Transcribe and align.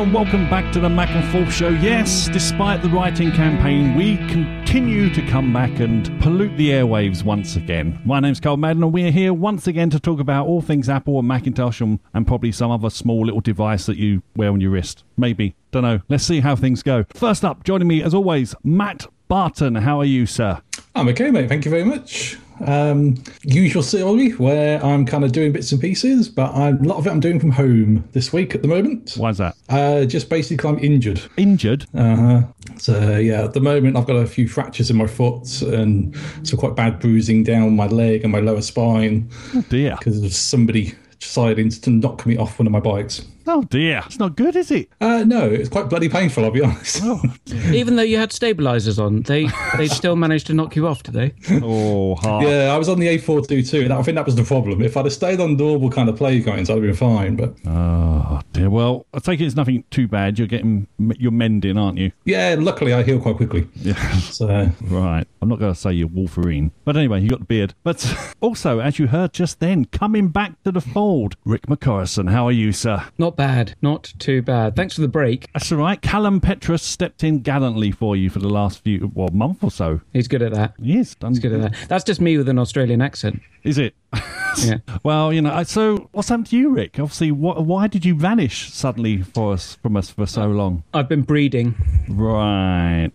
and 0.00 0.14
welcome 0.14 0.48
back 0.48 0.72
to 0.72 0.80
the 0.80 0.88
Mac 0.88 1.10
and 1.10 1.30
Forth 1.30 1.52
Show. 1.52 1.68
Yes, 1.68 2.26
despite 2.28 2.80
the 2.80 2.88
writing 2.88 3.30
campaign, 3.32 3.94
we 3.94 4.16
continue 4.28 5.12
to 5.12 5.20
come 5.26 5.52
back 5.52 5.78
and 5.78 6.06
pollute 6.22 6.56
the 6.56 6.70
airwaves 6.70 7.22
once 7.22 7.56
again. 7.56 8.00
My 8.06 8.18
name's 8.18 8.40
Karl 8.40 8.56
Madden, 8.56 8.82
and 8.82 8.94
we're 8.94 9.10
here 9.10 9.34
once 9.34 9.66
again 9.66 9.90
to 9.90 10.00
talk 10.00 10.18
about 10.18 10.46
all 10.46 10.62
things 10.62 10.88
Apple 10.88 11.18
and 11.18 11.28
Macintosh 11.28 11.82
and, 11.82 11.98
and 12.14 12.26
probably 12.26 12.50
some 12.50 12.70
other 12.70 12.88
small 12.88 13.26
little 13.26 13.42
device 13.42 13.84
that 13.84 13.98
you 13.98 14.22
wear 14.34 14.48
on 14.48 14.62
your 14.62 14.70
wrist. 14.70 15.04
Maybe. 15.18 15.54
Don't 15.70 15.82
know. 15.82 16.00
Let's 16.08 16.24
see 16.24 16.40
how 16.40 16.56
things 16.56 16.82
go. 16.82 17.04
First 17.10 17.44
up, 17.44 17.64
joining 17.64 17.86
me 17.86 18.02
as 18.02 18.14
always, 18.14 18.54
Matt 18.64 19.06
Barton. 19.28 19.74
How 19.74 20.00
are 20.00 20.06
you, 20.06 20.24
sir? 20.24 20.62
I'm 20.94 21.08
okay, 21.08 21.30
mate. 21.30 21.50
Thank 21.50 21.66
you 21.66 21.70
very 21.70 21.84
much. 21.84 22.38
Um, 22.66 23.22
usual 23.42 23.82
story 23.82 24.30
where 24.32 24.84
I'm 24.84 25.06
kind 25.06 25.24
of 25.24 25.32
doing 25.32 25.52
bits 25.52 25.72
and 25.72 25.80
pieces, 25.80 26.28
but 26.28 26.54
I'm, 26.54 26.84
a 26.84 26.88
lot 26.88 26.98
of 26.98 27.06
it 27.06 27.10
I'm 27.10 27.20
doing 27.20 27.40
from 27.40 27.50
home 27.50 28.04
this 28.12 28.32
week 28.32 28.54
at 28.54 28.62
the 28.62 28.68
moment. 28.68 29.14
Why's 29.16 29.38
that? 29.38 29.56
Uh, 29.68 30.04
just 30.04 30.28
basically, 30.28 30.68
I'm 30.68 30.78
injured. 30.78 31.22
Injured? 31.36 31.86
Uh 31.94 32.16
huh. 32.16 32.42
So 32.78 33.18
yeah, 33.18 33.44
at 33.44 33.54
the 33.54 33.60
moment 33.60 33.96
I've 33.96 34.06
got 34.06 34.16
a 34.16 34.26
few 34.26 34.48
fractures 34.48 34.90
in 34.90 34.96
my 34.96 35.06
foot 35.06 35.62
and 35.62 36.16
some 36.42 36.58
quite 36.58 36.76
bad 36.76 37.00
bruising 37.00 37.44
down 37.44 37.76
my 37.76 37.86
leg 37.86 38.22
and 38.22 38.32
my 38.32 38.40
lower 38.40 38.62
spine. 38.62 39.28
Oh 39.54 39.64
dear! 39.68 39.96
Because 39.98 40.22
of 40.22 40.32
somebody 40.32 40.94
deciding 41.18 41.68
to 41.68 41.90
knock 41.90 42.24
me 42.26 42.36
off 42.36 42.58
one 42.58 42.66
of 42.66 42.72
my 42.72 42.80
bikes. 42.80 43.24
Oh 43.52 43.62
dear, 43.64 44.02
it's 44.06 44.18
not 44.20 44.36
good, 44.36 44.54
is 44.54 44.70
it? 44.70 44.88
Uh, 45.00 45.24
no, 45.26 45.44
it's 45.48 45.68
quite 45.68 45.88
bloody 45.88 46.08
painful. 46.08 46.44
I'll 46.44 46.50
be 46.52 46.62
honest. 46.62 47.00
Oh, 47.02 47.20
Even 47.72 47.96
though 47.96 48.02
you 48.02 48.16
had 48.16 48.32
stabilizers 48.32 48.98
on, 48.98 49.22
they 49.22 49.48
they 49.76 49.88
still 49.88 50.14
managed 50.14 50.46
to 50.46 50.54
knock 50.54 50.76
you 50.76 50.86
off, 50.86 51.02
did 51.02 51.14
they? 51.14 51.34
Oh, 51.62 52.14
hard. 52.14 52.44
Yeah, 52.46 52.72
I 52.72 52.78
was 52.78 52.88
on 52.88 53.00
the 53.00 53.08
A422. 53.18 53.90
I 53.90 54.02
think 54.02 54.14
that 54.14 54.24
was 54.26 54.36
the 54.36 54.44
problem. 54.44 54.82
If 54.82 54.96
I'd 54.96 55.04
have 55.04 55.12
stayed 55.12 55.40
on 55.40 55.56
normal 55.56 55.90
kind 55.90 56.08
of 56.08 56.16
play 56.16 56.40
coins, 56.40 56.70
I'd 56.70 56.74
have 56.74 56.82
been 56.82 56.94
fine. 56.94 57.36
But 57.36 57.54
Oh 57.66 58.40
dear. 58.52 58.70
Well, 58.70 59.06
I 59.12 59.18
take 59.18 59.40
it 59.40 59.46
it's 59.46 59.56
nothing 59.56 59.82
too 59.90 60.06
bad. 60.06 60.38
You're 60.38 60.46
getting 60.48 60.86
you're 61.18 61.32
mending, 61.32 61.76
aren't 61.76 61.98
you? 61.98 62.12
yeah, 62.24 62.54
luckily 62.58 62.92
I 62.92 63.02
heal 63.02 63.20
quite 63.20 63.36
quickly. 63.36 63.66
Yeah. 63.74 63.94
So 64.30 64.70
Right. 64.82 65.26
I'm 65.42 65.48
not 65.48 65.58
going 65.58 65.72
to 65.74 65.78
say 65.78 65.92
you're 65.92 66.08
Wolverine. 66.08 66.70
But 66.84 66.96
anyway, 66.96 67.20
you 67.20 67.28
got 67.28 67.40
the 67.40 67.44
beard. 67.46 67.74
But 67.82 68.34
also, 68.40 68.78
as 68.78 68.98
you 68.98 69.08
heard 69.08 69.32
just 69.32 69.60
then, 69.60 69.86
coming 69.86 70.28
back 70.28 70.62
to 70.64 70.72
the 70.72 70.80
fold, 70.80 71.36
Ric 71.44 71.62
McCorrison. 71.62 72.30
How 72.30 72.46
are 72.46 72.52
you, 72.52 72.72
sir? 72.72 73.04
Not 73.18 73.36
bad, 73.40 73.74
not 73.80 74.12
too 74.18 74.42
bad. 74.42 74.76
Thanks 74.76 74.94
for 74.96 75.00
the 75.00 75.08
break. 75.08 75.48
That's 75.54 75.72
all 75.72 75.78
right. 75.78 76.00
Callum 76.00 76.40
Petrus 76.42 76.82
stepped 76.82 77.24
in 77.24 77.40
gallantly 77.40 77.90
for 77.90 78.14
you 78.14 78.28
for 78.28 78.38
the 78.38 78.50
last 78.50 78.84
few, 78.84 79.10
well, 79.14 79.28
month 79.32 79.64
or 79.64 79.70
so. 79.70 80.02
He's 80.12 80.28
good 80.28 80.42
at 80.42 80.52
that. 80.52 80.74
He 80.82 80.98
is. 80.98 81.14
Done 81.14 81.30
He's 81.32 81.38
good 81.38 81.52
at 81.54 81.62
that. 81.72 81.88
That's 81.88 82.04
just 82.04 82.20
me 82.20 82.36
with 82.36 82.50
an 82.50 82.58
Australian 82.58 83.00
accent. 83.00 83.40
Is 83.64 83.78
it? 83.78 83.94
Yeah. 84.64 84.78
Well, 85.04 85.32
you 85.32 85.40
know, 85.42 85.62
so 85.62 86.08
what's 86.10 86.28
happened 86.28 86.48
to 86.48 86.58
you, 86.58 86.70
Ric? 86.70 86.98
Obviously, 86.98 87.28
wh- 87.28 87.64
why 87.66 87.86
did 87.86 88.04
you 88.04 88.16
vanish 88.16 88.70
suddenly 88.72 89.22
for 89.22 89.52
us 89.52 89.76
from 89.76 89.96
us 89.96 90.10
for 90.10 90.26
so 90.26 90.48
long? 90.48 90.82
I've 90.92 91.08
been 91.08 91.22
breeding, 91.22 91.76
Right. 92.08 93.10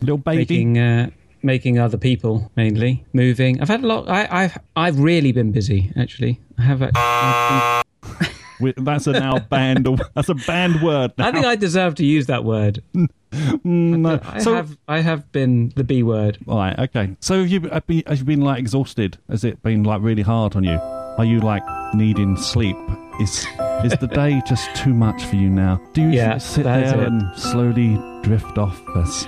Little 0.00 0.16
baby. 0.18 0.38
making 0.38 0.78
uh, 0.78 1.10
making 1.42 1.78
other 1.80 1.98
people 1.98 2.52
mainly 2.56 3.04
moving. 3.12 3.60
I've 3.60 3.68
had 3.68 3.82
a 3.82 3.86
lot. 3.86 4.08
I, 4.08 4.28
I've 4.30 4.58
I've 4.76 5.00
really 5.00 5.32
been 5.32 5.50
busy 5.50 5.92
actually. 5.96 6.38
I 6.56 6.62
have. 6.62 6.78
Wi- 6.80 7.82
That's 8.76 9.06
a 9.06 9.12
now 9.12 9.38
banned. 9.38 9.86
That's 10.14 10.28
a 10.28 10.34
banned 10.34 10.82
word. 10.82 11.12
Now. 11.18 11.28
I 11.28 11.32
think 11.32 11.44
I 11.46 11.56
deserve 11.56 11.94
to 11.96 12.04
use 12.04 12.26
that 12.26 12.44
word. 12.44 12.82
Mm, 12.94 13.98
no. 13.98 14.20
I 14.24 14.38
So, 14.38 14.54
have 14.54 14.76
I 14.88 15.00
have 15.00 15.30
been 15.32 15.72
the 15.76 15.84
B 15.84 16.02
word. 16.02 16.38
right, 16.46 16.78
okay. 16.78 17.16
So 17.20 17.40
have 17.40 17.48
you 17.48 17.60
have 17.68 17.86
been, 17.86 18.02
have 18.06 18.18
you 18.18 18.24
been 18.24 18.40
like 18.40 18.58
exhausted? 18.58 19.18
Has 19.28 19.44
it 19.44 19.62
been 19.62 19.82
like 19.84 20.00
really 20.02 20.22
hard 20.22 20.56
on 20.56 20.64
you? 20.64 20.78
Are 21.18 21.24
you 21.24 21.40
like 21.40 21.62
needing 21.94 22.36
sleep? 22.36 22.76
Is 23.20 23.46
is 23.84 23.92
the 24.00 24.08
day 24.12 24.40
just 24.46 24.74
too 24.76 24.94
much 24.94 25.24
for 25.24 25.36
you 25.36 25.48
now? 25.50 25.80
Do 25.92 26.02
you 26.02 26.08
Yeah, 26.10 26.38
sit 26.38 26.64
there 26.64 27.00
and 27.00 27.22
slowly 27.38 27.96
drift 28.22 28.58
off? 28.58 28.80
As, 28.96 29.26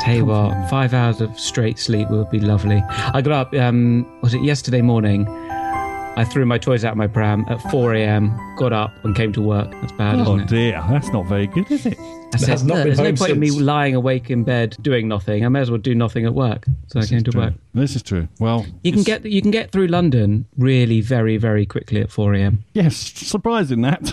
Tell 0.00 0.14
you 0.16 0.24
what, 0.24 0.68
five 0.68 0.94
hours 0.94 1.20
of 1.20 1.38
straight 1.38 1.78
sleep 1.78 2.08
would 2.10 2.28
be 2.30 2.40
lovely. 2.40 2.82
I 2.88 3.20
got 3.22 3.32
up, 3.32 3.54
um, 3.54 4.04
was 4.20 4.34
it 4.34 4.42
yesterday 4.42 4.80
morning? 4.82 5.26
I 6.14 6.24
threw 6.24 6.44
my 6.44 6.58
toys 6.58 6.84
out 6.84 6.92
of 6.92 6.98
my 6.98 7.06
pram 7.06 7.44
at 7.48 7.58
4 7.70 7.94
a.m., 7.94 8.38
got 8.58 8.72
up 8.72 8.92
and 9.02 9.16
came 9.16 9.32
to 9.32 9.40
work. 9.40 9.70
That's 9.80 9.92
bad, 9.92 10.16
oh 10.18 10.22
isn't 10.36 10.40
it? 10.40 10.48
dear, 10.48 10.84
that's 10.90 11.08
not 11.08 11.24
very 11.26 11.46
good, 11.46 11.70
is 11.70 11.86
it? 11.86 11.98
I 12.34 12.36
said, 12.38 12.48
has 12.50 12.64
not 12.64 12.74
"No, 12.74 12.80
been 12.80 12.86
there's 12.88 12.98
no 12.98 13.04
home 13.04 13.16
point 13.16 13.32
in 13.32 13.40
me 13.40 13.48
since." 13.48 13.62
lying 13.62 13.94
awake 13.94 14.30
in 14.30 14.44
bed 14.44 14.76
doing 14.82 15.08
nothing. 15.08 15.44
I 15.44 15.48
may 15.48 15.60
as 15.60 15.70
well 15.70 15.78
do 15.80 15.94
nothing 15.94 16.24
at 16.26 16.34
work. 16.34 16.66
So 16.88 17.00
I 17.00 17.06
came 17.06 17.22
to 17.24 17.30
True. 17.30 17.40
work. 17.42 17.54
This 17.74 17.94
is 17.96 18.02
true. 18.02 18.28
Well, 18.40 18.66
You 18.82 18.92
can 18.92 19.00
it's- 19.00 19.04
get 19.22 19.30
you 19.30 19.40
can 19.42 19.50
get 19.50 19.70
through 19.70 19.86
London 19.88 20.46
really 20.58 21.00
very 21.02 21.36
very 21.38 21.64
quickly 21.66 22.00
at 22.00 22.10
4 22.10 22.34
a.m. 22.34 22.64
yes, 22.74 22.96
surprising 22.96 23.80
that. 23.82 24.10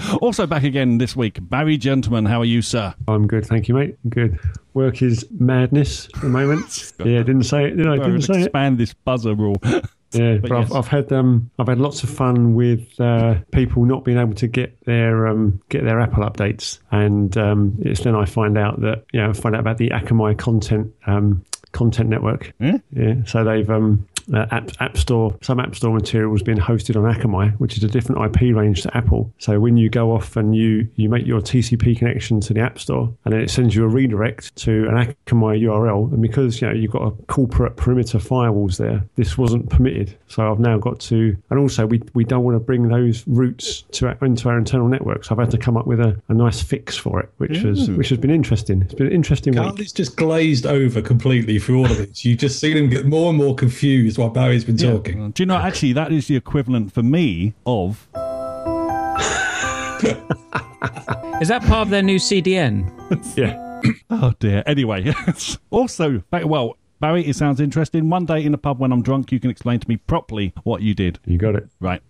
also 0.20 0.46
back 0.46 0.62
again 0.64 0.98
this 0.98 1.14
week, 1.16 1.38
Barry 1.40 1.76
Gentleman. 1.76 2.26
How 2.26 2.40
are 2.40 2.44
you, 2.44 2.62
sir? 2.62 2.94
I'm 3.08 3.26
good, 3.26 3.44
thank 3.46 3.68
you, 3.68 3.74
mate. 3.74 3.96
I'm 4.04 4.10
good. 4.10 4.38
Work 4.74 5.02
is 5.02 5.24
madness 5.38 6.08
at 6.14 6.20
the 6.22 6.28
moment. 6.28 6.92
yeah, 7.00 7.22
didn't 7.22 7.44
say 7.44 7.64
it, 7.66 7.76
did 7.76 7.86
I? 7.86 7.98
Well, 7.98 8.06
Didn't 8.08 8.22
say 8.22 8.40
it. 8.40 8.44
expand 8.44 8.78
this 8.78 8.92
buzzer 8.92 9.34
rule. 9.34 9.56
Yeah, 10.18 10.38
but 10.38 10.50
but, 10.50 10.58
yes. 10.58 10.70
I've, 10.70 10.76
I've 10.76 10.88
had 10.88 11.12
um, 11.12 11.50
I've 11.58 11.68
had 11.68 11.78
lots 11.78 12.02
of 12.02 12.10
fun 12.10 12.54
with 12.54 13.00
uh, 13.00 13.36
people 13.52 13.84
not 13.84 14.04
being 14.04 14.18
able 14.18 14.34
to 14.34 14.46
get 14.46 14.84
their 14.84 15.26
um, 15.26 15.60
get 15.68 15.84
their 15.84 16.00
Apple 16.00 16.24
updates, 16.24 16.78
and 16.90 17.36
um, 17.36 17.76
it's 17.80 18.02
then 18.02 18.14
I 18.14 18.24
find 18.24 18.56
out 18.56 18.80
that 18.80 19.04
you 19.12 19.20
know 19.20 19.30
I 19.30 19.32
find 19.32 19.54
out 19.54 19.60
about 19.60 19.78
the 19.78 19.90
Akamai 19.90 20.38
content 20.38 20.92
um, 21.06 21.44
content 21.72 22.08
network. 22.08 22.52
Yeah? 22.58 22.78
Yeah, 22.92 23.24
so 23.24 23.44
they've 23.44 23.68
um, 23.70 24.06
uh, 24.32 24.46
app, 24.50 24.70
app 24.80 24.96
store 24.96 25.36
some 25.42 25.60
app 25.60 25.74
store 25.74 25.94
material 25.94 26.32
has 26.32 26.42
been 26.42 26.58
hosted 26.58 26.96
on 26.96 27.12
Akamai, 27.12 27.52
which 27.58 27.76
is 27.76 27.84
a 27.84 27.88
different 27.88 28.24
IP 28.24 28.54
range 28.54 28.82
to 28.82 28.96
Apple. 28.96 29.32
So 29.38 29.60
when 29.60 29.76
you 29.76 29.88
go 29.88 30.12
off 30.12 30.36
and 30.36 30.54
you 30.54 30.88
you 30.96 31.08
make 31.08 31.26
your 31.26 31.40
TCP 31.40 31.98
connection 31.98 32.40
to 32.40 32.54
the 32.54 32.60
app 32.60 32.78
store, 32.78 33.12
and 33.24 33.32
then 33.32 33.40
it 33.40 33.50
sends 33.50 33.74
you 33.74 33.84
a 33.84 33.88
redirect 33.88 34.54
to 34.56 34.88
an 34.88 34.94
Akamai 34.94 35.60
URL, 35.62 36.12
and 36.12 36.22
because 36.22 36.60
you 36.60 36.68
know 36.68 36.74
you've 36.74 36.92
got 36.92 37.02
a 37.02 37.10
corporate 37.26 37.76
perimeter 37.76 38.18
firewalls 38.18 38.78
there, 38.78 39.04
this 39.16 39.38
wasn't 39.38 39.68
permitted. 39.70 40.16
So 40.28 40.50
I've 40.50 40.60
now 40.60 40.78
got 40.78 41.00
to, 41.00 41.36
and 41.50 41.58
also 41.58 41.86
we 41.86 42.02
we 42.14 42.24
don't 42.24 42.44
want 42.44 42.56
to 42.56 42.60
bring 42.60 42.88
those 42.88 43.26
routes 43.26 43.82
to 43.92 44.08
our, 44.08 44.18
into 44.22 44.48
our 44.48 44.58
internal 44.58 44.88
network. 44.88 45.24
So 45.24 45.34
I've 45.34 45.40
had 45.40 45.50
to 45.52 45.58
come 45.58 45.76
up 45.76 45.86
with 45.86 46.00
a, 46.00 46.20
a 46.28 46.34
nice 46.34 46.62
fix 46.62 46.96
for 46.96 47.20
it, 47.20 47.30
which 47.38 47.58
has 47.58 47.90
which 47.90 48.08
has 48.08 48.18
been 48.18 48.30
interesting. 48.30 48.82
It's 48.82 48.94
been 48.94 49.06
an 49.06 49.12
interesting. 49.12 49.54
Carly's 49.54 49.92
just 49.92 50.16
glazed 50.16 50.66
over 50.66 51.00
completely 51.00 51.58
through 51.58 51.78
all 51.78 51.90
of 51.90 51.96
this. 51.96 52.24
You've 52.24 52.38
just 52.38 52.58
seen 52.58 52.76
him 52.76 52.88
get 52.88 53.06
more 53.06 53.28
and 53.28 53.38
more 53.38 53.54
confused 53.54 54.15
while 54.18 54.28
Barry's 54.30 54.64
been 54.64 54.76
talking. 54.76 55.30
Do 55.32 55.42
you 55.42 55.46
know, 55.46 55.56
actually, 55.56 55.92
that 55.94 56.12
is 56.12 56.26
the 56.28 56.36
equivalent 56.36 56.92
for 56.92 57.02
me 57.02 57.54
of. 57.64 58.06
Is 61.40 61.48
that 61.48 61.62
part 61.62 61.82
of 61.82 61.90
their 61.90 62.02
new 62.02 62.18
CDN? 62.18 62.92
Yeah. 63.36 63.62
Oh, 64.10 64.32
dear. 64.40 64.62
Anyway, 64.66 65.12
also, 65.70 66.24
well, 66.32 66.76
Barry, 66.98 67.24
it 67.26 67.36
sounds 67.36 67.60
interesting. 67.60 68.08
One 68.10 68.24
day 68.24 68.42
in 68.42 68.52
a 68.54 68.58
pub 68.58 68.80
when 68.80 68.90
I'm 68.90 69.02
drunk, 69.02 69.30
you 69.30 69.38
can 69.38 69.50
explain 69.50 69.78
to 69.80 69.88
me 69.88 69.98
properly 69.98 70.52
what 70.64 70.80
you 70.82 70.92
did. 70.94 71.20
You 71.26 71.36
got 71.38 71.54
it. 71.54 71.68
Right. 71.78 72.02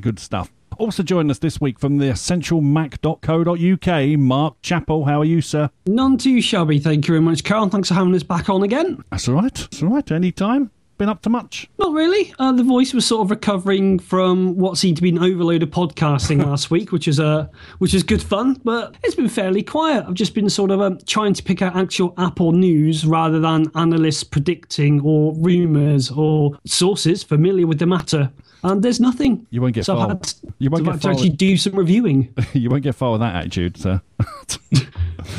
Good 0.00 0.20
stuff. 0.20 0.52
Also 0.76 1.02
joining 1.02 1.30
us 1.30 1.38
this 1.40 1.60
week 1.60 1.80
from 1.80 1.98
the 1.98 2.04
essentialmac.co.uk, 2.06 4.18
Mark 4.18 4.56
Chappell. 4.62 5.06
How 5.06 5.20
are 5.22 5.24
you, 5.24 5.40
sir? 5.40 5.70
None 5.86 6.18
too 6.18 6.40
shabby, 6.40 6.78
thank 6.78 7.08
you 7.08 7.14
very 7.14 7.22
much, 7.22 7.42
Karl. 7.42 7.68
Thanks 7.68 7.88
for 7.88 7.94
having 7.94 8.14
us 8.14 8.22
back 8.22 8.48
on 8.48 8.62
again. 8.62 9.02
That's 9.10 9.26
all 9.28 9.34
right. 9.34 9.54
That's 9.54 9.82
all 9.82 9.88
right. 9.88 10.08
Any 10.12 10.30
time. 10.30 10.70
Been 10.98 11.08
up 11.08 11.22
to 11.22 11.30
much? 11.30 11.68
Not 11.78 11.92
really. 11.92 12.34
Uh, 12.40 12.50
the 12.50 12.64
voice 12.64 12.92
was 12.92 13.06
sort 13.06 13.24
of 13.24 13.30
recovering 13.30 14.00
from 14.00 14.56
what 14.56 14.76
seemed 14.76 14.96
to 14.96 15.02
be 15.02 15.10
an 15.10 15.18
overload 15.20 15.62
of 15.62 15.70
podcasting 15.70 16.44
last 16.44 16.70
week, 16.72 16.90
which 16.90 17.06
is 17.06 17.20
uh, 17.20 17.46
which 17.78 17.94
is 17.94 18.02
good 18.02 18.20
fun. 18.20 18.60
But 18.64 18.96
it's 19.04 19.14
been 19.14 19.28
fairly 19.28 19.62
quiet. 19.62 20.04
I've 20.08 20.14
just 20.14 20.34
been 20.34 20.50
sort 20.50 20.72
of 20.72 20.80
um, 20.80 20.98
trying 21.06 21.34
to 21.34 21.42
pick 21.42 21.62
out 21.62 21.76
actual 21.76 22.14
Apple 22.18 22.50
news 22.50 23.06
rather 23.06 23.38
than 23.38 23.70
analysts 23.76 24.24
predicting 24.24 25.00
or 25.02 25.34
rumors 25.36 26.10
or 26.10 26.58
sources 26.66 27.22
familiar 27.22 27.66
with 27.68 27.78
the 27.78 27.86
matter. 27.86 28.32
And 28.64 28.82
there's 28.82 28.98
nothing. 28.98 29.46
You 29.50 29.62
won't 29.62 29.74
get 29.74 29.84
so 29.84 29.94
far. 29.94 30.06
I've 30.10 30.18
had, 30.18 30.32
You 30.58 30.68
won't 30.68 30.80
so 30.84 30.84
get 30.86 30.94
I've 30.96 31.00
far 31.02 31.12
to 31.12 31.16
actually 31.16 31.30
with- 31.30 31.38
do 31.38 31.56
some 31.56 31.76
reviewing. 31.76 32.34
you 32.54 32.70
won't 32.70 32.82
get 32.82 32.96
far 32.96 33.12
with 33.12 33.20
that 33.20 33.36
attitude, 33.36 33.76
sir. 33.76 34.02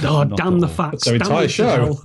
Oh, 0.03 0.23
Not 0.23 0.37
damn 0.37 0.59
the 0.59 0.67
facts. 0.67 1.03
That's 1.05 1.07
our 1.07 1.17
damn 1.17 1.27
entire 1.27 1.41
the 1.47 1.49
show. 1.49 1.99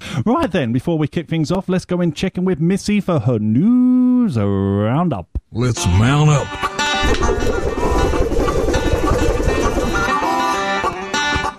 Show. 0.00 0.22
right 0.24 0.50
then, 0.50 0.72
before 0.72 0.98
we 0.98 1.08
kick 1.08 1.28
things 1.28 1.50
off, 1.50 1.68
let's 1.68 1.84
go 1.84 2.00
and 2.00 2.14
check 2.14 2.36
in 2.38 2.44
with 2.44 2.60
Missy 2.60 3.00
for 3.00 3.20
her 3.20 3.38
news 3.38 4.36
roundup. 4.36 5.38
Let's 5.52 5.86
mount 5.86 6.30
up. 6.30 6.70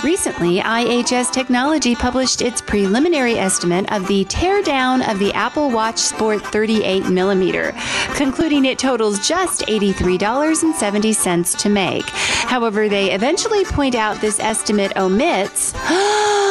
Recently, 0.03 0.59
IHS 0.59 1.31
Technology 1.31 1.95
published 1.95 2.41
its 2.41 2.59
preliminary 2.61 3.35
estimate 3.35 3.91
of 3.91 4.07
the 4.07 4.25
teardown 4.25 5.07
of 5.09 5.19
the 5.19 5.31
Apple 5.33 5.69
Watch 5.69 5.99
Sport 5.99 6.41
38mm, 6.41 8.15
concluding 8.15 8.65
it 8.65 8.79
totals 8.79 9.25
just 9.27 9.61
$83.70 9.67 11.57
to 11.57 11.69
make. 11.69 12.09
However, 12.09 12.89
they 12.89 13.11
eventually 13.11 13.63
point 13.65 13.95
out 13.95 14.19
this 14.21 14.39
estimate 14.39 14.97
omits 14.97 15.73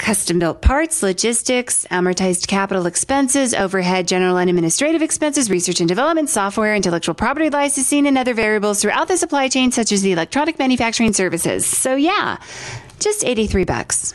custom 0.00 0.38
built 0.38 0.62
parts, 0.62 1.02
logistics, 1.02 1.86
amortized 1.90 2.48
capital 2.48 2.86
expenses, 2.86 3.54
overhead, 3.54 4.08
general 4.08 4.38
and 4.38 4.48
administrative 4.48 5.02
expenses, 5.02 5.50
research 5.50 5.80
and 5.80 5.88
development, 5.88 6.28
software, 6.28 6.74
intellectual 6.74 7.14
property 7.14 7.50
licensing, 7.50 8.06
and 8.06 8.18
other 8.18 8.34
variables 8.34 8.80
throughout 8.80 9.08
the 9.08 9.16
supply 9.16 9.48
chain, 9.48 9.70
such 9.70 9.92
as 9.92 10.02
the 10.02 10.12
electronic 10.12 10.58
manufacturing 10.58 11.12
services. 11.12 11.66
So 11.66 11.94
yeah, 11.94 12.38
just 12.98 13.24
83 13.24 13.64
bucks. 13.64 14.14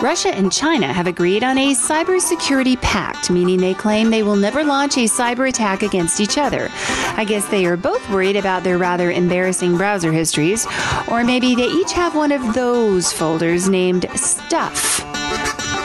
Russia 0.00 0.34
and 0.34 0.50
China 0.50 0.90
have 0.90 1.06
agreed 1.06 1.44
on 1.44 1.58
a 1.58 1.74
cybersecurity 1.74 2.80
pact, 2.80 3.30
meaning 3.30 3.60
they 3.60 3.74
claim 3.74 4.08
they 4.08 4.22
will 4.22 4.34
never 4.34 4.64
launch 4.64 4.96
a 4.96 5.00
cyber 5.00 5.46
attack 5.46 5.82
against 5.82 6.20
each 6.20 6.38
other. 6.38 6.70
I 7.16 7.26
guess 7.28 7.46
they 7.48 7.66
are 7.66 7.76
both 7.76 8.08
worried 8.08 8.36
about 8.36 8.64
their 8.64 8.78
rather 8.78 9.10
embarrassing 9.10 9.76
browser 9.76 10.10
histories, 10.10 10.66
or 11.08 11.22
maybe 11.22 11.54
they 11.54 11.68
each 11.68 11.92
have 11.92 12.16
one 12.16 12.32
of 12.32 12.54
those 12.54 13.12
folders 13.12 13.68
named 13.68 14.06
Stuff 14.14 15.04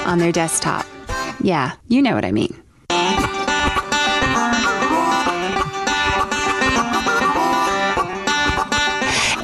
on 0.07 0.17
their 0.17 0.31
desktop. 0.31 0.85
Yeah, 1.41 1.73
you 1.89 2.01
know 2.01 2.15
what 2.15 2.23
I 2.23 2.31
mean. 2.31 2.61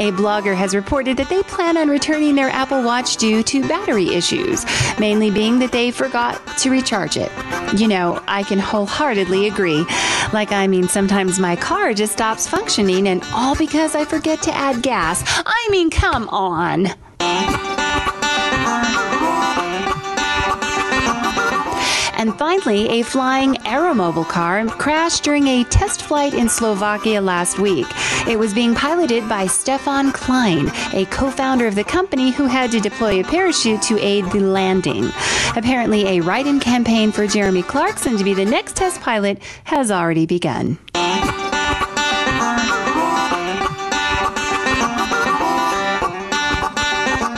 A 0.02 0.12
blogger 0.14 0.56
has 0.56 0.74
reported 0.74 1.16
that 1.18 1.30
they 1.30 1.44
plan 1.44 1.78
on 1.78 1.88
returning 1.88 2.34
their 2.34 2.50
Apple 2.50 2.82
Watch 2.82 3.18
due 3.18 3.44
to 3.44 3.62
battery 3.68 4.16
issues, 4.16 4.66
mainly 5.00 5.30
being 5.30 5.60
that 5.60 5.72
they 5.72 5.92
forgot 5.92 6.42
to 6.58 6.72
recharge 6.72 7.18
it. 7.18 7.32
You 7.80 7.88
know, 7.88 8.20
I 8.28 8.42
can 8.42 8.58
wholeheartedly 8.58 9.46
agree. 9.46 9.86
Like, 10.34 10.52
I 10.52 10.66
mean, 10.66 10.88
sometimes 10.88 11.38
my 11.38 11.56
car 11.56 11.94
just 11.94 12.14
stops 12.14 12.48
functioning, 12.48 13.08
and 13.10 13.24
all 13.32 13.56
because 13.56 13.94
I 13.94 14.06
forget 14.06 14.42
to 14.42 14.52
add 14.56 14.82
gas. 14.82 15.24
I 15.46 15.68
mean, 15.70 15.92
come 15.92 16.28
on. 16.30 16.88
And 22.22 22.38
finally, 22.38 22.88
a 22.88 23.02
flying 23.02 23.56
aeromobile 23.66 24.30
car 24.30 24.64
crashed 24.68 25.24
during 25.24 25.48
a 25.48 25.64
test 25.64 26.04
flight 26.04 26.36
in 26.36 26.50
Slovakia 26.50 27.20
last 27.20 27.58
week. 27.58 27.88
It 28.28 28.38
was 28.38 28.54
being 28.54 28.76
piloted 28.76 29.28
by 29.28 29.48
Stefan 29.48 30.12
Klein, 30.12 30.72
a 30.94 31.06
co 31.06 31.32
founder 31.32 31.66
of 31.66 31.74
the 31.74 31.84
company 31.84 32.30
who 32.30 32.46
had 32.46 32.70
to 32.74 32.80
deploy 32.80 33.22
a 33.22 33.24
parachute 33.24 33.82
to 33.82 33.98
aid 34.00 34.26
the 34.26 34.42
landing. 34.42 35.10
Apparently, 35.56 36.20
a 36.20 36.22
write 36.22 36.46
in 36.46 36.60
campaign 36.60 37.12
for 37.12 37.26
Jeremy 37.26 37.64
Clarkson 37.64 38.18
to 38.18 38.24
be 38.24 38.36
the 38.36 38.46
next 38.46 38.76
test 38.76 39.02
pilot 39.02 39.42
has 39.64 39.90
already 39.90 40.28
begun. 40.28 40.78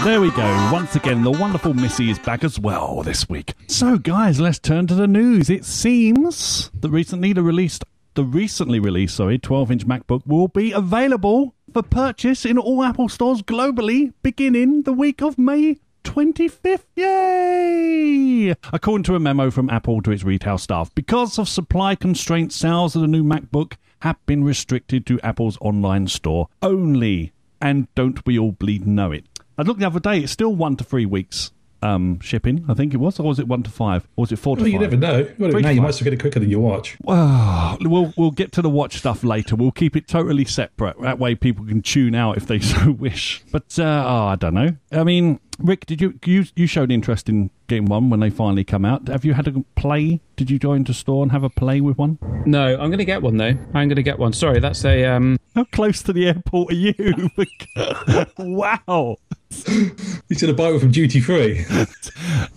There 0.03 0.19
we 0.19 0.31
go. 0.31 0.69
Once 0.69 0.97
again, 0.97 1.23
the 1.23 1.31
wonderful 1.31 1.73
Missy 1.73 2.11
is 2.11 2.19
back 2.19 2.43
as 2.43 2.59
well 2.59 3.03
this 3.03 3.29
week. 3.29 3.53
So, 3.67 3.97
guys, 3.97 4.37
let's 4.37 4.59
turn 4.59 4.85
to 4.87 4.95
the 4.95 5.07
news. 5.07 5.49
It 5.49 5.63
seems 5.63 6.69
that 6.81 6.89
recently 6.89 7.31
the 7.31 7.41
released, 7.41 7.85
the 8.15 8.25
recently 8.25 8.81
released, 8.81 9.15
sorry, 9.15 9.39
12-inch 9.39 9.87
MacBook 9.87 10.27
will 10.27 10.49
be 10.49 10.73
available 10.73 11.55
for 11.71 11.83
purchase 11.83 12.45
in 12.45 12.57
all 12.57 12.83
Apple 12.83 13.07
stores 13.07 13.41
globally, 13.41 14.11
beginning 14.23 14.81
the 14.81 14.91
week 14.91 15.21
of 15.21 15.37
May 15.37 15.77
25th. 16.03 16.83
Yay! 16.97 18.53
According 18.73 19.03
to 19.03 19.15
a 19.15 19.21
memo 19.21 19.51
from 19.51 19.69
Apple 19.69 20.01
to 20.01 20.11
its 20.11 20.25
retail 20.25 20.57
staff, 20.57 20.93
because 20.95 21.39
of 21.39 21.47
supply 21.47 21.95
constraints, 21.95 22.57
sales 22.57 22.93
of 22.97 23.03
the 23.03 23.07
new 23.07 23.23
MacBook 23.23 23.77
have 23.99 24.17
been 24.25 24.43
restricted 24.43 25.05
to 25.05 25.21
Apple's 25.21 25.57
online 25.61 26.07
store 26.07 26.49
only. 26.61 27.31
And 27.61 27.87
don't 27.95 28.25
we 28.25 28.37
all 28.37 28.51
bleed 28.51 28.85
know 28.85 29.13
it? 29.13 29.23
I 29.57 29.61
looked 29.63 29.79
the 29.79 29.87
other 29.87 29.99
day; 29.99 30.19
it's 30.19 30.31
still 30.31 30.55
one 30.55 30.75
to 30.77 30.83
three 30.83 31.05
weeks 31.05 31.51
um, 31.81 32.19
shipping. 32.21 32.65
I 32.69 32.73
think 32.73 32.93
it 32.93 32.97
was, 32.97 33.19
or 33.19 33.27
was 33.27 33.39
it 33.39 33.47
one 33.47 33.61
to 33.63 33.69
five, 33.71 34.03
or 34.15 34.23
was 34.23 34.31
it 34.31 34.37
four 34.37 34.55
to 34.55 34.61
Well, 34.61 34.65
five? 34.67 34.73
you 34.73 34.79
never 34.79 34.95
know. 34.97 35.27
Well, 35.37 35.51
Three 35.51 35.61
now 35.61 35.69
you 35.69 35.75
five. 35.77 35.83
might 35.83 35.89
as 35.89 35.99
well 36.01 36.03
get 36.05 36.13
it 36.13 36.19
quicker 36.21 36.39
than 36.39 36.49
your 36.49 36.61
watch. 36.61 36.97
Well, 37.03 37.77
we'll 37.81 38.13
we'll 38.17 38.31
get 38.31 38.51
to 38.53 38.61
the 38.61 38.69
watch 38.69 38.97
stuff 38.97 39.23
later. 39.23 39.55
We'll 39.55 39.71
keep 39.71 39.95
it 39.95 40.07
totally 40.07 40.45
separate. 40.45 40.99
That 41.01 41.19
way, 41.19 41.35
people 41.35 41.65
can 41.65 41.81
tune 41.81 42.15
out 42.15 42.37
if 42.37 42.47
they 42.47 42.59
so 42.61 42.91
wish. 42.91 43.43
But 43.51 43.77
uh, 43.77 44.03
oh, 44.07 44.25
I 44.27 44.35
don't 44.35 44.53
know. 44.53 44.69
I 44.91 45.03
mean, 45.03 45.39
Ric, 45.59 45.85
did 45.85 46.01
you 46.01 46.17
you 46.25 46.45
you 46.55 46.67
showed 46.67 46.91
interest 46.91 47.27
in 47.29 47.49
game 47.67 47.85
one 47.85 48.09
when 48.09 48.19
they 48.21 48.29
finally 48.29 48.63
come 48.63 48.85
out? 48.85 49.07
Have 49.07 49.25
you 49.25 49.33
had 49.33 49.47
a 49.47 49.59
play? 49.75 50.21
Did 50.35 50.49
you 50.49 50.59
go 50.59 50.73
into 50.73 50.93
store 50.93 51.21
and 51.23 51.31
have 51.31 51.43
a 51.43 51.49
play 51.49 51.81
with 51.81 51.97
one? 51.97 52.17
No, 52.45 52.73
I'm 52.73 52.89
going 52.89 52.97
to 52.97 53.05
get 53.05 53.21
one 53.21 53.37
though. 53.37 53.55
I'm 53.73 53.87
going 53.87 53.95
to 53.97 54.03
get 54.03 54.19
one. 54.19 54.31
Sorry, 54.33 54.59
that's 54.61 54.83
a 54.85 55.03
um. 55.05 55.37
How 55.53 55.65
close 55.65 56.01
to 56.03 56.13
the 56.13 56.27
airport 56.27 56.71
are 56.71 56.75
you? 56.75 57.29
wow. 58.37 59.17
He's 60.29 60.41
going 60.41 60.53
to 60.53 60.53
buy 60.53 60.71
one 60.71 60.79
from 60.79 60.91
duty 60.91 61.19
free. 61.19 61.65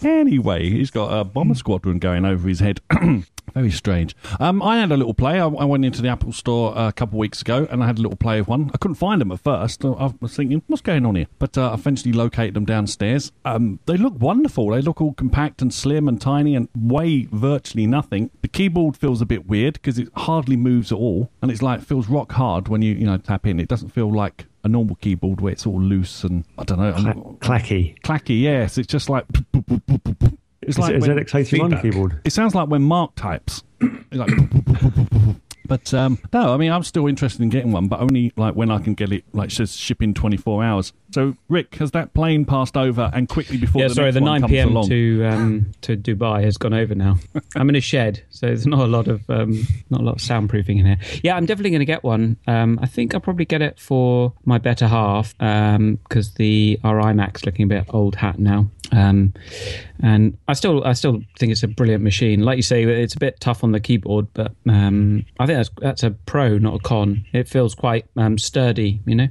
Anyway, 0.03 0.71
he's 0.71 0.91
got 0.91 1.09
a 1.09 1.25
bomber 1.25 1.55
squadron 1.55 1.99
going 1.99 2.25
over 2.25 2.49
his 2.49 2.61
head. 2.61 2.81
Very 3.55 3.71
strange. 3.71 4.15
Um, 4.39 4.63
I 4.63 4.79
had 4.79 4.93
a 4.93 4.97
little 4.97 5.15
play. 5.15 5.41
I, 5.41 5.47
I 5.47 5.65
went 5.65 5.85
into 5.85 6.03
the 6.03 6.09
Apple 6.09 6.33
store 6.33 6.75
a 6.77 6.93
couple 6.93 7.17
of 7.17 7.21
weeks 7.21 7.41
ago 7.41 7.67
and 7.71 7.83
I 7.83 7.87
had 7.87 7.99
a 7.99 8.03
little 8.03 8.17
play 8.17 8.39
of 8.39 8.49
one. 8.49 8.71
I 8.75 8.79
couldn't 8.79 8.97
find 8.97 9.21
them 9.21 9.33
at 9.33 9.41
first. 9.41 9.85
I 9.85 9.89
I 9.89 10.13
was 10.21 10.37
thinking, 10.37 10.63
what's 10.67 10.83
going 10.83 11.07
on 11.07 11.15
here? 11.15 11.27
But 11.39 11.57
uh, 11.57 11.71
I 11.71 11.75
eventually 11.75 12.13
located 12.13 12.55
them 12.55 12.67
downstairs. 12.67 13.33
Um, 13.45 13.81
they 13.87 13.97
look 13.97 14.15
wonderful. 14.21 14.69
They 14.71 14.83
look 14.83 15.01
all 15.01 15.15
compact 15.15 15.63
and 15.63 15.73
slim 15.73 16.07
and 16.07 16.21
tiny 16.21 16.55
and 16.55 16.69
weigh 16.77 17.29
virtually 17.33 17.87
nothing. 17.87 18.31
The 18.43 18.49
keyboard 18.49 18.97
feels 18.97 19.23
a 19.23 19.27
bit 19.27 19.47
weird 19.47 19.75
because 19.75 19.99
it 19.99 20.09
hardly 20.17 20.57
moves 20.57 20.93
at 20.93 20.99
all, 20.99 21.31
and 21.41 21.51
it's 21.51 21.63
like 21.63 21.81
feels 21.81 22.09
rock 22.09 22.33
hard 22.33 22.69
when 22.69 22.83
you 22.83 22.95
you 22.95 23.07
know 23.07 23.17
tap 23.17 23.47
in. 23.47 23.59
It 23.59 23.69
doesn't 23.69 23.91
feel 23.91 24.13
like 24.13 24.47
a 24.67 24.69
normal 24.69 24.97
keyboard 24.97 25.41
where 25.41 25.53
it's 25.53 25.65
all 25.67 25.81
loose 25.81 26.25
and 26.25 26.45
I 26.59 26.65
don't 26.65 26.79
know. 26.79 27.39
Cla- 27.41 27.59
clacky. 27.59 27.99
clacky. 28.03 28.41
Yes, 28.43 28.77
it's 28.79 28.89
just 28.89 29.09
like 29.09 29.25
it's 30.61 30.71
Is 30.71 30.79
like 30.79 30.93
it 30.95 30.97
a 30.97 31.01
when- 31.15 31.19
ZX81 31.25 31.81
keyboard? 31.83 32.21
it 32.25 32.33
sounds 32.33 32.55
like 32.55 32.69
when 32.69 32.83
Mark 32.83 33.15
types. 33.15 33.63
It's 33.81 34.15
like 34.15 34.31
but 35.67 35.93
um, 35.95 36.19
no, 36.33 36.53
I 36.55 36.57
mean 36.57 36.73
I'm 36.73 36.83
still 36.83 37.07
interested 37.07 37.43
in 37.43 37.49
getting 37.49 37.73
one, 37.73 37.89
but 37.89 38.01
only 38.01 38.33
like 38.37 38.55
when 38.55 38.71
I 38.71 38.79
can 38.79 38.95
get 38.95 39.13
it 39.13 39.25
like 39.33 39.51
just 39.51 39.79
shipping 39.79 40.15
24 40.15 40.65
hours. 40.65 40.93
So 41.13 41.35
Ric, 41.49 41.75
has 41.77 41.93
that 41.93 42.15
plane 42.15 42.45
passed 42.45 42.77
over 42.77 43.11
and 43.15 43.29
quickly 43.29 43.57
before 43.57 43.81
Yeah, 43.83 43.89
the 43.89 43.95
sorry, 43.95 44.11
the 44.11 44.21
one 44.21 44.33
9 44.33 44.41
comes 44.43 44.51
p.m. 44.51 44.69
along? 44.71 44.89
to 44.89 45.25
um, 45.25 45.73
to 45.83 45.97
Dubai 45.97 46.43
has 46.45 46.57
gone 46.57 46.75
over 46.75 46.95
now. 46.95 47.19
I'm 47.57 47.69
in 47.69 47.77
a 47.77 47.81
shed, 47.81 48.23
so 48.31 48.47
there's 48.47 48.67
not 48.67 48.81
a 48.81 48.87
lot 48.87 49.09
of 49.09 49.29
um, 49.31 49.67
not 49.91 50.01
a 50.01 50.05
lot 50.05 50.17
of 50.17 50.21
soundproofing 50.21 50.79
in 50.81 50.87
here. 50.87 50.99
Yeah, 51.23 51.37
I'm 51.37 51.47
definitely 51.47 51.71
going 51.71 51.81
to 51.81 51.85
get 51.87 52.03
one. 52.05 52.37
Um, 52.47 52.79
I 52.83 52.87
think 52.87 53.15
I'll 53.15 53.21
probably 53.21 53.45
get 53.45 53.63
it 53.63 53.79
for 53.79 54.33
my 54.45 54.59
better 54.59 54.89
half 54.89 55.37
because 55.39 56.35
the 56.35 56.79
our 56.85 56.97
iMac's 57.01 57.45
looking 57.47 57.65
a 57.65 57.69
bit 57.69 57.85
old 57.91 58.17
hat 58.17 58.39
now. 58.39 58.69
Um, 58.93 59.35
and 60.03 60.37
I 60.49 60.53
still 60.53 60.85
I 60.85 60.93
still 60.93 61.21
think 61.39 61.53
it's 61.53 61.63
a 61.63 61.69
brilliant 61.69 62.03
machine. 62.03 62.41
Like 62.41 62.57
you 62.57 62.63
say, 62.63 62.85
it's 62.85 63.15
a 63.15 63.19
bit 63.19 63.41
tough 63.41 63.65
on 63.65 63.73
the 63.73 63.81
keyboard, 63.81 64.27
but 64.35 64.53
um, 64.69 65.25
I 65.39 65.47
think 65.47 65.59
that's 65.59 65.71
that's 65.79 66.03
a 66.03 66.11
pro, 66.11 66.59
not 66.59 66.75
a 66.75 66.79
con. 66.79 67.25
It 67.33 67.49
feels 67.49 67.75
quite 67.75 68.07
um, 68.17 68.39
sturdy, 68.39 69.01
you 69.07 69.15
know. 69.15 69.29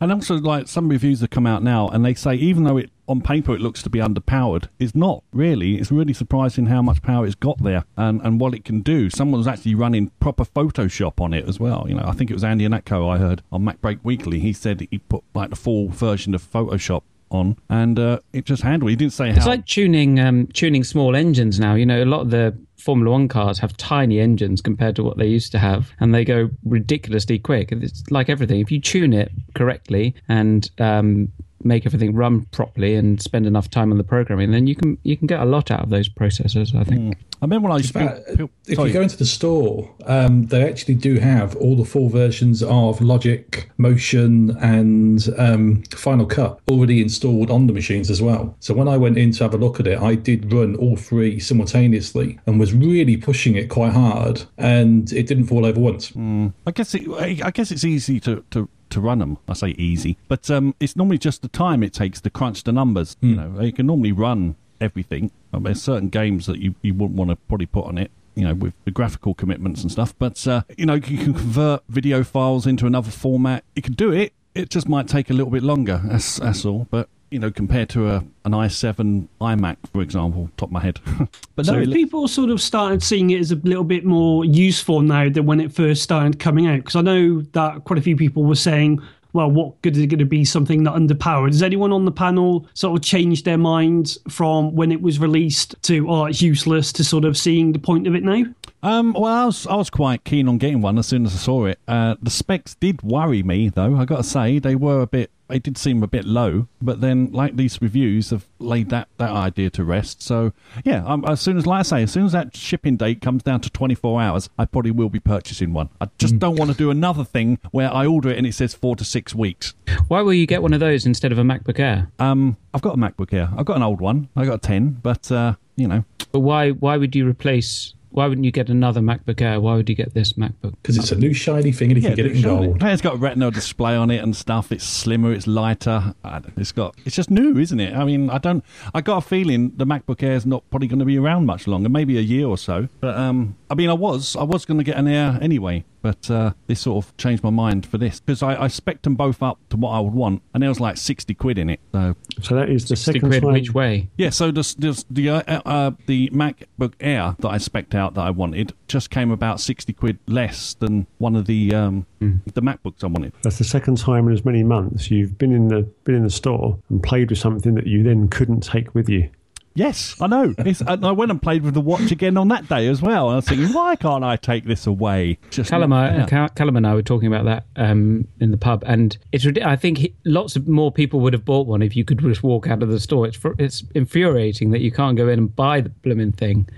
And 0.00 0.12
also, 0.12 0.36
like 0.36 0.66
some 0.66 0.88
reviews 0.88 1.20
have 1.20 1.30
come 1.30 1.46
out 1.46 1.62
now, 1.62 1.88
and 1.88 2.04
they 2.04 2.14
say 2.14 2.34
even 2.34 2.64
though 2.64 2.78
it 2.78 2.90
on 3.08 3.20
paper 3.20 3.54
it 3.54 3.60
looks 3.60 3.80
to 3.84 3.90
be 3.90 4.00
underpowered, 4.00 4.68
it's 4.80 4.94
not 4.94 5.22
really. 5.32 5.76
It's 5.76 5.92
really 5.92 6.12
surprising 6.12 6.66
how 6.66 6.82
much 6.82 7.00
power 7.02 7.24
it's 7.24 7.36
got 7.36 7.62
there 7.62 7.84
and, 7.96 8.20
and 8.22 8.40
what 8.40 8.54
it 8.54 8.64
can 8.64 8.80
do. 8.80 9.08
Someone's 9.08 9.46
actually 9.46 9.76
running 9.76 10.10
proper 10.18 10.44
Photoshop 10.44 11.20
on 11.20 11.32
it 11.32 11.48
as 11.48 11.60
well. 11.60 11.86
You 11.88 11.94
know, 11.94 12.04
I 12.04 12.12
think 12.12 12.30
it 12.30 12.34
was 12.34 12.42
Andy 12.42 12.66
Ihnatko 12.66 13.08
I 13.08 13.18
heard 13.18 13.42
on 13.52 13.62
MacBreak 13.62 14.00
Weekly. 14.02 14.40
He 14.40 14.52
said 14.52 14.88
he 14.90 14.98
put 14.98 15.22
like 15.34 15.50
the 15.50 15.56
full 15.56 15.88
version 15.88 16.34
of 16.34 16.42
Photoshop 16.42 17.02
on, 17.30 17.56
and 17.68 17.98
uh, 17.98 18.18
it 18.32 18.44
just 18.44 18.62
handled. 18.62 18.90
He 18.90 18.96
didn't 18.96 19.12
say 19.12 19.30
It's 19.30 19.40
how. 19.40 19.50
like 19.50 19.66
tuning 19.66 20.20
um, 20.20 20.46
tuning 20.48 20.84
small 20.84 21.16
engines 21.16 21.58
now. 21.58 21.74
You 21.74 21.86
know, 21.86 22.02
a 22.02 22.06
lot 22.06 22.20
of 22.20 22.30
the 22.30 22.56
Formula 22.78 23.10
One 23.10 23.26
cars 23.28 23.58
have 23.58 23.76
tiny 23.76 24.20
engines 24.20 24.60
compared 24.60 24.94
to 24.96 25.02
what 25.02 25.18
they 25.18 25.26
used 25.26 25.50
to 25.52 25.58
have, 25.58 25.90
and 26.00 26.14
they 26.14 26.24
go 26.24 26.50
ridiculously 26.64 27.38
quick. 27.38 27.72
It's 27.72 28.02
like 28.10 28.28
everything. 28.28 28.60
If 28.60 28.70
you 28.70 28.80
tune 28.80 29.12
it 29.12 29.32
correctly 29.54 30.14
and 30.28 30.70
um, 30.78 31.32
make 31.62 31.86
everything 31.86 32.14
run 32.14 32.42
properly 32.46 32.94
and 32.94 33.20
spend 33.20 33.46
enough 33.46 33.70
time 33.70 33.90
on 33.90 33.98
the 33.98 34.04
programming, 34.04 34.50
then 34.50 34.66
you 34.66 34.74
can 34.74 34.98
you 35.02 35.16
can 35.16 35.26
get 35.26 35.40
a 35.40 35.44
lot 35.44 35.70
out 35.70 35.80
of 35.80 35.90
those 35.90 36.08
processors. 36.08 36.74
I 36.74 36.84
think. 36.84 37.16
I 37.40 37.44
remember 37.44 37.68
when 37.68 37.72
I 37.72 37.78
used 37.78 37.92
to. 37.92 37.98
Build- 38.36 38.50
if 38.66 38.76
sorry. 38.76 38.88
you 38.88 38.94
go 38.94 39.02
into 39.02 39.16
the 39.16 39.26
store, 39.26 39.94
um, 40.06 40.46
they 40.46 40.66
actually 40.68 40.94
do 40.94 41.18
have 41.18 41.54
all 41.56 41.76
the 41.76 41.84
full 41.84 42.08
versions 42.08 42.62
of 42.62 43.00
Logic, 43.00 43.70
Motion, 43.76 44.56
and 44.60 45.28
um, 45.36 45.82
Final 45.90 46.26
Cut 46.26 46.60
already 46.70 47.02
installed 47.02 47.50
on 47.50 47.66
the 47.66 47.72
machines 47.72 48.10
as 48.10 48.22
well. 48.22 48.56
So 48.60 48.74
when 48.74 48.88
I 48.88 48.96
went 48.96 49.18
in 49.18 49.32
to 49.32 49.44
have 49.44 49.54
a 49.54 49.58
look 49.58 49.80
at 49.80 49.86
it, 49.86 50.00
I 50.00 50.14
did 50.14 50.52
run 50.52 50.76
all 50.76 50.96
three 50.96 51.38
simultaneously 51.38 52.38
and 52.46 52.58
was 52.58 52.72
really 52.72 53.16
pushing 53.16 53.54
it 53.56 53.68
quite 53.68 53.92
hard, 53.92 54.42
and 54.56 55.12
it 55.12 55.26
didn't 55.26 55.46
fall 55.46 55.66
over 55.66 55.78
once. 55.78 56.12
I 56.16 56.70
guess 56.72 56.94
it, 56.94 57.08
I 57.42 57.50
guess 57.50 57.70
it's 57.70 57.84
easy 57.84 58.18
to, 58.20 58.44
to, 58.50 58.68
to 58.90 59.00
run 59.00 59.18
them. 59.18 59.38
I 59.48 59.54
say 59.54 59.70
easy, 59.70 60.16
but 60.28 60.50
um, 60.50 60.74
it's 60.80 60.96
normally 60.96 61.18
just 61.18 61.42
the 61.42 61.48
time 61.48 61.82
it 61.82 61.92
takes 61.92 62.20
to 62.22 62.30
crunch 62.30 62.64
the 62.64 62.72
numbers. 62.72 63.16
You 63.20 63.36
know, 63.36 63.60
you 63.60 63.72
can 63.72 63.86
normally 63.86 64.12
run 64.12 64.56
everything. 64.80 65.30
I 65.52 65.56
mean, 65.56 65.64
there's 65.64 65.82
certain 65.82 66.08
games 66.08 66.46
that 66.46 66.58
you, 66.58 66.74
you 66.82 66.94
wouldn't 66.94 67.18
want 67.18 67.30
to 67.30 67.36
probably 67.36 67.66
put 67.66 67.86
on 67.86 67.98
it. 67.98 68.10
You 68.34 68.44
know, 68.44 68.54
with 68.54 68.74
the 68.84 68.90
graphical 68.90 69.32
commitments 69.32 69.80
and 69.82 69.90
stuff. 69.90 70.14
But 70.18 70.46
uh, 70.46 70.62
you 70.76 70.84
know, 70.84 70.94
you 70.94 71.16
can 71.16 71.32
convert 71.32 71.82
video 71.88 72.22
files 72.22 72.66
into 72.66 72.86
another 72.86 73.10
format. 73.10 73.64
You 73.74 73.80
can 73.80 73.94
do 73.94 74.12
it. 74.12 74.34
it 74.54 74.68
just 74.70 74.88
might 74.88 75.08
take 75.08 75.30
a 75.30 75.32
little 75.32 75.50
bit 75.50 75.62
longer. 75.62 76.02
That's 76.04 76.36
that's 76.36 76.64
all. 76.66 76.86
But 76.90 77.08
you 77.30 77.38
know, 77.38 77.50
compared 77.50 77.88
to 77.90 78.08
a 78.08 78.24
an 78.44 78.52
i7 78.52 79.26
iMac, 79.40 79.76
for 79.92 80.00
example, 80.00 80.50
top 80.56 80.68
of 80.68 80.72
my 80.72 80.80
head. 80.80 81.00
but 81.56 81.66
So 81.66 81.80
no, 81.80 81.92
people 81.92 82.28
sort 82.28 82.50
of 82.50 82.60
started 82.60 83.02
seeing 83.02 83.30
it 83.30 83.40
as 83.40 83.50
a 83.50 83.56
little 83.56 83.84
bit 83.84 84.04
more 84.04 84.44
useful 84.44 85.02
now 85.02 85.28
than 85.28 85.46
when 85.46 85.60
it 85.60 85.72
first 85.72 86.02
started 86.02 86.38
coming 86.38 86.66
out? 86.66 86.78
Because 86.78 86.96
I 86.96 87.00
know 87.00 87.40
that 87.52 87.84
quite 87.84 87.98
a 87.98 88.02
few 88.02 88.16
people 88.16 88.44
were 88.44 88.54
saying, 88.54 89.00
well, 89.32 89.50
what 89.50 89.80
good 89.82 89.96
is 89.96 90.02
it 90.02 90.06
going 90.06 90.18
to 90.18 90.24
be 90.24 90.44
something 90.44 90.84
that 90.84 90.94
underpowered? 90.94 91.48
Has 91.48 91.62
anyone 91.62 91.92
on 91.92 92.04
the 92.04 92.12
panel 92.12 92.66
sort 92.74 92.98
of 92.98 93.04
changed 93.04 93.44
their 93.44 93.58
minds 93.58 94.18
from 94.28 94.74
when 94.74 94.90
it 94.90 95.02
was 95.02 95.18
released 95.18 95.74
to, 95.82 96.08
oh, 96.10 96.24
it's 96.24 96.40
useless, 96.40 96.92
to 96.94 97.04
sort 97.04 97.24
of 97.24 97.36
seeing 97.36 97.72
the 97.72 97.78
point 97.78 98.06
of 98.06 98.14
it 98.14 98.22
now? 98.22 98.44
Um, 98.86 99.14
well, 99.14 99.34
I 99.34 99.44
was, 99.46 99.66
I 99.66 99.74
was 99.74 99.90
quite 99.90 100.22
keen 100.22 100.46
on 100.46 100.58
getting 100.58 100.80
one 100.80 100.96
as 100.96 101.08
soon 101.08 101.26
as 101.26 101.34
I 101.34 101.38
saw 101.38 101.64
it. 101.64 101.80
Uh, 101.88 102.14
the 102.22 102.30
specs 102.30 102.76
did 102.76 103.02
worry 103.02 103.42
me, 103.42 103.68
though. 103.68 103.96
I 103.96 104.04
got 104.04 104.18
to 104.18 104.22
say 104.22 104.60
they 104.60 104.76
were 104.76 105.02
a 105.02 105.08
bit. 105.08 105.32
They 105.48 105.58
did 105.58 105.76
seem 105.76 106.04
a 106.04 106.06
bit 106.06 106.24
low, 106.24 106.68
but 106.80 107.00
then, 107.00 107.30
like 107.32 107.56
these 107.56 107.82
reviews, 107.82 108.30
have 108.30 108.46
laid 108.60 108.90
that, 108.90 109.08
that 109.18 109.30
idea 109.30 109.70
to 109.70 109.84
rest. 109.84 110.22
So, 110.22 110.52
yeah, 110.84 111.04
um, 111.04 111.24
as 111.24 111.40
soon 111.40 111.56
as, 111.56 111.66
like 111.66 111.80
I 111.80 111.82
say, 111.82 112.02
as 112.04 112.12
soon 112.12 112.26
as 112.26 112.32
that 112.32 112.56
shipping 112.56 112.96
date 112.96 113.20
comes 113.20 113.42
down 113.42 113.60
to 113.62 113.70
24 113.70 114.20
hours, 114.20 114.50
I 114.56 114.66
probably 114.66 114.92
will 114.92 115.08
be 115.08 115.20
purchasing 115.20 115.72
one. 115.72 115.88
I 116.00 116.08
just 116.18 116.38
don't 116.38 116.56
want 116.56 116.70
to 116.70 116.76
do 116.76 116.90
another 116.90 117.24
thing 117.24 117.58
where 117.72 117.92
I 117.92 118.06
order 118.06 118.30
it 118.30 118.38
and 118.38 118.46
it 118.46 118.54
says 118.54 118.72
four 118.74 118.94
to 118.96 119.04
six 119.04 119.34
weeks. 119.34 119.74
Why 120.08 120.20
will 120.20 120.34
you 120.34 120.46
get 120.46 120.62
one 120.62 120.72
of 120.72 120.80
those 120.80 121.06
instead 121.06 121.32
of 121.32 121.38
a 121.38 121.42
MacBook 121.44 121.80
Air? 121.80 122.10
Um, 122.20 122.56
I've 122.74 122.82
got 122.82 122.94
a 122.94 122.98
MacBook 122.98 123.32
Air. 123.32 123.48
I've 123.56 123.66
got 123.66 123.76
an 123.76 123.82
old 123.84 124.00
one. 124.00 124.28
I 124.36 124.44
got 124.46 124.54
a 124.54 124.58
10, 124.58 124.98
but 125.02 125.30
uh, 125.32 125.54
you 125.76 125.88
know, 125.88 126.04
But 126.32 126.40
why 126.40 126.70
why 126.70 126.96
would 126.96 127.14
you 127.14 127.28
replace? 127.28 127.94
Why 128.16 128.26
wouldn't 128.28 128.46
you 128.46 128.50
get 128.50 128.70
another 128.70 129.02
MacBook 129.02 129.42
Air? 129.42 129.60
Why 129.60 129.74
would 129.74 129.90
you 129.90 129.94
get 129.94 130.14
this 130.14 130.32
MacBook? 130.32 130.74
Because 130.80 130.96
it's 130.96 131.12
a 131.12 131.16
new 131.16 131.34
shiny 131.34 131.70
thing 131.70 131.90
and 131.90 131.98
you 132.02 132.08
can 132.08 132.16
get 132.16 132.24
it 132.24 132.32
in 132.36 132.40
surely. 132.40 132.68
gold. 132.68 132.82
Hey, 132.82 132.94
It's 132.94 133.02
got 133.02 133.16
a 133.16 133.18
retina 133.18 133.50
display 133.50 133.94
on 133.94 134.10
it 134.10 134.22
and 134.22 134.34
stuff. 134.34 134.72
It's 134.72 134.84
slimmer. 134.84 135.34
It's 135.34 135.46
lighter. 135.46 136.14
It's 136.56 136.72
got. 136.72 136.94
It's 137.04 137.14
just 137.14 137.30
new, 137.30 137.58
isn't 137.58 137.78
it? 137.78 137.94
I 137.94 138.06
mean, 138.06 138.30
I 138.30 138.38
don't. 138.38 138.64
I 138.94 139.02
got 139.02 139.18
a 139.18 139.20
feeling 139.20 139.72
the 139.76 139.84
MacBook 139.84 140.22
Air 140.22 140.32
is 140.32 140.46
not 140.46 140.62
probably 140.70 140.88
going 140.88 141.00
to 141.00 141.04
be 141.04 141.18
around 141.18 141.44
much 141.44 141.66
longer. 141.66 141.90
Maybe 141.90 142.16
a 142.16 142.22
year 142.22 142.46
or 142.46 142.56
so. 142.56 142.88
But 143.00 143.18
um, 143.18 143.54
I 143.68 143.74
mean, 143.74 143.90
I 143.90 143.92
was. 143.92 144.34
I 144.34 144.44
was 144.44 144.64
going 144.64 144.78
to 144.78 144.84
get 144.84 144.96
an 144.96 145.08
Air 145.08 145.38
anyway. 145.42 145.84
But 146.02 146.30
uh, 146.30 146.52
this 146.66 146.80
sort 146.80 147.04
of 147.04 147.16
changed 147.16 147.42
my 147.42 147.50
mind 147.50 147.86
for 147.86 147.98
this 147.98 148.20
because 148.20 148.42
I, 148.42 148.64
I 148.64 148.68
spec 148.68 149.02
them 149.02 149.14
both 149.14 149.42
up 149.42 149.58
to 149.70 149.76
what 149.76 149.90
I 149.90 150.00
would 150.00 150.12
want, 150.14 150.42
and 150.54 150.62
there 150.62 150.70
was 150.70 150.80
like 150.80 150.96
sixty 150.96 151.34
quid 151.34 151.58
in 151.58 151.70
it. 151.70 151.80
So 151.92 152.14
So 152.42 152.54
that 152.54 152.68
is 152.70 152.88
the 152.88 152.96
60 152.96 153.12
second 153.12 153.28
quid 153.30 153.42
time. 153.42 153.52
which 153.52 153.74
way? 153.74 154.08
yeah, 154.16 154.30
so 154.30 154.50
the 154.50 154.62
the 154.78 155.04
the, 155.10 155.30
uh, 155.30 155.60
uh, 155.64 155.90
the 156.06 156.30
MacBook 156.30 156.94
Air 157.00 157.36
that 157.40 157.48
I 157.48 157.58
spec'd 157.58 157.94
out 157.94 158.14
that 158.14 158.20
I 158.22 158.30
wanted 158.30 158.72
just 158.88 159.10
came 159.10 159.30
about 159.30 159.60
sixty 159.60 159.92
quid 159.92 160.18
less 160.26 160.74
than 160.74 161.06
one 161.18 161.34
of 161.36 161.46
the 161.46 161.74
um, 161.74 162.06
the 162.20 162.62
MacBooks 162.62 163.02
I 163.02 163.06
wanted. 163.06 163.32
That's 163.42 163.58
the 163.58 163.64
second 163.64 163.98
time 163.98 164.26
in 164.26 164.32
as 164.32 164.44
many 164.44 164.62
months 164.62 165.10
you've 165.10 165.38
been 165.38 165.52
in 165.52 165.68
the 165.68 165.82
been 166.04 166.14
in 166.14 166.22
the 166.24 166.30
store 166.30 166.78
and 166.88 167.02
played 167.02 167.30
with 167.30 167.38
something 167.38 167.74
that 167.74 167.86
you 167.86 168.02
then 168.02 168.28
couldn't 168.28 168.60
take 168.60 168.94
with 168.94 169.08
you. 169.08 169.28
Yes, 169.76 170.16
I 170.20 170.26
know. 170.26 170.54
And 170.56 171.06
I 171.06 171.12
went 171.12 171.30
and 171.30 171.40
played 171.40 171.62
with 171.62 171.74
the 171.74 171.80
watch 171.80 172.10
again 172.10 172.36
on 172.36 172.48
that 172.48 172.68
day 172.68 172.88
as 172.88 173.02
well. 173.02 173.26
And 173.26 173.34
I 173.34 173.36
was 173.36 173.44
thinking, 173.46 173.72
why 173.72 173.94
can't 173.94 174.24
I 174.24 174.36
take 174.36 174.64
this 174.64 174.86
away? 174.86 175.38
Just 175.50 175.70
Callum, 175.70 175.92
I- 175.92 176.26
Callum 176.54 176.76
and 176.76 176.86
I 176.86 176.94
were 176.94 177.02
talking 177.02 177.28
about 177.32 177.44
that 177.44 177.66
um, 177.76 178.26
in 178.40 178.50
the 178.50 178.56
pub, 178.56 178.82
and 178.86 179.16
it's. 179.32 179.46
I 179.64 179.76
think 179.76 179.98
he, 179.98 180.14
lots 180.24 180.56
of 180.56 180.66
more 180.66 180.90
people 180.90 181.20
would 181.20 181.34
have 181.34 181.44
bought 181.44 181.66
one 181.66 181.82
if 181.82 181.94
you 181.94 182.04
could 182.04 182.18
just 182.20 182.42
walk 182.42 182.66
out 182.66 182.82
of 182.82 182.88
the 182.88 182.98
store. 182.98 183.26
It's 183.26 183.38
it's 183.58 183.84
infuriating 183.94 184.70
that 184.70 184.80
you 184.80 184.90
can't 184.90 185.16
go 185.16 185.28
in 185.28 185.38
and 185.38 185.54
buy 185.54 185.82
the 185.82 185.90
blooming 185.90 186.32
thing. 186.32 186.68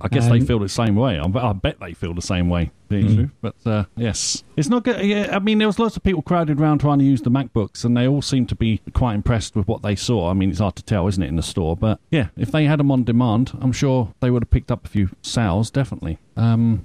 I 0.00 0.08
guess 0.08 0.28
they 0.28 0.38
Um, 0.38 0.46
feel 0.46 0.58
the 0.58 0.68
same 0.68 0.96
way. 0.96 1.18
I, 1.18 1.26
bet- 1.26 1.42
I 1.44 1.52
bet 1.52 1.80
they 1.80 1.92
feel 1.94 2.14
the 2.14 2.22
same 2.22 2.48
way. 2.48 2.70
true. 2.88 3.30
But 3.40 3.54
uh, 3.66 3.84
yes, 3.96 4.42
it's 4.56 4.68
not 4.68 4.84
good. 4.84 5.04
Yeah, 5.04 5.30
I 5.32 5.38
mean, 5.38 5.58
there 5.58 5.66
was 5.66 5.78
lots 5.78 5.96
of 5.96 6.02
people 6.02 6.22
crowded 6.22 6.60
around 6.60 6.78
trying 6.78 6.98
to 7.00 7.04
use 7.04 7.20
the 7.22 7.30
MacBooks, 7.30 7.84
and 7.84 7.96
they 7.96 8.06
all 8.08 8.22
seemed 8.22 8.48
to 8.50 8.54
be 8.54 8.80
quite 8.94 9.14
impressed 9.14 9.54
with 9.56 9.66
what 9.68 9.82
they 9.82 9.94
saw. 9.96 10.30
I 10.30 10.32
mean, 10.34 10.50
it's 10.50 10.60
hard 10.60 10.76
to 10.76 10.82
tell, 10.82 11.06
isn't 11.08 11.22
it, 11.22 11.28
in 11.28 11.36
the 11.36 11.42
store? 11.42 11.76
But 11.76 12.00
yeah, 12.10 12.28
if 12.36 12.50
they 12.50 12.64
had 12.64 12.78
them 12.80 12.90
on 12.90 13.04
demand, 13.04 13.52
I'm 13.60 13.72
sure 13.72 14.12
they 14.20 14.30
would 14.30 14.42
have 14.42 14.50
picked 14.50 14.70
up 14.70 14.84
a 14.86 14.88
few 14.88 15.10
sales, 15.22 15.70
definitely. 15.70 16.18
Um, 16.36 16.82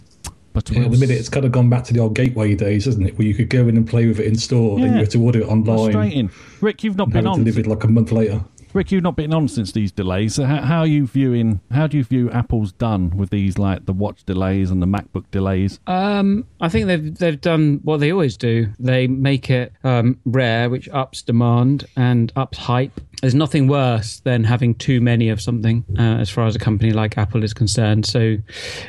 but 0.54 0.70
Yeah, 0.70 0.84
at 0.84 0.92
the 0.92 0.98
minute, 1.00 1.18
it's 1.18 1.30
kind 1.30 1.46
of 1.48 1.52
gone 1.52 1.68
back 1.70 1.84
to 1.86 1.94
the 1.94 2.00
old 2.00 2.14
gateway 2.16 2.54
days, 2.56 2.86
isn't 2.86 3.04
it? 3.08 3.18
Where 3.18 3.26
you 3.26 3.34
could 3.34 3.50
go 3.50 3.68
in 3.68 3.76
and 3.76 3.88
play 3.88 4.06
with 4.06 4.20
it 4.20 4.28
in 4.28 4.36
store, 4.36 4.80
then 4.80 4.94
you 4.94 5.00
had 5.00 5.10
to 5.12 5.20
order 5.24 5.40
it 5.42 5.48
online. 5.48 6.30
Ric, 6.62 6.84
you've 6.84 6.96
not 6.96 7.10
been 7.10 7.26
on. 7.26 7.40
delivered 7.40 7.66
like 7.66 7.84
a 7.84 7.88
month 7.88 8.12
later. 8.12 8.44
Ric, 8.74 8.92
you've 8.92 9.04
not 9.04 9.16
been 9.16 9.34
on 9.34 9.48
since 9.48 9.72
these 9.72 9.92
delays. 9.92 10.34
So 10.34 10.46
how, 10.46 10.62
how 10.62 10.80
are 10.80 10.88
you 10.88 11.06
viewing? 11.06 11.62
How 11.70 11.86
do 11.86 11.96
you 11.96 12.04
view 12.04 12.32
Apple's 12.32 12.72
done 12.72 13.16
with 13.16 13.30
these, 13.30 13.60
like 13.60 13.86
the 13.86 13.94
watch 13.94 14.24
delays 14.24 14.72
and 14.72 14.82
the 14.82 14.88
MacBook 14.88 15.26
delays? 15.30 15.80
Um, 15.86 16.48
I 16.60 16.70
think 16.70 16.88
they've 16.88 17.16
they've 17.16 17.40
done 17.40 17.82
what 17.84 18.00
they 18.00 18.12
always 18.12 18.36
do. 18.36 18.70
They 18.80 19.06
make 19.06 19.52
it 19.52 19.74
um, 19.84 20.20
rare, 20.26 20.72
which 20.72 20.90
ups 20.90 21.22
demand 21.22 21.86
and 21.96 22.34
ups 22.36 22.58
hype. 22.58 23.00
There's 23.24 23.34
nothing 23.34 23.70
worse 23.70 24.20
than 24.20 24.44
having 24.44 24.76
too 24.76 25.00
many 25.00 25.30
of 25.30 25.40
something, 25.40 25.86
uh, 25.98 26.18
as 26.20 26.30
far 26.30 26.46
as 26.46 26.58
a 26.58 26.60
company 26.60 26.92
like 26.92 27.18
Apple 27.18 27.42
is 27.42 27.54
concerned. 27.54 28.06
So, 28.06 28.36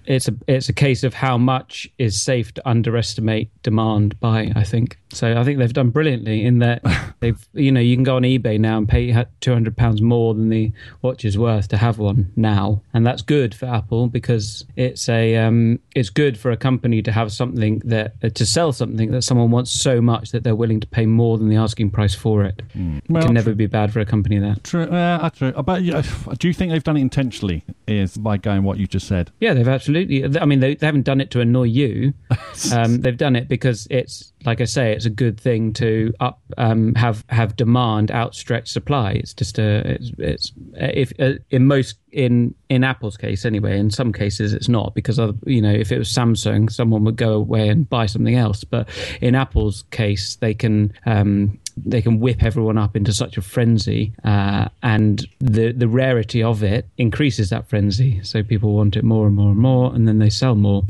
it's 0.06 0.26
a 0.26 0.34
it's 0.48 0.68
a 0.68 0.72
case 0.72 1.04
of 1.04 1.14
how 1.14 1.38
much 1.38 1.88
is 1.98 2.20
safe 2.20 2.52
to 2.54 2.68
underestimate 2.68 3.48
demand 3.62 4.18
by. 4.18 4.50
I 4.56 4.64
think 4.64 4.98
so. 5.12 5.40
I 5.40 5.44
think 5.44 5.60
they've 5.60 5.72
done 5.72 5.90
brilliantly 5.90 6.44
in 6.44 6.58
that 6.58 6.82
they've 7.20 7.38
you 7.52 7.70
know 7.70 7.78
you 7.78 7.94
can 7.94 8.02
go 8.02 8.16
on 8.16 8.22
eBay 8.22 8.58
now 8.58 8.76
and 8.76 8.88
pay 8.88 9.24
two 9.38 9.52
hundred 9.52 9.76
pounds 9.76 10.02
more 10.02 10.34
than 10.34 10.48
the 10.48 10.72
watch 11.00 11.24
is 11.24 11.38
worth 11.38 11.68
to 11.68 11.76
have 11.76 12.00
one 12.00 12.32
now, 12.34 12.82
and 12.92 13.06
that's 13.06 13.22
good 13.22 13.54
for 13.54 13.66
Apple 13.66 14.08
because 14.08 14.64
it's 14.74 15.08
a 15.08 15.36
um, 15.36 15.78
it's 15.94 16.10
good 16.10 16.36
for 16.36 16.50
a 16.50 16.56
company 16.56 17.02
to 17.02 17.12
have 17.12 17.30
something 17.30 17.80
that 17.84 18.14
uh, 18.24 18.30
to 18.30 18.44
sell 18.44 18.72
something 18.72 19.12
that 19.12 19.22
someone 19.22 19.52
wants 19.52 19.70
so 19.70 20.00
much 20.00 20.32
that 20.32 20.42
they're 20.42 20.56
willing 20.56 20.80
to 20.80 20.88
pay 20.88 21.06
more 21.06 21.38
than 21.38 21.48
the 21.48 21.56
asking 21.56 21.92
price 21.92 22.16
for 22.16 22.42
it. 22.42 22.62
Well, 23.08 23.22
Can 23.22 23.34
never 23.34 23.54
be 23.54 23.66
bad 23.66 23.92
for 23.92 24.00
a 24.00 24.04
company 24.04 24.23
that. 24.30 24.64
True. 24.64 24.84
Uh, 24.84 25.28
true. 25.30 25.52
But 25.52 25.82
yeah, 25.82 26.02
do 26.38 26.48
you 26.48 26.54
think 26.54 26.72
they've 26.72 26.82
done 26.82 26.96
it 26.96 27.00
intentionally? 27.00 27.64
Is 27.86 28.16
by 28.16 28.36
going 28.36 28.62
what 28.62 28.78
you 28.78 28.86
just 28.86 29.06
said? 29.06 29.30
Yeah, 29.40 29.54
they've 29.54 29.68
absolutely. 29.68 30.38
I 30.38 30.44
mean, 30.44 30.60
they, 30.60 30.74
they 30.74 30.86
haven't 30.86 31.02
done 31.02 31.20
it 31.20 31.30
to 31.32 31.40
annoy 31.40 31.64
you. 31.64 32.14
Um, 32.72 33.00
they've 33.00 33.16
done 33.16 33.34
it 33.34 33.48
because 33.48 33.88
it's, 33.90 34.32
like 34.44 34.60
I 34.60 34.64
say, 34.64 34.92
it's 34.92 35.06
a 35.06 35.10
good 35.10 35.40
thing 35.40 35.72
to 35.74 36.14
up 36.20 36.40
um, 36.56 36.94
have 36.94 37.24
have 37.28 37.56
demand 37.56 38.12
outstretch 38.12 38.68
supply. 38.68 39.12
It's 39.12 39.34
just 39.34 39.58
a 39.58 39.94
it's, 39.94 40.12
it's 40.18 40.52
if 40.74 41.12
uh, 41.18 41.32
in 41.50 41.66
most 41.66 41.96
in 42.12 42.54
in 42.68 42.84
Apple's 42.84 43.16
case 43.16 43.44
anyway. 43.44 43.78
In 43.78 43.90
some 43.90 44.12
cases, 44.12 44.54
it's 44.54 44.68
not 44.68 44.94
because 44.94 45.18
other, 45.18 45.34
you 45.46 45.60
know 45.60 45.72
if 45.72 45.90
it 45.90 45.98
was 45.98 46.08
Samsung, 46.08 46.70
someone 46.70 47.04
would 47.04 47.16
go 47.16 47.34
away 47.34 47.68
and 47.68 47.88
buy 47.88 48.06
something 48.06 48.36
else. 48.36 48.62
But 48.64 48.88
in 49.20 49.34
Apple's 49.34 49.84
case, 49.90 50.36
they 50.36 50.54
can. 50.54 50.92
Um, 51.06 51.58
they 51.76 52.02
can 52.02 52.20
whip 52.20 52.42
everyone 52.42 52.78
up 52.78 52.96
into 52.96 53.12
such 53.12 53.36
a 53.36 53.42
frenzy, 53.42 54.12
uh, 54.24 54.68
and 54.82 55.26
the 55.40 55.72
the 55.72 55.88
rarity 55.88 56.42
of 56.42 56.62
it 56.62 56.88
increases 56.98 57.50
that 57.50 57.68
frenzy. 57.68 58.22
So 58.22 58.42
people 58.42 58.74
want 58.74 58.96
it 58.96 59.04
more 59.04 59.26
and 59.26 59.36
more 59.36 59.50
and 59.50 59.58
more, 59.58 59.94
and 59.94 60.06
then 60.06 60.18
they 60.18 60.30
sell 60.30 60.54
more. 60.54 60.84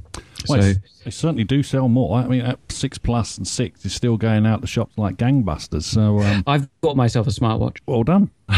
Well, 0.48 0.62
so 0.62 0.72
they 1.04 1.10
certainly 1.10 1.44
do 1.44 1.62
sell 1.62 1.88
more. 1.88 2.18
I 2.18 2.26
mean, 2.26 2.54
six 2.68 2.98
plus 2.98 3.36
and 3.38 3.46
six 3.46 3.84
is 3.84 3.92
still 3.94 4.16
going 4.16 4.46
out 4.46 4.60
the 4.60 4.66
shops 4.66 4.96
like 4.98 5.16
gangbusters. 5.16 5.82
So 5.84 6.20
um, 6.20 6.44
I've 6.46 6.68
got 6.80 6.96
myself 6.96 7.26
a 7.26 7.30
smartwatch. 7.30 7.78
well 7.86 8.02
done. 8.04 8.30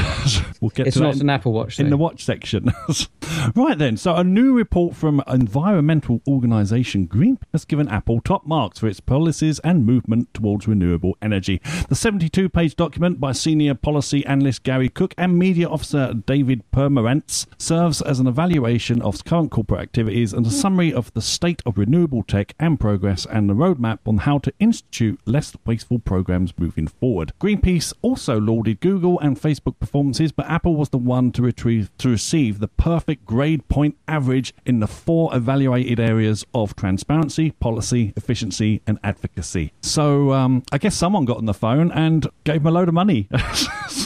we'll 0.60 0.70
get 0.70 0.88
It's 0.88 0.94
to 0.94 1.00
that 1.00 1.04
not 1.06 1.14
in- 1.16 1.20
an 1.22 1.30
Apple 1.30 1.52
Watch. 1.52 1.78
in 1.78 1.90
the 1.90 1.96
watch 1.96 2.24
section. 2.24 2.72
right 3.54 3.78
then, 3.78 3.96
so 3.96 4.16
a 4.16 4.24
new 4.24 4.52
report 4.52 4.96
from 4.96 5.22
environmental 5.28 6.20
organisation 6.26 7.06
Greenpeace 7.06 7.38
has 7.52 7.64
given 7.64 7.88
Apple 7.88 8.20
top 8.20 8.46
marks 8.46 8.80
for 8.80 8.88
its 8.88 8.98
policies 8.98 9.60
and 9.60 9.86
movement 9.86 10.34
towards 10.34 10.66
renewable 10.66 11.16
energy. 11.22 11.60
The 11.88 11.94
72 11.94 12.48
page 12.48 12.74
document 12.74 13.20
by 13.20 13.30
senior 13.30 13.74
policy 13.74 14.26
analyst 14.26 14.64
Gary 14.64 14.88
Cook 14.88 15.14
and 15.16 15.38
media 15.38 15.68
officer 15.68 16.12
David 16.14 16.62
Pomerantz 16.72 17.46
serves 17.58 18.02
as 18.02 18.18
an 18.18 18.26
evaluation 18.26 19.00
of 19.02 19.24
current 19.24 19.52
corporate 19.52 19.80
activities 19.82 20.32
and 20.32 20.44
a 20.46 20.50
summary 20.50 20.92
of 20.92 21.12
the 21.14 21.22
state 21.22 21.62
of 21.64 21.75
renewable 21.76 22.22
tech 22.22 22.54
and 22.58 22.78
progress 22.78 23.26
and 23.26 23.48
the 23.48 23.54
roadmap 23.54 23.98
on 24.06 24.18
how 24.18 24.38
to 24.38 24.52
institute 24.58 25.20
less 25.26 25.54
wasteful 25.64 25.98
programs 25.98 26.52
moving 26.58 26.86
forward. 26.86 27.32
Greenpeace 27.40 27.92
also 28.02 28.40
lauded 28.40 28.80
Google 28.80 29.18
and 29.20 29.40
Facebook 29.40 29.78
performances, 29.78 30.32
but 30.32 30.46
Apple 30.46 30.76
was 30.76 30.90
the 30.90 30.98
one 30.98 31.32
to 31.32 31.42
retrieve 31.42 31.90
to 31.98 32.08
receive 32.08 32.58
the 32.58 32.68
perfect 32.68 33.24
grade 33.24 33.66
point 33.68 33.96
average 34.08 34.54
in 34.64 34.80
the 34.80 34.86
four 34.86 35.34
evaluated 35.34 36.00
areas 36.00 36.44
of 36.54 36.74
transparency, 36.76 37.50
policy, 37.52 38.12
efficiency, 38.16 38.80
and 38.86 38.98
advocacy. 39.02 39.72
So 39.82 40.32
um, 40.32 40.62
I 40.72 40.78
guess 40.78 40.94
someone 40.94 41.24
got 41.24 41.38
on 41.38 41.46
the 41.46 41.54
phone 41.54 41.90
and 41.92 42.26
gave 42.44 42.62
them 42.62 42.68
a 42.68 42.70
load 42.70 42.88
of 42.88 42.94
money. 42.94 43.28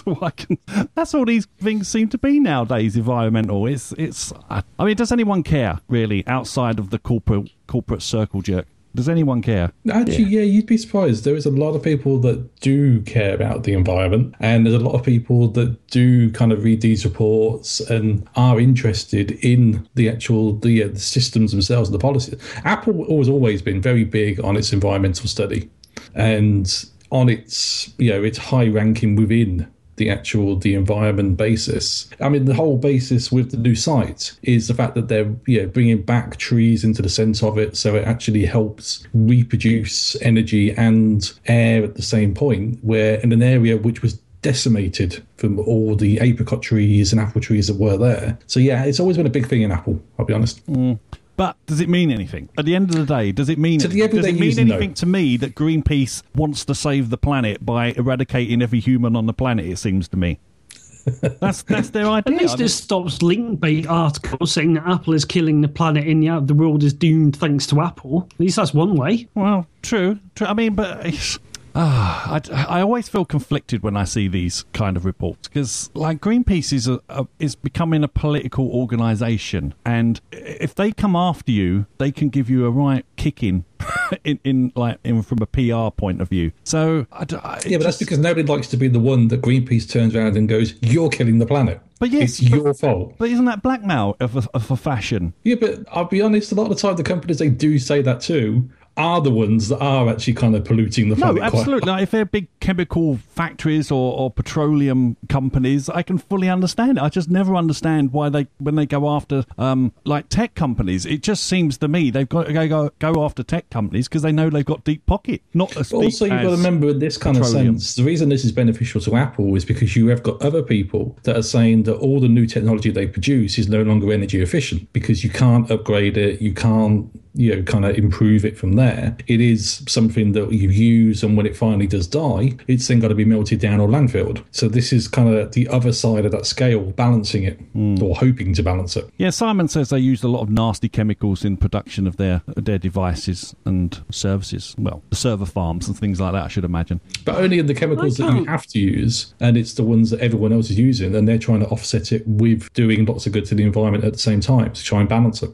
so 0.04 0.18
I 0.22 0.30
can, 0.30 0.58
that's 0.94 1.14
all 1.14 1.24
these 1.24 1.46
things 1.58 1.88
seem 1.88 2.08
to 2.08 2.18
be 2.18 2.40
nowadays. 2.40 2.96
Environmental. 2.96 3.66
It's 3.66 3.92
it's. 3.92 4.32
I 4.48 4.62
I 4.78 4.84
mean, 4.84 4.96
does 4.96 5.12
anyone 5.12 5.42
care 5.42 5.80
really 5.88 6.26
outside 6.26 6.78
of 6.78 6.90
the 6.90 6.98
corporate 6.98 7.50
corporate 7.66 8.02
circle 8.02 8.42
jerk? 8.42 8.66
Does 8.92 9.08
anyone 9.08 9.40
care? 9.40 9.70
Actually, 9.88 10.24
yeah. 10.24 10.40
you'd 10.40 10.66
be 10.66 10.76
surprised. 10.76 11.22
There 11.24 11.36
is 11.36 11.46
a 11.46 11.50
lot 11.50 11.74
of 11.74 11.82
people 11.82 12.18
that 12.20 12.58
do 12.60 13.00
care 13.02 13.34
about 13.34 13.62
the 13.62 13.72
environment, 13.72 14.34
and 14.40 14.66
there's 14.66 14.74
a 14.74 14.84
lot 14.84 14.94
of 14.94 15.04
people 15.04 15.46
that 15.48 15.86
do 15.88 16.32
kind 16.32 16.50
of 16.50 16.64
read 16.64 16.80
these 16.80 17.04
reports 17.04 17.78
and 17.78 18.28
are 18.34 18.58
interested 18.58 19.30
in 19.44 19.88
the 19.94 20.08
actual 20.08 20.54
the, 20.54 20.82
uh, 20.82 20.88
the 20.88 20.98
systems 20.98 21.52
themselves 21.52 21.88
and 21.88 21.94
the 21.94 22.02
policies. 22.02 22.34
Apple 22.64 23.16
has 23.16 23.28
always 23.28 23.62
been 23.62 23.80
very 23.80 24.02
big 24.02 24.40
on 24.40 24.56
its 24.56 24.72
environmental 24.72 25.28
study, 25.28 25.70
and 26.14 26.86
on 27.10 27.28
its 27.28 27.94
you 27.98 28.10
know 28.10 28.24
its 28.24 28.38
high 28.38 28.66
ranking 28.66 29.14
within 29.14 29.68
the 30.00 30.10
actual 30.10 30.56
the 30.56 30.74
environment 30.74 31.36
basis. 31.36 32.08
I 32.20 32.30
mean, 32.30 32.46
the 32.46 32.54
whole 32.54 32.78
basis 32.78 33.30
with 33.30 33.50
the 33.50 33.58
new 33.58 33.76
site 33.76 34.32
is 34.42 34.66
the 34.66 34.74
fact 34.74 34.94
that 34.94 35.08
they're 35.08 35.30
you 35.46 35.60
know, 35.60 35.68
bringing 35.68 36.02
back 36.02 36.38
trees 36.38 36.82
into 36.82 37.02
the 37.02 37.10
centre 37.10 37.46
of 37.46 37.58
it, 37.58 37.76
so 37.76 37.94
it 37.94 38.04
actually 38.04 38.46
helps 38.46 39.06
reproduce 39.12 40.16
energy 40.22 40.72
and 40.72 41.32
air 41.46 41.84
at 41.84 41.94
the 41.96 42.02
same 42.02 42.34
point. 42.34 42.78
Where 42.82 43.20
in 43.20 43.30
an 43.30 43.42
area 43.42 43.76
which 43.76 44.00
was 44.02 44.14
decimated 44.42 45.22
from 45.36 45.58
all 45.60 45.94
the 45.94 46.18
apricot 46.20 46.62
trees 46.62 47.12
and 47.12 47.20
apple 47.20 47.42
trees 47.42 47.66
that 47.66 47.76
were 47.76 47.98
there. 47.98 48.38
So 48.46 48.58
yeah, 48.58 48.84
it's 48.84 48.98
always 48.98 49.18
been 49.18 49.26
a 49.26 49.30
big 49.30 49.46
thing 49.46 49.60
in 49.60 49.70
Apple. 49.70 50.00
I'll 50.18 50.24
be 50.24 50.32
honest. 50.32 50.66
Mm. 50.66 50.98
But 51.40 51.56
does 51.64 51.80
it 51.80 51.88
mean 51.88 52.10
anything? 52.10 52.50
At 52.58 52.66
the 52.66 52.74
end 52.74 52.90
of 52.90 52.96
the 52.96 53.06
day, 53.06 53.32
does 53.32 53.48
it 53.48 53.58
mean 53.58 53.80
To 53.80 53.88
the 53.88 54.06
does 54.08 54.26
it 54.26 54.34
mean 54.34 54.42
user, 54.42 54.62
no. 54.62 54.74
anything 54.74 54.92
to 54.92 55.06
me 55.06 55.38
that 55.38 55.54
Greenpeace 55.54 56.22
wants 56.34 56.66
to 56.66 56.74
save 56.74 57.08
the 57.08 57.16
planet 57.16 57.64
by 57.64 57.92
eradicating 57.92 58.60
every 58.60 58.78
human 58.78 59.16
on 59.16 59.24
the 59.24 59.32
planet? 59.32 59.64
It 59.64 59.78
seems 59.78 60.06
to 60.08 60.18
me. 60.18 60.38
That's 61.40 61.62
that's 61.62 61.88
their 61.90 62.04
idea. 62.04 62.34
At 62.34 62.42
least 62.42 62.54
I 62.54 62.56
this 62.58 62.74
stops 62.74 63.22
link-bait 63.22 63.86
articles 63.86 64.52
saying 64.52 64.74
that 64.74 64.86
Apple 64.86 65.14
is 65.14 65.24
killing 65.24 65.62
the 65.62 65.68
planet 65.68 66.06
and 66.06 66.22
yeah, 66.22 66.40
the 66.42 66.52
world 66.52 66.82
is 66.82 66.92
doomed 66.92 67.36
thanks 67.36 67.66
to 67.68 67.80
Apple. 67.80 68.28
At 68.34 68.38
least 68.38 68.56
that's 68.56 68.74
one 68.74 68.94
way. 68.94 69.26
Well, 69.34 69.66
true, 69.80 70.18
true. 70.34 70.46
I 70.46 70.52
mean, 70.52 70.74
but 70.74 71.06
ah, 71.74 72.40
I, 72.50 72.76
I 72.78 72.80
always 72.80 73.08
feel 73.08 73.24
conflicted 73.24 73.82
when 73.82 73.96
I 73.96 74.04
see 74.04 74.28
these 74.28 74.64
kind 74.72 74.96
of 74.96 75.04
reports 75.04 75.48
because, 75.48 75.90
like, 75.94 76.20
Greenpeace 76.20 76.72
is 76.72 76.88
a, 76.88 77.00
a, 77.08 77.26
is 77.38 77.54
becoming 77.54 78.04
a 78.04 78.08
political 78.08 78.68
organisation, 78.70 79.74
and 79.84 80.20
if 80.32 80.74
they 80.74 80.92
come 80.92 81.16
after 81.16 81.52
you, 81.52 81.86
they 81.98 82.10
can 82.12 82.28
give 82.28 82.48
you 82.50 82.66
a 82.66 82.70
right 82.70 83.04
kicking. 83.16 83.64
in, 84.24 84.38
in 84.44 84.72
like 84.76 84.98
in 85.04 85.22
from 85.22 85.38
a 85.40 85.46
PR 85.46 85.90
point 85.96 86.20
of 86.20 86.28
view, 86.28 86.52
so 86.64 87.06
I, 87.12 87.24
I- 87.42 87.60
Yeah, 87.66 87.78
but 87.78 87.84
that's 87.84 87.96
because 87.96 88.18
nobody 88.18 88.46
likes 88.46 88.68
to 88.68 88.76
be 88.76 88.88
the 88.88 89.00
one 89.00 89.28
that 89.28 89.40
Greenpeace 89.40 89.88
turns 89.88 90.14
around 90.14 90.36
and 90.36 90.46
goes, 90.48 90.74
"You're 90.82 91.08
killing 91.08 91.38
the 91.38 91.46
planet." 91.46 91.80
But 91.98 92.10
yes, 92.10 92.40
it's 92.40 92.50
but- 92.50 92.62
your 92.62 92.74
fault. 92.74 93.14
But 93.16 93.30
isn't 93.30 93.46
that 93.46 93.62
blackmail 93.62 94.16
of 94.20 94.36
a, 94.36 94.42
of 94.52 94.70
a 94.70 94.76
fashion? 94.76 95.32
Yeah, 95.44 95.54
but 95.58 95.80
I'll 95.90 96.04
be 96.04 96.20
honest. 96.20 96.52
A 96.52 96.54
lot 96.54 96.64
of 96.64 96.68
the 96.70 96.74
time, 96.76 96.96
the 96.96 97.02
companies 97.02 97.38
they 97.38 97.48
do 97.48 97.78
say 97.78 98.02
that 98.02 98.20
too 98.20 98.68
are 98.96 99.20
the 99.20 99.30
ones 99.30 99.68
that 99.68 99.78
are 99.78 100.08
actually 100.08 100.34
kind 100.34 100.54
of 100.54 100.64
polluting 100.64 101.08
the 101.08 101.16
No, 101.16 101.32
planet. 101.32 101.50
quite 101.50 101.60
absolutely. 101.60 101.90
Like, 101.90 102.02
if 102.02 102.10
they're 102.10 102.24
big 102.24 102.48
chemical 102.60 103.16
factories 103.16 103.90
or, 103.90 104.14
or 104.18 104.30
petroleum 104.30 105.16
companies, 105.28 105.88
I 105.88 106.02
can 106.02 106.18
fully 106.18 106.48
understand 106.48 106.98
it. 106.98 107.02
I 107.02 107.08
just 107.08 107.30
never 107.30 107.56
understand 107.56 108.12
why 108.12 108.28
they, 108.28 108.46
when 108.58 108.74
they 108.74 108.86
go 108.86 109.08
after 109.08 109.44
um, 109.58 109.92
like 110.04 110.28
tech 110.28 110.54
companies, 110.54 111.06
it 111.06 111.22
just 111.22 111.44
seems 111.44 111.78
to 111.78 111.88
me 111.88 112.10
they've 112.10 112.28
got 112.28 112.46
to 112.46 112.52
go 112.52 112.68
go, 112.68 112.90
go 112.98 113.24
after 113.24 113.42
tech 113.42 113.70
companies 113.70 114.08
because 114.08 114.22
they 114.22 114.32
know 114.32 114.50
they've 114.50 114.64
got 114.64 114.84
deep 114.84 115.06
pocket, 115.06 115.42
not 115.54 115.76
as 115.76 115.92
also, 115.92 116.24
you've 116.26 116.42
got 116.42 116.50
to 116.50 116.56
remember 116.56 116.90
in 116.90 116.98
this 116.98 117.16
kind 117.16 117.36
petroleum. 117.36 117.76
of 117.76 117.82
sense, 117.82 117.94
the 117.94 118.04
reason 118.04 118.28
this 118.28 118.44
is 118.44 118.52
beneficial 118.52 119.00
to 119.02 119.16
Apple 119.16 119.54
is 119.56 119.64
because 119.64 119.96
you 119.96 120.08
have 120.08 120.22
got 120.22 120.40
other 120.42 120.62
people 120.62 121.16
that 121.22 121.36
are 121.36 121.42
saying 121.42 121.84
that 121.84 121.96
all 121.96 122.20
the 122.20 122.28
new 122.28 122.46
technology 122.46 122.90
they 122.90 123.06
produce 123.06 123.58
is 123.58 123.68
no 123.68 123.82
longer 123.82 124.12
energy 124.12 124.40
efficient 124.42 124.92
because 124.92 125.24
you 125.24 125.30
can't 125.30 125.70
upgrade 125.70 126.16
it, 126.16 126.40
you 126.42 126.52
can't, 126.52 127.08
you 127.34 127.54
know, 127.56 127.62
kind 127.62 127.84
of 127.84 127.96
improve 127.96 128.44
it 128.44 128.58
from 128.58 128.72
there. 128.80 129.16
It 129.26 129.40
is 129.40 129.82
something 129.88 130.32
that 130.32 130.50
you 130.52 130.68
use, 130.70 131.22
and 131.22 131.36
when 131.36 131.46
it 131.46 131.56
finally 131.56 131.86
does 131.86 132.06
die, 132.06 132.56
it's 132.66 132.88
then 132.88 133.00
got 133.00 133.08
to 133.08 133.14
be 133.14 133.24
melted 133.24 133.60
down 133.60 133.80
or 133.80 133.88
landfilled. 133.88 134.42
So 134.50 134.68
this 134.68 134.92
is 134.92 135.06
kind 135.08 135.28
of 135.34 135.52
the 135.52 135.68
other 135.68 135.92
side 135.92 136.24
of 136.24 136.32
that 136.32 136.46
scale, 136.46 136.80
balancing 136.92 137.44
it 137.44 137.60
Hmm. 137.72 138.02
or 138.02 138.16
hoping 138.16 138.54
to 138.54 138.62
balance 138.62 138.96
it. 138.96 139.04
Yeah, 139.18 139.30
Simon 139.30 139.68
says 139.68 139.90
they 139.90 139.98
used 139.98 140.24
a 140.24 140.28
lot 140.28 140.40
of 140.42 140.50
nasty 140.50 140.88
chemicals 140.88 141.44
in 141.44 141.56
production 141.56 142.06
of 142.06 142.16
their 142.16 142.42
their 142.56 142.78
devices 142.78 143.54
and 143.64 144.00
services. 144.10 144.74
Well, 144.78 145.02
the 145.10 145.16
server 145.16 145.46
farms 145.46 145.86
and 145.88 145.96
things 145.98 146.20
like 146.20 146.32
that. 146.32 146.44
I 146.44 146.48
should 146.48 146.64
imagine. 146.64 147.00
But 147.24 147.36
only 147.36 147.58
in 147.58 147.66
the 147.66 147.74
chemicals 147.74 148.16
that 148.16 148.34
you 148.34 148.44
have 148.46 148.66
to 148.68 148.78
use, 148.78 149.34
and 149.40 149.56
it's 149.56 149.74
the 149.74 149.84
ones 149.84 150.10
that 150.10 150.20
everyone 150.20 150.52
else 150.52 150.70
is 150.70 150.78
using, 150.78 151.14
and 151.14 151.28
they're 151.28 151.38
trying 151.38 151.60
to 151.60 151.68
offset 151.68 152.12
it 152.12 152.26
with 152.26 152.72
doing 152.72 153.04
lots 153.04 153.26
of 153.26 153.32
good 153.32 153.44
to 153.46 153.54
the 153.54 153.62
environment 153.62 154.04
at 154.04 154.12
the 154.14 154.18
same 154.18 154.40
time 154.40 154.72
to 154.72 154.82
try 154.82 155.00
and 155.00 155.08
balance 155.08 155.42
it. 155.42 155.50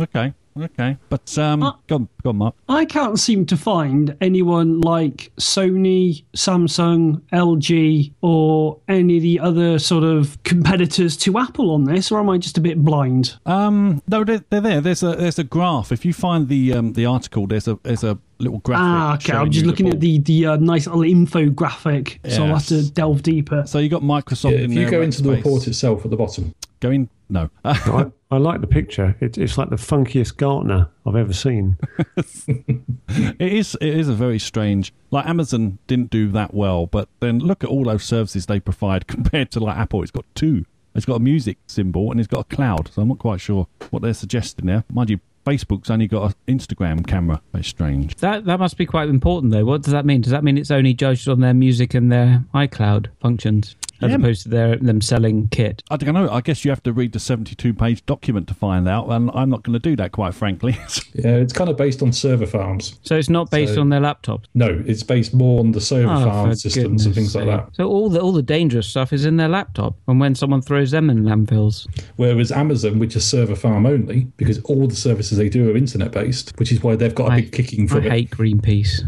Okay, 0.00 0.32
okay, 0.64 0.96
but 1.08 1.36
um, 1.38 1.62
Uh, 1.62 1.72
go 1.86 1.96
on, 1.96 2.08
go 2.22 2.30
on, 2.30 2.36
Mark. 2.36 2.54
I 2.68 2.84
can't 2.84 3.18
seem 3.18 3.46
to 3.46 3.56
find 3.56 4.16
anyone 4.20 4.80
like 4.80 5.30
Sony, 5.38 6.24
Samsung, 6.36 7.20
LG, 7.32 8.12
or 8.22 8.78
any 8.88 9.16
of 9.16 9.22
the 9.22 9.40
other 9.40 9.78
sort 9.78 10.04
of 10.04 10.42
competitors 10.44 11.16
to 11.18 11.38
Apple 11.38 11.70
on 11.70 11.84
this, 11.84 12.10
or 12.12 12.18
am 12.20 12.28
I 12.30 12.38
just 12.38 12.58
a 12.58 12.60
bit 12.60 12.82
blind? 12.84 13.36
Um, 13.46 14.02
no, 14.08 14.24
they're, 14.24 14.44
they're 14.50 14.60
there. 14.60 14.80
There's 14.80 15.02
a 15.02 15.16
there's 15.16 15.38
a 15.38 15.44
graph. 15.44 15.92
If 15.92 16.04
you 16.04 16.12
find 16.12 16.48
the 16.48 16.72
um, 16.74 16.92
the 16.94 17.06
article, 17.06 17.46
there's 17.46 17.68
a 17.68 17.78
there's 17.82 18.04
a 18.04 18.18
little 18.38 18.58
graphic. 18.60 18.84
Ah, 18.84 19.14
okay. 19.14 19.32
I'm 19.32 19.50
just 19.50 19.66
looking 19.66 19.86
the 19.86 19.92
at 19.92 20.00
the 20.00 20.18
the 20.20 20.46
uh, 20.46 20.56
nice 20.56 20.86
little 20.86 21.02
infographic, 21.02 22.18
so 22.30 22.44
I'll 22.44 22.54
have 22.54 22.66
to 22.66 22.88
delve 22.90 23.22
deeper. 23.22 23.64
So 23.66 23.78
you 23.78 23.88
got 23.88 24.02
Microsoft. 24.02 24.52
Yeah, 24.52 24.58
in 24.58 24.64
if 24.72 24.78
you 24.78 24.82
there, 24.82 24.90
go 24.90 25.02
into 25.02 25.22
the 25.22 25.30
Rackspace. 25.30 25.36
report 25.36 25.66
itself 25.68 26.04
at 26.04 26.10
the 26.10 26.16
bottom, 26.16 26.54
go 26.80 26.90
in. 26.90 27.08
No, 27.30 27.50
I, 27.64 28.06
I 28.30 28.38
like 28.38 28.62
the 28.62 28.66
picture. 28.66 29.16
It, 29.20 29.36
it's 29.36 29.58
like 29.58 29.68
the 29.68 29.76
funkiest 29.76 30.36
Gartner 30.36 30.88
I've 31.06 31.16
ever 31.16 31.32
seen. 31.32 31.76
it 32.18 33.40
is 33.40 33.76
it 33.80 33.94
is 33.94 34.08
a 34.08 34.14
very 34.14 34.38
strange. 34.38 34.94
Like 35.10 35.26
Amazon 35.26 35.78
didn't 35.86 36.10
do 36.10 36.28
that 36.32 36.54
well, 36.54 36.86
but 36.86 37.08
then 37.20 37.38
look 37.38 37.62
at 37.62 37.70
all 37.70 37.84
those 37.84 38.04
services 38.04 38.46
they 38.46 38.60
provide 38.60 39.06
compared 39.08 39.50
to 39.52 39.60
like 39.60 39.76
Apple. 39.76 40.02
It's 40.02 40.10
got 40.10 40.24
two. 40.34 40.64
It's 40.94 41.06
got 41.06 41.16
a 41.16 41.20
music 41.20 41.58
symbol 41.66 42.10
and 42.10 42.18
it's 42.18 42.26
got 42.26 42.40
a 42.40 42.56
cloud. 42.56 42.90
So 42.92 43.02
I'm 43.02 43.08
not 43.08 43.18
quite 43.18 43.40
sure 43.40 43.68
what 43.90 44.02
they're 44.02 44.14
suggesting 44.14 44.66
there. 44.66 44.84
Mind 44.90 45.10
you, 45.10 45.20
Facebook's 45.48 45.90
only 45.90 46.06
got 46.06 46.34
an 46.46 46.58
Instagram 46.58 47.06
camera. 47.06 47.40
Very 47.52 47.64
strange. 47.64 48.16
That 48.16 48.44
that 48.44 48.58
must 48.58 48.76
be 48.76 48.84
quite 48.84 49.08
important, 49.08 49.52
though. 49.52 49.64
What 49.64 49.82
does 49.82 49.92
that 49.92 50.04
mean? 50.04 50.20
Does 50.20 50.32
that 50.32 50.44
mean 50.44 50.58
it's 50.58 50.70
only 50.70 50.92
judged 50.92 51.28
on 51.28 51.40
their 51.40 51.54
music 51.54 51.94
and 51.94 52.12
their 52.12 52.44
iCloud 52.54 53.06
functions, 53.20 53.74
as 54.00 54.10
Yeah. 54.10 54.16
opposed 54.16 54.42
to 54.44 54.48
their 54.48 54.76
them 54.76 55.00
selling 55.00 55.48
kit? 55.48 55.82
I 55.90 55.96
don't 55.96 56.14
know. 56.14 56.28
I 56.30 56.40
guess 56.40 56.64
you 56.64 56.70
have 56.70 56.82
to 56.84 56.92
read 56.92 57.12
the 57.12 57.18
72 57.20 57.74
page 57.74 58.04
document 58.06 58.46
to 58.48 58.54
find 58.54 58.88
out, 58.88 59.08
and 59.10 59.30
I'm 59.34 59.50
not 59.50 59.62
going 59.62 59.74
to 59.74 59.78
do 59.78 59.96
that, 59.96 60.12
quite 60.12 60.34
frankly. 60.34 60.72
yeah, 61.14 61.36
it's 61.36 61.52
kind 61.52 61.68
of 61.70 61.76
based 61.76 62.02
on 62.02 62.12
server 62.12 62.46
farms. 62.46 62.98
So 63.02 63.16
it's 63.16 63.28
not 63.30 63.50
based 63.50 63.74
So- 63.74 63.80
on 63.80 63.88
their 63.88 64.00
laptops. 64.00 64.44
No, 64.54 64.82
it's 64.86 65.02
based 65.02 65.34
more 65.34 65.60
on 65.60 65.72
the 65.72 65.80
server 65.80 66.08
Oh, 66.12 66.24
farm 66.24 66.54
systems 66.54 67.06
and 67.06 67.14
goodness 67.14 67.32
things 67.32 67.34
like 67.36 67.46
that. 67.46 67.74
So 67.74 67.88
all 67.88 68.08
the 68.08 68.20
all 68.20 68.32
the 68.32 68.42
dangerous 68.42 68.86
stuff 68.86 69.12
is 69.12 69.24
in 69.24 69.36
their 69.36 69.48
laptop, 69.48 69.96
and 70.06 70.20
when 70.20 70.34
someone 70.34 70.62
throws 70.62 70.90
them 70.90 71.10
in 71.10 71.22
landfills, 71.24 71.86
Whereas 72.16 72.50
Amazon, 72.52 72.98
which 72.98 73.16
is 73.16 73.26
server 73.26 73.56
farm 73.56 73.86
only, 73.86 74.28
because 74.36 74.58
all 74.64 74.86
the 74.86 74.96
services 74.96 75.38
they 75.38 75.48
do 75.48 75.70
are 75.70 75.76
internet 75.76 76.12
based, 76.12 76.52
which 76.58 76.72
is 76.72 76.82
why 76.82 76.96
they've 76.96 77.14
got 77.14 77.28
a 77.28 77.32
I- 77.32 77.40
big 77.42 77.52
kicking 77.52 77.84
I 77.84 77.86
from 77.88 78.06
it. 78.06 78.12
hate 78.12 78.30
Greenpeace. 78.30 79.00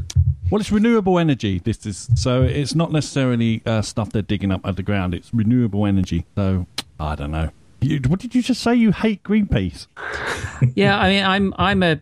Well, 0.51 0.61
it's 0.61 0.73
renewable 0.73 1.19
energy. 1.19 1.61
This 1.61 1.87
is 1.87 2.09
so 2.15 2.43
it's 2.43 2.75
not 2.75 2.93
necessarily 2.93 3.63
uh, 3.67 3.83
stuff 3.83 4.11
they're 4.11 4.23
digging 4.23 4.51
up 4.51 4.61
underground. 4.65 5.15
It's 5.15 5.33
renewable 5.33 5.87
energy. 5.87 6.27
So 6.37 6.67
I 6.99 7.15
don't 7.15 7.31
know. 7.31 7.51
You, 7.81 8.01
what 8.09 8.21
did 8.21 8.35
you 8.35 8.43
just 8.43 8.63
say? 8.63 8.75
You 8.75 8.93
hate 8.93 9.23
Greenpeace? 9.23 9.87
yeah, 10.75 10.99
I 10.99 11.11
mean, 11.11 11.25
I'm 11.25 11.55
I'm 11.57 11.83
a 11.83 12.01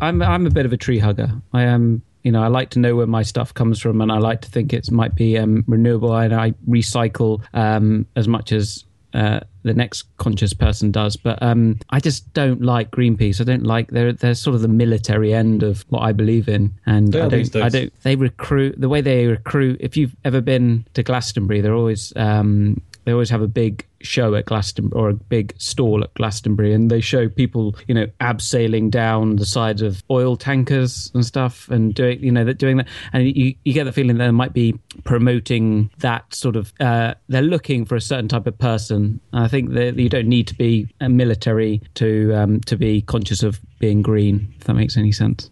I'm 0.00 0.22
I'm 0.22 0.46
a 0.46 0.50
bit 0.50 0.66
of 0.66 0.72
a 0.72 0.76
tree 0.76 0.98
hugger. 0.98 1.30
I 1.52 1.62
am. 1.62 2.02
You 2.22 2.32
know, 2.32 2.42
I 2.42 2.46
like 2.46 2.70
to 2.70 2.78
know 2.78 2.96
where 2.96 3.06
my 3.06 3.22
stuff 3.22 3.52
comes 3.52 3.78
from, 3.78 4.00
and 4.00 4.10
I 4.10 4.16
like 4.16 4.40
to 4.40 4.48
think 4.48 4.72
it 4.72 4.90
might 4.90 5.14
be 5.14 5.36
um, 5.36 5.62
renewable. 5.66 6.16
And 6.16 6.34
I 6.34 6.52
recycle 6.66 7.42
um, 7.52 8.06
as 8.16 8.26
much 8.26 8.50
as 8.50 8.84
uh, 9.12 9.40
the 9.64 9.74
next 9.74 10.04
conscious 10.18 10.52
person 10.52 10.92
does. 10.92 11.16
But 11.16 11.42
um, 11.42 11.78
I 11.90 11.98
just 11.98 12.32
don't 12.34 12.62
like 12.62 12.90
Greenpeace. 12.90 13.40
I 13.40 13.44
don't 13.44 13.64
like 13.64 13.90
they're 13.90 14.12
they're 14.12 14.34
sort 14.34 14.54
of 14.54 14.62
the 14.62 14.68
military 14.68 15.34
end 15.34 15.62
of 15.62 15.84
what 15.88 16.00
I 16.00 16.12
believe 16.12 16.48
in, 16.48 16.72
and 16.86 17.12
They 17.12 17.20
I 17.20 17.28
don't 17.28 17.56
I 17.56 17.68
don't 17.68 18.02
they 18.02 18.16
recruit 18.16 18.80
the 18.80 18.88
way 18.88 19.00
they 19.00 19.26
recruit. 19.26 19.78
If 19.80 19.96
you've 19.96 20.14
ever 20.24 20.40
been 20.40 20.86
to 20.94 21.02
Glastonbury, 21.02 21.60
they're 21.60 21.74
always 21.74 22.12
um, 22.16 22.80
they 23.04 23.12
always 23.12 23.30
have 23.30 23.42
a 23.42 23.48
big 23.48 23.86
show 24.00 24.34
at 24.34 24.44
Glastonbury 24.46 25.00
or 25.00 25.08
a 25.10 25.14
big 25.14 25.54
stall 25.58 26.04
at 26.04 26.12
Glastonbury, 26.14 26.72
and 26.72 26.90
they 26.90 27.00
show 27.00 27.28
people, 27.28 27.76
you 27.86 27.94
know, 27.94 28.06
abseiling 28.20 28.90
down 28.90 29.36
the 29.36 29.46
sides 29.46 29.82
of 29.82 30.02
oil 30.10 30.36
tankers 30.36 31.10
and 31.14 31.24
stuff, 31.24 31.68
and 31.68 31.94
doing, 31.94 32.22
you 32.22 32.30
know, 32.30 32.44
that 32.44 32.58
doing 32.58 32.76
that, 32.78 32.88
and 33.12 33.26
you, 33.36 33.54
you 33.64 33.72
get 33.72 33.84
the 33.84 33.92
feeling 33.92 34.18
that 34.18 34.26
they 34.26 34.30
might 34.30 34.52
be 34.52 34.78
promoting 35.04 35.90
that 35.98 36.34
sort 36.34 36.56
of. 36.56 36.72
Uh, 36.80 37.14
they're 37.28 37.42
looking 37.42 37.84
for 37.84 37.96
a 37.96 38.00
certain 38.00 38.28
type 38.28 38.46
of 38.46 38.58
person. 38.58 39.20
And 39.32 39.44
I 39.44 39.48
think 39.48 39.70
that 39.70 39.96
you 39.96 40.08
don't 40.08 40.28
need 40.28 40.46
to 40.48 40.54
be 40.54 40.88
a 41.00 41.08
military 41.08 41.80
to 41.94 42.34
um, 42.34 42.60
to 42.62 42.76
be 42.76 43.02
conscious 43.02 43.42
of 43.42 43.60
being 43.78 44.02
green. 44.02 44.52
If 44.58 44.64
that 44.64 44.74
makes 44.74 44.96
any 44.96 45.12
sense. 45.12 45.50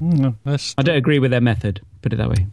No, 0.00 0.34
I 0.46 0.82
don't 0.82 0.96
agree 0.96 1.18
with 1.18 1.30
their 1.30 1.40
method. 1.40 1.80
Put 2.02 2.12
it 2.12 2.16
that 2.16 2.28
way. 2.28 2.46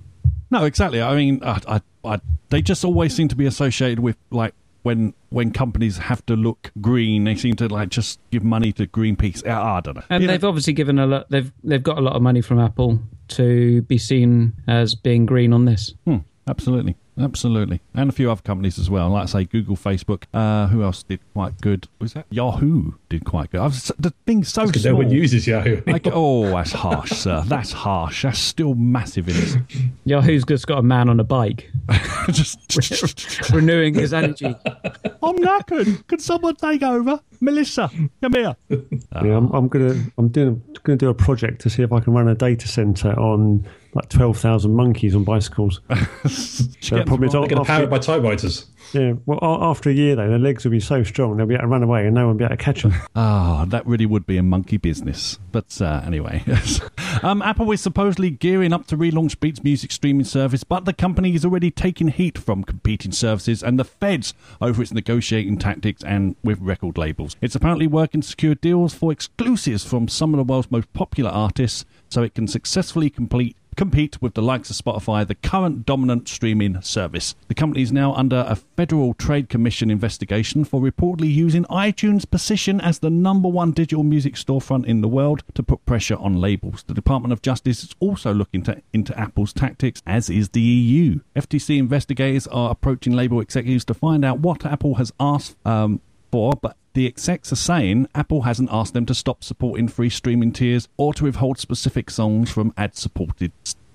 no, 0.52 0.66
exactly. 0.66 1.02
I 1.02 1.16
mean, 1.16 1.42
I, 1.44 1.60
I, 1.68 1.82
I, 2.08 2.20
they 2.50 2.62
just 2.62 2.84
always 2.86 3.16
seem 3.16 3.28
to 3.28 3.36
be 3.36 3.46
associated 3.46 4.00
with 4.00 4.18
like 4.32 4.54
when 4.84 5.14
when 5.30 5.52
companies 5.52 5.98
have 5.98 6.26
to 6.28 6.36
look 6.36 6.72
green, 6.80 7.26
they 7.26 7.36
seem 7.36 7.56
to 7.58 7.68
like 7.68 7.90
just 7.90 8.20
give 8.32 8.44
money 8.44 8.72
to 8.74 8.88
Greenpeace. 8.88 9.46
I, 9.46 9.78
I 9.78 9.82
don't 9.82 9.96
know. 9.96 10.04
And 10.10 10.22
You 10.24 10.28
they've 10.28 10.44
obviously 10.44 10.74
given 10.74 10.98
a 11.00 11.06
lot. 11.06 11.30
They've 11.30 11.52
they've 11.64 11.84
got 11.84 11.98
a 11.98 12.02
lot 12.02 12.16
of 12.16 12.22
money 12.22 12.42
from 12.42 12.60
Apple 12.60 13.00
to 13.30 13.82
be 13.84 13.98
seen 13.98 14.54
as 14.68 14.96
being 14.96 15.26
green 15.26 15.52
on 15.52 15.66
this. 15.66 15.94
Hmm, 16.06 16.18
absolutely. 16.48 16.96
Absolutely, 17.20 17.82
and 17.94 18.10
a 18.10 18.14
few 18.14 18.30
other 18.32 18.42
companies 18.42 18.78
as 18.80 18.90
well. 18.90 19.10
Like 19.10 19.24
I 19.24 19.26
say, 19.26 19.44
Google, 19.46 19.76
Facebook. 19.76 20.24
Uh, 20.34 20.68
who 20.68 20.84
else 20.84 21.04
did 21.04 21.20
quite 21.34 21.60
good? 21.62 21.88
Was 22.00 22.14
that 22.14 22.26
Yahoo? 22.30 22.94
Did 23.10 23.26
quite 23.26 23.52
good. 23.52 23.62
I 23.62 23.66
was, 23.66 23.92
the 23.98 24.14
thing's 24.26 24.52
so 24.52 24.66
Because 24.68 24.82
small. 24.84 24.94
no 24.94 24.98
one 25.00 25.10
uses 25.12 25.48
Yahoo. 25.48 25.82
Like, 25.88 26.08
oh, 26.12 26.50
that's 26.52 26.72
harsh, 26.74 27.12
sir. 27.12 27.44
That's 27.46 27.72
harsh. 27.72 28.24
That's 28.24 28.40
still 28.40 28.76
massive 28.76 29.30
in 29.30 29.36
it. 29.38 29.92
Yahoo's 30.06 30.44
just 30.44 30.68
got 30.68 30.80
a 30.80 30.84
man 30.84 31.10
on 31.10 31.20
a 31.20 31.24
bike 31.24 31.72
Just, 32.30 33.50
renewing 33.54 33.94
his 33.94 34.14
energy. 34.14 34.46
I'm 34.46 35.38
knackered. 35.38 36.06
Can 36.08 36.20
someone 36.20 36.56
take 36.56 36.84
over? 36.84 37.20
Melissa, 37.40 37.90
come 38.22 38.34
here. 38.34 38.56
Yeah, 39.24 39.36
I'm, 39.38 39.50
I'm 39.52 39.68
gonna 39.68 39.96
I'm 40.18 40.28
doing 40.30 40.62
gonna 40.84 40.98
do 40.98 41.10
a 41.10 41.14
project 41.14 41.62
to 41.62 41.70
see 41.70 41.82
if 41.84 41.92
I 41.92 42.00
can 42.00 42.14
run 42.14 42.28
a 42.28 42.36
data 42.36 42.68
center 42.68 43.12
on 43.20 43.68
like 43.94 44.10
twelve 44.10 44.38
thousand 44.38 44.74
monkeys 44.76 45.16
on 45.16 45.24
bicycles. 45.24 45.82
So 46.30 46.98
the 46.98 47.04
problem 47.06 47.24
is, 47.26 47.32
They're 47.34 47.42
going 47.42 47.50
to 47.50 47.58
after- 47.62 47.66
power 47.74 47.84
it 47.84 47.90
by 47.90 48.00
typewriters. 48.00 48.68
Yeah, 48.94 49.14
well, 49.26 49.40
after 49.42 49.90
a 49.90 49.94
year 49.94 50.16
though, 50.16 50.30
their 50.30 50.40
legs 50.40 50.64
will 50.64 50.72
be 50.72 50.80
so 50.80 51.04
strong 51.04 51.38
they'll 51.38 51.46
be 51.46 51.56
able 51.56 51.64
to 51.64 51.68
run 51.68 51.84
away 51.84 52.06
and 52.06 52.16
no 52.16 52.28
one 52.28 52.36
will 52.36 52.40
be 52.40 52.46
able 52.46 52.58
to 52.58 52.64
catch 52.64 52.84
them. 52.84 52.94
Ah, 53.16 53.66
that 53.68 53.86
really 53.88 54.06
would 54.06 54.28
be 54.28 54.38
a 54.38 54.44
monkey 54.44 54.78
business. 54.78 55.40
But 55.52 55.82
uh, 55.82 56.02
anyway, 56.06 56.44
um, 57.24 57.42
Apple 57.42 57.72
is 57.72 57.82
supposedly 57.82 58.30
gearing 58.30 58.72
up 58.72 58.86
to 58.88 58.98
relaunch 58.98 59.40
Beats 59.40 59.64
Music 59.64 59.92
streaming 59.92 60.26
service, 60.26 60.64
but 60.64 60.86
the 60.86 60.94
company 60.94 61.34
is 61.34 61.44
already 61.44 61.72
taking 61.72 62.10
heat 62.10 62.38
from 62.38 62.64
competing 62.64 63.12
services 63.12 63.64
and 63.64 63.80
the 63.80 63.84
feds 63.84 64.34
over 64.62 64.82
its 64.82 64.92
negotiating 64.94 65.58
tactics 65.58 66.04
and 66.04 66.36
with 66.44 66.60
record 66.60 66.98
labels. 66.98 67.36
It's 67.42 67.56
apparently 67.56 67.88
working 67.88 68.22
to 68.22 68.28
secure 68.28 68.56
deals 68.56 68.94
for 68.94 69.12
exclusives 69.12 69.84
from 69.84 70.08
some 70.08 70.34
of 70.34 70.38
the 70.38 70.44
world's 70.44 70.72
most 70.72 70.92
popular 70.94 71.32
artists, 71.32 71.86
so 72.10 72.22
it 72.24 72.36
can 72.36 72.48
successfully 72.48 73.10
complete 73.10 73.56
compete 73.78 74.22
with 74.22 74.34
the 74.34 74.42
likes 74.42 74.70
of 74.70 74.76
Spotify, 74.76 75.26
the 75.26 75.36
current 75.36 75.86
dominant 75.86 76.28
streaming 76.28 76.82
service. 76.82 77.36
The 77.48 77.54
company 77.54 77.84
is 77.84 77.92
now 77.92 78.14
under 78.14 78.44
a 78.48 78.56
Federal 78.56 79.14
Trade 79.14 79.48
Commission 79.48 79.90
investigation 79.90 80.66
for 80.66 80.82
reportedly 80.82 81.34
using 81.34 81.64
iTunes' 81.66 82.30
position 82.30 82.82
as 82.82 83.00
the 83.00 83.10
number 83.10 83.48
one 83.48 83.72
digital 83.72 84.04
music 84.04 84.34
storefront 84.34 84.86
in 84.86 85.02
the 85.02 85.08
world 85.08 85.44
to 85.54 85.64
put 85.64 85.86
pressure 85.86 86.18
on 86.18 86.42
labels. 86.42 86.84
The 86.88 86.94
Department 86.94 87.32
of 87.32 87.42
Justice 87.42 87.84
is 87.84 87.96
also 88.00 88.34
looking 88.34 88.64
to, 88.64 88.82
into 88.92 89.18
Apple's 89.18 89.54
tactics, 89.54 90.02
as 90.06 90.30
is 90.30 90.50
the 90.50 90.62
EU. 90.62 91.20
FTC 91.36 91.78
investigators 91.78 92.48
are 92.48 92.72
approaching 92.72 93.14
label 93.14 93.40
executives 93.40 93.86
to 93.86 93.94
find 93.94 94.26
out 94.26 94.40
what 94.40 94.66
Apple 94.66 94.96
has 94.96 95.14
asked 95.20 95.56
um, 95.66 96.02
for, 96.32 96.54
but 96.62 96.76
the 96.98 97.06
execs 97.06 97.54
are 97.54 97.58
saying 97.58 98.08
Apple 98.16 98.42
hasn't 98.42 98.70
asked 98.72 98.96
them 98.96 99.06
to 99.06 99.14
stop 99.14 99.44
supporting 99.44 99.88
free 99.88 100.10
streaming 100.10 100.52
tiers 100.52 100.90
or 100.98 101.14
to 101.14 101.26
withhold 101.26 101.60
specific 101.60 102.10
songs 102.10 102.50
from 102.50 102.74
ad-supported 102.76 103.52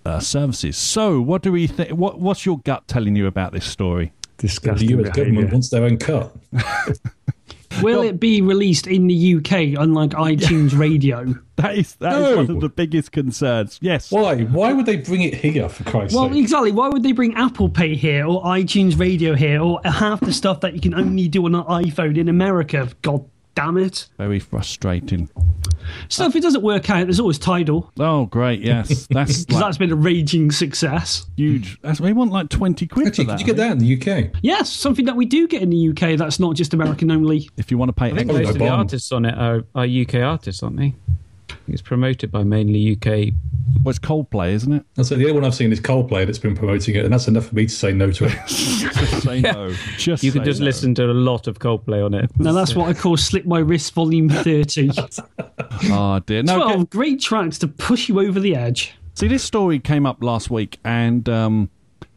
uh, 0.06 0.20
services. 0.20 0.76
So, 0.76 1.20
what 1.20 1.42
do 1.42 1.50
we 1.50 1.66
think? 1.66 1.90
What, 1.90 2.20
what's 2.20 2.46
your 2.46 2.60
gut 2.60 2.86
telling 2.86 3.16
you 3.16 3.26
about 3.26 3.52
this 3.52 3.64
story? 3.64 4.12
The 4.36 4.46
Disgusting 4.46 4.90
US 4.90 5.08
government 5.08 5.16
behaviour. 5.16 5.52
wants 5.52 5.70
their 5.70 5.82
own 5.82 5.98
cut. 5.98 6.32
Will 7.82 8.02
it 8.02 8.18
be 8.20 8.40
released 8.40 8.86
in 8.86 9.06
the 9.06 9.34
UK, 9.36 9.78
unlike 9.80 10.10
iTunes 10.10 10.76
Radio? 10.78 11.34
That 11.56 11.76
is 11.76 11.94
that 11.96 12.14
is 12.14 12.18
No. 12.30 12.36
one 12.36 12.50
of 12.50 12.60
the 12.60 12.68
biggest 12.70 13.12
concerns. 13.12 13.78
Yes. 13.82 14.10
Why? 14.10 14.40
Why 14.44 14.72
would 14.72 14.86
they 14.86 14.96
bring 14.96 15.20
it 15.20 15.34
here, 15.34 15.68
for 15.68 15.84
Christ's 15.84 16.14
Well, 16.16 16.24
sake? 16.24 16.30
Well, 16.32 16.40
exactly. 16.40 16.72
Why 16.72 16.88
would 16.88 17.02
they 17.02 17.12
bring 17.12 17.34
Apple 17.34 17.68
Pay 17.68 17.94
here 17.94 18.26
or 18.26 18.42
iTunes 18.42 18.98
Radio 18.98 19.34
here 19.34 19.60
or 19.60 19.78
half 19.84 20.20
the 20.20 20.32
stuff 20.32 20.60
that 20.60 20.72
you 20.74 20.80
can 20.80 20.94
only 20.94 21.28
do 21.28 21.44
on 21.44 21.54
an 21.54 21.62
iPhone 21.64 22.16
in 22.16 22.28
America? 22.30 22.88
God 23.02 23.26
damn 23.54 23.76
it. 23.78 24.08
Very 24.18 24.38
frustrating. 24.38 25.28
So 26.08 26.26
if 26.26 26.36
it 26.36 26.42
doesn't 26.42 26.62
work 26.62 26.88
out, 26.90 27.04
there's 27.06 27.18
always 27.20 27.38
Tidal 27.38 27.92
Oh, 27.98 28.26
great. 28.26 28.60
Yes. 28.60 29.06
That's 29.10 29.44
because 29.44 29.54
like 29.54 29.60
that's 29.64 29.78
been 29.78 29.90
a 29.92 29.96
raging 29.96 30.50
success. 30.52 31.26
huge. 31.36 31.78
That's, 31.82 32.00
we 32.00 32.12
want 32.12 32.30
like 32.30 32.48
20 32.50 32.86
quid 32.86 33.08
Actually, 33.08 33.24
for 33.24 33.30
that. 33.32 33.38
could 33.38 33.40
you 33.40 33.46
get 33.54 33.56
that 33.56 33.72
in 33.72 33.78
the 33.78 33.94
UK? 34.00 34.30
Yes, 34.42 34.70
something 34.70 35.04
that 35.06 35.16
we 35.16 35.26
do 35.26 35.48
get 35.48 35.60
in 35.62 35.70
the 35.70 35.88
UK 35.90 36.16
that's 36.18 36.38
not 36.38 36.54
just 36.54 36.72
American 36.72 37.10
only. 37.10 37.48
If 37.56 37.70
you 37.70 37.78
want 37.78 37.88
to 37.88 37.92
pay 37.94 38.06
I 38.06 38.14
think 38.14 38.30
extra. 38.30 38.38
most 38.38 38.48
of 38.48 38.54
the 38.54 38.58
Bond. 38.60 38.72
artists 38.74 39.12
on 39.12 39.24
it 39.24 39.34
are, 39.36 39.64
are 39.74 39.84
UK 39.86 40.14
artists, 40.22 40.62
aren't 40.62 40.76
they? 40.76 40.94
I 41.62 41.64
think 41.66 41.74
It's 41.74 41.82
promoted 41.82 42.32
by 42.32 42.42
mainly 42.42 42.92
UK. 42.92 43.32
Well, 43.84 43.90
it's 43.90 43.98
Coldplay, 44.00 44.50
isn't 44.52 44.72
it? 44.72 44.84
That's 44.96 45.12
it. 45.12 45.16
The 45.16 45.24
only 45.26 45.34
one 45.34 45.44
I've 45.44 45.54
seen 45.54 45.70
is 45.70 45.80
Coldplay 45.80 46.26
that's 46.26 46.38
been 46.38 46.56
promoting 46.56 46.96
it, 46.96 47.04
and 47.04 47.12
that's 47.14 47.28
enough 47.28 47.46
for 47.46 47.54
me 47.54 47.66
to 47.66 47.72
say 47.72 47.92
no 47.92 48.10
to 48.10 48.24
it. 48.24 48.32
Just 48.48 49.22
say 49.22 49.40
no. 49.40 49.72
Just 49.96 50.24
You 50.24 50.32
can 50.32 50.44
just 50.44 50.58
no. 50.60 50.66
listen 50.66 50.94
to 50.96 51.04
a 51.04 51.12
lot 51.14 51.46
of 51.46 51.60
Coldplay 51.60 52.04
on 52.04 52.14
it. 52.14 52.30
Now 52.38 52.52
that's 52.52 52.74
what 52.74 52.88
I 52.88 52.94
call 52.94 53.16
Slip 53.16 53.46
My 53.46 53.60
Wrist 53.60 53.94
Volume 53.94 54.28
30. 54.30 54.90
Oh, 55.90 56.20
dear. 56.26 56.42
No, 56.42 56.56
12 56.62 56.78
get- 56.80 56.90
great 56.90 57.20
tracks 57.20 57.58
to 57.58 57.68
push 57.68 58.08
you 58.08 58.20
over 58.20 58.40
the 58.40 58.56
edge. 58.56 58.94
See, 59.14 59.28
this 59.28 59.44
story 59.44 59.78
came 59.78 60.04
up 60.04 60.22
last 60.22 60.50
week, 60.50 60.78
and 60.84 61.28
um, 61.28 61.70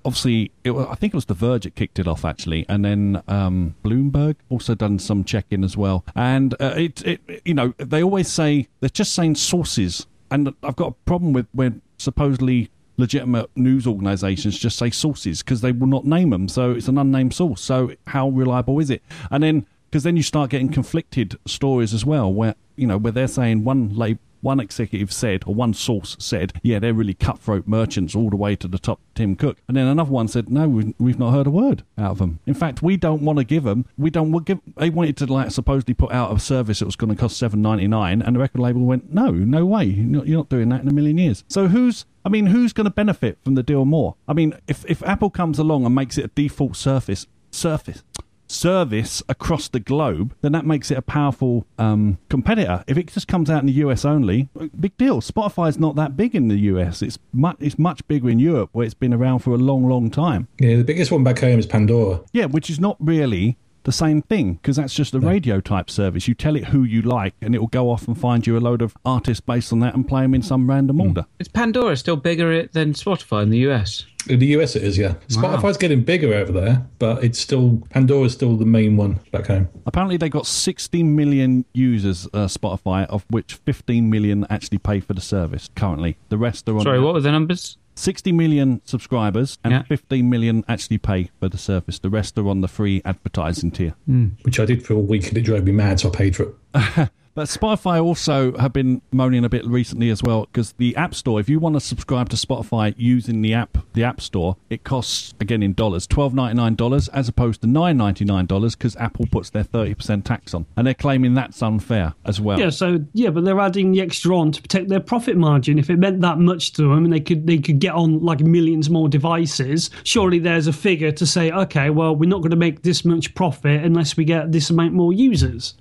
obviously, 0.06 0.52
it, 0.64 0.72
I 0.72 0.96
think 0.96 1.14
it 1.14 1.18
was 1.18 1.26
The 1.26 1.34
Verge 1.34 1.64
that 1.64 1.76
kicked 1.76 2.00
it 2.00 2.08
off, 2.08 2.24
actually, 2.24 2.66
and 2.70 2.86
then 2.86 3.22
um, 3.28 3.76
Bloomberg 3.84 4.36
also 4.50 4.76
done 4.76 5.00
some 5.00 5.24
check-in 5.24 5.64
as 5.64 5.76
well. 5.76 6.06
And 6.16 6.54
uh, 6.62 6.76
it, 6.78 7.06
it, 7.06 7.42
you 7.44 7.54
know, 7.54 7.74
they 7.78 8.04
always 8.04 8.32
say 8.32 8.68
they're 8.80 8.90
just 8.90 9.14
saying 9.14 9.36
sources, 9.36 10.08
and 10.32 10.54
I've 10.64 10.76
got 10.76 10.90
a 10.90 10.96
problem 11.06 11.34
with 11.34 11.48
when 11.52 11.82
supposedly 11.98 12.70
legitimate 12.98 13.50
news 13.58 13.86
organisations 13.86 14.58
just 14.58 14.78
say 14.78 14.90
sources 14.90 15.44
because 15.44 15.60
they 15.60 15.72
will 15.72 15.88
not 15.88 16.06
name 16.06 16.30
them, 16.30 16.48
so 16.48 16.72
it's 16.72 16.88
an 16.88 16.98
unnamed 16.98 17.34
source. 17.34 17.62
So 17.62 17.92
how 18.08 18.30
reliable 18.30 18.80
is 18.80 18.90
it? 18.90 19.02
And 19.32 19.44
then 19.44 19.66
because 19.90 20.04
then 20.04 20.18
you 20.18 20.24
start 20.24 20.50
getting 20.50 20.70
conflicted 20.70 21.38
stories 21.46 21.94
as 21.94 22.06
well, 22.06 22.32
where 22.32 22.56
you 22.76 22.88
know 22.88 22.98
where 22.98 23.12
they're 23.12 23.28
saying 23.28 23.64
one 23.64 23.96
lab 23.96 24.20
one 24.46 24.60
executive 24.60 25.12
said, 25.12 25.44
or 25.46 25.54
one 25.56 25.74
source 25.74 26.16
said, 26.20 26.54
yeah, 26.64 26.80
they're 26.80 26.94
really 26.94 27.16
cutthroat 27.16 27.68
merchants 27.68 28.16
all 28.16 28.30
the 28.30 28.36
way 28.36 28.56
to 28.56 28.68
the 28.68 28.78
top, 28.80 29.00
Tim 29.16 29.36
Cook. 29.36 29.58
And 29.68 29.76
then 29.76 29.88
another 29.88 30.12
one 30.12 30.28
said, 30.28 30.50
no, 30.50 30.70
we- 30.70 30.94
we've 31.00 31.20
not 31.20 31.32
heard 31.32 31.48
a 31.48 31.50
word 31.50 31.84
out 31.98 32.12
of 32.12 32.18
them. 32.20 32.40
In 32.46 32.54
fact, 32.54 32.82
we 32.84 32.96
don't 32.96 33.24
want 33.24 33.40
to 33.40 33.44
give 33.44 33.64
them. 33.64 33.86
We 33.98 34.10
don't 34.10 34.32
want 34.32 34.46
give. 34.46 34.60
They 34.78 34.90
wanted 34.92 35.18
to 35.18 35.26
like 35.26 35.52
supposedly 35.52 35.96
put 35.96 36.12
out 36.12 36.32
a 36.36 36.40
service 36.40 36.80
that 36.80 36.86
was 36.86 36.96
going 36.96 37.10
to 37.14 37.20
cost 37.20 37.38
seven 37.38 37.62
ninety 37.62 37.88
nine, 37.88 38.22
and 38.22 38.36
the 38.36 38.40
record 38.40 38.62
label 38.62 38.82
went, 38.82 39.12
no, 39.14 39.32
no 39.32 39.66
way, 39.66 39.86
you're 39.86 40.06
not, 40.06 40.28
you're 40.28 40.38
not 40.38 40.50
doing 40.50 40.70
that 40.70 40.82
in 40.82 40.88
a 40.88 40.94
million 40.94 41.18
years. 41.18 41.44
So 41.50 41.68
who's 41.68 42.06
I 42.24 42.30
mean, 42.30 42.46
who's 42.48 42.72
going 42.74 42.86
to 42.86 42.92
benefit 42.92 43.38
from 43.44 43.56
the 43.56 43.64
deal 43.64 43.86
more? 43.86 44.16
I 44.28 44.34
mean, 44.34 44.54
if 44.68 44.86
if 44.88 45.02
Apple 45.04 45.30
comes 45.32 45.58
along 45.60 45.86
and 45.86 45.94
makes 45.96 46.18
it 46.18 46.26
a 46.26 46.28
default 46.30 46.76
surface 46.76 47.26
surface 47.52 48.04
service 48.48 49.24
across 49.30 49.68
the 49.68 49.80
globe, 49.80 50.36
then 50.42 50.52
that 50.52 50.66
makes 50.66 50.92
it 50.92 50.98
a 50.98 51.02
powerful 51.02 51.66
um, 51.78 52.18
competitor. 52.30 52.84
If 52.88 52.98
it 52.98 53.08
just 53.08 53.28
comes 53.28 53.50
out 53.50 53.62
in 53.62 53.68
the 53.68 53.74
US 53.74 54.06
only, 54.06 54.50
big 54.80 54.96
deal. 54.98 55.22
Spotify's 55.22 55.78
not 55.78 55.96
that 55.96 56.16
big 56.16 56.36
in 56.36 56.48
the 56.48 56.58
US. 56.72 57.02
It's 57.02 57.18
much 57.34 57.58
it's 57.60 57.80
much 57.80 58.08
bigger 58.08 58.30
in 58.30 58.40
Europe, 58.40 58.70
where 58.74 58.86
it's 58.86 58.94
been 58.94 59.14
around 59.14 59.40
for 59.40 59.52
a 59.52 59.58
long, 59.58 59.88
long 59.88 60.10
time. 60.10 60.48
yeah, 60.60 60.76
the 60.76 60.84
biggest 60.84 61.12
one 61.12 61.24
back 61.24 61.40
home 61.40 61.60
is 61.60 61.66
Pandora. 61.66 62.22
Yeah, 62.34 62.46
which 62.46 62.70
is 62.70 62.80
not 62.80 62.98
really 63.00 63.58
the 63.86 63.92
same 63.92 64.22
thing 64.22 64.56
because 64.56 64.76
that's 64.76 64.94
just 64.94 65.14
a 65.14 65.20
radio 65.20 65.62
type 65.62 65.90
service. 65.90 66.28
You 66.28 66.34
tell 66.34 66.56
it 66.56 66.66
who 66.66 66.84
you 66.84 67.02
like, 67.02 67.34
and 67.42 67.56
it 67.56 67.60
will 67.60 67.68
go 67.68 67.90
off 67.90 68.08
and 68.08 68.20
find 68.20 68.46
you 68.46 68.58
a 68.58 68.60
load 68.60 68.82
of 68.82 68.96
artists 69.06 69.40
based 69.40 69.72
on 69.72 69.80
that 69.80 69.96
and 69.96 70.08
play 70.08 70.24
them 70.24 70.36
in 70.36 70.42
some 70.42 70.70
random 70.70 71.00
order. 71.00 71.26
Is 71.40 71.48
Pandora 71.48 71.96
still 71.96 72.18
bigger 72.18 72.68
than 72.68 72.94
Spotify 72.94 73.44
in 73.44 73.50
the 73.50 73.60
US? 73.70 74.06
In 74.28 74.40
the 74.40 74.48
US, 74.58 74.76
it 74.76 74.84
is, 74.84 74.98
yeah. 74.98 75.14
Spotify's 75.28 75.78
getting 75.78 76.04
bigger 76.04 76.34
over 76.34 76.52
there, 76.52 76.86
but 76.98 77.24
it's 77.24 77.40
still 77.40 77.84
Pandora's 77.92 78.34
still 78.34 78.58
the 78.58 78.66
main 78.66 78.98
one 78.98 79.20
back 79.32 79.48
home. 79.48 79.70
Apparently, 79.86 80.18
they 80.18 80.30
got 80.30 80.48
16 80.48 81.16
million 81.16 81.64
users, 81.74 82.26
uh, 82.34 82.48
Spotify, 82.48 83.06
of 83.08 83.24
which 83.30 83.54
15 83.66 84.10
million 84.10 84.48
actually 84.50 84.80
pay 84.80 85.00
for 85.00 85.14
the 85.14 85.22
service 85.22 85.70
currently. 85.76 86.18
The 86.30 86.38
rest 86.40 86.68
are 86.68 86.76
on. 86.76 86.82
Sorry, 86.82 87.00
what 87.00 87.14
were 87.14 87.22
the 87.22 87.32
numbers? 87.32 87.78
60 87.96 88.32
million 88.32 88.82
subscribers 88.86 89.58
and 89.64 89.72
Yeah. 89.72 89.84
15 89.84 90.30
million 90.30 90.64
actually 90.68 90.98
pay 90.98 91.30
for 91.40 91.50
the 91.50 91.58
service. 91.58 91.98
The 92.00 92.10
rest 92.10 92.38
are 92.38 92.48
on 92.50 92.62
the 92.62 92.68
free 92.68 93.02
advertising 93.06 93.72
tier. 93.72 93.96
Hmm. 94.06 94.28
Which 94.44 94.60
I 94.60 94.66
did 94.66 94.86
for 94.86 94.94
a 94.94 95.00
week, 95.00 95.30
and 95.30 95.38
it 95.38 95.42
drove 95.42 95.64
me 95.64 95.72
mad, 95.72 96.00
so 96.02 96.10
I 96.10 96.16
paid 96.16 96.36
for 96.36 96.54
it. 96.74 97.10
But 97.36 97.50
Spotify 97.50 98.02
also 98.02 98.58
have 98.58 98.72
been 98.72 99.02
moaning 99.12 99.44
a 99.44 99.50
bit 99.50 99.66
recently 99.66 100.10
as 100.10 100.24
well 100.24 100.46
because 100.46 100.72
the 100.78 100.96
App 100.96 101.14
Store, 101.14 101.38
if 101.38 101.50
you 101.50 101.60
want 101.60 101.76
to 101.76 101.82
subscribe 101.82 102.30
to 102.30 102.38
Spotify 102.38 102.94
using 102.96 103.42
the 103.42 103.54
app, 103.54 103.78
the 103.92 104.06
App 104.06 104.22
Store, 104.22 104.56
it 104.70 104.86
costs 104.86 105.34
again 105.42 105.62
in 105.62 105.74
dollars, 105.74 106.08
twelve 106.08 106.34
ninety 106.34 106.56
nine 106.56 106.76
dollars 106.76 107.10
as 107.10 107.28
opposed 107.28 107.60
to 107.60 107.68
nine 107.68 107.98
ninety 107.98 108.24
nine 108.24 108.46
dollars 108.46 108.74
because 108.78 108.96
Apple 108.96 109.26
puts 109.30 109.50
their 109.50 109.64
thirty 109.64 109.94
percent 109.94 110.24
tax 110.24 110.54
on, 110.54 110.66
and 110.78 110.88
they're 110.88 110.94
claiming 110.94 111.34
that's 111.34 111.62
unfair 111.62 112.14
as 112.24 112.40
well. 112.40 112.58
Yeah, 112.58 112.70
so 112.70 113.04
yeah, 113.12 113.32
but 113.32 113.44
they're 113.44 113.60
adding 113.60 113.92
the 113.92 114.00
extra 114.00 114.34
on 114.38 114.54
to 114.54 114.62
protect 114.62 114.88
their 114.88 115.02
profit 115.02 115.36
margin. 115.36 115.78
If 115.78 115.90
it 115.90 115.98
meant 115.98 116.22
that 116.22 116.40
much 116.40 116.72
to 116.74 116.84
them, 116.84 117.04
and 117.04 117.12
they 117.12 117.20
could 117.20 117.48
they 117.48 117.58
could 117.58 117.80
get 117.80 117.96
on 117.96 118.24
like 118.24 118.40
millions 118.40 118.90
more 118.90 119.10
devices, 119.10 119.90
surely 120.06 120.40
there's 120.40 120.68
a 120.68 120.74
figure 120.74 121.12
to 121.12 121.26
say, 121.26 121.52
okay, 121.52 121.90
well, 121.90 122.16
we're 122.16 122.30
not 122.30 122.40
going 122.40 122.52
to 122.52 122.56
make 122.56 122.84
this 122.84 123.04
much 123.04 123.36
profit 123.36 123.84
unless 123.84 124.16
we 124.16 124.24
get 124.24 124.54
this 124.54 124.70
amount 124.70 124.94
more 124.94 125.12
users. 125.12 125.74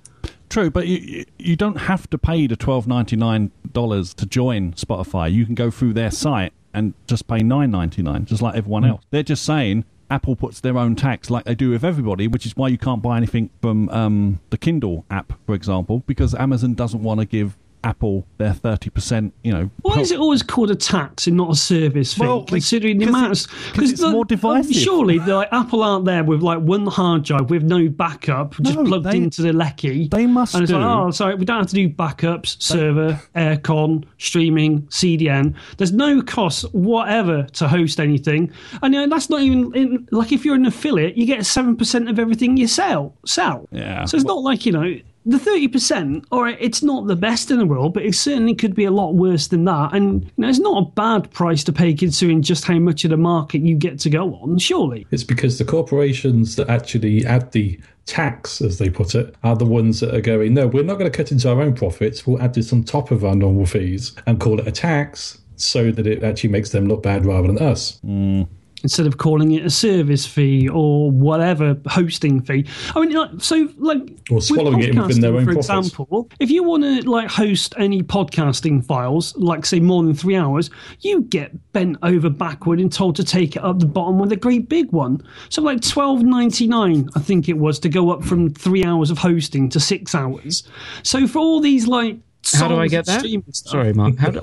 True, 0.55 0.69
but 0.69 0.87
you 0.87 0.97
you- 0.99 1.25
you 1.37 1.55
don't 1.57 1.75
have 1.81 2.09
to 2.11 2.17
pay 2.17 2.47
the 2.47 2.55
twelve 2.55 2.87
ninety 2.87 3.17
nine 3.17 3.51
dollars 3.73 4.13
to 4.13 4.25
join 4.25 4.71
Spotify. 4.71 5.29
You 5.29 5.45
can 5.45 5.53
go 5.53 5.69
through 5.69 5.91
their 5.91 6.09
site 6.11 6.53
and 6.73 6.93
just 7.07 7.27
pay 7.27 7.39
nine 7.39 7.71
ninety 7.71 8.01
nine, 8.01 8.23
just 8.23 8.41
like 8.41 8.55
everyone 8.55 8.85
else. 8.85 9.01
They're 9.11 9.21
just 9.21 9.43
saying 9.43 9.83
Apple 10.09 10.37
puts 10.37 10.61
their 10.61 10.77
own 10.77 10.95
tax, 10.95 11.29
like 11.29 11.43
they 11.43 11.55
do 11.55 11.71
with 11.71 11.83
everybody, 11.83 12.29
which 12.29 12.45
is 12.45 12.55
why 12.55 12.69
you 12.69 12.77
can't 12.77 13.01
buy 13.01 13.17
anything 13.17 13.49
from 13.61 13.89
um, 13.89 14.39
the 14.49 14.57
Kindle 14.57 15.03
app, 15.09 15.33
for 15.45 15.55
example, 15.55 16.03
because 16.07 16.33
Amazon 16.35 16.73
doesn't 16.73 17.03
want 17.03 17.19
to 17.19 17.25
give 17.25 17.57
Apple 17.85 18.25
their 18.37 18.51
30%, 18.53 19.31
you 19.43 19.51
know. 19.53 19.69
Why 19.83 19.99
is 19.99 20.11
it 20.11 20.19
always 20.19 20.41
called 20.41 20.71
a 20.71 20.75
tax 20.75 21.27
and 21.27 21.37
not 21.37 21.51
a 21.51 21.55
service? 21.55 22.17
Well, 22.17 22.43
considering 22.43 22.97
the 22.97 23.05
amount, 23.05 23.31
it- 23.33 23.47
'cause 23.73 23.91
it's 23.91 24.01
more 24.01 24.21
um, 24.21 24.27
divisive. 24.27 24.75
Surely, 24.75 25.19
like, 25.19 25.47
Apple 25.51 25.83
aren't 25.83 26.05
there 26.05 26.23
with 26.23 26.41
like 26.41 26.59
one 26.59 26.87
hard 26.87 27.23
drive 27.23 27.49
with 27.51 27.63
no 27.63 27.87
backup, 27.87 28.55
just 28.61 28.75
No, 28.77 28.83
plugged 28.83 29.05
they- 29.05 29.17
into 29.17 29.43
the 29.43 29.53
Lecky. 29.53 30.07
they 30.07 30.25
must 30.25 30.55
And 30.55 30.63
it's 30.63 30.71
like, 30.73 30.81
do- 30.81 30.87
oh, 30.87 31.11
sorry, 31.11 31.35
we 31.35 31.45
don't 31.45 31.59
have 31.59 31.67
to 31.67 31.75
do 31.75 31.87
backups, 31.87 32.61
server, 32.61 33.21
aircon, 33.35 34.03
streaming, 34.17 34.81
CDN. 34.89 35.53
There's 35.77 35.93
no 35.93 36.21
cost 36.21 36.65
whatever 36.73 37.43
to 37.43 37.67
host 37.67 37.99
anything, 37.99 38.51
and 38.81 38.93
you 38.93 39.01
know, 39.01 39.07
that's 39.07 39.29
not 39.29 39.41
even 39.41 39.71
in, 39.75 40.07
like 40.11 40.31
if 40.31 40.43
you're 40.43 40.55
an 40.55 40.65
affiliate, 40.65 41.15
you 41.17 41.25
get 41.27 41.45
seven 41.45 41.75
percent 41.75 42.09
of 42.09 42.17
everything 42.17 42.57
you 42.57 42.67
sell. 42.67 43.13
Sell. 43.25 43.67
Yeah. 43.71 44.05
So 44.05 44.17
it's 44.17 44.25
not 44.25 44.41
like 44.41 44.65
you 44.65 44.71
know 44.71 44.95
the 45.25 45.39
thirty 45.39 45.67
percent. 45.67 46.25
All 46.31 46.43
right, 46.43 46.57
it's 46.59 46.83
not 46.83 47.07
the 47.07 47.15
best 47.15 47.51
in 47.51 47.57
the 47.57 47.65
world, 47.65 47.93
but 47.93 48.05
it 48.05 48.15
certainly 48.15 48.55
could 48.55 48.75
be 48.75 48.85
a 48.85 48.91
lot 48.91 49.15
worse 49.15 49.47
than 49.47 49.65
that. 49.65 49.93
And 49.93 50.23
you 50.23 50.31
know, 50.37 50.49
it's 50.49 50.59
not 50.59 50.83
a 50.83 50.91
bad 50.91 51.31
price 51.31 51.63
to 51.65 51.73
pay 51.73 51.93
considering 51.93 52.41
just 52.41 52.65
how 52.65 52.79
much 52.79 53.03
of 53.03 53.09
the 53.09 53.17
market 53.17 53.61
you 53.61 53.75
get 53.75 53.99
to 53.99 54.09
go 54.09 54.35
on. 54.35 54.57
Surely. 54.59 55.07
It's 55.11 55.23
because 55.23 55.57
the 55.57 55.65
corporations 55.65 56.55
that 56.55 56.69
actually 56.69 57.25
add 57.25 57.51
the 57.51 57.79
tax, 58.05 58.61
as 58.61 58.77
they 58.77 58.89
put 58.89 59.15
it, 59.15 59.35
are 59.43 59.55
the 59.55 59.65
ones 59.65 59.99
that 59.99 60.13
are 60.13 60.21
going, 60.21 60.53
no, 60.53 60.67
we're 60.67 60.83
not 60.83 60.99
going 60.99 61.11
to 61.11 61.17
cut 61.17 61.31
into 61.31 61.49
our 61.49 61.61
own 61.61 61.73
profits. 61.73 62.25
We'll 62.25 62.41
add 62.41 62.53
this 62.53 62.71
on 62.71 62.83
top 62.83 63.11
of 63.11 63.25
our 63.25 63.35
normal 63.35 63.65
fees 63.65 64.15
and 64.27 64.39
call 64.39 64.59
it 64.59 64.67
a 64.67 64.71
tax 64.71 65.39
so 65.55 65.91
that 65.91 66.05
it 66.05 66.23
actually 66.23 66.49
makes 66.49 66.69
them 66.69 66.87
look 66.87 67.01
bad 67.01 67.25
rather 67.25 67.47
than 67.47 67.57
us. 67.57 67.99
Mm. 68.05 68.47
Instead 68.83 69.07
of 69.07 69.17
calling 69.17 69.51
it 69.53 69.65
a 69.65 69.69
service 69.69 70.25
fee 70.27 70.67
or 70.69 71.09
whatever 71.09 71.75
hosting 71.87 72.41
fee. 72.41 72.65
I 72.95 72.99
mean, 72.99 73.11
like, 73.13 73.31
so 73.39 73.67
like 73.77 73.99
Or 74.29 74.41
swallowing 74.41 74.77
with 74.77 74.87
it 74.89 74.95
within 74.95 75.21
their 75.21 75.31
podcasting, 75.31 75.37
own 75.37 75.45
for 75.45 75.53
profits. 75.53 75.87
example, 75.87 76.29
if 76.39 76.51
you 76.51 76.63
want 76.63 76.83
to 76.83 77.09
like 77.09 77.29
host 77.29 77.73
any 77.77 78.03
podcasting 78.03 78.85
files, 78.85 79.35
like 79.37 79.65
say 79.65 79.79
more 79.79 80.03
than 80.03 80.13
three 80.13 80.35
hours, 80.35 80.69
you 81.01 81.21
get 81.23 81.51
bent 81.73 81.97
over 82.03 82.29
backward 82.29 82.79
and 82.79 82.91
told 82.93 83.15
to 83.15 83.23
take 83.23 83.55
it 83.55 83.63
up 83.63 83.79
the 83.79 83.85
bottom 83.85 84.19
with 84.19 84.31
a 84.31 84.35
great 84.37 84.69
big 84.69 84.91
one. 84.91 85.21
So 85.49 85.61
like 85.61 85.81
twelve 85.81 86.21
ninety 86.23 86.67
nine, 86.67 87.09
I 87.15 87.19
think 87.19 87.49
it 87.49 87.57
was 87.57 87.79
to 87.79 87.89
go 87.89 88.11
up 88.11 88.23
from 88.23 88.53
three 88.53 88.83
hours 88.85 89.09
of 89.09 89.17
hosting 89.17 89.69
to 89.69 89.79
six 89.79 90.13
hours. 90.13 90.63
So 91.03 91.27
for 91.27 91.39
all 91.39 91.59
these 91.59 91.87
like 91.87 92.17
How 92.53 92.67
do 92.67 92.75
I 92.75 92.87
get 92.87 93.05
that? 93.07 93.25
Sorry, 93.51 93.93
Mark. 93.93 94.17
How 94.17 94.29
do, 94.29 94.39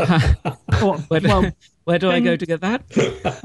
What- 0.84 1.00
where, 1.10 1.20
do- 1.20 1.28
well, 1.28 1.52
where 1.84 1.98
do 1.98 2.10
I 2.10 2.20
go 2.20 2.36
to 2.36 2.46
get 2.46 2.60
that? 2.60 2.82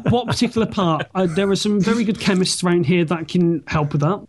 what 0.09 0.27
particular 0.27 0.67
part? 0.67 1.07
Uh, 1.15 1.25
there 1.25 1.49
are 1.49 1.55
some 1.55 1.81
very 1.81 2.03
good 2.03 2.19
chemists 2.19 2.63
around 2.63 2.85
here 2.85 3.03
that 3.05 3.27
can 3.27 3.63
help 3.67 3.93
with 3.93 4.01
that. 4.01 4.25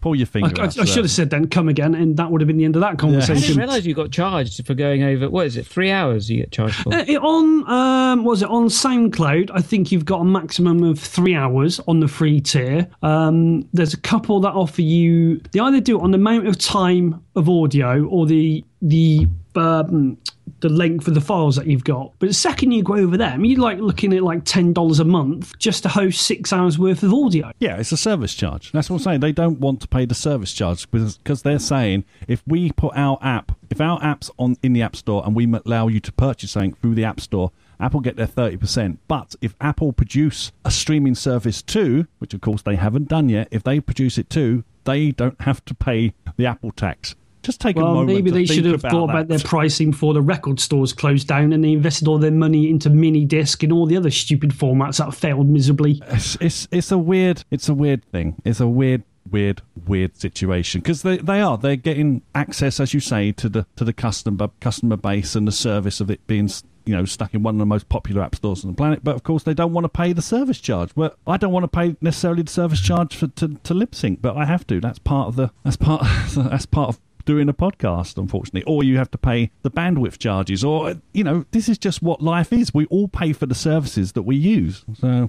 Pull 0.00 0.14
your 0.14 0.26
finger 0.26 0.60
I, 0.60 0.66
out, 0.66 0.78
I 0.78 0.84
should 0.84 1.02
have 1.02 1.10
said 1.10 1.30
then 1.30 1.48
come 1.48 1.68
again, 1.68 1.92
and 1.92 2.16
that 2.18 2.30
would 2.30 2.40
have 2.40 2.46
been 2.46 2.56
the 2.56 2.64
end 2.64 2.76
of 2.76 2.82
that 2.82 2.98
conversation. 2.98 3.32
I 3.32 3.34
conversation. 3.34 3.56
didn't 3.56 3.68
realise 3.68 3.84
you 3.84 3.94
got 3.94 4.12
charged 4.12 4.64
for 4.64 4.74
going 4.74 5.02
over. 5.02 5.28
What 5.28 5.46
is 5.46 5.56
it? 5.56 5.66
Three 5.66 5.90
hours 5.90 6.30
you 6.30 6.38
get 6.38 6.52
charged 6.52 6.76
for. 6.76 6.94
Uh, 6.94 7.04
it- 7.06 7.16
on 7.16 7.68
um, 7.68 8.24
what 8.24 8.30
was 8.30 8.42
it 8.42 8.48
on 8.48 8.66
SoundCloud? 8.66 9.50
I 9.52 9.60
think 9.60 9.90
you've 9.90 10.04
got 10.04 10.20
a 10.20 10.24
maximum 10.24 10.84
of 10.84 11.00
three 11.00 11.34
hours 11.34 11.80
on 11.88 11.98
the 11.98 12.06
free 12.06 12.40
tier. 12.40 12.88
Um, 13.02 13.68
there's 13.72 13.92
a 13.92 14.00
couple 14.00 14.38
that 14.40 14.52
offer 14.52 14.82
you. 14.82 15.40
They 15.50 15.58
either 15.58 15.80
do 15.80 15.98
it 15.98 16.02
on 16.02 16.12
the 16.12 16.18
amount 16.18 16.46
of 16.46 16.58
time 16.58 17.20
of 17.38 17.48
audio 17.48 18.04
or 18.04 18.26
the 18.26 18.64
the 18.82 19.26
um, 19.56 20.18
the 20.60 20.68
length 20.68 21.06
of 21.08 21.14
the 21.14 21.20
files 21.20 21.56
that 21.56 21.66
you've 21.66 21.84
got. 21.84 22.12
But 22.18 22.28
the 22.28 22.34
second 22.34 22.72
you 22.72 22.82
go 22.82 22.94
over 22.94 23.16
them, 23.16 23.44
you're 23.44 23.60
like 23.60 23.78
looking 23.78 24.12
at 24.12 24.22
like 24.22 24.44
ten 24.44 24.72
dollars 24.72 25.00
a 25.00 25.04
month 25.04 25.56
just 25.58 25.82
to 25.84 25.88
host 25.88 26.22
six 26.22 26.52
hours 26.52 26.78
worth 26.78 27.02
of 27.02 27.12
audio. 27.12 27.52
Yeah, 27.58 27.76
it's 27.76 27.92
a 27.92 27.96
service 27.96 28.34
charge. 28.34 28.72
That's 28.72 28.90
what 28.90 28.96
I'm 28.96 29.02
saying. 29.02 29.20
They 29.20 29.32
don't 29.32 29.60
want 29.60 29.80
to 29.82 29.88
pay 29.88 30.04
the 30.04 30.14
service 30.14 30.52
charge 30.52 30.90
because 30.90 31.42
they're 31.42 31.58
saying 31.58 32.04
if 32.26 32.42
we 32.46 32.72
put 32.72 32.96
our 32.96 33.18
app, 33.22 33.52
if 33.70 33.80
our 33.80 34.02
app's 34.02 34.30
on 34.38 34.56
in 34.62 34.72
the 34.72 34.82
App 34.82 34.96
Store 34.96 35.22
and 35.24 35.34
we 35.34 35.46
allow 35.64 35.88
you 35.88 36.00
to 36.00 36.12
purchase 36.12 36.52
something 36.52 36.74
through 36.74 36.94
the 36.94 37.04
App 37.04 37.20
Store, 37.20 37.52
Apple 37.80 38.00
get 38.00 38.16
their 38.16 38.26
thirty 38.26 38.56
percent. 38.56 39.00
But 39.08 39.34
if 39.40 39.54
Apple 39.60 39.92
produce 39.92 40.52
a 40.64 40.70
streaming 40.70 41.14
service 41.14 41.62
too, 41.62 42.06
which 42.18 42.34
of 42.34 42.40
course 42.40 42.62
they 42.62 42.76
haven't 42.76 43.08
done 43.08 43.28
yet, 43.28 43.48
if 43.50 43.62
they 43.62 43.80
produce 43.80 44.18
it 44.18 44.30
too, 44.30 44.64
they 44.84 45.10
don't 45.10 45.40
have 45.42 45.64
to 45.66 45.74
pay 45.74 46.14
the 46.36 46.46
Apple 46.46 46.72
tax. 46.72 47.14
Just 47.48 47.62
take 47.62 47.76
a 47.76 47.78
Well, 47.78 47.94
moment. 47.94 48.08
maybe 48.14 48.30
they 48.30 48.44
should 48.44 48.66
have 48.66 48.74
about 48.74 48.92
thought 48.92 49.06
that. 49.06 49.12
about 49.14 49.28
their 49.28 49.38
pricing 49.38 49.92
before 49.92 50.12
the 50.12 50.20
record 50.20 50.60
stores 50.60 50.92
closed 50.92 51.26
down 51.28 51.54
and 51.54 51.64
they 51.64 51.72
invested 51.72 52.06
all 52.06 52.18
their 52.18 52.30
money 52.30 52.68
into 52.68 52.90
mini 52.90 53.24
disc 53.24 53.62
and 53.62 53.72
all 53.72 53.86
the 53.86 53.96
other 53.96 54.10
stupid 54.10 54.50
formats 54.50 54.98
that 54.98 55.14
failed 55.14 55.48
miserably. 55.48 56.02
it's, 56.08 56.36
it's 56.42 56.68
it's 56.70 56.92
a 56.92 56.98
weird 56.98 57.44
it's 57.50 57.66
a 57.66 57.72
weird 57.72 58.04
thing. 58.12 58.36
It's 58.44 58.60
a 58.60 58.68
weird 58.68 59.02
weird 59.30 59.62
weird 59.86 60.14
situation 60.18 60.82
because 60.82 61.00
they 61.00 61.16
they 61.16 61.40
are 61.40 61.56
they're 61.56 61.74
getting 61.76 62.20
access 62.34 62.80
as 62.80 62.92
you 62.92 63.00
say 63.00 63.32
to 63.32 63.48
the 63.48 63.66
to 63.76 63.84
the 63.84 63.94
customer 63.94 64.50
customer 64.60 64.98
base 64.98 65.34
and 65.34 65.48
the 65.48 65.52
service 65.52 66.02
of 66.02 66.10
it 66.10 66.26
being 66.26 66.50
you 66.84 66.94
know 66.94 67.06
stuck 67.06 67.32
in 67.32 67.42
one 67.42 67.54
of 67.54 67.58
the 67.58 67.64
most 67.66 67.88
popular 67.88 68.20
app 68.22 68.34
stores 68.34 68.62
on 68.62 68.70
the 68.72 68.76
planet 68.76 69.00
but 69.02 69.14
of 69.14 69.22
course 69.22 69.42
they 69.42 69.54
don't 69.54 69.72
want 69.72 69.84
to 69.84 69.88
pay 69.90 70.12
the 70.12 70.22
service 70.22 70.60
charge 70.60 70.90
well 70.96 71.14
i 71.26 71.36
don't 71.38 71.52
want 71.52 71.64
to 71.64 71.68
pay 71.68 71.96
necessarily 72.02 72.42
the 72.42 72.50
service 72.50 72.80
charge 72.80 73.16
for 73.16 73.26
to, 73.26 73.48
to 73.62 73.72
Libsyn 73.74 74.18
but 74.20 74.36
i 74.36 74.44
have 74.46 74.66
to 74.66 74.80
that's 74.80 74.98
part 74.98 75.28
of 75.28 75.36
the 75.36 75.50
that's 75.64 75.76
part 75.76 76.02
that's 76.34 76.66
part 76.66 76.88
of 76.90 77.00
doing 77.28 77.46
a 77.46 77.52
podcast, 77.52 78.16
unfortunately, 78.16 78.62
or 78.66 78.82
you 78.82 78.96
have 78.96 79.10
to 79.10 79.18
pay 79.18 79.50
the 79.60 79.70
bandwidth 79.70 80.16
charges, 80.18 80.64
or 80.64 80.94
you 81.12 81.22
know, 81.22 81.44
this 81.50 81.68
is 81.68 81.76
just 81.76 82.00
what 82.00 82.22
life 82.22 82.54
is. 82.54 82.72
We 82.72 82.86
all 82.86 83.06
pay 83.06 83.34
for 83.34 83.44
the 83.44 83.54
services 83.54 84.12
that 84.12 84.22
we 84.22 84.34
use. 84.34 84.82
So, 84.98 85.28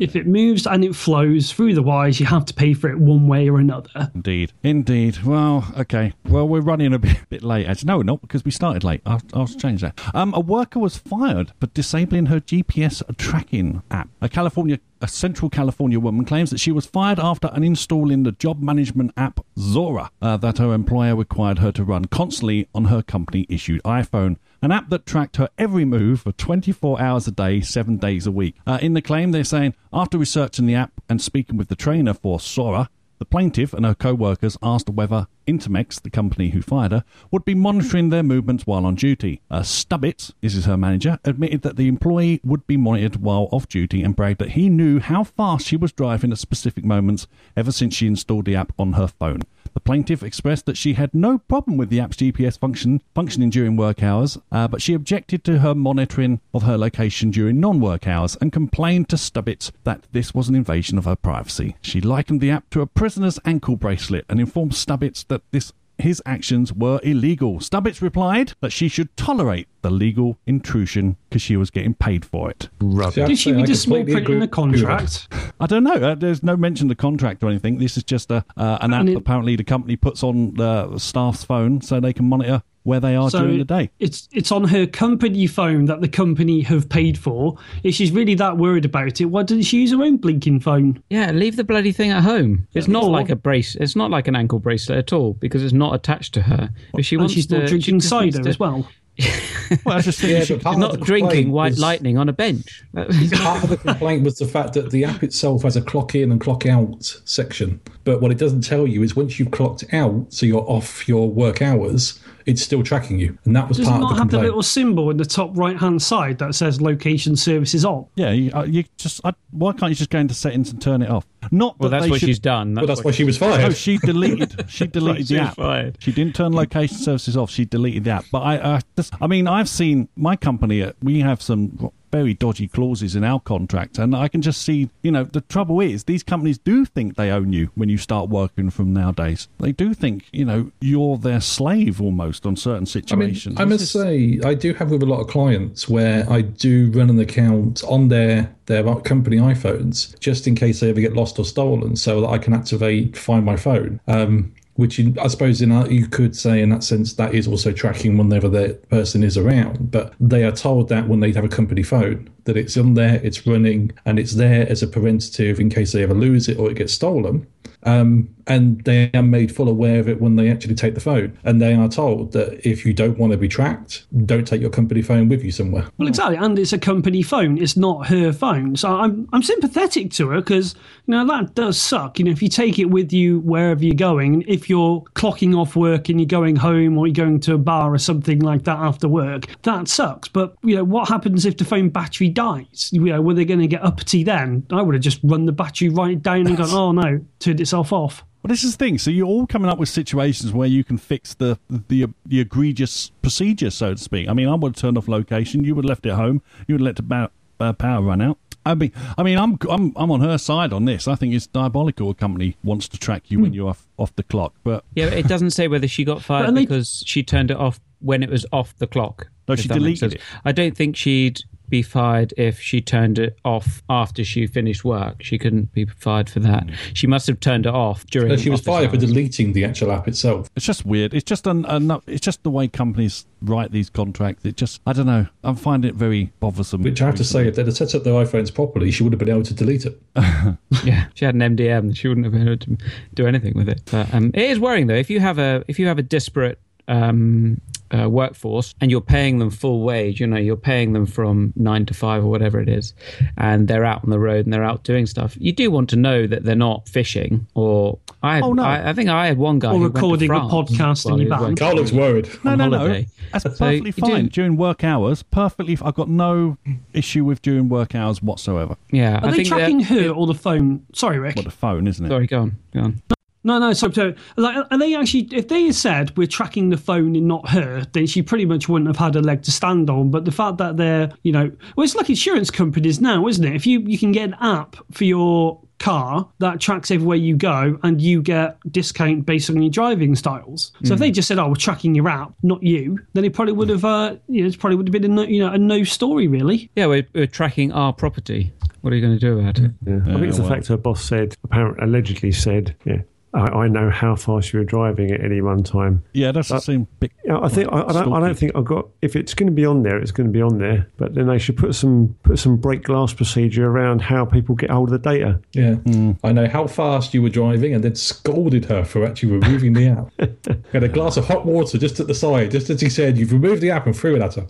If 0.00 0.14
it 0.14 0.28
moves 0.28 0.64
and 0.64 0.84
it 0.84 0.94
flows 0.94 1.50
through 1.50 1.74
the 1.74 1.82
wires, 1.82 2.20
you 2.20 2.26
have 2.26 2.44
to 2.44 2.54
pay 2.54 2.72
for 2.72 2.88
it 2.88 3.00
one 3.00 3.26
way 3.26 3.50
or 3.50 3.58
another. 3.58 4.12
Indeed. 4.14 4.52
Indeed. 4.62 5.24
Well, 5.24 5.66
okay. 5.76 6.12
Well, 6.24 6.46
we're 6.46 6.60
running 6.60 6.94
a 6.94 7.00
bit, 7.00 7.18
bit 7.28 7.42
late. 7.42 7.66
Actually, 7.66 7.88
no, 7.88 7.96
we're 7.96 8.04
not 8.04 8.20
because 8.20 8.44
we 8.44 8.52
started 8.52 8.84
late. 8.84 9.00
I'll, 9.04 9.20
I'll 9.34 9.48
change 9.48 9.80
that. 9.80 10.00
Um, 10.14 10.32
a 10.34 10.40
worker 10.40 10.78
was 10.78 10.96
fired 10.96 11.50
for 11.58 11.66
disabling 11.66 12.26
her 12.26 12.38
GPS 12.38 13.02
tracking 13.18 13.82
app. 13.90 14.08
A 14.20 14.28
California, 14.28 14.78
a 15.00 15.08
Central 15.08 15.50
California 15.50 15.98
woman 15.98 16.24
claims 16.24 16.50
that 16.50 16.60
she 16.60 16.72
was 16.72 16.86
fired 16.86 17.18
after 17.18 17.48
uninstalling 17.48 18.24
the 18.24 18.32
job 18.32 18.60
management 18.60 19.12
app 19.16 19.40
Xora 19.56 20.10
uh, 20.20 20.36
that 20.38 20.58
her 20.58 20.72
employer 20.74 21.16
required 21.16 21.58
her 21.58 21.72
to 21.72 21.84
run 21.84 22.06
constantly 22.06 22.68
on 22.74 22.86
her 22.86 23.02
company-issued 23.02 23.82
iPhone. 23.82 24.36
An 24.62 24.72
app 24.72 24.90
that 24.90 25.06
tracked 25.06 25.36
her 25.36 25.48
every 25.56 25.84
move 25.84 26.20
for 26.20 26.32
24 26.32 27.00
hours 27.00 27.26
a 27.26 27.30
day, 27.30 27.60
seven 27.60 27.96
days 27.96 28.26
a 28.26 28.32
week. 28.32 28.56
Uh, 28.66 28.78
in 28.82 28.94
the 28.94 29.02
claim, 29.02 29.32
they're 29.32 29.44
saying 29.44 29.74
after 29.92 30.18
researching 30.18 30.66
the 30.66 30.74
app 30.74 30.92
and 31.08 31.22
speaking 31.22 31.56
with 31.56 31.68
the 31.68 31.76
trainer 31.76 32.12
for 32.12 32.38
Zora, 32.38 32.90
the 33.20 33.26
plaintiff 33.26 33.74
and 33.74 33.84
her 33.84 33.94
co 33.94 34.14
workers 34.14 34.56
asked 34.62 34.88
whether 34.88 35.28
Intermex, 35.46 36.00
the 36.00 36.10
company 36.10 36.48
who 36.48 36.62
fired 36.62 36.90
her, 36.90 37.04
would 37.30 37.44
be 37.44 37.54
monitoring 37.54 38.08
their 38.08 38.22
movements 38.22 38.66
while 38.66 38.86
on 38.86 38.94
duty. 38.94 39.42
Uh, 39.50 39.60
Stubbits, 39.60 40.32
this 40.40 40.54
is 40.54 40.64
her 40.64 40.78
manager, 40.78 41.18
admitted 41.24 41.60
that 41.60 41.76
the 41.76 41.86
employee 41.86 42.40
would 42.42 42.66
be 42.66 42.78
monitored 42.78 43.16
while 43.16 43.48
off 43.52 43.68
duty 43.68 44.02
and 44.02 44.16
bragged 44.16 44.38
that 44.38 44.52
he 44.52 44.70
knew 44.70 45.00
how 45.00 45.22
fast 45.22 45.66
she 45.66 45.76
was 45.76 45.92
driving 45.92 46.32
at 46.32 46.38
specific 46.38 46.82
moments 46.82 47.26
ever 47.56 47.70
since 47.70 47.94
she 47.94 48.06
installed 48.06 48.46
the 48.46 48.56
app 48.56 48.72
on 48.78 48.94
her 48.94 49.06
phone. 49.06 49.42
The 49.74 49.80
plaintiff 49.80 50.22
expressed 50.22 50.66
that 50.66 50.76
she 50.76 50.94
had 50.94 51.14
no 51.14 51.38
problem 51.38 51.76
with 51.76 51.90
the 51.90 52.00
app's 52.00 52.16
GPS 52.16 52.58
function 52.58 53.02
functioning 53.14 53.50
during 53.50 53.76
work 53.76 54.02
hours, 54.02 54.38
uh, 54.50 54.68
but 54.68 54.82
she 54.82 54.94
objected 54.94 55.44
to 55.44 55.60
her 55.60 55.74
monitoring 55.74 56.40
of 56.52 56.64
her 56.64 56.76
location 56.76 57.30
during 57.30 57.60
non-work 57.60 58.06
hours 58.06 58.36
and 58.40 58.52
complained 58.52 59.08
to 59.08 59.16
Stubbits 59.16 59.70
that 59.84 60.06
this 60.12 60.34
was 60.34 60.48
an 60.48 60.54
invasion 60.54 60.98
of 60.98 61.04
her 61.04 61.16
privacy. 61.16 61.76
She 61.82 62.00
likened 62.00 62.40
the 62.40 62.50
app 62.50 62.68
to 62.70 62.80
a 62.80 62.86
prisoner's 62.86 63.38
ankle 63.44 63.76
bracelet 63.76 64.24
and 64.28 64.40
informed 64.40 64.72
Stubbits 64.72 65.26
that 65.28 65.42
this 65.50 65.72
his 66.02 66.22
actions 66.26 66.72
were 66.72 67.00
illegal. 67.02 67.58
Stubbits 67.60 68.00
replied 68.02 68.54
that 68.60 68.70
she 68.70 68.88
should 68.88 69.14
tolerate 69.16 69.68
the 69.82 69.90
legal 69.90 70.38
intrusion 70.46 71.16
because 71.28 71.42
she 71.42 71.56
was 71.56 71.70
getting 71.70 71.94
paid 71.94 72.24
for 72.24 72.50
it. 72.50 72.68
See, 72.80 73.22
I'd 73.22 73.28
Did 73.28 73.38
she 73.38 73.50
say 73.50 73.56
I 73.56 73.60
read 73.60 73.70
a 73.70 73.74
small 73.76 74.04
print 74.04 74.08
in 74.08 74.14
the 74.14 74.20
agree 74.20 74.34
with 74.40 74.50
that. 74.50 74.50
contract? 74.50 75.28
I 75.60 75.66
don't 75.66 75.84
know. 75.84 75.94
Uh, 75.94 76.14
there's 76.14 76.42
no 76.42 76.56
mention 76.56 76.86
of 76.86 76.88
the 76.90 77.00
contract 77.00 77.42
or 77.42 77.48
anything. 77.48 77.78
This 77.78 77.96
is 77.96 78.04
just 78.04 78.30
a 78.30 78.44
uh, 78.56 78.78
an 78.80 78.92
app. 78.92 79.06
It- 79.06 79.16
apparently, 79.16 79.56
the 79.56 79.64
company 79.64 79.96
puts 79.96 80.22
on 80.22 80.54
the 80.54 80.98
staff's 80.98 81.44
phone 81.44 81.80
so 81.80 81.98
they 82.00 82.12
can 82.12 82.28
monitor 82.28 82.62
where 82.84 83.00
they 83.00 83.14
are 83.14 83.28
during 83.30 83.58
the 83.58 83.64
day. 83.64 83.90
It's 83.98 84.28
it's 84.32 84.50
on 84.50 84.64
her 84.64 84.86
company 84.86 85.46
phone 85.46 85.84
that 85.86 86.00
the 86.00 86.08
company 86.08 86.62
have 86.62 86.88
paid 86.88 87.18
for. 87.18 87.56
If 87.82 87.94
she's 87.94 88.10
really 88.10 88.34
that 88.36 88.56
worried 88.56 88.84
about 88.84 89.20
it, 89.20 89.26
why 89.26 89.42
doesn't 89.42 89.62
she 89.64 89.80
use 89.80 89.92
her 89.92 90.02
own 90.02 90.16
blinking 90.16 90.60
phone? 90.60 91.02
Yeah, 91.10 91.30
leave 91.32 91.56
the 91.56 91.64
bloody 91.64 91.92
thing 91.92 92.10
at 92.10 92.22
home. 92.22 92.66
It's 92.74 92.88
not 92.88 93.04
Or- 93.04 93.10
like 93.10 93.28
a 93.28 93.36
brace. 93.36 93.76
It's 93.76 93.96
not 93.96 94.10
like 94.10 94.28
an 94.28 94.36
ankle 94.36 94.58
bracelet 94.58 94.98
at 94.98 95.12
all 95.12 95.34
because 95.34 95.62
it's 95.62 95.72
not 95.74 95.94
attached 95.94 96.32
to 96.34 96.42
her. 96.42 96.70
If 96.96 97.04
she 97.06 97.16
And 97.16 97.20
wants 97.22 97.34
she's 97.34 97.46
to, 97.48 97.58
not 97.58 97.62
she 97.68 97.70
drinking 97.70 97.98
just 98.00 98.08
cider 98.08 98.42
to- 98.42 98.48
as 98.48 98.58
well. 98.58 98.88
Well, 99.84 99.92
I 99.92 99.96
was 99.98 100.04
just 100.04 100.18
thinking 100.20 100.38
Yeah, 100.38 100.44
she- 100.44 100.54
but 100.54 100.62
part 100.64 100.76
She's 100.76 100.84
of 100.84 100.98
not 100.98 101.06
drinking 101.06 101.28
complaint 101.28 101.50
white 101.50 101.70
was- 101.72 101.78
lightning 101.78 102.18
on 102.18 102.28
a 102.28 102.32
bench. 102.32 102.82
Part 102.94 103.62
of 103.64 103.70
the 103.70 103.76
complaint 103.80 104.24
was 104.24 104.36
the 104.38 104.46
fact 104.46 104.72
that 104.74 104.90
the 104.90 105.04
app 105.04 105.22
itself 105.22 105.62
has 105.62 105.76
a 105.76 105.80
clock 105.82 106.14
in 106.16 106.32
and 106.32 106.40
clock 106.40 106.66
out 106.66 107.04
section. 107.24 107.80
But 108.04 108.20
what 108.20 108.32
it 108.32 108.38
doesn't 108.38 108.62
tell 108.62 108.86
you 108.88 109.02
is 109.04 109.14
once 109.14 109.38
you've 109.38 109.52
clocked 109.52 109.84
out, 109.94 110.26
so 110.32 110.44
you're 110.44 110.68
off 110.68 111.06
your 111.08 111.30
work 111.30 111.62
hours, 111.62 112.18
it's 112.46 112.62
still 112.62 112.82
tracking 112.82 113.20
you, 113.20 113.38
and 113.44 113.54
that 113.54 113.68
was 113.68 113.76
Does 113.78 113.86
part 113.86 113.96
of 113.96 114.00
the 114.00 114.06
not 114.08 114.14
the 114.14 114.18
have 114.18 114.26
the 114.28 114.30
complaint. 114.38 114.44
little 114.46 114.62
symbol 114.64 115.10
in 115.10 115.18
the 115.18 115.24
top 115.24 115.56
right 115.56 115.76
hand 115.76 116.02
side 116.02 116.38
that 116.38 116.54
says 116.56 116.80
location 116.80 117.36
services 117.36 117.84
on? 117.84 118.06
Yeah, 118.16 118.32
you, 118.32 118.50
uh, 118.52 118.64
you 118.64 118.84
just 118.96 119.20
I, 119.24 119.32
why 119.50 119.72
can't 119.72 119.90
you 119.90 119.96
just 119.96 120.10
go 120.10 120.18
into 120.18 120.34
settings 120.34 120.72
and 120.72 120.82
turn 120.82 121.02
it 121.02 121.10
off? 121.10 121.26
Not 121.50 121.78
Well, 121.80 121.88
that 121.90 121.96
that's 121.96 122.04
they 122.04 122.10
what 122.10 122.20
should, 122.20 122.26
she's 122.28 122.38
done. 122.38 122.74
well, 122.74 122.86
that's 122.86 123.02
why 123.02 123.10
she 123.12 123.24
was 123.24 123.38
fired. 123.38 123.60
No, 123.62 123.70
she 123.70 123.98
deleted. 123.98 124.66
She 124.68 124.86
deleted 124.98 125.28
she 125.28 125.34
the 125.34 125.40
was 125.40 125.48
app. 125.50 125.56
fired. 125.56 125.96
She 125.98 126.12
didn't 126.12 126.34
turn 126.34 126.52
location 126.52 126.96
services 126.98 127.36
off. 127.36 127.50
She 127.50 127.64
deleted 127.64 128.04
the 128.04 128.10
app. 128.10 128.24
But 128.30 128.40
I, 128.40 128.58
uh, 128.58 128.80
just, 128.96 129.14
I 129.20 129.26
mean, 129.26 129.46
I've 129.48 129.68
seen 129.68 130.08
my 130.16 130.36
company. 130.36 130.82
uh, 130.82 130.92
We 131.02 131.20
have 131.20 131.40
some 131.40 131.90
very 132.10 132.34
dodgy 132.34 132.68
clauses 132.68 133.14
in 133.14 133.24
our 133.24 133.40
contract, 133.40 133.98
and 133.98 134.14
I 134.14 134.28
can 134.28 134.42
just 134.42 134.62
see. 134.62 134.90
You 135.02 135.10
know, 135.10 135.24
the 135.24 135.40
trouble 135.42 135.80
is 135.80 136.04
these 136.04 136.22
companies 136.22 136.58
do 136.58 136.84
think 136.84 137.16
they 137.16 137.30
own 137.30 137.52
you 137.52 137.70
when 137.74 137.88
you 137.88 137.98
start 137.98 138.28
working 138.28 138.70
from 138.70 138.92
nowadays. 138.92 139.48
They 139.58 139.72
do 139.72 139.94
think 139.94 140.24
you 140.32 140.44
know 140.44 140.72
you're 140.80 141.16
their 141.16 141.40
slave 141.40 142.00
almost 142.00 142.46
on 142.46 142.56
certain 142.56 142.76
I 142.76 142.80
mean, 142.80 142.86
situations. 142.86 143.60
I 143.60 143.64
must 143.64 143.80
This 143.80 143.92
say, 143.92 144.40
I 144.44 144.54
do 144.54 144.74
have 144.74 144.90
with 144.90 145.02
a 145.02 145.06
lot 145.06 145.20
of 145.20 145.28
clients 145.28 145.88
where 145.88 146.30
I 146.30 146.42
do 146.42 146.90
run 146.92 147.10
an 147.10 147.18
account 147.18 147.82
on 147.84 148.08
their 148.08 148.54
their 148.66 148.82
company 149.00 149.38
iPhones 149.38 150.18
just 150.20 150.46
in 150.46 150.54
case 150.54 150.80
they 150.80 150.90
ever 150.90 151.00
get 151.00 151.14
lost 151.14 151.38
or 151.38 151.44
stolen, 151.44 151.96
so 151.96 152.20
that 152.20 152.28
I 152.28 152.38
can 152.38 152.54
activate 152.54 153.16
Find 153.16 153.44
My 153.44 153.56
Phone. 153.56 154.00
Um, 154.06 154.52
which 154.80 154.98
in, 154.98 155.18
I 155.18 155.26
suppose 155.26 155.60
in 155.60 155.70
you 155.92 156.06
could 156.06 156.34
say 156.34 156.62
in 156.62 156.70
that 156.70 156.82
sense 156.82 157.12
that 157.14 157.34
is 157.34 157.46
also 157.46 157.70
tracking 157.70 158.16
whenever 158.16 158.48
the 158.48 158.80
person 158.88 159.22
is 159.22 159.36
around. 159.36 159.90
But 159.90 160.14
they 160.18 160.42
are 160.42 160.52
told 160.52 160.88
that 160.88 161.06
when 161.06 161.20
they 161.20 161.32
have 161.32 161.44
a 161.44 161.48
company 161.48 161.82
phone 161.82 162.30
that 162.52 162.60
it's 162.60 162.76
on 162.76 162.94
there, 162.94 163.20
it's 163.22 163.46
running, 163.46 163.92
and 164.04 164.18
it's 164.18 164.34
there 164.34 164.68
as 164.68 164.82
a 164.82 164.86
preventative 164.86 165.60
in 165.60 165.70
case 165.70 165.92
they 165.92 166.02
ever 166.02 166.14
lose 166.14 166.48
it 166.48 166.58
or 166.58 166.70
it 166.70 166.74
gets 166.74 166.92
stolen. 166.92 167.46
Um, 167.84 168.28
and 168.46 168.84
they 168.84 169.10
are 169.14 169.22
made 169.22 169.54
full 169.54 169.68
aware 169.68 170.00
of 170.00 170.08
it 170.08 170.20
when 170.20 170.36
they 170.36 170.50
actually 170.50 170.74
take 170.74 170.94
the 170.94 171.00
phone. 171.00 171.38
And 171.44 171.62
they 171.62 171.74
are 171.74 171.88
told 171.88 172.32
that 172.32 172.66
if 172.68 172.84
you 172.84 172.92
don't 172.92 173.16
want 173.16 173.32
to 173.32 173.38
be 173.38 173.48
tracked, 173.48 174.06
don't 174.26 174.46
take 174.46 174.60
your 174.60 174.70
company 174.70 175.02
phone 175.02 175.28
with 175.28 175.44
you 175.44 175.52
somewhere. 175.52 175.86
Well, 175.96 176.08
exactly, 176.08 176.36
and 176.36 176.58
it's 176.58 176.72
a 176.72 176.78
company 176.78 177.22
phone. 177.22 177.58
It's 177.58 177.76
not 177.76 178.08
her 178.08 178.32
phone, 178.32 178.76
so 178.76 178.90
I'm 178.90 179.28
I'm 179.32 179.42
sympathetic 179.42 180.10
to 180.12 180.30
her 180.30 180.40
because 180.40 180.74
you 181.06 181.12
know 181.12 181.26
that 181.26 181.54
does 181.54 181.80
suck. 181.80 182.18
You 182.18 182.24
know, 182.24 182.32
if 182.32 182.42
you 182.42 182.48
take 182.48 182.78
it 182.78 182.86
with 182.86 183.12
you 183.12 183.40
wherever 183.40 183.84
you're 183.84 183.94
going, 183.94 184.42
if 184.48 184.68
you're 184.68 185.02
clocking 185.14 185.56
off 185.56 185.76
work 185.76 186.08
and 186.08 186.20
you're 186.20 186.26
going 186.26 186.56
home 186.56 186.98
or 186.98 187.06
you're 187.06 187.14
going 187.14 187.40
to 187.40 187.54
a 187.54 187.58
bar 187.58 187.94
or 187.94 187.98
something 187.98 188.40
like 188.40 188.64
that 188.64 188.78
after 188.78 189.08
work, 189.08 189.46
that 189.62 189.88
sucks. 189.88 190.28
But 190.28 190.56
you 190.62 190.76
know, 190.76 190.84
what 190.84 191.08
happens 191.08 191.46
if 191.46 191.56
the 191.56 191.64
phone 191.64 191.88
battery 191.88 192.28
dies? 192.40 192.88
You 192.92 193.04
know, 193.04 193.20
were 193.22 193.34
they 193.34 193.44
going 193.44 193.60
to 193.60 193.66
get 193.66 193.82
uppity 193.84 194.24
then? 194.24 194.64
I 194.70 194.82
would 194.82 194.94
have 194.94 195.02
just 195.02 195.20
run 195.22 195.46
the 195.46 195.52
battery 195.52 195.88
right 195.88 196.20
down 196.20 196.46
and 196.46 196.56
gone, 196.56 196.68
oh 196.72 196.92
no, 196.92 197.20
turned 197.38 197.60
itself 197.60 197.92
off. 197.92 198.24
Well, 198.42 198.48
this 198.48 198.64
is 198.64 198.76
the 198.76 198.84
thing. 198.84 198.96
So 198.98 199.10
you're 199.10 199.26
all 199.26 199.46
coming 199.46 199.70
up 199.70 199.78
with 199.78 199.90
situations 199.90 200.52
where 200.52 200.66
you 200.68 200.82
can 200.82 200.96
fix 200.96 201.34
the 201.34 201.58
the 201.68 202.06
the 202.24 202.40
egregious 202.40 203.10
procedure, 203.20 203.70
so 203.70 203.92
to 203.94 204.00
speak. 204.02 204.28
I 204.28 204.32
mean, 204.32 204.48
I 204.48 204.54
would 204.54 204.70
have 204.74 204.80
turned 204.80 204.96
off 204.96 205.08
location. 205.08 205.62
You 205.64 205.74
would 205.74 205.84
have 205.84 205.90
left 205.90 206.06
it 206.06 206.12
home. 206.14 206.40
You 206.66 206.74
would 206.74 206.80
have 206.80 206.86
let 206.86 206.96
the 206.96 207.02
ba- 207.02 207.30
uh, 207.60 207.72
power 207.74 208.00
run 208.02 208.22
out. 208.22 208.38
I 208.64 208.74
mean, 208.74 208.92
I 209.18 209.22
mean, 209.22 209.36
I'm 209.38 209.58
I'm 209.68 209.92
I'm 209.96 210.10
on 210.10 210.20
her 210.22 210.38
side 210.38 210.72
on 210.72 210.86
this. 210.86 211.06
I 211.06 211.16
think 211.16 211.34
it's 211.34 211.46
diabolical. 211.46 212.08
A 212.10 212.14
company 212.14 212.56
wants 212.64 212.88
to 212.88 212.98
track 212.98 213.30
you 213.30 213.40
when 213.40 213.52
you're 213.52 213.68
off 213.68 213.86
off 213.98 214.14
the 214.16 214.22
clock, 214.22 214.54
but 214.64 214.84
Yeah, 214.94 215.06
it 215.06 215.26
doesn't 215.28 215.50
say 215.50 215.68
whether 215.68 215.88
she 215.88 216.04
got 216.04 216.22
fired 216.28 216.48
and 216.48 216.56
they- 216.56 216.62
because 216.62 217.02
she 217.06 217.22
turned 217.22 217.50
it 217.50 217.56
off 217.58 217.78
when 218.00 218.22
it 218.22 218.30
was 218.30 218.46
off 218.52 218.74
the 218.78 218.86
clock. 218.86 219.28
No, 219.48 219.56
she 219.56 219.68
deleted 219.68 220.14
it. 220.14 220.20
I 220.46 220.52
don't 220.52 220.76
think 220.76 220.96
she'd 220.96 221.42
be 221.70 221.82
fired 221.82 222.34
if 222.36 222.60
she 222.60 222.80
turned 222.80 223.18
it 223.18 223.38
off 223.44 223.82
after 223.88 224.24
she 224.24 224.46
finished 224.46 224.84
work. 224.84 225.22
She 225.22 225.38
couldn't 225.38 225.72
be 225.72 225.86
fired 225.86 226.28
for 226.28 226.40
that. 226.40 226.68
She 226.92 227.06
must 227.06 227.26
have 227.28 227.40
turned 227.40 227.66
it 227.66 227.74
off 227.74 228.04
during. 228.06 228.28
No, 228.28 228.36
she 228.36 228.50
was 228.50 228.60
office 228.60 228.66
fired 228.66 228.90
for 228.90 228.96
deleting 228.96 229.52
the 229.52 229.64
actual 229.64 229.92
app 229.92 230.08
itself. 230.08 230.50
it's 230.56 230.66
just 230.66 230.84
weird. 230.84 231.14
It's 231.14 231.24
just 231.24 231.46
an, 231.46 231.64
an 231.66 231.90
it's 232.06 232.20
just 232.20 232.42
the 232.42 232.50
way 232.50 232.68
companies 232.68 233.26
write 233.40 233.70
these 233.72 233.88
contracts. 233.88 234.44
It 234.44 234.56
just 234.56 234.80
I 234.86 234.92
don't 234.92 235.06
know. 235.06 235.26
I'm 235.44 235.56
finding 235.56 235.88
it 235.88 235.94
very 235.94 236.32
bothersome. 236.40 236.82
Which 236.82 237.00
I 237.00 237.06
have 237.06 237.14
to 237.16 237.24
say, 237.24 237.46
if 237.46 237.54
they'd 237.54 237.66
have 237.66 237.76
set 237.76 237.94
up 237.94 238.02
their 238.02 238.14
iPhones 238.14 238.52
properly, 238.52 238.90
she 238.90 239.02
would 239.02 239.12
have 239.12 239.20
been 239.20 239.30
able 239.30 239.44
to 239.44 239.54
delete 239.54 239.86
it. 239.86 240.00
Yeah, 240.84 241.06
she 241.14 241.24
had 241.24 241.34
an 241.34 241.56
MDM. 241.56 241.94
She 241.96 242.08
wouldn't 242.08 242.24
have 242.24 242.32
been 242.32 242.46
able 242.48 242.56
to 242.58 242.78
do 243.14 243.26
anything 243.26 243.54
with 243.54 243.68
it. 243.68 243.82
But 243.90 244.12
um, 244.14 244.30
it 244.34 244.42
is 244.50 244.58
worrying 244.58 244.86
though. 244.86 244.94
If 244.94 245.10
you 245.10 245.20
have 245.20 245.38
a 245.38 245.64
if 245.68 245.78
you 245.78 245.86
have 245.88 245.98
a 245.98 246.02
disparate 246.02 246.58
um, 246.88 247.60
uh, 247.92 248.08
workforce 248.08 248.74
and 248.80 248.90
you're 248.90 249.00
paying 249.00 249.38
them 249.38 249.50
full 249.50 249.82
wage, 249.82 250.20
you 250.20 250.26
know, 250.26 250.36
you're 250.36 250.56
paying 250.56 250.92
them 250.92 251.06
from 251.06 251.52
nine 251.56 251.86
to 251.86 251.94
five 251.94 252.24
or 252.24 252.28
whatever 252.28 252.60
it 252.60 252.68
is, 252.68 252.94
and 253.36 253.66
they're 253.68 253.84
out 253.84 254.04
on 254.04 254.10
the 254.10 254.18
road 254.18 254.44
and 254.46 254.52
they're 254.52 254.64
out 254.64 254.84
doing 254.84 255.06
stuff. 255.06 255.36
You 255.40 255.52
do 255.52 255.70
want 255.70 255.90
to 255.90 255.96
know 255.96 256.26
that 256.26 256.44
they're 256.44 256.54
not 256.56 256.88
fishing 256.88 257.46
or. 257.54 257.98
I, 258.22 258.34
had, 258.34 258.44
Oh, 258.44 258.52
no. 258.52 258.62
I, 258.64 258.90
I 258.90 258.92
think 258.92 259.08
I 259.08 259.26
had 259.28 259.38
one 259.38 259.58
guy 259.58 259.70
Or 259.70 259.74
who 259.76 259.80
went 259.84 259.94
to 259.94 260.00
recording 260.02 260.30
a 260.30 260.34
podcast 260.40 261.06
in 261.06 261.10
while 261.12 261.18
he 261.20 261.24
your 261.26 261.38
was 261.38 261.46
van. 261.46 261.56
Karl 261.56 261.74
looks 261.76 261.90
worried. 261.90 262.28
no, 262.44 262.50
on 262.52 262.58
no, 262.58 262.68
no. 262.68 263.04
That's 263.32 263.44
perfectly 263.44 263.86
you 263.86 263.92
fine 263.92 264.24
do- 264.24 264.28
during 264.30 264.56
work 264.58 264.84
hours. 264.84 265.22
Perfectly, 265.22 265.78
I've 265.82 265.94
got 265.94 266.10
no 266.10 266.58
issue 266.92 267.24
with 267.24 267.40
during 267.40 267.70
work 267.70 267.94
hours 267.94 268.22
whatsoever. 268.22 268.76
Yeah, 268.92 269.20
Are 269.20 269.28
I 269.28 269.30
they 269.30 269.36
think 269.36 269.48
tracking 269.48 269.80
her 269.80 270.10
or 270.10 270.26
the 270.26 270.34
phone? 270.34 270.84
Sorry, 270.92 271.18
Ric. 271.18 271.34
What 271.36 271.46
the 271.46 271.50
phone, 271.50 271.86
isn't 271.86 272.04
it? 272.04 272.08
Sorry, 272.10 272.26
go 272.26 272.42
on, 272.42 272.58
go 272.74 272.80
on. 272.80 273.02
No, 273.42 273.58
no. 273.58 273.72
So, 273.72 273.90
so 273.90 274.14
like, 274.36 274.66
are 274.70 274.78
they 274.78 274.94
actually? 274.94 275.28
If 275.32 275.48
they 275.48 275.64
had 275.64 275.74
said 275.74 276.16
we're 276.16 276.26
tracking 276.26 276.70
the 276.70 276.76
phone 276.76 277.16
and 277.16 277.26
not 277.26 277.48
her, 277.50 277.86
then 277.92 278.06
she 278.06 278.22
pretty 278.22 278.44
much 278.44 278.68
wouldn't 278.68 278.88
have 278.88 278.96
had 278.96 279.16
a 279.16 279.20
leg 279.20 279.42
to 279.42 279.50
stand 279.52 279.88
on. 279.88 280.10
But 280.10 280.24
the 280.24 280.32
fact 280.32 280.58
that 280.58 280.76
they're, 280.76 281.10
you 281.22 281.32
know, 281.32 281.50
well, 281.76 281.84
it's 281.84 281.94
like 281.94 282.10
insurance 282.10 282.50
companies 282.50 283.00
now, 283.00 283.26
isn't 283.26 283.44
it? 283.44 283.54
If 283.54 283.66
you 283.66 283.80
you 283.80 283.98
can 283.98 284.12
get 284.12 284.24
an 284.24 284.36
app 284.40 284.76
for 284.92 285.04
your 285.04 285.60
car 285.78 286.28
that 286.40 286.60
tracks 286.60 286.90
everywhere 286.90 287.16
you 287.16 287.34
go, 287.34 287.78
and 287.82 288.00
you 288.00 288.20
get 288.22 288.58
discount 288.70 289.24
based 289.24 289.48
on 289.48 289.62
your 289.62 289.70
driving 289.70 290.14
styles. 290.14 290.72
So 290.84 290.92
if 290.92 291.00
they 291.00 291.10
just 291.10 291.26
said, 291.26 291.38
"Oh, 291.38 291.48
we're 291.48 291.54
tracking 291.54 291.94
your 291.94 292.08
app, 292.08 292.34
not 292.42 292.62
you," 292.62 292.98
then 293.14 293.24
it 293.24 293.32
probably 293.32 293.54
would 293.54 293.70
have, 293.70 293.84
uh, 293.84 294.16
you 294.28 294.42
know, 294.42 294.48
it 294.48 294.58
probably 294.58 294.76
would 294.76 294.88
have 294.88 294.92
been 294.92 295.04
a 295.04 295.08
no, 295.08 295.22
you 295.22 295.40
know 295.40 295.52
a 295.52 295.58
no 295.58 295.82
story 295.82 296.28
really. 296.28 296.70
Yeah, 296.76 296.86
we're, 296.86 297.06
we're 297.14 297.26
tracking 297.26 297.72
our 297.72 297.92
property. 297.92 298.52
What 298.82 298.92
are 298.92 298.96
you 298.96 299.02
going 299.02 299.18
to 299.18 299.20
do 299.20 299.38
about 299.38 299.58
it? 299.58 299.70
Yeah. 299.86 299.96
I 300.02 300.14
think 300.14 300.22
it's 300.22 300.36
the 300.36 300.42
well. 300.42 300.52
fact 300.52 300.68
her 300.68 300.76
boss 300.76 301.02
said, 301.02 301.36
apparently, 301.44 301.84
allegedly 301.84 302.32
said, 302.32 302.74
yeah, 302.86 303.02
I, 303.32 303.40
I 303.40 303.68
know 303.68 303.90
how 303.90 304.16
fast 304.16 304.52
you 304.52 304.58
were 304.58 304.64
driving 304.64 305.10
at 305.12 305.22
any 305.22 305.40
one 305.40 305.62
time. 305.62 306.02
Yeah, 306.12 306.32
that's 306.32 306.48
the 306.48 306.60
same 306.60 306.88
bit. 306.98 307.12
Yeah, 307.24 307.38
I 307.38 307.48
think 307.48 307.72
I, 307.72 307.82
I, 307.82 307.92
don't. 307.92 308.12
I 308.12 308.20
don't 308.20 308.36
think 308.36 308.52
I've 308.54 308.64
got. 308.64 308.88
If 309.02 309.14
it's 309.14 309.34
going 309.34 309.46
to 309.46 309.54
be 309.54 309.64
on 309.64 309.82
there, 309.82 309.98
it's 309.98 310.10
going 310.10 310.26
to 310.26 310.32
be 310.32 310.42
on 310.42 310.58
there. 310.58 310.88
But 310.96 311.14
then 311.14 311.28
they 311.28 311.38
should 311.38 311.56
put 311.56 311.74
some 311.74 312.16
put 312.22 312.38
some 312.38 312.56
break 312.56 312.82
glass 312.82 313.12
procedure 313.12 313.68
around 313.68 314.02
how 314.02 314.24
people 314.24 314.54
get 314.54 314.70
hold 314.70 314.92
of 314.92 315.02
the 315.02 315.10
data. 315.10 315.40
Yeah. 315.52 315.76
I 316.24 316.32
know 316.32 316.48
how 316.48 316.66
fast 316.66 317.14
you 317.14 317.22
were 317.22 317.28
driving 317.28 317.74
and 317.74 317.84
then 317.84 317.94
scolded 317.94 318.64
her 318.66 318.84
for 318.84 319.06
actually 319.06 319.32
removing 319.32 319.74
the 319.74 319.88
app. 319.88 320.66
Had 320.72 320.82
a 320.82 320.88
glass 320.88 321.16
of 321.16 321.26
hot 321.26 321.46
water 321.46 321.78
just 321.78 322.00
at 322.00 322.06
the 322.06 322.14
side, 322.14 322.50
just 322.50 322.70
as 322.70 322.80
he 322.80 322.88
said, 322.88 323.16
You've 323.16 323.32
removed 323.32 323.62
the 323.62 323.70
app 323.70 323.86
and 323.86 323.96
threw 323.96 324.16
it 324.16 324.22
at 324.22 324.34
her. 324.34 324.46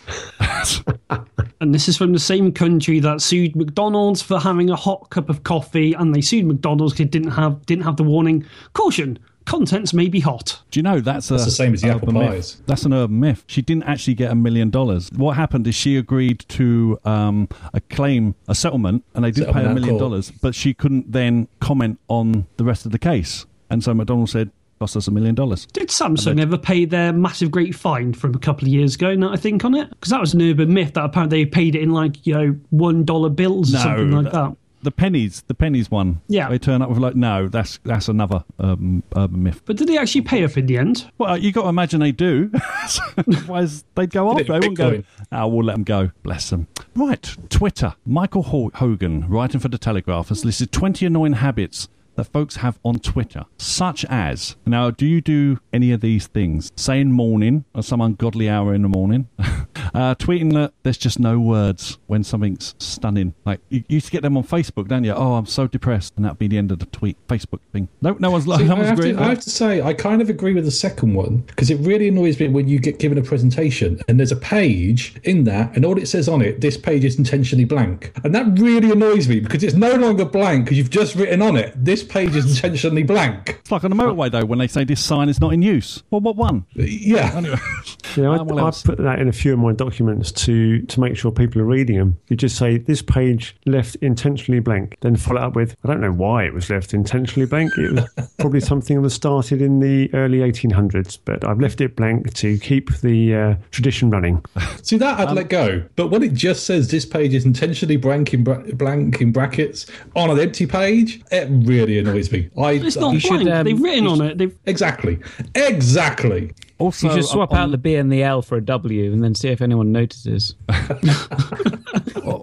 And 1.61 1.75
this 1.75 1.87
is 1.87 1.95
from 1.95 2.11
the 2.11 2.19
same 2.19 2.51
country 2.51 2.99
that 3.01 3.21
sued 3.21 3.55
McDonald's 3.55 4.19
for 4.19 4.39
having 4.39 4.71
a 4.71 4.75
hot 4.75 5.11
cup 5.11 5.29
of 5.29 5.43
coffee, 5.43 5.93
and 5.93 6.13
they 6.13 6.19
sued 6.19 6.47
McDonald's 6.47 6.93
because 6.93 7.05
it 7.05 7.11
didn't 7.11 7.29
have 7.31 7.63
didn't 7.67 7.83
have 7.83 7.97
the 7.97 8.03
warning 8.03 8.43
caution. 8.73 9.19
Contents 9.45 9.91
may 9.91 10.07
be 10.07 10.19
hot. 10.19 10.61
Do 10.69 10.79
you 10.79 10.83
know 10.83 10.99
that's, 10.99 11.31
a, 11.31 11.33
the 11.33 11.39
same 11.39 11.73
as 11.73 11.81
the 11.81 11.89
urban 11.89 12.09
apple 12.09 12.13
myth. 12.13 12.29
pies. 12.29 12.61
That's 12.67 12.85
an 12.85 12.93
urban 12.93 13.19
myth. 13.19 13.43
She 13.47 13.63
didn't 13.63 13.83
actually 13.83 14.13
get 14.13 14.31
a 14.31 14.35
million 14.35 14.69
dollars. 14.69 15.09
What 15.15 15.35
happened 15.35 15.65
is 15.65 15.73
she 15.73 15.97
agreed 15.97 16.45
to 16.49 16.99
um, 17.05 17.49
a 17.73 17.81
claim, 17.81 18.35
a 18.47 18.53
settlement, 18.53 19.03
and 19.15 19.25
they 19.25 19.31
did 19.31 19.51
pay 19.51 19.65
a 19.65 19.73
million 19.73 19.97
dollars, 19.97 20.29
but 20.29 20.53
she 20.53 20.75
couldn't 20.75 21.11
then 21.11 21.47
comment 21.59 21.99
on 22.07 22.45
the 22.57 22.63
rest 22.63 22.85
of 22.85 22.91
the 22.91 22.99
case. 22.99 23.45
And 23.71 23.83
so 23.83 23.93
McDonald's 23.95 24.31
said, 24.31 24.51
cost 24.81 24.97
us 24.97 25.07
a 25.07 25.11
million 25.11 25.35
dollars. 25.35 25.67
Did 25.67 25.89
Samsung 25.89 26.41
ever 26.41 26.57
pay 26.57 26.85
their 26.85 27.13
massive 27.13 27.51
great 27.51 27.75
fine 27.75 28.13
from 28.13 28.33
a 28.33 28.39
couple 28.39 28.67
of 28.67 28.73
years 28.73 28.95
ago? 28.95 29.13
Now 29.13 29.31
I 29.31 29.35
think 29.37 29.63
on 29.63 29.75
it 29.75 29.87
because 29.91 30.09
that 30.09 30.19
was 30.19 30.33
an 30.33 30.41
urban 30.41 30.73
myth 30.73 30.95
that 30.95 31.05
apparently 31.05 31.43
they 31.43 31.49
paid 31.49 31.75
it 31.75 31.83
in 31.83 31.91
like 31.91 32.25
you 32.25 32.33
know 32.33 32.59
one 32.71 33.05
dollar 33.05 33.29
bills 33.29 33.75
or 33.75 33.77
something 33.77 34.11
like 34.11 34.31
that. 34.33 34.55
The 34.83 34.91
pennies, 34.91 35.43
the 35.47 35.53
pennies 35.53 35.91
one. 35.91 36.21
Yeah. 36.27 36.49
they 36.49 36.57
turn 36.57 36.81
up 36.81 36.89
with 36.89 36.97
like, 36.97 37.15
no, 37.15 37.47
that's 37.47 37.79
that's 37.83 38.07
another 38.07 38.43
um, 38.59 39.03
urban 39.15 39.43
myth. 39.43 39.61
But 39.65 39.77
did 39.77 39.87
they 39.87 39.97
actually 39.97 40.21
pay 40.21 40.43
off 40.43 40.57
in 40.57 40.65
the 40.65 40.77
end? 40.77 41.09
Well, 41.17 41.37
you 41.37 41.51
got 41.51 41.63
to 41.63 41.69
imagine 41.69 41.99
they 41.99 42.11
do. 42.11 42.51
Otherwise, 43.17 43.83
they'd 43.95 44.09
go 44.09 44.29
off. 44.29 44.37
They 44.37 44.41
of 44.43 44.49
wouldn't 44.49 44.77
go. 44.77 44.91
Bitcoin. 44.91 45.05
Oh, 45.31 45.47
we'll 45.47 45.65
let 45.65 45.73
them 45.73 45.83
go. 45.83 46.11
Bless 46.23 46.49
them. 46.49 46.67
Right. 46.95 47.35
Twitter. 47.49 47.95
Michael 48.05 48.43
Hogan, 48.43 49.27
writing 49.29 49.59
for 49.59 49.69
the 49.69 49.77
Telegraph, 49.77 50.29
has 50.29 50.43
listed 50.43 50.71
20 50.71 51.05
annoying 51.05 51.33
habits 51.33 51.87
that 52.15 52.25
folks 52.25 52.57
have 52.57 52.79
on 52.83 52.99
Twitter, 52.99 53.45
such 53.57 54.05
as 54.05 54.55
now, 54.65 54.91
do 54.91 55.05
you 55.05 55.21
do 55.21 55.59
any 55.73 55.91
of 55.91 56.01
these 56.01 56.27
things? 56.27 56.71
Saying 56.75 57.11
morning 57.11 57.65
at 57.75 57.85
some 57.85 58.01
ungodly 58.01 58.49
hour 58.49 58.73
in 58.73 58.81
the 58.83 58.89
morning, 58.89 59.27
uh, 59.39 60.15
tweeting 60.15 60.53
that 60.53 60.73
there's 60.83 60.97
just 60.97 61.19
no 61.19 61.39
words 61.39 61.97
when 62.07 62.23
something's 62.23 62.75
stunning. 62.79 63.33
Like 63.45 63.59
you 63.69 63.83
you 63.87 63.95
used 63.95 64.05
to 64.07 64.11
get 64.11 64.21
them 64.21 64.37
on 64.37 64.43
Facebook, 64.43 64.87
don't 64.87 65.03
you? 65.03 65.13
Oh, 65.13 65.33
I'm 65.33 65.45
so 65.45 65.67
depressed, 65.67 66.13
and 66.15 66.25
that'd 66.25 66.39
be 66.39 66.47
the 66.47 66.57
end 66.57 66.71
of 66.71 66.79
the 66.79 66.85
tweet 66.87 67.17
Facebook 67.27 67.59
thing. 67.71 67.89
No, 68.01 68.15
no 68.19 68.31
one's 68.31 68.47
like, 68.47 68.61
See, 68.61 68.67
no 68.67 68.75
I, 68.75 68.83
have 68.85 68.99
to, 68.99 69.19
I 69.19 69.29
have 69.29 69.39
to 69.41 69.49
say, 69.49 69.81
I 69.81 69.93
kind 69.93 70.21
of 70.21 70.29
agree 70.29 70.53
with 70.53 70.65
the 70.65 70.71
second 70.71 71.13
one 71.13 71.37
because 71.39 71.69
it 71.69 71.75
really 71.79 72.07
annoys 72.07 72.39
me 72.39 72.47
when 72.47 72.67
you 72.67 72.79
get 72.79 72.99
given 72.99 73.17
a 73.17 73.21
presentation 73.21 73.99
and 74.07 74.19
there's 74.19 74.31
a 74.31 74.37
page 74.37 75.15
in 75.23 75.43
that, 75.45 75.75
and 75.75 75.85
all 75.85 75.97
it 75.97 76.07
says 76.07 76.29
on 76.29 76.41
it, 76.41 76.61
this 76.61 76.77
page 76.77 77.03
is 77.03 77.17
intentionally 77.17 77.65
blank. 77.65 78.11
And 78.23 78.33
that 78.35 78.59
really 78.59 78.91
annoys 78.91 79.27
me 79.27 79.39
because 79.39 79.63
it's 79.63 79.75
no 79.75 79.95
longer 79.95 80.25
blank 80.25 80.65
because 80.65 80.77
you've 80.77 80.89
just 80.89 81.15
written 81.15 81.41
on 81.41 81.57
it, 81.57 81.73
this 81.75 82.00
this 82.01 82.11
page 82.11 82.35
is 82.35 82.45
intentionally 82.55 83.03
blank. 83.03 83.57
It's 83.59 83.71
like 83.71 83.83
on 83.83 83.91
the 83.91 83.95
motorway 83.95 84.31
though 84.31 84.45
when 84.45 84.59
they 84.59 84.67
say 84.67 84.83
this 84.83 85.03
sign 85.03 85.29
is 85.29 85.39
not 85.39 85.53
in 85.53 85.61
use. 85.61 86.03
Well, 86.09 86.21
what 86.21 86.35
one? 86.35 86.65
Yeah. 86.75 87.39
Yeah, 87.39 87.55
I, 88.17 88.23
Uh, 88.37 88.43
what 88.43 88.57
I 88.59 88.65
else? 88.65 88.83
put 88.83 88.97
that 88.97 89.19
in 89.19 89.27
a 89.27 89.31
few 89.31 89.53
of 89.53 89.59
my 89.59 89.73
documents 89.73 90.31
to 90.45 90.81
to 90.83 90.99
make 90.99 91.15
sure 91.17 91.31
people 91.31 91.61
are 91.61 91.65
reading 91.65 91.97
them. 91.97 92.17
You 92.29 92.35
just 92.35 92.57
say 92.57 92.77
this 92.77 93.01
page 93.01 93.55
left 93.65 93.95
intentionally 93.97 94.59
blank, 94.59 94.97
then 95.01 95.15
follow 95.15 95.41
it 95.41 95.43
up 95.43 95.55
with 95.55 95.75
I 95.83 95.87
don't 95.87 96.01
know 96.01 96.11
why 96.11 96.43
it 96.45 96.53
was 96.53 96.69
left 96.69 96.93
intentionally 96.93 97.47
blank. 97.47 97.71
It 97.77 97.91
was 97.93 98.29
probably 98.39 98.59
something 98.61 98.95
that 98.97 99.01
was 99.01 99.13
started 99.13 99.61
in 99.61 99.79
the 99.79 100.13
early 100.13 100.39
1800s, 100.39 101.17
but 101.23 101.45
I've 101.45 101.59
left 101.59 101.81
it 101.81 101.95
blank 101.95 102.33
to 102.35 102.57
keep 102.59 102.89
the 103.01 103.35
uh, 103.35 103.55
tradition 103.71 104.09
running. 104.09 104.43
See 104.83 104.97
that 104.97 105.19
Um, 105.19 105.29
I'd 105.29 105.35
let 105.35 105.49
go, 105.49 105.83
but 105.95 106.07
when 106.09 106.23
it 106.23 106.33
just 106.33 106.65
says 106.65 106.89
this 106.91 107.05
page 107.05 107.33
is 107.33 107.45
intentionally 107.45 107.97
blank 107.97 108.33
in, 108.33 108.43
bra- 108.43 108.63
blank 108.73 109.21
in 109.21 109.31
brackets 109.31 109.85
on 110.15 110.29
an 110.29 110.39
empty 110.39 110.65
page, 110.65 111.21
it 111.31 111.47
really 111.51 111.97
annoys 111.99 112.31
me. 112.31 112.49
I 112.57 112.71
It's 112.73 112.95
not 112.97 113.13
You 113.13 113.19
should, 113.19 113.41
blank. 113.41 113.49
um, 113.49 113.63
They've 113.65 113.79
written 113.81 114.03
you 114.05 114.09
on 114.09 114.21
it. 114.21 114.37
They've 114.37 114.55
exactly, 114.65 115.19
exactly. 115.55 116.51
Also, 116.81 117.07
You 117.07 117.13
should 117.13 117.25
swap 117.25 117.51
on- 117.53 117.57
out 117.57 117.71
the 117.71 117.77
B 117.77 117.95
and 117.95 118.11
the 118.11 118.23
L 118.23 118.41
for 118.41 118.57
a 118.57 118.61
W 118.61 119.11
and 119.13 119.23
then 119.23 119.35
see 119.35 119.49
if 119.49 119.61
anyone 119.61 119.91
notices. 119.91 120.55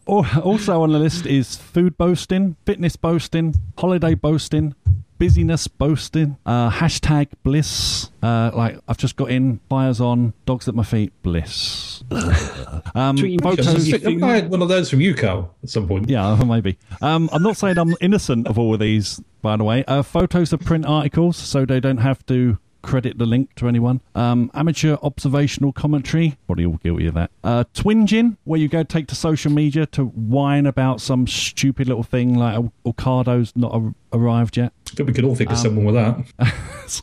Also 0.08 0.82
on 0.82 0.92
the 0.92 0.98
list 0.98 1.26
is 1.26 1.56
food 1.56 1.96
boasting, 1.96 2.56
fitness 2.64 2.96
boasting, 2.96 3.54
holiday 3.76 4.14
boasting, 4.14 4.74
busyness 5.18 5.68
boasting, 5.68 6.36
uh, 6.46 6.70
hashtag 6.70 7.28
bliss. 7.42 8.10
Uh, 8.22 8.50
like 8.54 8.78
I've 8.88 8.96
just 8.96 9.16
got 9.16 9.30
in 9.30 9.60
fires 9.68 10.00
on, 10.00 10.32
dogs 10.46 10.66
at 10.68 10.74
my 10.74 10.82
feet, 10.82 11.12
bliss. 11.22 12.02
um, 12.10 13.16
I 13.18 13.36
photos. 13.42 13.92
I 13.92 14.28
had 14.34 14.50
one 14.50 14.62
of 14.62 14.68
those 14.68 14.90
from 14.90 15.00
you, 15.00 15.14
Karl, 15.14 15.54
at 15.62 15.68
some 15.68 15.86
point. 15.86 16.08
Yeah, 16.08 16.42
maybe. 16.44 16.78
Um, 17.00 17.28
I'm 17.32 17.42
not 17.42 17.56
saying 17.56 17.78
I'm 17.78 17.94
innocent 18.00 18.46
of 18.46 18.58
all 18.58 18.74
of 18.74 18.80
these, 18.80 19.20
by 19.42 19.56
the 19.56 19.64
way. 19.64 19.84
Uh, 19.84 20.02
photos 20.02 20.52
of 20.52 20.60
print 20.60 20.86
articles, 20.86 21.36
so 21.36 21.64
they 21.64 21.80
don't 21.80 21.98
have 21.98 22.24
to 22.26 22.58
credit 22.82 23.18
the 23.18 23.26
link 23.26 23.54
to 23.56 23.68
anyone. 23.68 24.00
Um, 24.14 24.50
amateur 24.54 24.96
observational 25.02 25.72
commentary, 25.72 26.36
probably 26.46 26.64
all 26.66 26.78
guilty 26.82 27.06
of 27.06 27.14
that. 27.14 27.30
Uh, 27.44 27.64
twinging, 27.74 28.36
where 28.44 28.60
you 28.60 28.68
go 28.68 28.82
take 28.82 29.06
to 29.08 29.14
social 29.14 29.50
media 29.52 29.86
to 29.86 30.04
whine 30.04 30.66
about 30.66 31.00
some 31.00 31.26
stupid 31.26 31.88
little 31.88 32.02
thing 32.02 32.34
like 32.34 32.64
Ocado's 32.84 33.52
not 33.56 33.74
a- 33.74 33.94
arrived 34.12 34.56
yet. 34.56 34.72
I 34.86 34.90
think 34.94 35.08
we 35.08 35.12
could 35.14 35.24
all 35.24 35.34
think 35.34 35.50
of 35.50 35.58
someone 35.58 35.84
with 35.84 35.94
that. 35.94 37.02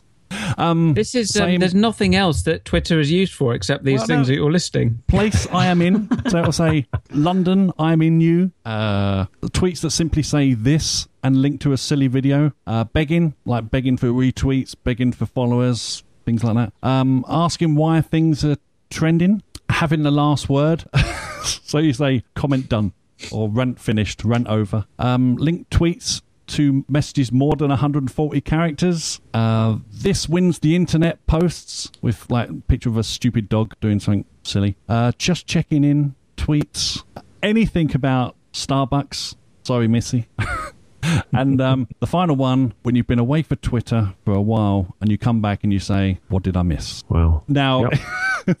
This 0.94 1.14
is 1.14 1.28
Same- 1.30 1.54
um, 1.54 1.60
there's 1.60 1.74
nothing 1.74 2.14
else 2.14 2.42
that 2.42 2.64
Twitter 2.64 2.98
is 3.00 3.10
used 3.10 3.32
for 3.34 3.54
except 3.54 3.84
these 3.84 3.98
Well, 4.00 4.06
things 4.06 4.28
no. 4.28 4.32
that 4.32 4.34
you're 4.40 4.52
listing. 4.52 5.02
place 5.06 5.46
I 5.52 5.66
am 5.66 5.80
in. 5.82 6.08
So 6.28 6.38
it'll 6.40 6.52
say 6.52 6.86
London, 7.10 7.72
I'm 7.78 8.02
in 8.02 8.20
you. 8.20 8.50
Uh, 8.64 9.26
tweets 9.44 9.80
that 9.82 9.90
simply 9.90 10.22
say 10.22 10.54
this 10.54 11.06
and 11.22 11.40
link 11.40 11.60
to 11.60 11.72
a 11.72 11.76
silly 11.76 12.08
video. 12.08 12.52
Uh, 12.66 12.84
begging, 12.84 13.34
like 13.44 13.70
begging 13.70 13.96
for 13.96 14.08
retweets, 14.08 14.74
begging 14.82 15.12
for 15.12 15.26
followers, 15.26 16.02
things 16.24 16.42
like 16.42 16.54
that. 16.56 16.72
Um, 16.88 17.24
asking 17.28 17.76
why 17.76 18.00
things 18.00 18.44
are 18.44 18.56
trending. 18.90 19.42
Having 19.70 20.02
the 20.02 20.10
last 20.10 20.48
word. 20.48 20.84
so 21.44 21.78
you 21.78 21.92
say 21.92 22.24
comment 22.34 22.68
done 22.68 22.92
or 23.30 23.48
rant 23.48 23.78
finished, 23.78 24.24
rant 24.24 24.48
over. 24.48 24.86
Um, 24.98 25.36
link 25.36 25.70
tweets 25.70 26.22
to 26.48 26.84
messages 26.88 27.32
more 27.32 27.56
than 27.56 27.68
140 27.70 28.40
characters. 28.42 29.20
Uh, 29.34 29.78
this 29.92 30.28
wins 30.28 30.60
the 30.60 30.76
internet 30.76 31.24
posts 31.26 31.90
with 32.02 32.30
like 32.30 32.48
a 32.50 32.54
picture 32.54 32.88
of 32.88 32.96
a 32.96 33.02
stupid 33.04 33.48
dog 33.48 33.74
doing 33.80 34.00
something 34.00 34.24
silly. 34.42 34.76
Uh, 34.88 35.12
just 35.18 35.46
checking 35.46 35.84
in 35.84 36.14
tweets. 36.36 37.02
Anything 37.42 37.94
about 37.94 38.36
Starbucks. 38.52 39.36
Sorry, 39.64 39.88
Missy. 39.88 40.28
and 41.32 41.60
um, 41.60 41.88
the 42.00 42.06
final 42.06 42.36
one, 42.36 42.74
when 42.82 42.94
you've 42.94 43.06
been 43.06 43.18
away 43.18 43.42
for 43.42 43.56
Twitter 43.56 44.14
for 44.24 44.32
a 44.34 44.40
while 44.40 44.94
and 45.00 45.10
you 45.10 45.18
come 45.18 45.40
back 45.40 45.62
and 45.64 45.72
you 45.72 45.78
say, 45.78 46.18
"What 46.28 46.42
did 46.42 46.56
I 46.56 46.62
miss?" 46.62 47.02
Wow. 47.08 47.42
Now, 47.48 47.90
Yep. 48.46 48.58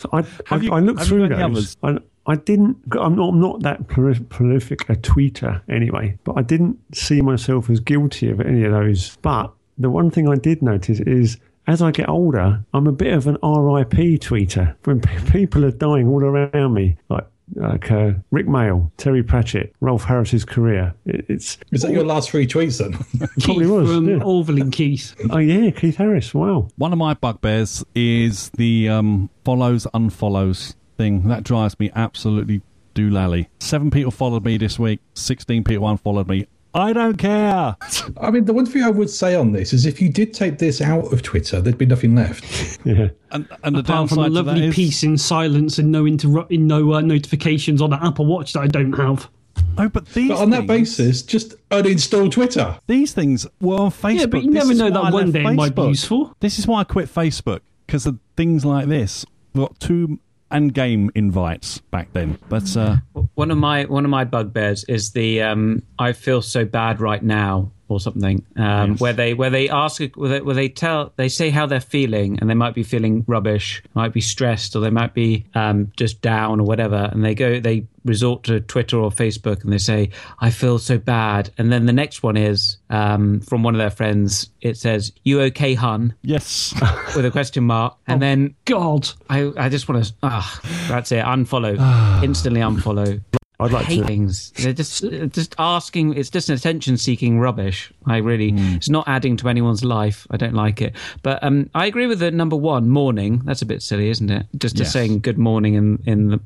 So 0.00 0.08
I, 0.14 0.22
Have 0.22 0.32
I, 0.50 0.56
you- 0.56 0.72
I 0.72 0.80
looked 0.80 1.02
through 1.02 1.28
those. 1.28 1.76
I, 1.82 1.98
I 2.26 2.36
didn't. 2.36 2.76
I'm 2.98 3.16
not. 3.16 3.28
I'm 3.30 3.40
not 3.40 3.62
that 3.62 3.88
prolific 3.88 4.88
a 4.88 4.96
tweeter 4.96 5.62
anyway. 5.68 6.18
But 6.24 6.38
I 6.38 6.42
didn't 6.42 6.78
see 6.94 7.20
myself 7.20 7.70
as 7.70 7.80
guilty 7.80 8.30
of 8.30 8.40
any 8.40 8.64
of 8.64 8.72
those. 8.72 9.16
But 9.22 9.52
the 9.78 9.90
one 9.90 10.10
thing 10.10 10.28
I 10.28 10.36
did 10.36 10.62
notice 10.62 11.00
is. 11.00 11.38
As 11.66 11.82
I 11.82 11.92
get 11.92 12.08
older, 12.08 12.64
I'm 12.72 12.88
a 12.88 12.92
bit 12.92 13.12
of 13.12 13.28
an 13.28 13.34
RIP 13.34 14.18
tweeter. 14.18 14.74
When 14.84 15.00
pe- 15.00 15.24
people 15.30 15.64
are 15.64 15.70
dying 15.70 16.08
all 16.08 16.24
around 16.24 16.74
me, 16.74 16.96
like 17.10 17.26
like 17.54 17.90
uh, 17.90 18.12
Rik 18.30 18.46
Mayall, 18.46 18.90
Terry 18.96 19.22
Pratchett, 19.22 19.74
Rolf 19.80 20.04
Harris's 20.04 20.44
career, 20.44 20.94
it, 21.06 21.24
it's 21.28 21.58
Is 21.72 21.82
that 21.82 21.92
your 21.92 22.04
last 22.04 22.30
three 22.30 22.46
tweets 22.46 22.78
then? 22.78 22.92
probably 23.40 23.66
was, 23.66 23.88
from 23.88 24.08
yeah. 24.08 24.22
Orville 24.22 24.60
and 24.60 24.72
Keith. 24.72 25.14
oh 25.30 25.38
yeah, 25.38 25.70
Keith 25.70 25.96
Harris. 25.96 26.34
Wow. 26.34 26.68
One 26.76 26.92
of 26.92 26.98
my 26.98 27.14
bugbears 27.14 27.84
is 27.94 28.50
the 28.50 28.88
um, 28.88 29.30
follows 29.44 29.86
unfollows 29.94 30.74
thing. 31.00 31.28
That 31.28 31.44
drives 31.44 31.78
me 31.80 31.90
absolutely 31.94 32.60
doolally. 32.94 33.46
Seven 33.58 33.90
people 33.90 34.10
followed 34.10 34.44
me 34.44 34.56
this 34.58 34.78
week. 34.78 35.00
Sixteen 35.14 35.64
people 35.64 35.88
unfollowed 35.88 36.28
me. 36.28 36.46
I 36.72 36.92
don't 36.92 37.16
care. 37.16 37.74
I 38.20 38.30
mean, 38.30 38.44
the 38.44 38.52
one 38.52 38.64
thing 38.66 38.84
I 38.84 38.90
would 38.90 39.10
say 39.10 39.34
on 39.34 39.50
this 39.50 39.72
is 39.72 39.86
if 39.86 40.00
you 40.00 40.08
did 40.08 40.32
take 40.32 40.58
this 40.58 40.80
out 40.80 41.12
of 41.12 41.20
Twitter, 41.22 41.60
there'd 41.60 41.78
be 41.78 41.86
nothing 41.86 42.14
left. 42.14 42.78
Yeah. 42.84 43.08
And, 43.32 43.46
and 43.62 43.74
the 43.76 43.80
Apart 43.80 44.08
from 44.08 44.18
downside 44.18 44.18
a 44.18 44.28
to 44.28 44.34
that 44.34 44.44
lovely 44.46 44.66
is, 44.68 44.74
peace 44.74 45.02
in 45.02 45.18
silence 45.18 45.78
and 45.78 45.90
no 45.92 46.04
interru- 46.04 46.50
in 46.50 46.66
no 46.66 46.94
uh, 46.94 47.00
notifications 47.02 47.82
on 47.82 47.90
the 47.90 48.02
Apple 48.02 48.24
Watch 48.26 48.52
that 48.54 48.60
I 48.60 48.66
don't 48.68 48.92
have. 48.94 49.28
Oh, 49.76 49.88
but 49.88 50.06
these 50.06 50.28
But 50.28 50.38
on 50.38 50.50
that 50.50 50.66
basis, 50.66 51.20
just 51.22 51.54
uninstall 51.70 52.30
Twitter. 52.30 52.78
these 52.86 53.12
things 53.12 53.46
were 53.60 53.76
on 53.76 53.90
Facebook. 53.90 54.18
Yeah, 54.20 54.26
but 54.26 54.42
you 54.44 54.50
This 54.52 54.54
never 54.62 54.72
is 54.72 54.78
know 54.78 54.90
why 54.90 55.00
I 55.00 55.04
that 55.04 55.12
one 55.12 55.32
day 55.32 55.44
it 55.44 55.52
might 55.52 55.74
be 55.74 55.82
useful. 55.82 56.34
This 56.40 56.58
is 56.58 56.66
why 56.66 56.80
I 56.80 56.84
quit 56.84 57.08
Facebook 57.12 57.60
because 57.86 58.06
of 58.06 58.18
things 58.36 58.64
like 58.64 58.86
this. 58.88 59.26
We 59.54 59.60
got 59.60 59.78
two 59.80 60.18
and 60.50 60.74
game 60.74 61.10
invites 61.14 61.78
back 61.90 62.12
then, 62.12 62.38
but 62.48 62.76
uh, 62.76 62.96
One 63.34 63.50
of 63.50 63.58
my 63.58 63.84
one 63.84 64.04
of 64.04 64.10
my 64.10 64.24
bugbears 64.24 64.84
is 64.84 65.12
the 65.12 65.42
um, 65.42 65.82
I 65.98 66.12
feel 66.12 66.42
so 66.42 66.64
bad 66.64 67.00
right 67.00 67.22
now 67.22 67.72
or 67.90 68.00
something 68.00 68.44
um, 68.56 68.96
where 68.98 69.12
they 69.12 69.34
where 69.34 69.50
they 69.50 69.68
ask 69.68 70.00
where 70.14 70.28
they, 70.30 70.40
where 70.40 70.54
they 70.54 70.68
tell 70.68 71.12
they 71.16 71.28
say 71.28 71.50
how 71.50 71.66
they're 71.66 71.80
feeling 71.80 72.38
and 72.40 72.48
they 72.48 72.54
might 72.54 72.74
be 72.74 72.82
feeling 72.82 73.24
rubbish, 73.26 73.82
might 73.94 74.12
be 74.12 74.20
stressed 74.20 74.76
or 74.76 74.80
they 74.80 74.90
might 74.90 75.14
be 75.14 75.44
um, 75.54 75.92
just 75.96 76.20
down 76.22 76.60
or 76.60 76.64
whatever, 76.64 77.08
and 77.12 77.24
they 77.24 77.34
go 77.34 77.60
they 77.60 77.86
resort 78.04 78.44
to 78.44 78.60
Twitter 78.60 78.98
or 78.98 79.10
Facebook 79.10 79.62
and 79.62 79.72
they 79.72 79.78
say 79.78 80.10
I 80.38 80.50
feel 80.50 80.78
so 80.78 80.98
bad, 80.98 81.50
and 81.58 81.72
then 81.72 81.86
the 81.86 81.92
next 81.92 82.22
one 82.22 82.36
is 82.36 82.78
um, 82.88 83.40
from 83.40 83.62
one 83.62 83.74
of 83.74 83.78
their 83.78 83.90
friends. 83.90 84.50
It 84.60 84.76
says 84.76 85.12
"You 85.24 85.40
okay, 85.42 85.74
hun?" 85.74 86.14
yes, 86.22 86.74
with 87.16 87.24
a 87.24 87.30
question 87.30 87.64
mark, 87.64 87.96
and 88.06 88.22
then 88.22 88.54
God. 88.64 89.08
I 89.28 89.52
I 89.56 89.68
just 89.68 89.88
want 89.88 90.04
to 90.04 90.14
ah 90.22 90.60
that's 90.88 91.12
it 91.12 91.24
unfollow 91.24 92.22
instantly 92.22 92.60
unfollow. 92.60 93.20
I'd 93.60 93.72
like 93.72 93.86
hate 93.86 93.98
to. 94.00 94.04
things. 94.06 94.50
They're 94.52 94.72
just 94.72 95.02
just 95.32 95.54
asking. 95.58 96.14
It's 96.14 96.30
just 96.30 96.48
an 96.48 96.54
attention 96.56 96.96
seeking 96.96 97.38
rubbish. 97.38 97.92
I 98.06 98.16
really. 98.18 98.52
It's 98.56 98.88
not 98.88 99.06
adding 99.08 99.36
to 99.38 99.48
anyone's 99.48 99.84
life. 99.84 100.26
I 100.30 100.36
don't 100.36 100.54
like 100.54 100.80
it. 100.82 100.94
But 101.22 101.42
um, 101.44 101.68
I 101.74 101.86
agree 101.86 102.06
with 102.06 102.18
the 102.20 102.30
number 102.30 102.56
one 102.56 102.88
morning. 102.88 103.42
That's 103.44 103.62
a 103.62 103.66
bit 103.66 103.82
silly, 103.82 104.08
isn't 104.10 104.30
it? 104.30 104.46
Just 104.56 104.76
to 104.78 104.82
Yes. 104.84 104.92
saying 104.92 105.20
good 105.20 105.38
morning 105.38 105.74
in 105.74 106.02
in 106.06 106.28
the. 106.30 106.40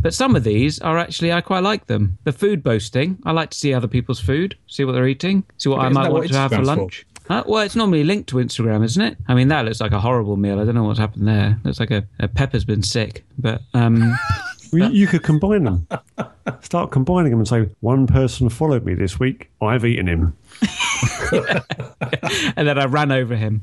But 0.00 0.14
some 0.14 0.36
of 0.36 0.44
these 0.44 0.78
are 0.80 0.98
actually 0.98 1.32
I 1.32 1.40
quite 1.40 1.62
like 1.62 1.86
them. 1.86 2.18
The 2.24 2.32
food 2.32 2.62
boasting. 2.62 3.18
I 3.24 3.32
like 3.32 3.50
to 3.50 3.58
see 3.58 3.74
other 3.74 3.88
people's 3.88 4.20
food, 4.20 4.56
see 4.68 4.84
what 4.84 4.92
they're 4.92 5.06
eating, 5.08 5.44
see 5.58 5.68
what 5.68 5.76
But 5.76 5.86
I 5.86 5.88
might 5.90 6.10
want 6.10 6.24
what 6.24 6.28
to 6.32 6.34
have 6.38 6.50
for 6.50 6.56
Instagram's 6.58 6.68
for? 6.68 6.76
lunch. 6.76 7.06
Uh, 7.30 7.42
well, 7.46 7.62
it's 7.62 7.76
normally 7.76 8.02
linked 8.02 8.28
to 8.30 8.36
Instagram, 8.36 8.84
isn't 8.84 9.00
it? 9.02 9.16
I 9.28 9.34
mean, 9.34 9.46
that 9.48 9.64
looks 9.64 9.80
like 9.80 9.92
a 9.92 10.00
horrible 10.00 10.36
meal. 10.36 10.60
I 10.60 10.64
don't 10.64 10.74
know 10.74 10.82
what's 10.82 10.98
happened 10.98 11.26
there. 11.28 11.56
Looks 11.62 11.78
like 11.78 11.92
a, 11.92 12.04
a 12.18 12.26
pepper's 12.26 12.64
been 12.64 12.82
sick. 12.82 13.24
But 13.38 13.62
um, 13.74 14.12
you, 14.72 14.88
you 14.88 15.06
could 15.06 15.22
combine 15.22 15.64
them. 15.64 15.86
Start 16.62 16.90
combining 16.90 17.30
them 17.30 17.40
and 17.40 17.48
say, 17.48 17.68
one 17.80 18.06
person 18.06 18.48
followed 18.48 18.84
me 18.84 18.94
this 18.94 19.18
week. 19.20 19.50
I've 19.60 19.84
eaten 19.84 20.06
him. 20.08 20.36
and 22.56 22.66
then 22.68 22.78
I 22.78 22.84
ran 22.86 23.12
over 23.12 23.36
him. 23.36 23.62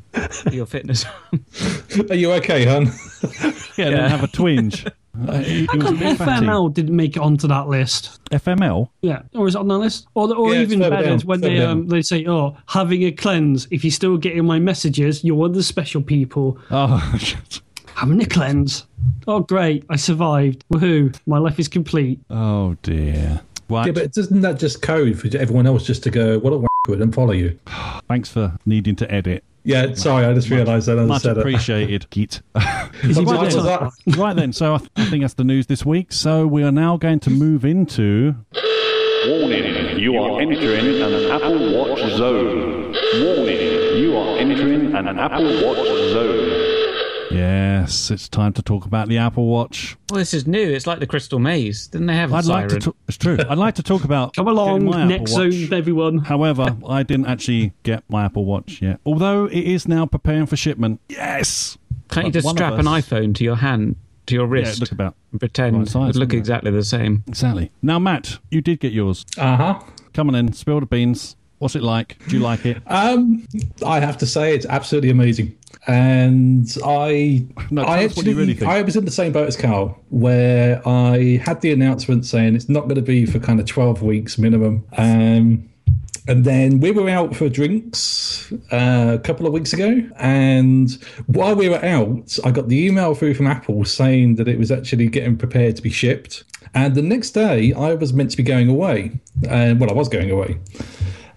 Your 0.51 0.65
fitness. 0.65 1.05
Are 2.09 2.15
you 2.15 2.31
okay, 2.33 2.65
hun? 2.65 2.85
yeah, 3.77 3.89
then 3.89 4.09
have 4.09 4.23
a 4.23 4.27
twinge. 4.27 4.85
Uh, 5.27 5.39
he- 5.39 5.61
he 5.61 5.65
How 5.65 5.77
come 5.79 5.97
bit 5.97 6.17
fatty. 6.17 6.45
FML 6.45 6.73
didn't 6.73 6.95
make 6.95 7.15
it 7.17 7.21
onto 7.21 7.47
that 7.47 7.67
list? 7.67 8.19
FML. 8.31 8.89
Yeah, 9.01 9.23
or 9.33 9.47
is 9.47 9.55
it 9.55 9.59
on 9.59 9.67
that 9.67 9.77
list? 9.79 10.07
Or, 10.13 10.33
or 10.33 10.53
Yeah, 10.53 10.61
even 10.61 10.79
better, 10.79 11.03
down, 11.03 11.19
when 11.21 11.41
they 11.41 11.59
um, 11.59 11.87
they 11.87 12.01
say, 12.01 12.25
"Oh, 12.25 12.55
having 12.67 13.03
a 13.03 13.11
cleanse. 13.11 13.67
If 13.71 13.83
you're 13.83 13.91
still 13.91 14.17
getting 14.17 14.45
my 14.45 14.59
messages, 14.59 15.23
you're 15.23 15.35
one 15.35 15.49
of 15.49 15.55
the 15.55 15.63
special 15.63 16.01
people. 16.01 16.57
Oh, 16.71 17.15
shit. 17.19 17.59
Having 17.99 18.21
a 18.21 18.25
cleanse. 18.25 18.85
Oh, 19.27 19.41
great! 19.41 19.83
I 19.89 19.95
survived. 19.97 20.63
Woohoo! 20.73 21.17
My 21.27 21.37
life 21.37 21.59
is 21.59 21.67
complete. 21.67 22.19
oh 22.29 22.75
dear. 22.81 23.41
Right. 23.69 23.85
Yeah, 23.87 23.91
but 23.91 24.13
doesn't 24.13 24.41
that 24.41 24.57
just 24.57 24.81
code 24.81 25.19
for 25.19 25.27
everyone 25.37 25.67
else 25.67 25.85
just 25.85 26.01
to 26.03 26.09
go, 26.09 26.39
what 26.39 26.53
a 26.53 26.57
wankward 26.57 27.03
and 27.03 27.13
follow 27.13 27.33
you? 27.33 27.59
Thanks 28.07 28.27
for 28.29 28.57
needing 28.65 28.95
to 28.95 29.11
edit. 29.11 29.43
Yeah, 29.63 29.93
sorry, 29.93 30.25
I 30.25 30.33
just 30.33 30.49
realised 30.49 30.87
that. 30.87 30.97
as 30.97 31.03
I 31.03 31.05
Much 31.05 31.21
said 31.21 31.37
it. 31.37 31.41
appreciated, 31.41 32.09
Git. 32.09 32.41
Is 33.03 33.17
he 33.17 33.23
What 33.23 33.35
back 33.35 33.45
was 33.45 33.55
on? 33.57 33.65
that? 33.65 34.17
right 34.17 34.35
then, 34.35 34.53
so 34.53 34.73
I, 34.75 34.77
th- 34.79 34.89
I 34.95 35.05
think 35.05 35.21
that's 35.23 35.35
the 35.35 35.43
news 35.43 35.67
this 35.67 35.85
week. 35.85 36.11
So 36.11 36.47
we 36.47 36.63
are 36.63 36.71
now 36.71 36.97
going 36.97 37.19
to 37.19 37.29
move 37.29 37.63
into 37.63 38.33
Warning, 39.27 39.99
you 39.99 40.17
are 40.17 40.41
entering 40.41 41.01
an 41.03 41.31
Apple 41.31 41.77
Watch 41.77 41.99
zone. 42.13 42.93
Warning, 43.21 43.97
you 44.01 44.17
are 44.17 44.37
entering 44.39 44.95
an 44.95 45.19
Apple 45.19 45.67
Watch 45.67 45.85
zone. 46.13 46.68
Yes, 47.31 48.09
it's 48.11 48.27
time 48.27 48.53
to 48.53 48.61
talk 48.61 48.85
about 48.85 49.07
the 49.07 49.17
Apple 49.19 49.45
Watch. 49.47 49.95
Well, 50.09 50.19
this 50.19 50.33
is 50.33 50.47
new. 50.47 50.59
It's 50.71 50.87
like 50.87 50.99
the 50.99 51.07
Crystal 51.07 51.39
Maze. 51.39 51.87
Didn't 51.87 52.07
they 52.07 52.15
have 52.15 52.33
a 52.33 52.37
I'd 52.37 52.45
siren? 52.45 52.69
like 52.69 52.79
to. 52.79 52.85
Talk, 52.85 52.95
it's 53.07 53.17
true. 53.17 53.37
I'd 53.47 53.57
like 53.57 53.75
to 53.75 53.83
talk 53.83 54.03
about. 54.03 54.33
Come 54.35 54.47
along, 54.47 54.79
getting 54.85 54.89
my 54.91 55.05
next 55.05 55.31
Apple 55.33 55.45
Watch. 55.45 55.53
zone, 55.53 55.73
everyone. 55.73 56.17
However, 56.19 56.75
I 56.87 57.03
didn't 57.03 57.27
actually 57.27 57.73
get 57.83 58.03
my 58.09 58.25
Apple 58.25 58.45
Watch 58.45 58.81
yet. 58.81 58.99
Although 59.05 59.45
it 59.45 59.63
is 59.63 59.87
now 59.87 60.05
preparing 60.05 60.47
for 60.47 60.55
shipment. 60.57 61.01
Yes. 61.09 61.77
Can't 62.09 62.27
you 62.27 62.31
just 62.31 62.45
one 62.45 62.55
of 62.55 62.57
strap 62.57 62.73
an 62.79 62.85
iPhone 62.85 63.35
to 63.35 63.43
your 63.43 63.57
hand, 63.57 63.95
to 64.25 64.33
your 64.33 64.47
wrist. 64.47 64.63
Yeah, 64.65 64.69
wrist, 64.69 64.81
look 64.81 64.91
about 64.91 65.15
and 65.31 65.39
pretend 65.39 65.77
right 65.77 65.87
size, 65.87 65.93
it 65.93 65.97
would 65.99 66.05
look 66.07 66.13
wouldn't 66.29 66.33
it? 66.33 66.37
exactly 66.37 66.71
the 66.71 66.83
same? 66.83 67.23
exactly. 67.27 67.71
Now, 67.83 67.99
Matt, 67.99 68.39
you 68.49 68.61
did 68.61 68.79
get 68.79 68.91
yours. 68.93 69.25
Uh 69.37 69.55
huh. 69.55 69.79
Come 70.13 70.29
on 70.29 70.35
in, 70.35 70.53
spill 70.53 70.79
the 70.79 70.87
beans. 70.87 71.35
What's 71.59 71.75
it 71.75 71.83
like? 71.83 72.17
Do 72.27 72.37
you 72.37 72.41
like 72.41 72.65
it? 72.65 72.77
Um, 72.87 73.45
I 73.85 73.99
have 73.99 74.17
to 74.19 74.25
say 74.25 74.55
it's 74.55 74.65
absolutely 74.65 75.09
amazing, 75.09 75.57
and 75.87 76.67
I, 76.85 77.45
No, 77.69 77.83
I 77.83 78.05
us 78.05 78.15
what 78.15 78.25
you 78.25 78.31
actually, 78.31 78.53
really. 78.53 78.65
I 78.65 78.81
was 78.81 78.95
in 78.95 79.03
the 79.05 79.11
same 79.11 79.33
boat 79.33 79.47
as 79.47 79.57
Karl, 79.57 80.01
where 80.09 80.81
I 80.87 81.41
had 81.43 81.59
the 81.61 81.71
announcement 81.71 82.25
saying 82.25 82.55
it's 82.55 82.69
not 82.69 82.83
going 82.83 82.95
to 82.95 83.01
be 83.01 83.25
for 83.25 83.39
kind 83.39 83.59
of 83.59 83.65
twelve 83.65 84.01
weeks 84.01 84.37
minimum. 84.37 84.85
Um, 84.97 85.69
and 86.29 86.45
then 86.45 86.79
we 86.79 86.91
were 86.91 87.09
out 87.09 87.35
for 87.35 87.49
drinks 87.49 88.51
uh, 88.71 89.17
a 89.17 89.19
couple 89.19 89.47
of 89.47 89.51
weeks 89.51 89.73
ago, 89.73 90.01
and 90.17 90.91
while 91.25 91.55
we 91.55 91.67
were 91.67 91.83
out, 91.83 92.37
I 92.45 92.51
got 92.51 92.69
the 92.69 92.85
email 92.85 93.15
through 93.15 93.33
from 93.33 93.47
Apple 93.47 93.83
saying 93.83 94.35
that 94.35 94.47
it 94.47 94.59
was 94.59 94.71
actually 94.71 95.07
getting 95.07 95.35
prepared 95.37 95.75
to 95.77 95.81
be 95.81 95.89
shipped. 95.89 96.45
And 96.75 96.93
the 96.93 97.01
next 97.01 97.31
day, 97.31 97.73
I 97.73 97.95
was 97.95 98.13
meant 98.13 98.29
to 98.31 98.37
be 98.37 98.43
going 98.43 98.69
away, 98.69 99.19
and 99.49 99.79
well, 99.79 99.89
I 99.89 99.93
was 99.93 100.07
going 100.07 100.29
away. 100.29 100.59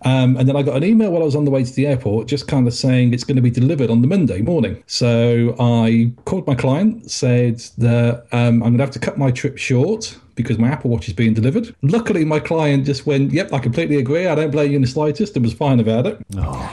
Um, 0.05 0.37
and 0.37 0.49
then 0.49 0.57
I 0.57 0.63
got 0.63 0.77
an 0.77 0.85
email 0.85 1.11
while 1.13 1.23
I 1.23 1.25
was 1.25 1.37
on 1.37 1.45
the 1.45 1.51
way 1.51 1.65
to 1.65 1.73
the 1.73 1.87
airport, 1.87 2.27
just 2.29 2.49
kind 2.49 2.67
of 2.67 2.75
saying 2.75 3.15
it's 3.15 3.25
going 3.25 3.37
to 3.37 3.43
be 3.43 3.51
delivered 3.51 3.91
on 3.91 4.03
the 4.03 4.09
Monday 4.09 4.43
morning. 4.43 4.83
So 4.87 5.55
I 5.59 6.13
called 6.25 6.47
my 6.47 6.55
client, 6.55 7.11
said 7.11 7.59
that 7.79 8.27
um, 8.33 8.63
I'm 8.63 8.71
going 8.71 8.79
to 8.79 8.85
have 8.85 8.91
to 8.93 8.99
cut 8.99 9.19
my 9.19 9.31
trip 9.31 9.59
short 9.59 10.19
because 10.35 10.59
my 10.59 10.69
Apple 10.69 10.91
Watch 10.91 11.09
is 11.09 11.15
being 11.15 11.35
delivered. 11.35 11.75
Luckily, 11.83 12.25
my 12.25 12.41
client 12.41 12.87
just 12.87 13.07
went, 13.07 13.33
"Yep, 13.33 13.53
I 13.53 13.59
completely 13.59 13.97
agree. 13.97 14.27
I 14.27 14.35
don't 14.35 14.51
blame 14.51 14.71
you 14.71 14.77
in 14.77 14.83
the 14.83 14.89
slightest," 14.89 15.37
and 15.37 15.45
was 15.45 15.53
fine 15.53 15.79
about 15.79 16.07
it. 16.07 16.19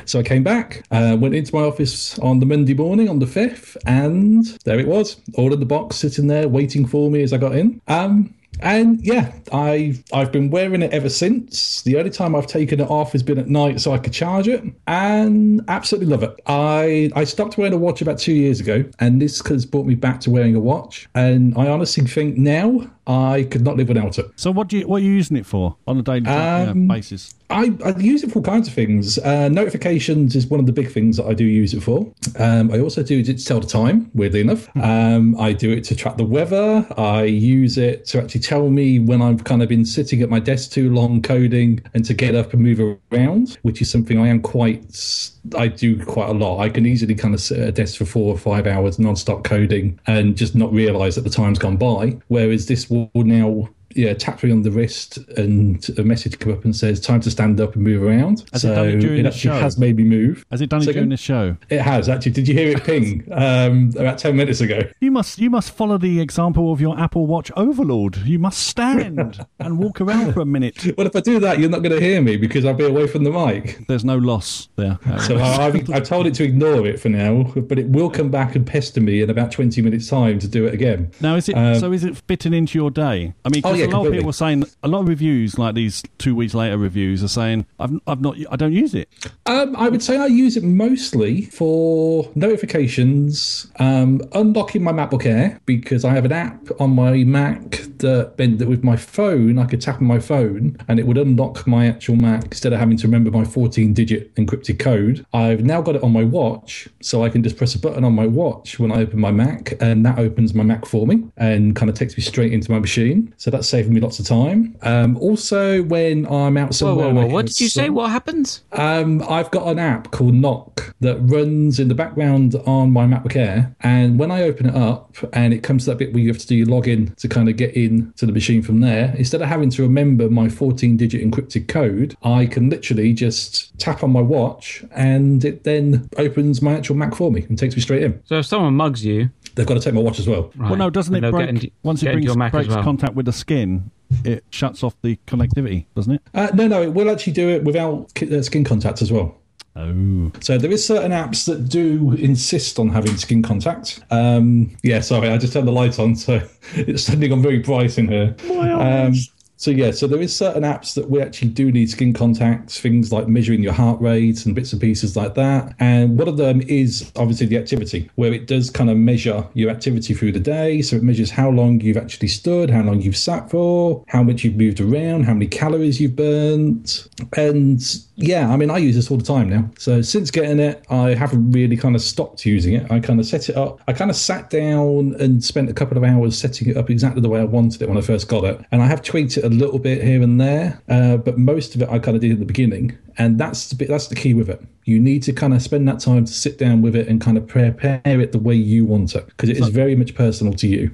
So 0.06 0.20
I 0.20 0.24
came 0.24 0.44
back, 0.44 0.86
uh, 0.92 1.18
went 1.20 1.36
into 1.36 1.54
my 1.54 1.64
office 1.64 2.18
on 2.20 2.40
the 2.40 2.46
Monday 2.46 2.74
morning 2.74 3.10
on 3.10 3.20
the 3.20 3.28
fifth, 3.28 3.76
and 3.86 4.46
there 4.64 4.80
it 4.80 4.88
was, 4.88 5.18
all 5.36 5.54
in 5.54 5.60
the 5.60 5.66
box, 5.66 5.98
sitting 5.98 6.28
there 6.28 6.48
waiting 6.48 6.86
for 6.86 7.12
me 7.12 7.22
as 7.22 7.34
I 7.34 7.38
got 7.38 7.56
in. 7.56 7.82
Um, 7.88 8.34
and 8.62 9.00
yeah, 9.02 9.32
I 9.54 10.02
I've 10.14 10.32
been 10.32 10.50
wearing 10.50 10.82
it 10.82 10.92
ever 10.92 11.10
since. 11.10 11.82
The 11.84 11.98
only 11.98 12.10
time 12.10 12.36
I've 12.36 12.48
taken 12.48 12.80
it 12.80 12.90
off 12.90 13.14
has 13.14 13.24
been 13.24 13.38
at 13.38 13.48
night 13.48 13.80
so 13.82 13.94
I 13.94 13.98
could 13.98 14.14
charge 14.14 14.48
it, 14.48 14.64
and 14.88 15.62
absolutely 15.68 16.08
love 16.08 16.24
it. 16.24 16.36
I 16.46 17.10
I 17.16 17.24
stopped 17.24 17.58
wearing 17.58 17.74
a 17.74 17.78
watch 17.78 18.02
about 18.02 18.18
two 18.20 18.34
years 18.34 18.60
ago, 18.60 18.84
and 19.00 19.22
this 19.22 19.46
has 19.48 19.66
brought 19.66 19.86
me 19.86 19.96
back 19.96 20.20
to 20.22 20.30
wearing 20.30 20.56
a 20.56 20.60
watch. 20.60 21.08
And 21.16 21.58
I 21.58 21.68
honestly 21.68 22.06
think 22.06 22.38
now 22.38 22.90
I 23.08 23.48
could 23.50 23.62
not 23.64 23.78
live 23.78 23.88
without 23.88 24.20
it. 24.20 24.26
So, 24.36 24.52
what 24.52 24.68
do 24.68 24.78
you 24.78 24.88
what 24.88 25.02
are 25.02 25.06
you 25.06 25.12
using 25.12 25.38
it 25.38 25.46
for 25.46 25.78
on 25.88 25.98
a 25.98 26.04
daily 26.04 26.26
Um, 26.28 26.88
basis? 26.88 27.34
I, 27.50 27.76
I 27.84 27.98
use 27.98 28.24
it 28.24 28.32
for 28.32 28.40
all 28.40 28.44
kinds 28.44 28.68
of 28.68 28.74
things. 28.74 29.18
Uh, 29.18 29.50
notifications 29.50 30.36
is 30.36 30.48
one 30.48 30.60
of 30.60 30.68
the 30.68 30.72
big 30.72 30.92
things 30.92 31.18
that 31.18 31.26
I 31.26 31.34
do 31.34 31.46
use 31.46 31.74
it 31.74 31.82
for. 31.82 32.12
Um, 32.38 32.72
I 32.72 32.80
also 32.80 33.02
do 33.02 33.20
it 33.20 33.26
to 33.26 33.44
tell 33.44 33.60
the 33.60 33.68
time, 33.68 34.12
weirdly 34.14 34.42
enough. 34.42 34.70
Um, 34.78 35.40
I 35.40 35.54
do 35.54 35.72
it 35.72 35.84
to 35.86 35.96
track 35.96 36.18
the 36.18 36.26
weather. 36.26 36.86
I 36.98 37.24
use 37.24 37.78
it 37.78 38.06
to 38.08 38.22
actually 38.22 38.42
tell 38.42 38.70
me 38.70 39.00
when 39.00 39.22
I've 39.22 39.44
kind 39.44 39.64
of 39.64 39.70
been 39.70 39.86
sitting 39.86 40.22
at 40.22 40.30
my 40.30 40.40
desk 40.40 40.72
too 40.72 40.94
long 40.94 41.22
coding 41.22 41.82
and 41.94 42.06
to 42.06 42.14
get 42.14 42.36
up 42.36 42.54
and 42.54 42.62
move 42.62 43.00
around, 43.12 43.58
which 43.64 43.82
is 43.82 43.90
something 43.90 44.20
I 44.20 44.28
am 44.28 44.42
quite, 44.42 45.32
I 45.58 45.68
do 45.68 46.04
quite 46.06 46.30
a 46.30 46.34
lot. 46.34 46.60
I 46.60 46.70
can 46.70 46.86
easily 46.86 47.16
kind 47.16 47.34
of 47.34 47.42
sit 47.42 47.60
at 47.60 47.68
a 47.70 47.72
desk 47.72 47.98
for 47.98 48.06
four 48.06 48.32
or 48.32 48.38
five 48.38 48.68
hours 48.68 49.00
non-stop 49.00 49.44
coding 49.44 50.00
and 50.06 50.38
just 50.38 50.56
not 50.56 50.72
realize 50.72 51.16
that 51.16 51.24
the 51.24 51.30
time's 51.32 51.58
gone 51.58 51.78
by. 51.78 52.18
Whereas 52.28 52.68
this 52.68 52.90
will 52.90 53.10
now 53.16 53.70
yeah, 53.96 54.14
tap 54.14 54.44
me 54.44 54.52
on 54.52 54.62
the 54.62 54.72
wrist 54.72 55.18
and 55.38 55.88
a 55.98 56.04
message 56.04 56.38
come 56.40 56.54
up 56.54 56.64
and 56.64 56.76
says 56.76 57.00
time 57.00 57.22
to 57.22 57.32
stand 57.32 57.60
up 57.60 57.76
and 57.76 57.84
move 57.84 58.04
around. 58.04 58.44
Has 58.54 58.64
it 58.64 58.70
done 58.76 58.88
it 58.90 59.00
during 59.00 59.24
the 59.24 59.30
actually 59.30 59.52
show? 59.52 59.60
has 59.60 59.78
made 59.78 59.98
me 59.98 60.04
move. 60.04 60.46
Has 60.52 60.62
it 60.62 60.70
done 60.70 60.82
it 60.82 60.94
during 60.94 61.10
this 61.10 61.20
show? 61.20 61.56
It 61.70 61.82
has 61.82 62.08
actually. 62.10 62.32
Did 62.34 62.48
you 62.48 62.54
hear 62.54 62.70
it 62.70 62.84
ping 62.84 63.28
um, 63.32 63.92
about 63.98 64.18
ten 64.18 64.36
minutes 64.36 64.62
ago? 64.62 64.80
You 65.00 65.12
must 65.12 65.40
you 65.40 65.50
must 65.50 65.72
follow 65.72 65.98
the 65.98 66.20
example 66.22 66.72
of 66.72 66.80
your 66.82 67.00
Apple 67.00 67.26
Watch 67.28 67.52
overlord. 67.58 68.18
You 68.18 68.40
must 68.40 68.60
stand 68.68 69.46
and 69.60 69.80
walk 69.80 70.02
around 70.02 70.34
for 70.34 70.42
a 70.42 70.46
minute. 70.46 70.94
Well, 70.98 71.08
if 71.08 71.16
I 71.16 71.22
do 71.22 71.40
that, 71.40 71.60
you're 71.60 71.70
not 71.70 71.82
going 71.84 71.98
to 71.98 72.02
hear 72.04 72.22
me 72.22 72.38
because 72.38 72.66
I'll 72.66 72.74
be 72.74 72.86
away 72.86 73.08
from 73.08 73.24
the 73.24 73.32
mic. 73.32 73.86
There's 73.88 74.06
no 74.06 74.18
loss 74.18 74.70
there. 74.76 75.00
So 75.26 75.38
I- 75.38 75.60
I've, 75.70 75.90
I've 75.90 76.04
told 76.04 76.26
it 76.26 76.34
to 76.36 76.44
ignore 76.44 76.86
it 76.88 77.00
for 77.00 77.10
now, 77.10 77.44
but 77.56 77.78
it 77.80 77.88
will 77.90 78.10
come 78.10 78.30
back 78.30 78.56
and 78.56 78.66
pester 78.66 79.02
me 79.02 79.22
in 79.22 79.30
about 79.30 79.52
20 79.52 79.82
minutes' 79.82 80.08
time 80.08 80.40
to 80.40 80.48
do 80.48 80.66
it 80.66 80.74
again. 80.74 81.12
Now, 81.22 81.36
is 81.36 81.50
it 81.50 81.56
so? 81.80 81.92
Is 81.92 82.04
it 82.04 82.16
fitting 82.28 82.54
into 82.54 82.78
your 82.78 82.90
day? 82.92 83.34
I 83.46 83.50
mean, 83.50 83.62
Um, 83.66 83.70
Oh, 83.70 83.74
yeah, 83.80 83.86
a 83.86 83.96
lot 83.96 84.08
of 84.08 84.14
people 84.14 84.30
are 84.30 84.34
saying 84.34 84.66
a 84.84 84.88
lot 84.88 85.02
of 85.02 85.08
reviews, 85.08 85.58
like 85.58 85.76
these 85.76 86.04
two 86.18 86.36
weeks 86.36 86.54
later 86.54 86.78
reviews, 86.78 87.24
are 87.24 87.28
saying 87.28 87.66
I've 87.80 87.92
I've 88.08 88.22
not 88.22 88.38
I 88.52 88.56
don't 88.56 88.74
use 88.74 88.94
it. 88.94 89.10
Um, 89.46 89.76
I 89.76 89.90
would 89.90 90.04
say 90.04 90.18
I 90.18 90.28
use 90.28 90.58
it 90.58 90.64
mostly 90.64 91.46
for 91.46 92.30
notifications, 92.36 93.72
um, 93.80 94.22
unlocking 94.34 94.84
my 94.84 94.92
MacBook 94.92 95.26
Air 95.26 95.60
because 95.66 96.06
I 96.06 96.12
have 96.12 96.26
an 96.26 96.32
app 96.32 96.70
on 96.80 96.96
my 96.96 97.24
Mac 97.24 97.82
that 98.00 98.34
meant 98.38 98.60
that 98.60 98.68
with 98.68 98.84
my 98.84 98.96
phone 98.96 99.60
I 99.60 99.66
could 99.66 99.82
tap 99.82 100.02
on 100.02 100.06
my 100.08 100.20
phone 100.20 100.78
and 100.88 101.00
it 101.00 101.08
would 101.08 101.18
unlock 101.18 101.66
my 101.68 101.88
actual 101.88 102.16
Mac 102.16 102.46
instead 102.46 102.74
of 102.74 102.80
having 102.80 102.98
to 102.98 103.08
remember 103.08 103.32
my 103.32 103.44
14-digit 103.44 104.36
encrypted 104.36 104.80
code. 104.80 105.26
I've 105.34 105.64
now 105.64 105.82
got 105.82 105.96
it 105.96 106.04
on 106.04 106.12
my 106.12 106.24
watch, 106.24 106.88
so 107.02 107.24
I 107.24 107.30
can 107.30 107.44
just 107.44 107.58
press 107.58 107.76
a 107.76 107.80
button 107.80 108.04
on 108.04 108.14
my 108.14 108.28
watch 108.28 108.80
when 108.80 108.92
I 108.92 109.02
open 109.02 109.20
my 109.20 109.32
Mac, 109.32 109.74
and 109.82 110.06
that 110.06 110.20
opens 110.20 110.54
my 110.54 110.64
Mac 110.64 110.86
for 110.86 111.08
me 111.08 111.24
and 111.38 111.76
kind 111.76 111.90
of 111.90 111.96
takes 111.96 112.18
me 112.18 112.24
straight 112.24 112.54
into 112.54 112.72
my 112.72 112.80
machine. 112.80 113.34
So 113.38 113.52
that's 113.52 113.68
saving 113.70 113.94
me 113.94 114.02
lots 114.02 114.20
of 114.20 114.26
time. 114.26 114.76
Um, 114.82 115.18
also, 115.18 115.84
when 115.84 116.26
I'm 116.28 116.58
out 116.58 116.74
somewhere, 116.74 117.14
whoa, 117.14 117.22
I 117.22 117.26
whoa! 117.26 117.34
What 117.34 117.46
did 117.48 117.60
you 117.62 117.70
say? 117.70 117.90
What 117.90 118.10
happens? 118.12 118.64
um, 118.74 119.24
I've 119.30 119.52
got 119.52 119.68
an 119.68 119.80
app 119.80 120.12
called 120.12 120.34
Knock 120.34 120.94
that 121.02 121.18
runs 121.20 121.80
in 121.80 121.88
the 121.88 121.96
background 121.96 122.56
on 122.66 122.92
my 122.92 123.06
MacBook 123.06 123.36
Air, 123.36 123.76
and 123.82 124.20
when 124.20 124.32
I 124.32 124.44
open 124.44 124.66
it 124.68 124.76
up 124.76 125.16
and 125.34 125.54
it 125.54 125.64
comes 125.64 125.86
to 125.86 125.92
that 125.92 125.98
bit 125.98 126.14
where 126.14 126.22
you 126.22 126.30
have 126.30 126.38
to 126.40 126.48
do 126.48 126.56
your 126.56 126.68
login 126.68 127.16
to 127.18 127.28
kind 127.28 127.48
of 127.50 127.58
get 127.58 127.76
in 127.76 128.14
to 128.18 128.26
the 128.26 128.32
machine 128.32 128.62
from 128.62 128.82
there, 128.82 129.14
instead 129.18 129.42
of 129.42 129.48
having 129.48 129.70
to 129.72 129.82
remember 129.84 130.30
my 130.30 130.48
14-digit 130.48 131.22
encrypted 131.22 131.68
code, 131.68 132.16
I 132.24 132.46
can 132.46 132.70
literally 132.70 133.14
just 133.14 133.78
tap 133.80 134.04
on 134.04 134.12
my 134.12 134.22
watch 134.22 134.84
and 134.92 135.44
it 135.46 135.64
then 135.64 136.10
opens 136.18 136.62
my 136.62 136.74
actual 136.74 136.96
Mac 136.96 137.16
for 137.16 137.32
me 137.32 137.46
and 137.50 137.58
takes 137.58 137.76
me 137.76 137.82
straight 137.82 138.04
in. 138.04 138.22
So 138.26 138.40
if 138.40 138.46
someone 138.46 138.76
mugs 138.76 139.06
you, 139.06 139.30
They've 139.60 139.68
got 139.68 139.74
to 139.74 139.82
take 139.82 139.94
my 139.94 140.00
watch 140.00 140.20
as 140.20 140.28
well. 140.28 140.54
right, 140.56 140.70
Well, 140.70 140.80
no, 140.80 140.90
doesn't 140.90 141.14
and 141.14 141.26
it 141.26 141.32
break 141.32 141.50
into- 141.50 141.70
once 141.84 142.02
it 142.02 142.14
brings 142.14 142.24
your 142.24 142.38
Mac 142.38 142.54
as 142.54 142.60
breaks 142.60 142.74
well. 142.76 142.82
contact 142.84 143.14
with 143.14 143.26
the 143.26 143.34
skin? 143.34 143.92
It 144.24 144.46
shuts 144.52 144.84
off 144.84 144.96
the 145.02 145.20
connectivity, 145.28 145.84
doesn't 145.98 146.14
it? 146.14 146.22
Uh, 146.34 146.48
no, 146.54 146.68
no, 146.70 146.82
it 146.82 146.94
will 146.94 147.10
actually 147.12 147.34
do 147.34 147.50
it 147.50 147.66
without 147.66 148.10
uh, 148.24 148.42
skin 148.42 148.64
contact 148.64 149.02
as 149.02 149.12
well. 149.12 149.36
Oh, 149.76 150.32
So 150.40 150.58
there 150.58 150.72
is 150.72 150.86
certain 150.86 151.12
apps 151.12 151.46
that 151.46 151.68
do 151.68 152.14
insist 152.14 152.80
on 152.80 152.88
having 152.90 153.18
skin 153.18 153.42
contact. 153.44 154.00
Um, 154.12 154.76
yeah, 154.82 155.02
sorry, 155.02 155.28
I 155.30 155.38
just 155.38 155.52
turned 155.52 155.68
the 155.68 155.74
light 155.74 156.00
on, 156.00 156.16
so 156.16 156.42
it's 156.76 157.04
suddenly 157.04 157.28
gone 157.28 157.42
very 157.42 157.60
bright 157.60 157.98
in 157.98 158.08
here. 158.08 158.34
My 158.48 158.72
Um, 159.06 159.14
so 159.60 159.72
yeah, 159.72 159.92
so 159.92 160.08
there 160.08 160.22
is 160.22 160.34
certain 160.34 160.64
apps 160.64 160.94
that 160.94 161.10
we 161.10 161.22
actually 161.22 161.50
do 161.50 161.70
need 161.70 161.90
skin 161.90 162.14
contacts, 162.14 162.80
things 162.80 163.12
like 163.12 163.28
measuring 163.28 163.62
your 163.62 163.74
heart 163.74 164.00
rate 164.00 164.46
and 164.46 164.56
bits 164.56 164.72
and 164.72 164.82
pieces 164.82 165.18
like 165.18 165.36
that. 165.36 165.76
And 165.80 166.18
one 166.18 166.30
of 166.30 166.38
them 166.38 166.62
is 166.62 167.12
obviously 167.18 167.46
the 167.46 167.58
activity, 167.58 168.10
where 168.16 168.32
it 168.32 168.48
does 168.48 168.70
kind 168.70 168.90
of 168.90 168.96
measure 168.96 169.46
your 169.56 169.70
activity 169.70 170.14
through 170.14 170.32
the 170.32 170.40
day. 170.40 170.82
So 170.82 170.96
it 170.96 171.04
measures 171.04 171.30
how 171.30 171.50
long 171.50 171.82
you've 171.82 171.98
actually 171.98 172.30
stood, 172.30 172.70
how 172.70 172.84
long 172.84 173.02
you've 173.02 173.18
sat 173.18 173.52
for, 173.52 174.02
how 174.08 174.24
much 174.24 174.46
you've 174.46 174.56
moved 174.56 174.80
around, 174.80 175.24
how 175.24 175.34
many 175.34 175.48
calories 175.48 176.00
you've 176.00 176.16
burnt. 176.16 177.10
And 177.36 177.84
yeah, 178.16 178.50
I 178.50 178.56
mean, 178.56 178.72
I 178.72 178.78
use 178.78 178.96
this 178.96 179.12
all 179.12 179.18
the 179.18 179.26
time 179.26 179.50
now. 179.50 179.70
So 179.78 180.02
since 180.02 180.32
getting 180.32 180.62
it, 180.62 180.86
I 180.90 181.16
haven't 181.16 181.52
really 181.52 181.76
kind 181.76 181.98
of 181.98 182.02
stopped 182.02 182.46
using 182.46 182.76
it. 182.76 182.90
I 182.90 183.02
kind 183.02 183.20
of 183.20 183.26
set 183.26 183.50
it 183.50 183.58
up. 183.58 183.82
I 183.90 183.94
kind 183.94 184.10
of 184.10 184.16
sat 184.16 184.50
down 184.50 185.16
and 185.20 185.44
spent 185.44 185.70
a 185.70 185.74
couple 185.74 185.98
of 185.98 186.06
hours 186.06 186.38
setting 186.38 186.70
it 186.70 186.78
up 186.78 186.90
exactly 186.90 187.22
the 187.22 187.28
way 187.28 187.42
I 187.42 187.44
wanted 187.44 187.82
it 187.82 187.90
when 187.90 187.98
I 187.98 188.02
first 188.02 188.30
got 188.30 188.46
it. 188.46 188.66
And 188.72 188.82
I 188.82 188.88
have 188.88 189.02
tweaked 189.02 189.36
it 189.36 189.49
a 189.52 189.56
little 189.56 189.80
bit 189.80 190.04
here 190.04 190.22
and 190.22 190.40
there, 190.40 190.82
uh, 190.90 191.18
but 191.18 191.38
most 191.38 191.76
of 191.76 191.82
it 191.82 191.90
I 191.90 192.00
kind 192.00 192.16
of 192.16 192.22
did 192.22 192.32
at 192.32 192.40
the 192.40 192.46
beginning. 192.46 192.98
And 193.20 193.38
that's 193.38 193.68
the 193.68 193.76
bit, 193.76 193.90
that's 193.90 194.08
the 194.08 194.16
key 194.16 194.34
with 194.34 194.50
it. 194.50 194.62
You 194.86 195.00
need 195.00 195.22
to 195.24 195.34
kind 195.34 195.54
of 195.54 195.62
spend 195.62 195.88
that 195.88 196.00
time 196.00 196.26
to 196.26 196.32
sit 196.32 196.58
down 196.58 196.82
with 196.82 196.96
it 196.96 197.08
and 197.08 197.22
kind 197.22 197.38
of 197.38 197.46
prepare 197.46 198.02
it 198.06 198.32
the 198.32 198.40
way 198.40 198.56
you 198.56 198.86
want 198.86 199.14
it 199.14 199.28
because 199.28 199.50
it 199.50 199.58
is 199.60 199.68
very 199.68 199.96
much 199.96 200.16
personal 200.16 200.54
to 200.54 200.68
you. 200.68 200.90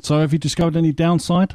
So, 0.00 0.20
have 0.20 0.32
you 0.32 0.38
discovered 0.38 0.76
any 0.76 0.92
downside? 0.92 1.54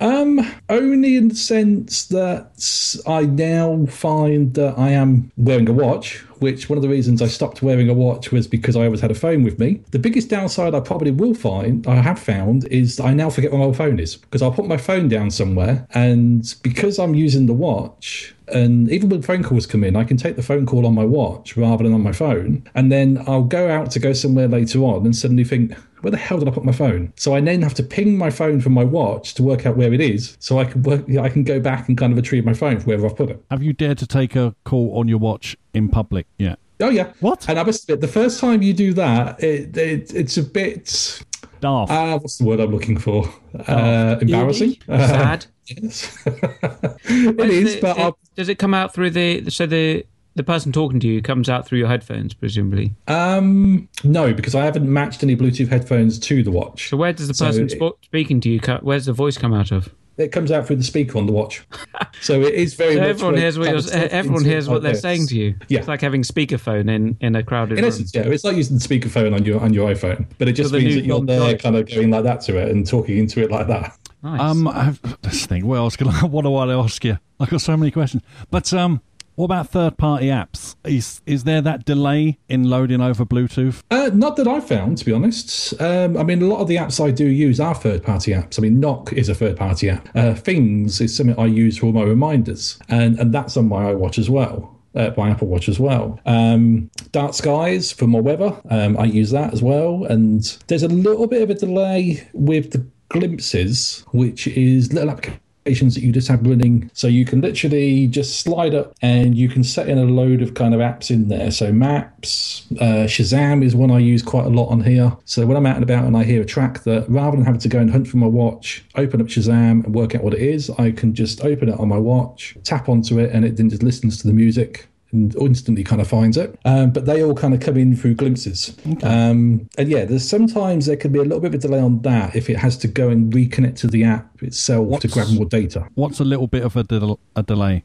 Um, 0.00 0.40
only 0.68 1.16
in 1.16 1.28
the 1.28 1.34
sense 1.34 2.06
that 2.06 3.00
I 3.06 3.22
now 3.22 3.86
find 3.86 4.52
that 4.54 4.78
I 4.78 4.90
am 4.90 5.30
wearing 5.38 5.68
a 5.70 5.72
watch, 5.72 6.18
which 6.40 6.68
one 6.68 6.76
of 6.76 6.82
the 6.82 6.88
reasons 6.88 7.22
I 7.22 7.28
stopped 7.28 7.62
wearing 7.62 7.88
a 7.88 7.94
watch 7.94 8.30
was 8.30 8.46
because 8.46 8.76
I 8.76 8.84
always 8.84 9.00
had 9.00 9.12
a 9.12 9.14
phone 9.14 9.42
with 9.42 9.58
me. 9.58 9.80
The 9.92 9.98
biggest 10.00 10.28
downside 10.28 10.74
I 10.74 10.80
probably 10.80 11.12
will 11.12 11.34
find, 11.34 11.86
I 11.86 11.94
have 11.94 12.18
found, 12.18 12.66
is 12.66 13.00
I 13.00 13.14
now 13.14 13.30
forget 13.30 13.52
where 13.52 13.66
my 13.66 13.72
phone 13.72 14.00
is 14.00 14.16
because 14.16 14.42
I'll 14.42 14.52
put 14.52 14.66
my 14.66 14.76
phone 14.76 15.08
down 15.08 15.30
somewhere, 15.30 15.86
and 15.94 16.54
because 16.62 16.98
I'm 16.98 17.14
using 17.14 17.46
the 17.46 17.54
watch, 17.54 18.34
and 18.52 18.90
even 18.90 19.08
when 19.08 19.22
phone 19.22 19.42
calls 19.42 19.66
come 19.66 19.84
in, 19.84 19.96
I 19.96 20.04
can 20.04 20.16
take 20.16 20.36
the 20.36 20.42
phone 20.42 20.66
call 20.66 20.86
on 20.86 20.94
my 20.94 21.04
watch 21.04 21.56
rather 21.56 21.84
than 21.84 21.92
on 21.92 22.02
my 22.02 22.12
phone. 22.12 22.68
And 22.74 22.92
then 22.92 23.22
I'll 23.26 23.44
go 23.44 23.70
out 23.70 23.90
to 23.92 23.98
go 23.98 24.12
somewhere 24.12 24.48
later 24.48 24.80
on 24.80 25.04
and 25.04 25.16
suddenly 25.16 25.44
think, 25.44 25.74
where 26.02 26.10
the 26.10 26.16
hell 26.16 26.38
did 26.38 26.48
I 26.48 26.50
put 26.50 26.64
my 26.64 26.72
phone? 26.72 27.12
So 27.16 27.34
I 27.34 27.40
then 27.40 27.62
have 27.62 27.74
to 27.74 27.82
ping 27.82 28.18
my 28.18 28.30
phone 28.30 28.60
from 28.60 28.72
my 28.72 28.84
watch 28.84 29.34
to 29.34 29.42
work 29.42 29.66
out 29.66 29.76
where 29.76 29.92
it 29.92 30.00
is, 30.00 30.36
so 30.40 30.58
I 30.58 30.64
can 30.64 30.82
work. 30.82 31.08
I 31.08 31.28
can 31.28 31.44
go 31.44 31.60
back 31.60 31.88
and 31.88 31.96
kind 31.96 32.12
of 32.12 32.16
retrieve 32.16 32.44
my 32.44 32.54
phone 32.54 32.78
from 32.78 32.86
wherever 32.86 33.06
I've 33.06 33.16
put 33.16 33.30
it. 33.30 33.42
Have 33.50 33.62
you 33.62 33.72
dared 33.72 33.98
to 33.98 34.06
take 34.06 34.36
a 34.36 34.54
call 34.64 34.98
on 34.98 35.08
your 35.08 35.18
watch 35.18 35.56
in 35.74 35.88
public 35.88 36.26
yet? 36.38 36.58
Oh 36.80 36.90
yeah. 36.90 37.12
What? 37.20 37.48
And 37.48 37.58
I 37.58 37.62
must 37.62 37.84
admit, 37.84 38.00
the 38.00 38.08
first 38.08 38.40
time 38.40 38.62
you 38.62 38.74
do 38.74 38.92
that, 38.94 39.42
it, 39.42 39.76
it 39.76 40.12
it's 40.14 40.36
a 40.36 40.42
bit. 40.42 41.22
Daft. 41.60 41.92
Uh, 41.92 42.18
what's 42.18 42.38
the 42.38 42.44
word 42.44 42.58
I'm 42.58 42.72
looking 42.72 42.98
for? 42.98 43.32
Uh, 43.68 44.16
embarrassing. 44.20 44.76
Sad. 44.88 45.46
it 46.26 47.50
is, 47.50 47.72
Does 47.74 47.80
but 47.80 47.98
it, 47.98 48.14
does 48.36 48.48
it 48.48 48.58
come 48.58 48.74
out 48.74 48.92
through 48.94 49.10
the 49.10 49.48
so 49.50 49.66
the 49.66 50.04
the 50.34 50.42
person 50.42 50.72
talking 50.72 50.98
to 51.00 51.06
you 51.06 51.20
comes 51.20 51.50
out 51.50 51.66
through 51.66 51.78
your 51.78 51.88
headphones, 51.88 52.32
presumably? 52.32 52.92
um, 53.08 53.86
no, 54.02 54.32
because 54.32 54.54
I 54.54 54.64
haven't 54.64 54.90
matched 54.90 55.22
any 55.22 55.36
Bluetooth 55.36 55.68
headphones 55.68 56.18
to 56.20 56.42
the 56.42 56.50
watch. 56.50 56.88
So 56.88 56.96
where 56.96 57.12
does 57.12 57.28
the 57.28 57.34
So 57.34 57.46
person 57.46 57.66
it- 57.70 57.94
speaking 58.02 58.40
to 58.40 58.48
you? 58.48 58.58
Where's 58.80 59.04
the 59.06 59.12
voice 59.12 59.36
come 59.36 59.52
out 59.52 59.70
of? 59.72 59.90
It 60.18 60.30
comes 60.30 60.50
out 60.52 60.66
through 60.66 60.76
the 60.76 60.84
speaker 60.84 61.16
on 61.16 61.24
the 61.26 61.32
watch, 61.32 61.62
so 62.20 62.42
it 62.42 62.52
is 62.54 62.74
very. 62.74 62.94
So 62.94 63.00
much 63.00 63.08
everyone 63.08 63.36
hears 63.38 63.58
what 63.58 63.68
you're, 63.70 63.94
everyone 64.10 64.44
hears 64.44 64.68
what 64.68 64.82
they're 64.82 64.94
saying 64.94 65.26
to 65.28 65.36
you. 65.36 65.54
Yeah. 65.68 65.78
It's 65.78 65.88
like 65.88 66.02
having 66.02 66.22
speakerphone 66.22 66.90
in 66.90 67.16
in 67.22 67.34
a 67.34 67.42
crowded 67.42 67.78
In 67.78 67.84
room. 67.84 67.88
essence, 67.92 68.14
yeah, 68.14 68.20
it's 68.26 68.44
like 68.44 68.54
using 68.56 68.76
the 68.78 68.86
speakerphone 68.86 69.34
on 69.34 69.44
your 69.46 69.58
on 69.60 69.72
your 69.72 69.90
iPhone, 69.90 70.26
but 70.38 70.48
it 70.48 70.52
just 70.52 70.70
the 70.70 70.80
means 70.80 70.96
that 70.96 71.04
you're 71.06 71.24
there, 71.24 71.56
kind 71.56 71.76
of 71.76 71.88
going 71.90 72.10
like 72.10 72.24
that 72.24 72.42
to 72.42 72.58
it 72.58 72.70
and 72.70 72.86
talking 72.86 73.16
into 73.16 73.42
it 73.42 73.50
like 73.50 73.66
that. 73.68 73.96
Nice. 74.22 74.40
Um, 74.40 74.68
I've, 74.68 75.00
this 75.22 75.46
thing. 75.46 75.66
What 75.66 75.76
else 75.76 75.96
can 75.96 76.08
I? 76.08 76.24
What 76.26 76.42
do 76.42 76.54
I 76.54 76.72
ask 76.72 77.04
you? 77.04 77.18
I've 77.40 77.50
got 77.50 77.60
so 77.60 77.76
many 77.76 77.90
questions. 77.90 78.22
But 78.50 78.72
um, 78.72 79.00
what 79.34 79.46
about 79.46 79.70
third-party 79.70 80.26
apps? 80.26 80.76
Is 80.84 81.22
is 81.26 81.44
there 81.44 81.60
that 81.62 81.84
delay 81.84 82.38
in 82.48 82.68
loading 82.68 83.00
over 83.00 83.24
Bluetooth? 83.24 83.82
Uh, 83.90 84.10
not 84.14 84.36
that 84.36 84.46
I've 84.46 84.66
found, 84.66 84.98
to 84.98 85.04
be 85.04 85.12
honest. 85.12 85.80
Um, 85.80 86.16
I 86.16 86.22
mean, 86.22 86.42
a 86.42 86.46
lot 86.46 86.60
of 86.60 86.68
the 86.68 86.76
apps 86.76 87.04
I 87.04 87.10
do 87.10 87.26
use 87.26 87.58
are 87.58 87.74
third-party 87.74 88.32
apps. 88.32 88.58
I 88.58 88.62
mean, 88.62 88.78
Knock 88.78 89.12
is 89.12 89.28
a 89.28 89.34
third-party 89.34 89.90
app. 89.90 90.08
Uh, 90.14 90.34
Things 90.34 91.00
is 91.00 91.16
something 91.16 91.38
I 91.38 91.46
use 91.46 91.78
for 91.78 91.86
all 91.86 91.92
my 91.92 92.02
reminders, 92.04 92.78
and 92.88 93.18
and 93.18 93.32
that's 93.34 93.56
on 93.56 93.68
my 93.68 93.84
iWatch 93.92 94.18
as 94.18 94.28
well. 94.30 94.78
Uh, 94.94 95.10
my 95.16 95.30
Apple 95.30 95.48
Watch 95.48 95.70
as 95.70 95.80
well. 95.80 96.20
Um, 96.26 96.90
Dark 97.12 97.32
Skies 97.32 97.90
for 97.90 98.06
my 98.06 98.20
weather. 98.20 98.54
Um, 98.68 98.98
I 98.98 99.04
use 99.04 99.30
that 99.30 99.54
as 99.54 99.62
well. 99.62 100.04
And 100.04 100.42
there's 100.66 100.82
a 100.82 100.88
little 100.88 101.26
bit 101.26 101.40
of 101.40 101.48
a 101.48 101.54
delay 101.54 102.28
with 102.34 102.72
the 102.72 102.86
glimpses, 103.12 104.04
which 104.12 104.48
is 104.48 104.92
little 104.92 105.10
applications 105.10 105.94
that 105.94 106.02
you 106.02 106.12
just 106.12 106.28
have 106.28 106.44
running. 106.46 106.90
So 106.94 107.06
you 107.06 107.24
can 107.24 107.40
literally 107.40 108.06
just 108.08 108.40
slide 108.40 108.74
up 108.74 108.94
and 109.02 109.36
you 109.36 109.48
can 109.48 109.62
set 109.62 109.88
in 109.88 109.98
a 109.98 110.04
load 110.04 110.42
of 110.42 110.54
kind 110.54 110.74
of 110.74 110.80
apps 110.80 111.10
in 111.10 111.28
there. 111.28 111.50
So 111.50 111.72
Maps, 111.72 112.66
uh, 112.80 113.06
Shazam 113.06 113.62
is 113.62 113.76
one 113.76 113.90
I 113.90 113.98
use 113.98 114.22
quite 114.22 114.46
a 114.46 114.50
lot 114.50 114.68
on 114.68 114.82
here. 114.82 115.16
So 115.24 115.46
when 115.46 115.56
I'm 115.56 115.66
out 115.66 115.76
and 115.76 115.84
about 115.84 116.04
and 116.04 116.16
I 116.16 116.24
hear 116.24 116.42
a 116.42 116.44
track 116.44 116.82
that 116.84 117.08
rather 117.08 117.36
than 117.36 117.44
having 117.44 117.60
to 117.60 117.68
go 117.68 117.78
and 117.78 117.90
hunt 117.90 118.08
for 118.08 118.16
my 118.16 118.26
watch, 118.26 118.84
open 118.96 119.20
up 119.20 119.28
Shazam 119.28 119.84
and 119.84 119.94
work 119.94 120.14
out 120.14 120.24
what 120.24 120.34
it 120.34 120.40
is, 120.40 120.70
I 120.70 120.90
can 120.90 121.14
just 121.14 121.44
open 121.44 121.68
it 121.68 121.78
on 121.78 121.88
my 121.88 121.98
watch, 121.98 122.56
tap 122.64 122.88
onto 122.88 123.20
it, 123.20 123.30
and 123.32 123.44
it 123.44 123.56
then 123.56 123.70
just 123.70 123.82
listens 123.82 124.18
to 124.22 124.26
the 124.26 124.34
music 124.34 124.88
and 125.12 125.34
instantly 125.36 125.84
kind 125.84 126.00
of 126.00 126.08
finds 126.08 126.36
it. 126.36 126.58
Um, 126.64 126.90
but 126.90 127.06
they 127.06 127.22
all 127.22 127.34
kind 127.34 127.54
of 127.54 127.60
come 127.60 127.76
in 127.76 127.94
through 127.94 128.14
glimpses. 128.14 128.76
Um, 129.02 129.68
and 129.78 129.88
yeah, 129.88 130.04
there's 130.04 130.28
sometimes 130.28 130.86
there 130.86 130.96
can 130.96 131.12
be 131.12 131.18
a 131.18 131.22
little 131.22 131.40
bit 131.40 131.48
of 131.48 131.54
a 131.54 131.58
delay 131.58 131.80
on 131.80 132.00
that 132.02 132.34
if 132.34 132.48
it 132.48 132.56
has 132.56 132.76
to 132.78 132.88
go 132.88 133.08
and 133.08 133.32
reconnect 133.32 133.76
to 133.76 133.86
the 133.86 134.04
app 134.04 134.42
itself 134.42 135.00
to 135.00 135.08
grab 135.08 135.28
more 135.30 135.44
data. 135.44 135.86
What's 135.94 136.20
a 136.20 136.24
little 136.24 136.46
bit 136.46 136.64
of 136.64 136.76
a, 136.76 136.82
del- 136.82 137.20
a 137.36 137.42
delay? 137.42 137.84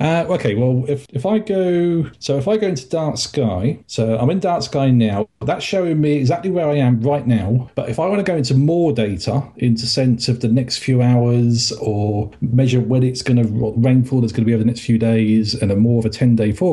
Uh, 0.00 0.24
okay, 0.28 0.54
well, 0.54 0.84
if, 0.88 1.06
if 1.12 1.26
I 1.26 1.38
go, 1.38 2.10
so 2.18 2.38
if 2.38 2.48
I 2.48 2.56
go 2.56 2.68
into 2.68 2.88
Dark 2.88 3.18
Sky, 3.18 3.80
so 3.86 4.18
I'm 4.18 4.30
in 4.30 4.40
Dark 4.40 4.62
Sky 4.62 4.90
now, 4.90 5.28
that's 5.44 5.64
showing 5.64 6.00
me 6.00 6.14
exactly 6.14 6.50
where 6.50 6.68
I 6.68 6.76
am 6.76 7.00
right 7.00 7.26
now. 7.26 7.70
But 7.74 7.88
if 7.88 7.98
I 7.98 8.06
want 8.06 8.18
to 8.18 8.24
go 8.24 8.36
into 8.36 8.54
more 8.54 8.92
data, 8.92 9.42
into 9.56 9.86
sense 9.86 10.28
of 10.28 10.40
the 10.40 10.48
next 10.48 10.78
few 10.78 11.02
hours 11.02 11.72
or 11.72 12.30
measure 12.40 12.80
when 12.80 13.02
it's 13.02 13.22
going 13.22 13.42
to, 13.42 13.72
rainfall 13.76 14.20
that's 14.20 14.32
going 14.32 14.44
to 14.44 14.46
be 14.46 14.54
over 14.54 14.62
the 14.62 14.66
next 14.66 14.80
few 14.80 14.98
days 14.98 15.54
and 15.54 15.70
a 15.70 15.76
more 15.76 15.98
of 15.98 16.04
a 16.04 16.10
10 16.10 16.36
day 16.36 16.52
forecast, 16.52 16.67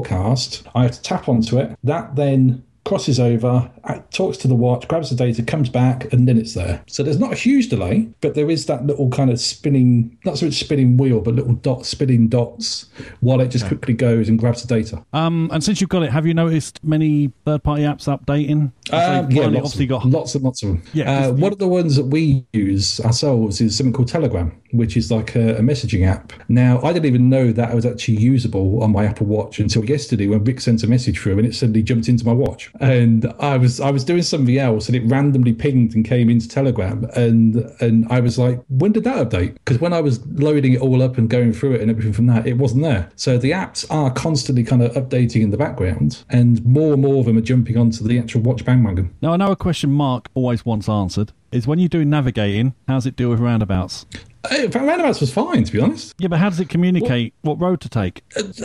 I 0.74 0.84
have 0.84 0.92
to 0.92 1.02
tap 1.02 1.30
onto 1.30 1.58
it. 1.58 1.78
That 1.84 2.16
then 2.16 2.64
crosses 2.86 3.20
over, 3.20 3.68
uh, 3.86 4.00
talks 4.12 4.38
to 4.38 4.48
the 4.48 4.54
watch, 4.54 4.88
grabs 4.88 5.10
the 5.10 5.16
data, 5.16 5.42
comes 5.42 5.70
back, 5.70 6.14
and 6.14 6.28
then 6.28 6.38
it's 6.38 6.54
there. 6.54 6.84
So 6.86 7.02
there's 7.02 7.20
not 7.20 7.34
a 7.34 7.36
huge 7.36 7.70
delay, 7.70 8.08
but 8.22 8.36
there 8.36 8.48
is 8.48 8.68
that 8.68 8.86
little 8.86 9.10
kind 9.10 9.32
of 9.32 9.40
spinning, 9.40 10.16
not 10.24 10.38
so 10.38 10.46
much 10.46 10.54
spinning 10.54 10.96
wheel, 10.96 11.20
but 11.20 11.34
little 11.34 11.54
dot 11.56 11.88
spinning 11.88 12.28
dots 12.28 12.86
while 13.22 13.42
it 13.42 13.48
just 13.48 13.66
quickly 13.66 13.96
goes 13.96 14.30
and 14.30 14.38
grabs 14.38 14.62
the 14.62 14.68
data. 14.68 15.04
Um, 15.14 15.50
and 15.52 15.64
since 15.64 15.82
you've 15.82 15.90
got 15.90 16.04
it, 16.04 16.12
have 16.12 16.28
you 16.28 16.36
noticed 16.36 16.80
many 16.84 17.32
third-party 17.44 17.82
apps 17.82 18.06
updating? 18.08 18.72
Um, 18.94 19.32
yeah, 19.32 19.48
lots, 19.48 19.58
obviously 19.58 19.88
got 19.88 20.06
lots 20.06 20.36
and 20.36 20.44
lots 20.44 20.62
of 20.62 20.70
them. 20.70 20.84
Yeah, 20.94 21.30
uh, 21.30 21.32
one 21.32 21.52
of 21.52 21.58
the 21.58 21.68
ones 21.68 21.96
that 21.96 22.06
we 22.06 22.46
use 22.54 23.00
ourselves 23.00 23.62
is 23.62 23.76
something 23.76 23.94
called 23.94 24.10
Telegram, 24.10 24.56
which 24.78 24.98
is 24.98 25.12
like 25.12 25.36
a, 25.36 25.58
a 25.58 25.62
messaging 25.62 26.08
app. 26.08 26.34
Now, 26.48 26.82
I 26.82 26.94
didn't 26.94 27.06
even 27.06 27.30
know 27.30 27.52
that 27.52 27.72
it 27.72 27.76
was 27.76 27.86
actually 27.86 28.18
usable 28.18 28.84
on 28.84 28.92
my 28.92 29.06
Apple 29.06 29.28
Watch 29.28 29.60
until 29.60 29.86
yesterday 29.86 30.28
when 30.28 30.44
Ric 30.44 30.62
sent 30.62 30.84
a 30.84 30.88
message 30.88 31.20
through 31.20 31.38
and 31.38 31.48
it 31.48 31.56
suddenly 31.56 31.84
jumped 31.84 32.08
into 32.08 32.26
my 32.26 32.34
watch. 32.34 32.72
And 32.80 33.32
I 33.40 33.58
was 33.58 33.80
I 33.80 33.92
was 33.92 34.04
doing 34.04 34.22
something 34.22 34.58
else 34.58 34.88
and 34.88 34.96
it 34.96 35.04
randomly 35.06 35.54
pinged 35.54 35.96
and 35.96 36.06
came 36.06 36.30
into 36.30 36.48
Telegram, 36.48 37.06
and 37.16 37.56
and 37.80 38.06
I 38.10 38.20
was 38.20 38.38
like, 38.38 38.62
when 38.70 38.92
did 38.92 39.04
that 39.06 39.30
update? 39.30 39.54
Because 39.56 39.80
when 39.80 39.94
I 39.94 40.02
was 40.02 40.26
loading 40.28 40.74
it 40.74 40.82
all 40.82 41.02
up 41.02 41.18
and 41.18 41.30
going 41.30 41.54
through 41.54 41.74
it 41.74 41.82
and 41.82 41.90
everything 41.90 42.14
from 42.14 42.28
that, 42.28 42.48
it 42.48 42.58
wasn't 42.58 42.84
there. 42.84 43.10
So 43.16 43.38
the 43.38 43.52
apps 43.52 43.86
are 43.90 44.12
constantly 44.12 44.64
kind 44.64 44.82
of 44.82 44.92
updating 44.94 45.42
in 45.42 45.52
the 45.52 45.58
background, 45.58 46.24
and 46.30 46.64
more 46.66 46.94
and 46.94 47.02
more 47.02 47.20
of 47.20 47.26
them 47.26 47.38
are 47.38 47.42
jumping 47.42 47.78
onto 47.78 48.04
the 48.04 48.20
actual 48.20 48.42
watch 48.42 48.66
bandwagon. 48.66 49.16
Now, 49.22 49.34
I 49.34 49.38
know 49.38 49.52
a 49.52 49.56
question 49.56 49.92
Mark 49.92 50.30
always 50.34 50.66
wants 50.66 50.90
answered 50.90 51.32
is 51.52 51.66
when 51.66 51.80
you're 51.80 51.88
doing 51.88 52.10
navigating, 52.10 52.74
how's 52.88 53.06
it 53.06 53.16
deal 53.16 53.30
with 53.30 53.40
roundabouts? 53.40 54.06
Uh, 54.52 54.68
roundabouts 54.80 55.22
was 55.22 55.32
fine, 55.34 55.64
to 55.64 55.72
be 55.72 55.80
honest. 55.80 56.14
Yeah, 56.20 56.28
but 56.28 56.40
how 56.40 56.50
does 56.50 56.60
it 56.60 56.70
communicate 56.70 57.34
what 57.42 57.60
road 57.60 57.82
to 57.82 57.90
take? 57.90 58.24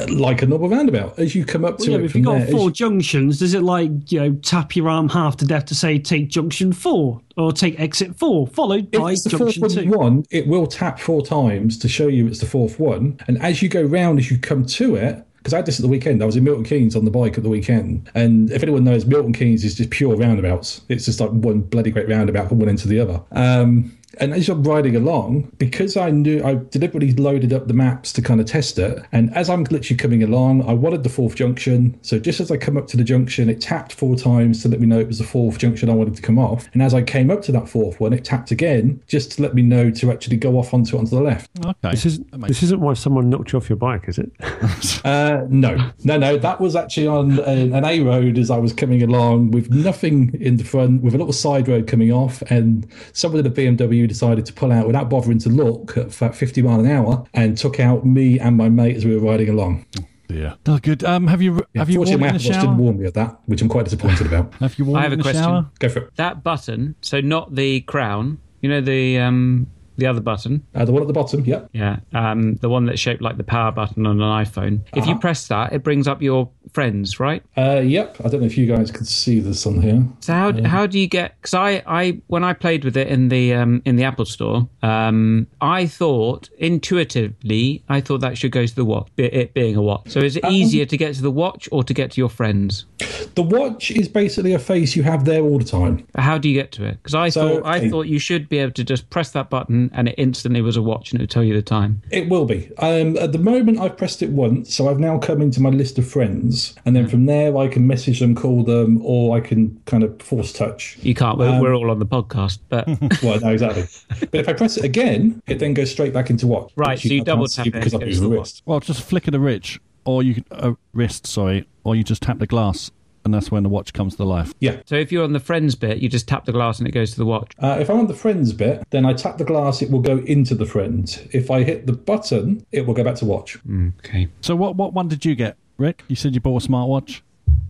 Like 0.08 0.42
a 0.42 0.46
normal 0.46 0.68
roundabout, 0.68 1.18
as 1.18 1.34
you 1.34 1.44
come 1.44 1.64
up 1.64 1.78
to 1.78 1.90
Yeah, 1.90 1.98
it 1.98 2.04
if 2.04 2.12
from 2.12 2.18
you've 2.20 2.26
got 2.26 2.38
there, 2.38 2.46
four 2.48 2.64
you- 2.66 2.72
junctions, 2.72 3.38
does 3.38 3.54
it 3.54 3.62
like, 3.62 3.90
you 4.12 4.20
know, 4.20 4.32
tap 4.42 4.76
your 4.76 4.88
arm 4.88 5.08
half 5.08 5.36
to 5.38 5.44
death 5.44 5.66
to 5.66 5.74
say 5.74 5.98
take 5.98 6.28
junction 6.28 6.72
four 6.72 7.20
or 7.36 7.52
take 7.52 7.78
exit 7.80 8.16
four, 8.16 8.46
followed 8.46 8.88
if 8.92 9.00
by 9.00 9.12
it's 9.12 9.24
the 9.24 9.30
fourth 9.30 9.54
junction 9.54 9.88
one, 9.90 9.92
two? 9.92 9.98
one, 9.98 10.24
it 10.30 10.46
will 10.46 10.66
tap 10.66 10.98
four 11.00 11.24
times 11.24 11.78
to 11.78 11.88
show 11.88 12.08
you 12.08 12.26
it's 12.26 12.40
the 12.40 12.46
fourth 12.46 12.78
one. 12.78 13.18
And 13.28 13.40
as 13.42 13.62
you 13.62 13.68
go 13.68 13.82
round, 13.82 14.18
as 14.18 14.30
you 14.30 14.38
come 14.38 14.64
to 14.66 14.96
it, 14.96 15.24
because 15.38 15.54
I 15.54 15.56
had 15.56 15.64
this 15.64 15.78
at 15.80 15.82
the 15.82 15.88
weekend. 15.88 16.22
I 16.22 16.26
was 16.26 16.36
in 16.36 16.44
Milton 16.44 16.64
Keynes 16.64 16.94
on 16.94 17.06
the 17.06 17.10
bike 17.10 17.38
at 17.38 17.42
the 17.42 17.48
weekend, 17.48 18.10
and 18.14 18.50
if 18.52 18.62
anyone 18.62 18.84
knows, 18.84 19.06
Milton 19.06 19.32
Keynes 19.32 19.64
is 19.64 19.74
just 19.74 19.88
pure 19.88 20.14
roundabouts. 20.14 20.82
It's 20.90 21.06
just 21.06 21.18
like 21.18 21.30
one 21.30 21.62
bloody 21.62 21.90
great 21.90 22.10
roundabout 22.10 22.50
from 22.50 22.58
one 22.58 22.68
end 22.68 22.76
to 22.80 22.88
the 22.88 23.00
other. 23.00 23.22
Um, 23.32 23.96
and 24.18 24.32
as 24.34 24.48
I'm 24.48 24.62
riding 24.64 24.96
along, 24.96 25.52
because 25.58 25.96
I 25.96 26.10
knew 26.10 26.42
I 26.44 26.54
deliberately 26.70 27.12
loaded 27.14 27.52
up 27.52 27.68
the 27.68 27.74
maps 27.74 28.12
to 28.14 28.22
kind 28.22 28.40
of 28.40 28.46
test 28.46 28.78
it, 28.78 29.02
and 29.12 29.34
as 29.36 29.48
I'm 29.48 29.64
literally 29.64 29.96
coming 29.96 30.22
along, 30.22 30.68
I 30.68 30.72
wanted 30.72 31.02
the 31.02 31.08
fourth 31.08 31.34
junction. 31.36 31.98
So 32.02 32.18
just 32.18 32.40
as 32.40 32.50
I 32.50 32.56
come 32.56 32.76
up 32.76 32.86
to 32.88 32.96
the 32.96 33.04
junction, 33.04 33.48
it 33.48 33.60
tapped 33.60 33.92
four 33.92 34.16
times 34.16 34.62
to 34.62 34.68
let 34.68 34.80
me 34.80 34.86
know 34.86 34.98
it 34.98 35.06
was 35.06 35.18
the 35.18 35.24
fourth 35.24 35.58
junction 35.58 35.88
I 35.88 35.94
wanted 35.94 36.16
to 36.16 36.22
come 36.22 36.38
off. 36.38 36.68
And 36.72 36.82
as 36.82 36.94
I 36.94 37.02
came 37.02 37.30
up 37.30 37.42
to 37.42 37.52
that 37.52 37.68
fourth 37.68 38.00
one, 38.00 38.12
it 38.12 38.24
tapped 38.24 38.50
again 38.50 39.02
just 39.06 39.32
to 39.32 39.42
let 39.42 39.54
me 39.54 39.62
know 39.62 39.90
to 39.90 40.10
actually 40.10 40.36
go 40.36 40.58
off 40.58 40.74
onto 40.74 40.98
onto 40.98 41.10
the 41.16 41.22
left. 41.22 41.50
Okay. 41.64 41.90
This, 41.90 42.06
is, 42.06 42.18
That 42.18 42.38
makes- 42.38 42.48
this 42.48 42.62
isn't 42.64 42.80
why 42.80 42.94
someone 42.94 43.30
knocked 43.30 43.52
you 43.52 43.58
off 43.58 43.68
your 43.68 43.76
bike, 43.76 44.08
is 44.08 44.18
it? 44.18 44.30
Uh, 45.04 45.46
no, 45.48 45.76
no, 46.04 46.18
no. 46.18 46.36
That 46.36 46.60
was 46.60 46.76
actually 46.76 47.06
on 47.06 47.38
an, 47.40 47.72
an 47.72 47.84
A 47.84 48.00
road 48.00 48.36
as 48.38 48.50
I 48.50 48.58
was 48.58 48.72
coming 48.72 49.02
along 49.02 49.50
with 49.52 49.70
nothing 49.70 50.34
in 50.40 50.56
the 50.58 50.64
front, 50.64 51.02
with 51.02 51.14
a 51.14 51.18
little 51.18 51.32
side 51.32 51.68
road 51.68 51.86
coming 51.86 52.12
off, 52.12 52.42
and 52.50 52.86
someone 53.12 53.40
in 53.40 53.46
a 53.46 53.50
BMW 53.50 53.99
decided 54.06 54.46
to 54.46 54.52
pull 54.52 54.72
out 54.72 54.86
without 54.86 55.08
bothering 55.10 55.38
to 55.40 55.48
look 55.48 55.96
at 55.96 56.12
50 56.12 56.62
mile 56.62 56.80
an 56.80 56.86
hour 56.90 57.24
and 57.34 57.56
took 57.56 57.80
out 57.80 58.04
me 58.06 58.38
and 58.38 58.56
my 58.56 58.68
mate 58.68 58.96
as 58.96 59.04
we 59.04 59.16
were 59.16 59.20
riding 59.30 59.48
along. 59.48 59.86
Yeah. 60.28 60.54
Oh, 60.66 60.78
good. 60.78 61.02
Um, 61.02 61.26
have 61.26 61.42
you 61.42 61.66
have 61.74 61.90
you 61.90 61.98
worn 62.00 62.20
my 62.20 62.28
in 62.28 62.34
the 62.36 62.38
Watch 62.38 62.42
shower? 62.42 62.60
didn't 62.60 62.78
warn 62.78 62.98
me 63.00 63.06
of 63.06 63.14
that, 63.14 63.40
which 63.46 63.62
I'm 63.62 63.68
quite 63.68 63.84
disappointed 63.86 64.26
about. 64.28 64.54
Have 64.60 64.78
you 64.78 64.84
worn 64.84 65.00
I 65.00 65.02
have 65.02 65.12
in 65.12 65.18
a 65.18 65.22
the 65.24 65.28
question. 65.28 65.42
shower? 65.42 65.70
Go 65.80 65.88
for 65.88 65.98
it. 66.02 66.14
That 66.16 66.44
button, 66.44 66.94
so 67.00 67.20
not 67.20 67.56
the 67.56 67.80
crown, 67.80 68.38
you 68.60 68.68
know 68.68 68.80
the 68.80 69.18
um 69.18 69.66
the 70.00 70.06
other 70.06 70.20
button. 70.20 70.66
Uh, 70.74 70.84
the 70.84 70.92
one 70.92 71.02
at 71.02 71.06
the 71.06 71.14
bottom, 71.14 71.44
yeah. 71.44 71.66
Yeah, 71.72 72.00
um, 72.12 72.56
the 72.56 72.68
one 72.68 72.86
that's 72.86 73.00
shaped 73.00 73.22
like 73.22 73.36
the 73.36 73.44
power 73.44 73.70
button 73.70 74.06
on 74.06 74.20
an 74.20 74.44
iPhone. 74.44 74.80
If 74.94 75.06
you 75.06 75.18
press 75.18 75.46
that, 75.48 75.72
it 75.72 75.84
brings 75.84 76.08
up 76.08 76.20
your 76.20 76.50
friends, 76.72 77.20
right? 77.20 77.42
Uh, 77.56 77.80
yep. 77.84 78.16
I 78.24 78.28
don't 78.28 78.40
know 78.40 78.46
if 78.46 78.58
you 78.58 78.66
guys 78.66 78.90
can 78.90 79.04
see 79.04 79.40
this 79.40 79.66
on 79.66 79.80
here. 79.80 80.04
So 80.20 80.32
how 80.32 80.62
how 80.64 80.86
do 80.86 80.98
you 80.98 81.06
get? 81.06 81.36
Because 81.40 81.54
I, 81.54 81.82
I 81.86 82.20
when 82.26 82.44
I 82.44 82.52
played 82.52 82.84
with 82.84 82.96
it 82.96 83.08
in 83.08 83.28
the 83.28 83.54
um, 83.54 83.82
in 83.84 83.96
the 83.96 84.04
Apple 84.04 84.24
Store, 84.24 84.68
um, 84.82 85.46
I 85.60 85.86
thought 85.86 86.48
intuitively 86.58 87.84
I 87.88 88.00
thought 88.00 88.20
that 88.22 88.38
should 88.38 88.52
go 88.52 88.66
to 88.66 88.74
the 88.74 88.84
watch. 88.84 89.08
It 89.16 89.54
being 89.54 89.76
a 89.76 89.82
watch. 89.82 90.10
So 90.10 90.20
is 90.20 90.36
it 90.36 90.44
easier 90.46 90.86
to 90.86 90.96
get 90.96 91.14
to 91.16 91.22
the 91.22 91.30
watch 91.30 91.68
or 91.70 91.84
to 91.84 91.94
get 91.94 92.12
to 92.12 92.20
your 92.20 92.30
friends? 92.30 92.86
The 93.34 93.42
watch 93.42 93.90
is 93.90 94.08
basically 94.08 94.52
a 94.54 94.58
face 94.58 94.96
you 94.96 95.02
have 95.02 95.24
there 95.24 95.42
all 95.42 95.58
the 95.58 95.64
time. 95.64 96.06
How 96.16 96.38
do 96.38 96.48
you 96.48 96.54
get 96.54 96.72
to 96.72 96.84
it? 96.84 96.98
Because 97.02 97.14
I 97.14 97.28
So, 97.28 97.60
thought 97.60 97.66
I 97.66 97.78
okay. 97.78 97.90
thought 97.90 98.06
you 98.06 98.18
should 98.18 98.48
be 98.48 98.58
able 98.58 98.72
to 98.72 98.84
just 98.84 99.08
press 99.10 99.30
that 99.32 99.50
button 99.50 99.90
and 99.94 100.08
it 100.08 100.14
instantly 100.18 100.60
was 100.62 100.76
a 100.76 100.82
watch 100.82 101.12
and 101.12 101.20
it 101.20 101.22
would 101.24 101.30
tell 101.30 101.44
you 101.44 101.54
the 101.54 101.62
time. 101.62 102.02
It 102.10 102.28
will 102.28 102.44
be. 102.44 102.70
Um, 102.78 103.16
at 103.18 103.32
the 103.32 103.38
moment, 103.38 103.78
I've 103.78 103.96
pressed 103.96 104.22
it 104.22 104.30
once, 104.30 104.74
so 104.74 104.88
I've 104.88 104.98
now 105.00 105.18
come 105.18 105.40
into 105.42 105.60
my 105.60 105.70
list 105.70 105.98
of 105.98 106.06
friends, 106.08 106.74
and 106.84 106.94
then 106.96 107.06
from 107.08 107.26
there, 107.26 107.56
I 107.56 107.68
can 107.68 107.86
message 107.86 108.20
them, 108.20 108.34
call 108.34 108.64
them, 108.64 109.00
or 109.04 109.36
I 109.36 109.40
can 109.40 109.80
kind 109.86 110.02
of 110.02 110.20
force 110.22 110.52
touch. 110.52 110.98
You 111.02 111.14
can't. 111.14 111.38
We're, 111.38 111.48
Um, 111.50 111.60
we're 111.60 111.74
all 111.74 111.90
on 111.90 111.98
the 111.98 112.06
podcast, 112.06 112.58
but 112.68 112.86
Well, 113.22 113.38
no, 113.40 113.50
exactly. 113.50 113.84
but 114.30 114.40
if 114.40 114.48
I 114.48 114.52
press 114.52 114.76
it 114.76 114.84
again, 114.84 115.42
it 115.46 115.58
then 115.58 115.74
goes 115.74 115.90
straight 115.90 116.12
back 116.12 116.30
into 116.30 116.46
watch. 116.46 116.72
Right, 116.76 116.98
so 116.98 117.08
you 117.08 117.18
can't 117.20 117.26
double 117.26 117.46
tap 117.46 117.66
it 117.66 117.72
because 117.72 117.92
and 117.94 118.02
I've 118.02 118.08
used 118.08 118.22
the 118.22 118.28
wrist. 118.28 118.62
Well, 118.66 118.80
just 118.80 119.02
flick 119.02 119.26
of 119.28 119.32
the 119.32 119.40
rich, 119.40 119.80
or 120.04 120.22
you 120.22 120.34
can 120.34 120.44
uh, 120.50 120.72
wrist, 120.92 121.26
sorry, 121.26 121.66
or 121.84 121.94
you 121.96 122.02
just 122.04 122.22
tap 122.22 122.38
the 122.38 122.46
glass, 122.46 122.90
and 123.30 123.34
that's 123.36 123.52
when 123.52 123.62
the 123.62 123.68
watch 123.68 123.92
comes 123.92 124.16
to 124.16 124.24
life. 124.24 124.52
Yeah. 124.58 124.80
so 124.86 124.96
if 124.96 125.12
you're 125.12 125.22
on 125.22 125.32
the 125.32 125.38
friends 125.38 125.76
bit, 125.76 125.98
you 125.98 126.08
just 126.08 126.26
tap 126.26 126.46
the 126.46 126.52
glass 126.52 126.80
and 126.80 126.88
it 126.88 126.90
goes 126.90 127.12
to 127.12 127.16
the 127.16 127.24
watch. 127.24 127.52
Uh, 127.60 127.78
if 127.80 127.88
I'm 127.88 128.00
on 128.00 128.08
the 128.08 128.14
friends 128.14 128.52
bit, 128.52 128.82
then 128.90 129.06
I 129.06 129.12
tap 129.12 129.38
the 129.38 129.44
glass, 129.44 129.82
it 129.82 129.90
will 129.90 130.00
go 130.00 130.18
into 130.18 130.56
the 130.56 130.66
friend. 130.66 131.28
If 131.32 131.48
I 131.48 131.62
hit 131.62 131.86
the 131.86 131.92
button, 131.92 132.66
it 132.72 132.86
will 132.86 132.94
go 132.94 133.04
back 133.04 133.14
to 133.16 133.24
watch. 133.24 133.56
Okay. 134.00 134.26
So 134.40 134.56
what 134.56 134.74
what 134.74 134.92
one 134.94 135.06
did 135.06 135.24
you 135.24 135.36
get, 135.36 135.56
Ric? 135.78 136.02
You 136.08 136.16
said 136.16 136.34
you 136.34 136.40
bought 136.40 136.64
a 136.64 136.68
smartwatch. 136.68 137.20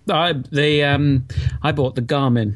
I 0.09 0.33
the 0.33 0.83
um 0.85 1.27
I 1.63 1.73
bought 1.73 1.95
the 1.95 2.03
Garmin 2.03 2.55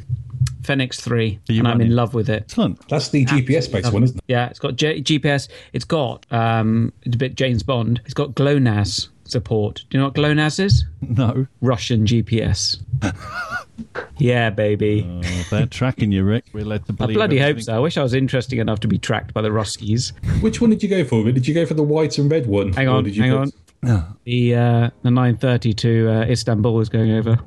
Fenix 0.63 0.99
Three, 0.99 1.41
you 1.47 1.59
and 1.59 1.69
I'm 1.69 1.81
in 1.83 1.95
love 1.95 2.15
with 2.15 2.31
it. 2.31 2.45
Excellent. 2.45 2.89
That's 2.89 3.11
the 3.11 3.27
GPS 3.27 3.71
based 3.71 3.93
one, 3.93 4.03
isn't 4.05 4.17
it? 4.17 4.25
Yeah, 4.29 4.49
it's 4.49 4.59
got 4.59 4.77
J- 4.77 5.03
GPS. 5.03 5.49
It's 5.75 5.85
got 5.85 6.25
um 6.33 6.93
it's 7.03 7.15
a 7.15 7.19
bit 7.19 7.35
James 7.35 7.63
Bond. 7.63 8.01
It's 8.07 8.15
got 8.15 8.35
GLONASS 8.35 9.09
support. 9.27 9.85
Do 9.91 9.97
you 9.97 10.01
know 10.01 10.07
what 10.07 10.15
GLONASS 10.15 10.61
is? 10.61 10.85
No, 11.07 11.47
Russian 11.61 12.07
GPS. 12.07 12.79
yeah, 14.19 14.49
baby. 14.51 15.07
oh, 15.07 15.45
they're 15.51 15.67
tracking 15.67 16.13
you, 16.13 16.25
Ric. 16.25 16.45
We're 16.55 16.65
led 16.65 16.87
to 16.87 16.93
I 16.93 16.97
believe. 16.97 17.15
bloody 17.17 17.39
hope 17.39 17.61
so. 17.61 17.77
I 17.77 17.79
wish 17.79 17.97
I 17.99 18.03
was 18.03 18.15
interesting 18.15 18.59
enough 18.59 18.81
to 18.81 18.89
be 18.89 18.99
tracked 18.99 19.35
by 19.35 19.43
the 19.43 19.51
Ruskies. 19.51 20.13
Which 20.43 20.61
one 20.63 20.71
did 20.71 20.83
you 20.83 20.89
go 20.89 21.05
for? 21.05 21.23
Did 21.31 21.47
you 21.47 21.53
go 21.55 21.67
for 21.67 21.75
the 21.75 21.83
white 21.83 22.17
and 22.19 22.31
red 22.31 22.47
one? 22.47 22.73
Hang 22.73 22.89
on, 22.89 23.05
did 23.05 23.17
you 23.17 23.23
hang 23.23 23.33
go- 23.33 23.39
on. 23.41 23.53
The 24.25 24.55
uh, 24.55 24.91
the 25.03 25.11
9:30 25.11 25.77
to 25.77 26.09
uh, 26.11 26.21
Istanbul 26.25 26.81
is 26.81 26.89
going 26.89 27.11
over. 27.11 27.39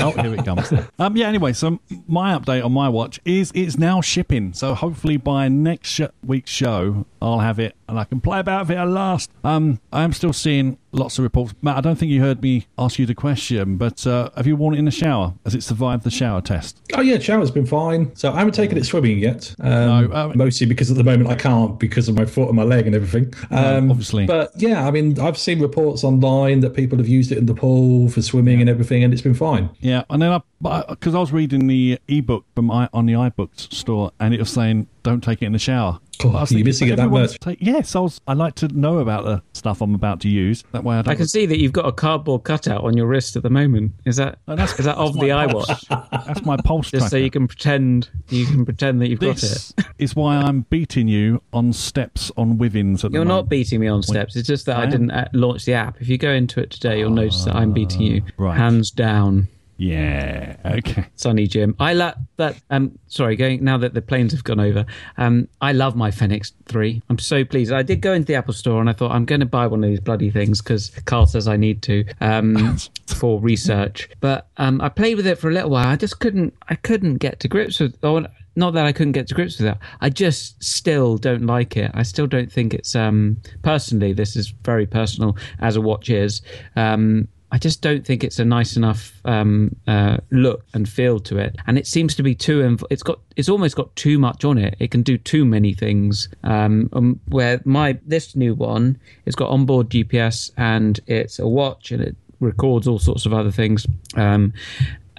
Oh, 0.00 0.10
here 0.10 0.34
it 0.34 0.44
comes. 0.44 0.72
um, 0.98 1.16
yeah. 1.16 1.28
Anyway, 1.28 1.52
so 1.52 1.78
my 2.08 2.36
update 2.36 2.64
on 2.64 2.72
my 2.72 2.88
watch 2.88 3.20
is 3.24 3.52
it's 3.54 3.78
now 3.78 4.00
shipping. 4.00 4.54
So 4.54 4.74
hopefully 4.74 5.18
by 5.18 5.46
next 5.46 5.90
sh- 5.90 6.00
week's 6.24 6.50
show, 6.50 7.06
I'll 7.22 7.38
have 7.38 7.60
it 7.60 7.76
and 7.94 8.00
I 8.00 8.04
can 8.04 8.20
play 8.20 8.40
about 8.40 8.62
with 8.62 8.72
it 8.72 8.80
at 8.80 8.88
last. 8.88 9.30
Um, 9.44 9.80
I 9.92 10.02
am 10.02 10.12
still 10.12 10.32
seeing 10.32 10.78
lots 10.90 11.18
of 11.18 11.22
reports. 11.22 11.54
Matt, 11.62 11.76
I 11.76 11.80
don't 11.80 11.96
think 11.96 12.10
you 12.10 12.20
heard 12.20 12.42
me 12.42 12.66
ask 12.76 12.98
you 12.98 13.06
the 13.06 13.14
question, 13.14 13.76
but 13.76 14.04
uh, 14.06 14.30
have 14.36 14.46
you 14.46 14.56
worn 14.56 14.74
it 14.74 14.78
in 14.78 14.84
the 14.84 14.90
shower? 14.90 15.34
Has 15.44 15.54
it 15.54 15.62
survived 15.62 16.02
the 16.02 16.10
shower 16.10 16.40
test? 16.40 16.80
Oh 16.94 17.00
yeah, 17.00 17.18
shower's 17.18 17.50
been 17.50 17.66
fine. 17.66 18.14
So 18.16 18.32
I 18.32 18.38
haven't 18.38 18.54
taken 18.54 18.76
it 18.76 18.84
swimming 18.84 19.18
yet. 19.18 19.54
Um, 19.60 20.08
No, 20.08 20.12
uh, 20.12 20.32
mostly 20.34 20.66
because 20.66 20.90
at 20.90 20.96
the 20.96 21.04
moment 21.04 21.30
I 21.30 21.36
can't 21.36 21.78
because 21.78 22.08
of 22.08 22.16
my 22.16 22.24
foot 22.24 22.48
and 22.48 22.56
my 22.56 22.64
leg 22.64 22.86
and 22.86 22.96
everything. 22.96 23.32
Um, 23.50 23.90
obviously. 23.90 24.26
But 24.26 24.50
yeah, 24.56 24.86
I 24.86 24.90
mean, 24.90 25.18
I've 25.20 25.38
seen 25.38 25.60
reports 25.60 26.02
online 26.02 26.60
that 26.60 26.74
people 26.74 26.98
have 26.98 27.08
used 27.08 27.30
it 27.30 27.38
in 27.38 27.46
the 27.46 27.54
pool 27.54 28.08
for 28.08 28.22
swimming 28.22 28.60
and 28.60 28.68
everything, 28.68 29.04
and 29.04 29.12
it's 29.12 29.22
been 29.22 29.34
fine. 29.34 29.70
Yeah, 29.80 30.02
and 30.10 30.20
then 30.20 30.32
I 30.32 30.40
because 30.88 31.14
I 31.14 31.18
was 31.18 31.30
reading 31.30 31.66
the 31.66 31.98
ebook 32.08 32.46
from 32.54 32.70
I, 32.70 32.88
on 32.92 33.06
the 33.06 33.12
iBooks 33.12 33.72
store, 33.72 34.10
and 34.18 34.32
it 34.34 34.40
was 34.40 34.50
saying 34.50 34.88
don't 35.02 35.22
take 35.22 35.42
it 35.42 35.46
in 35.46 35.52
the 35.52 35.58
shower. 35.58 36.00
Oh, 36.22 36.30
But 36.30 36.36
I 36.36 36.40
was 36.42 36.52
you're 36.52 36.64
missing 36.64 36.88
but 36.88 36.92
it 36.94 36.96
that 36.96 37.02
everyone's 37.04 37.32
much. 37.32 37.40
take- 37.40 37.58
yes, 37.60 37.94
I 37.96 38.00
was. 38.00 38.20
I 38.26 38.34
like 38.34 38.54
to 38.56 38.68
know 38.68 38.98
about 38.98 39.24
the 39.24 39.42
stuff 39.52 39.80
I'm 39.80 39.94
about 39.94 40.20
to 40.20 40.28
use. 40.28 40.64
That 40.72 40.84
way, 40.84 40.96
I 40.96 41.02
don't. 41.02 41.12
I 41.12 41.14
can 41.16 41.26
see 41.28 41.46
that 41.46 41.58
you've 41.58 41.72
got 41.72 41.86
a 41.86 41.92
cardboard 41.92 42.44
cutout 42.44 42.84
on 42.84 42.96
your 42.96 43.06
wrist 43.06 43.36
at 43.36 43.42
the 43.42 43.50
moment. 43.50 43.92
Is 44.04 44.16
that 44.16 44.38
Oh, 44.48 44.54
that's- 44.56 44.78
is 44.78 44.84
that 44.84 44.96
that's 44.96 45.10
of 45.10 45.14
the 45.20 45.30
pulse. 45.30 45.84
iWatch? 45.88 46.24
That's 46.26 46.44
my 46.46 46.56
pulse 46.56 46.90
Just 46.90 47.10
so 47.10 47.16
you 47.16 47.30
can 47.30 47.46
pretend 47.46 48.08
you 48.28 48.46
can 48.46 48.64
pretend 48.64 49.00
that 49.02 49.08
you've 49.08 49.20
got 49.20 49.42
it. 49.42 49.72
is 49.98 50.16
why 50.16 50.36
I'm 50.36 50.62
beating 50.70 51.06
you 51.08 51.42
on 51.52 51.72
steps 51.72 52.30
on 52.36 52.56
Withings 52.58 53.04
at 53.04 53.12
You're 53.12 53.24
moment. 53.24 53.28
not 53.28 53.48
beating 53.48 53.80
me 53.80 53.88
on 53.88 54.02
steps. 54.02 54.36
It's 54.36 54.48
just 54.48 54.66
that 54.66 54.76
I 54.78 54.82
I, 54.84 54.86
didn't 54.86 55.10
uh, 55.10 55.28
launch 55.32 55.64
the 55.64 55.74
app. 55.74 56.00
If 56.00 56.08
you 56.08 56.18
go 56.18 56.30
into 56.30 56.60
it 56.60 56.70
today, 56.70 56.98
you'll 57.00 57.10
notice 57.10 57.44
that 57.44 57.54
I'm 57.56 57.72
beating 57.72 58.02
you 58.02 58.22
right. 58.38 58.56
hands 58.56 58.90
down. 58.90 59.48
Yeah. 59.76 60.56
Okay. 60.64 61.06
Sunny 61.16 61.46
Jim. 61.46 61.74
I 61.80 61.94
love 61.94 62.14
that. 62.36 62.56
Um, 62.70 62.98
sorry, 63.08 63.36
going 63.36 63.64
now 63.64 63.76
that 63.78 63.94
the 63.94 64.02
planes 64.02 64.32
have 64.32 64.44
gone 64.44 64.60
over. 64.60 64.86
Um, 65.16 65.48
I 65.60 65.72
love 65.72 65.96
my 65.96 66.10
Fenix 66.10 66.52
Three. 66.66 67.02
I'm 67.08 67.18
so 67.18 67.44
pleased. 67.44 67.72
I 67.72 67.82
did 67.82 68.00
go 68.00 68.12
into 68.12 68.26
the 68.26 68.36
Apple 68.36 68.54
Store 68.54 68.80
and 68.80 68.88
I 68.88 68.92
thought 68.92 69.10
I'm 69.10 69.24
going 69.24 69.40
to 69.40 69.46
buy 69.46 69.66
one 69.66 69.82
of 69.82 69.90
these 69.90 70.00
bloody 70.00 70.30
things 70.30 70.62
because 70.62 70.90
Karl 71.06 71.26
says 71.26 71.48
I 71.48 71.56
need 71.56 71.82
to 71.82 72.04
um, 72.20 72.76
for 73.08 73.40
research. 73.40 74.08
But 74.20 74.48
um, 74.58 74.80
I 74.80 74.88
played 74.88 75.16
with 75.16 75.26
it 75.26 75.38
for 75.38 75.50
a 75.50 75.52
little 75.52 75.70
while. 75.70 75.88
I 75.88 75.96
just 75.96 76.20
couldn't. 76.20 76.54
I 76.68 76.76
couldn't 76.76 77.16
get 77.16 77.40
to 77.40 77.48
grips 77.48 77.80
with. 77.80 77.96
Or, 78.04 78.26
not 78.56 78.72
that 78.74 78.86
I 78.86 78.92
couldn't 78.92 79.12
get 79.12 79.26
to 79.28 79.34
grips 79.34 79.58
with 79.58 79.68
it. 79.68 79.78
I 80.00 80.10
just 80.10 80.62
still 80.62 81.18
don't 81.18 81.46
like 81.46 81.76
it. 81.76 81.90
I 81.94 82.04
still 82.04 82.26
don't 82.26 82.50
think 82.50 82.72
it's 82.72 82.94
um 82.94 83.38
personally. 83.62 84.12
This 84.12 84.36
is 84.36 84.54
very 84.64 84.86
personal 84.86 85.36
as 85.60 85.76
a 85.76 85.80
watch 85.80 86.10
is. 86.10 86.42
Um, 86.76 87.28
I 87.54 87.58
just 87.58 87.82
don't 87.82 88.04
think 88.04 88.24
it's 88.24 88.40
a 88.40 88.44
nice 88.44 88.76
enough 88.76 89.20
um, 89.24 89.76
uh, 89.86 90.16
look 90.32 90.66
and 90.74 90.88
feel 90.88 91.20
to 91.20 91.38
it, 91.38 91.54
and 91.68 91.78
it 91.78 91.86
seems 91.86 92.16
to 92.16 92.24
be 92.24 92.34
too. 92.34 92.62
Inv- 92.62 92.82
it's 92.90 93.04
got. 93.04 93.20
It's 93.36 93.48
almost 93.48 93.76
got 93.76 93.94
too 93.94 94.18
much 94.18 94.44
on 94.44 94.58
it. 94.58 94.74
It 94.80 94.90
can 94.90 95.02
do 95.02 95.16
too 95.16 95.44
many 95.44 95.72
things. 95.72 96.28
Um, 96.42 96.90
um, 96.94 97.20
where 97.28 97.60
my 97.64 97.96
this 98.04 98.34
new 98.34 98.56
one, 98.56 98.98
it's 99.24 99.36
got 99.36 99.50
onboard 99.50 99.88
GPS 99.88 100.50
and 100.56 100.98
it's 101.06 101.38
a 101.38 101.46
watch 101.46 101.92
and 101.92 102.02
it 102.02 102.16
records 102.40 102.88
all 102.88 102.98
sorts 102.98 103.24
of 103.24 103.32
other 103.32 103.52
things. 103.52 103.86
Um, 104.16 104.52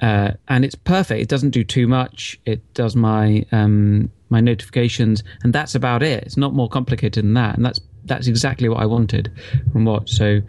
uh, 0.02 0.32
and 0.50 0.66
it's 0.66 0.76
perfect. 0.76 1.22
It 1.22 1.30
doesn't 1.30 1.52
do 1.52 1.64
too 1.64 1.88
much. 1.88 2.38
It 2.46 2.74
does 2.74 2.98
my 2.98 3.46
um, 3.54 4.12
my 4.30 4.42
notifications, 4.42 5.24
and 5.44 5.54
that's 5.54 5.74
about 5.74 6.04
it. 6.04 6.24
It's 6.24 6.36
not 6.36 6.54
more 6.54 6.68
complicated 6.68 7.24
than 7.24 7.36
that, 7.36 7.56
and 7.56 7.64
that's 7.64 7.80
that's 8.04 8.28
exactly 8.28 8.68
what 8.68 8.82
I 8.82 8.88
wanted 8.88 9.32
from 9.72 9.86
Watch. 9.86 10.12
So, 10.12 10.42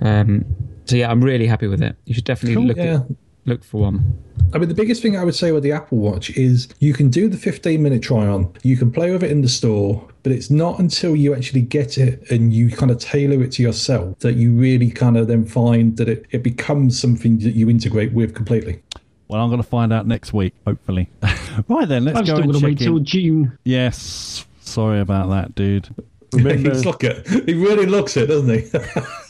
um, 0.00 0.46
so 0.86 0.96
yeah, 0.96 1.10
I'm 1.10 1.22
really 1.22 1.46
happy 1.46 1.66
with 1.66 1.82
it. 1.82 1.96
You 2.04 2.14
should 2.14 2.24
definitely 2.24 2.64
look 2.66 2.76
Yeah. 2.76 3.00
at, 3.00 3.06
look 3.44 3.62
for 3.64 3.82
one. 3.82 4.18
I 4.52 4.58
mean, 4.58 4.68
the 4.68 4.74
biggest 4.74 5.02
thing 5.02 5.16
I 5.16 5.24
would 5.24 5.34
say 5.34 5.52
with 5.52 5.62
the 5.62 5.72
Apple 5.72 5.98
Watch 5.98 6.30
is 6.30 6.68
you 6.80 6.92
can 6.94 7.10
do 7.10 7.28
the 7.28 7.36
15 7.36 7.82
minute 7.82 8.02
try 8.02 8.26
on, 8.26 8.52
you 8.62 8.76
can 8.76 8.90
play 8.92 9.10
with 9.10 9.22
it 9.22 9.30
in 9.30 9.42
the 9.42 9.48
store, 9.48 10.06
but 10.22 10.32
it's 10.32 10.50
not 10.50 10.78
until 10.78 11.14
you 11.16 11.34
actually 11.34 11.62
get 11.62 11.98
it 11.98 12.30
and 12.30 12.52
you 12.52 12.70
kind 12.70 12.90
of 12.90 12.98
tailor 12.98 13.42
it 13.42 13.52
to 13.52 13.62
yourself 13.62 14.18
that 14.20 14.34
you 14.36 14.52
really 14.52 14.90
kind 14.90 15.16
of 15.16 15.26
then 15.26 15.44
find 15.44 15.96
that 15.96 16.08
it, 16.08 16.26
it 16.30 16.42
becomes 16.42 16.98
something 17.00 17.38
that 17.40 17.54
you 17.54 17.68
integrate 17.68 18.12
with 18.12 18.34
completely. 18.34 18.82
Well, 19.28 19.42
I'm 19.42 19.48
going 19.50 19.60
to 19.62 19.68
find 19.68 19.92
out 19.92 20.06
next 20.06 20.32
week, 20.32 20.54
hopefully. 20.64 21.08
right 21.68 21.88
then, 21.88 22.04
let's 22.04 22.18
I'm 22.18 22.24
go 22.24 22.34
still 22.36 22.42
and 22.42 22.52
going 22.52 22.52
to 22.52 22.60
check 22.60 22.68
wait 22.68 22.78
till. 22.78 22.98
June. 23.00 23.58
Yes. 23.64 24.46
Sorry 24.60 25.00
about 25.00 25.28
that, 25.30 25.54
dude. 25.56 25.88
Remember, 26.32 26.70
He's 26.70 26.84
look 26.84 27.02
at, 27.02 27.26
he 27.26 27.54
really 27.54 27.86
looks 27.86 28.16
it, 28.16 28.26
doesn't 28.26 28.48
he? 28.50 28.70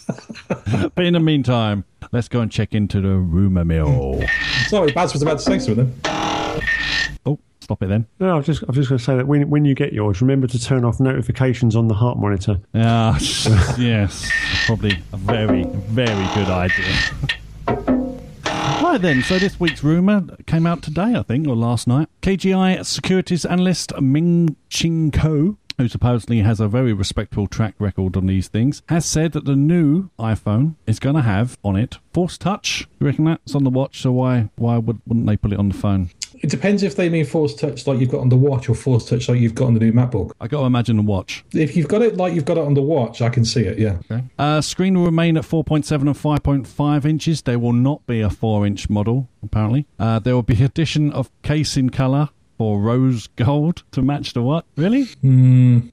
But 0.94 1.04
in 1.04 1.12
the 1.14 1.20
meantime, 1.20 1.84
let's 2.12 2.28
go 2.28 2.40
and 2.40 2.50
check 2.50 2.74
into 2.74 3.00
the 3.00 3.16
rumour 3.16 3.64
mill. 3.64 4.22
Sorry, 4.68 4.92
Baz 4.92 5.12
was 5.12 5.22
about 5.22 5.38
to 5.38 5.44
say 5.44 5.58
something. 5.58 5.92
Oh, 7.24 7.38
stop 7.60 7.82
it 7.82 7.88
then. 7.88 8.06
no, 8.20 8.30
I 8.30 8.36
was 8.36 8.46
just, 8.46 8.62
I 8.62 8.66
was 8.68 8.76
just 8.76 8.88
going 8.88 8.98
to 8.98 9.04
say 9.04 9.16
that 9.16 9.26
when, 9.26 9.48
when 9.50 9.64
you 9.64 9.74
get 9.74 9.92
yours, 9.92 10.20
remember 10.20 10.46
to 10.46 10.58
turn 10.62 10.84
off 10.84 11.00
notifications 11.00 11.74
on 11.76 11.88
the 11.88 11.94
heart 11.94 12.18
monitor. 12.18 12.58
Ah, 12.74 13.18
yes, 13.78 14.30
probably 14.66 14.98
a 15.12 15.16
very, 15.16 15.64
very 15.64 16.26
good 16.34 16.48
idea. 16.48 16.94
Right 18.82 18.98
then, 19.00 19.22
so 19.22 19.38
this 19.38 19.58
week's 19.58 19.82
rumour 19.82 20.22
came 20.46 20.66
out 20.66 20.82
today, 20.82 21.14
I 21.16 21.22
think, 21.22 21.48
or 21.48 21.56
last 21.56 21.86
night. 21.86 22.08
KGI 22.22 22.84
securities 22.86 23.44
analyst 23.44 23.92
Ming 24.00 24.56
Ching 24.70 25.10
Ko, 25.10 25.58
who 25.78 25.88
supposedly 25.88 26.40
has 26.40 26.60
a 26.60 26.68
very 26.68 26.92
respectable 26.92 27.46
track 27.46 27.74
record 27.78 28.16
on 28.16 28.26
these 28.26 28.48
things, 28.48 28.82
has 28.88 29.04
said 29.04 29.32
that 29.32 29.44
the 29.44 29.56
new 29.56 30.10
iPhone 30.18 30.74
is 30.86 30.98
going 30.98 31.16
to 31.16 31.22
have 31.22 31.58
on 31.64 31.76
it 31.76 31.98
Force 32.12 32.38
Touch. 32.38 32.88
You 32.98 33.06
reckon 33.06 33.24
that's 33.26 33.54
on 33.54 33.64
the 33.64 33.70
watch? 33.70 34.00
So 34.00 34.12
why 34.12 34.48
why 34.56 34.78
would, 34.78 35.00
wouldn't 35.06 35.26
they 35.26 35.36
put 35.36 35.52
it 35.52 35.58
on 35.58 35.68
the 35.68 35.74
phone? 35.74 36.10
It 36.42 36.50
depends 36.50 36.82
if 36.82 36.96
they 36.96 37.08
mean 37.08 37.24
Force 37.24 37.54
Touch 37.54 37.86
like 37.86 37.98
you've 37.98 38.10
got 38.10 38.20
on 38.20 38.28
the 38.28 38.36
watch 38.36 38.68
or 38.68 38.74
Force 38.74 39.08
Touch 39.08 39.28
like 39.28 39.40
you've 39.40 39.54
got 39.54 39.66
on 39.66 39.74
the 39.74 39.80
new 39.80 39.92
MacBook. 39.92 40.32
I 40.40 40.48
got 40.48 40.60
to 40.60 40.66
imagine 40.66 40.96
the 40.96 41.02
watch. 41.02 41.44
If 41.52 41.76
you've 41.76 41.88
got 41.88 42.02
it 42.02 42.16
like 42.16 42.34
you've 42.34 42.44
got 42.44 42.56
it 42.58 42.64
on 42.64 42.74
the 42.74 42.82
watch, 42.82 43.22
I 43.22 43.28
can 43.28 43.44
see 43.44 43.62
it, 43.62 43.78
yeah. 43.78 43.98
Uh, 44.38 44.60
screen 44.60 44.98
will 44.98 45.06
remain 45.06 45.36
at 45.36 45.44
4.7 45.44 45.92
and 45.92 46.10
5.5 46.10 47.04
inches. 47.04 47.42
There 47.42 47.58
will 47.58 47.72
not 47.72 48.06
be 48.06 48.20
a 48.20 48.30
4 48.30 48.66
inch 48.66 48.90
model, 48.90 49.28
apparently. 49.42 49.86
Uh, 49.98 50.18
there 50.18 50.34
will 50.34 50.42
be 50.42 50.62
addition 50.62 51.12
of 51.12 51.30
case 51.42 51.76
in 51.76 51.90
colour 51.90 52.30
for 52.56 52.80
rose 52.80 53.26
gold 53.28 53.82
to 53.92 54.02
match 54.02 54.32
the 54.32 54.42
what? 54.42 54.64
Really? 54.76 55.02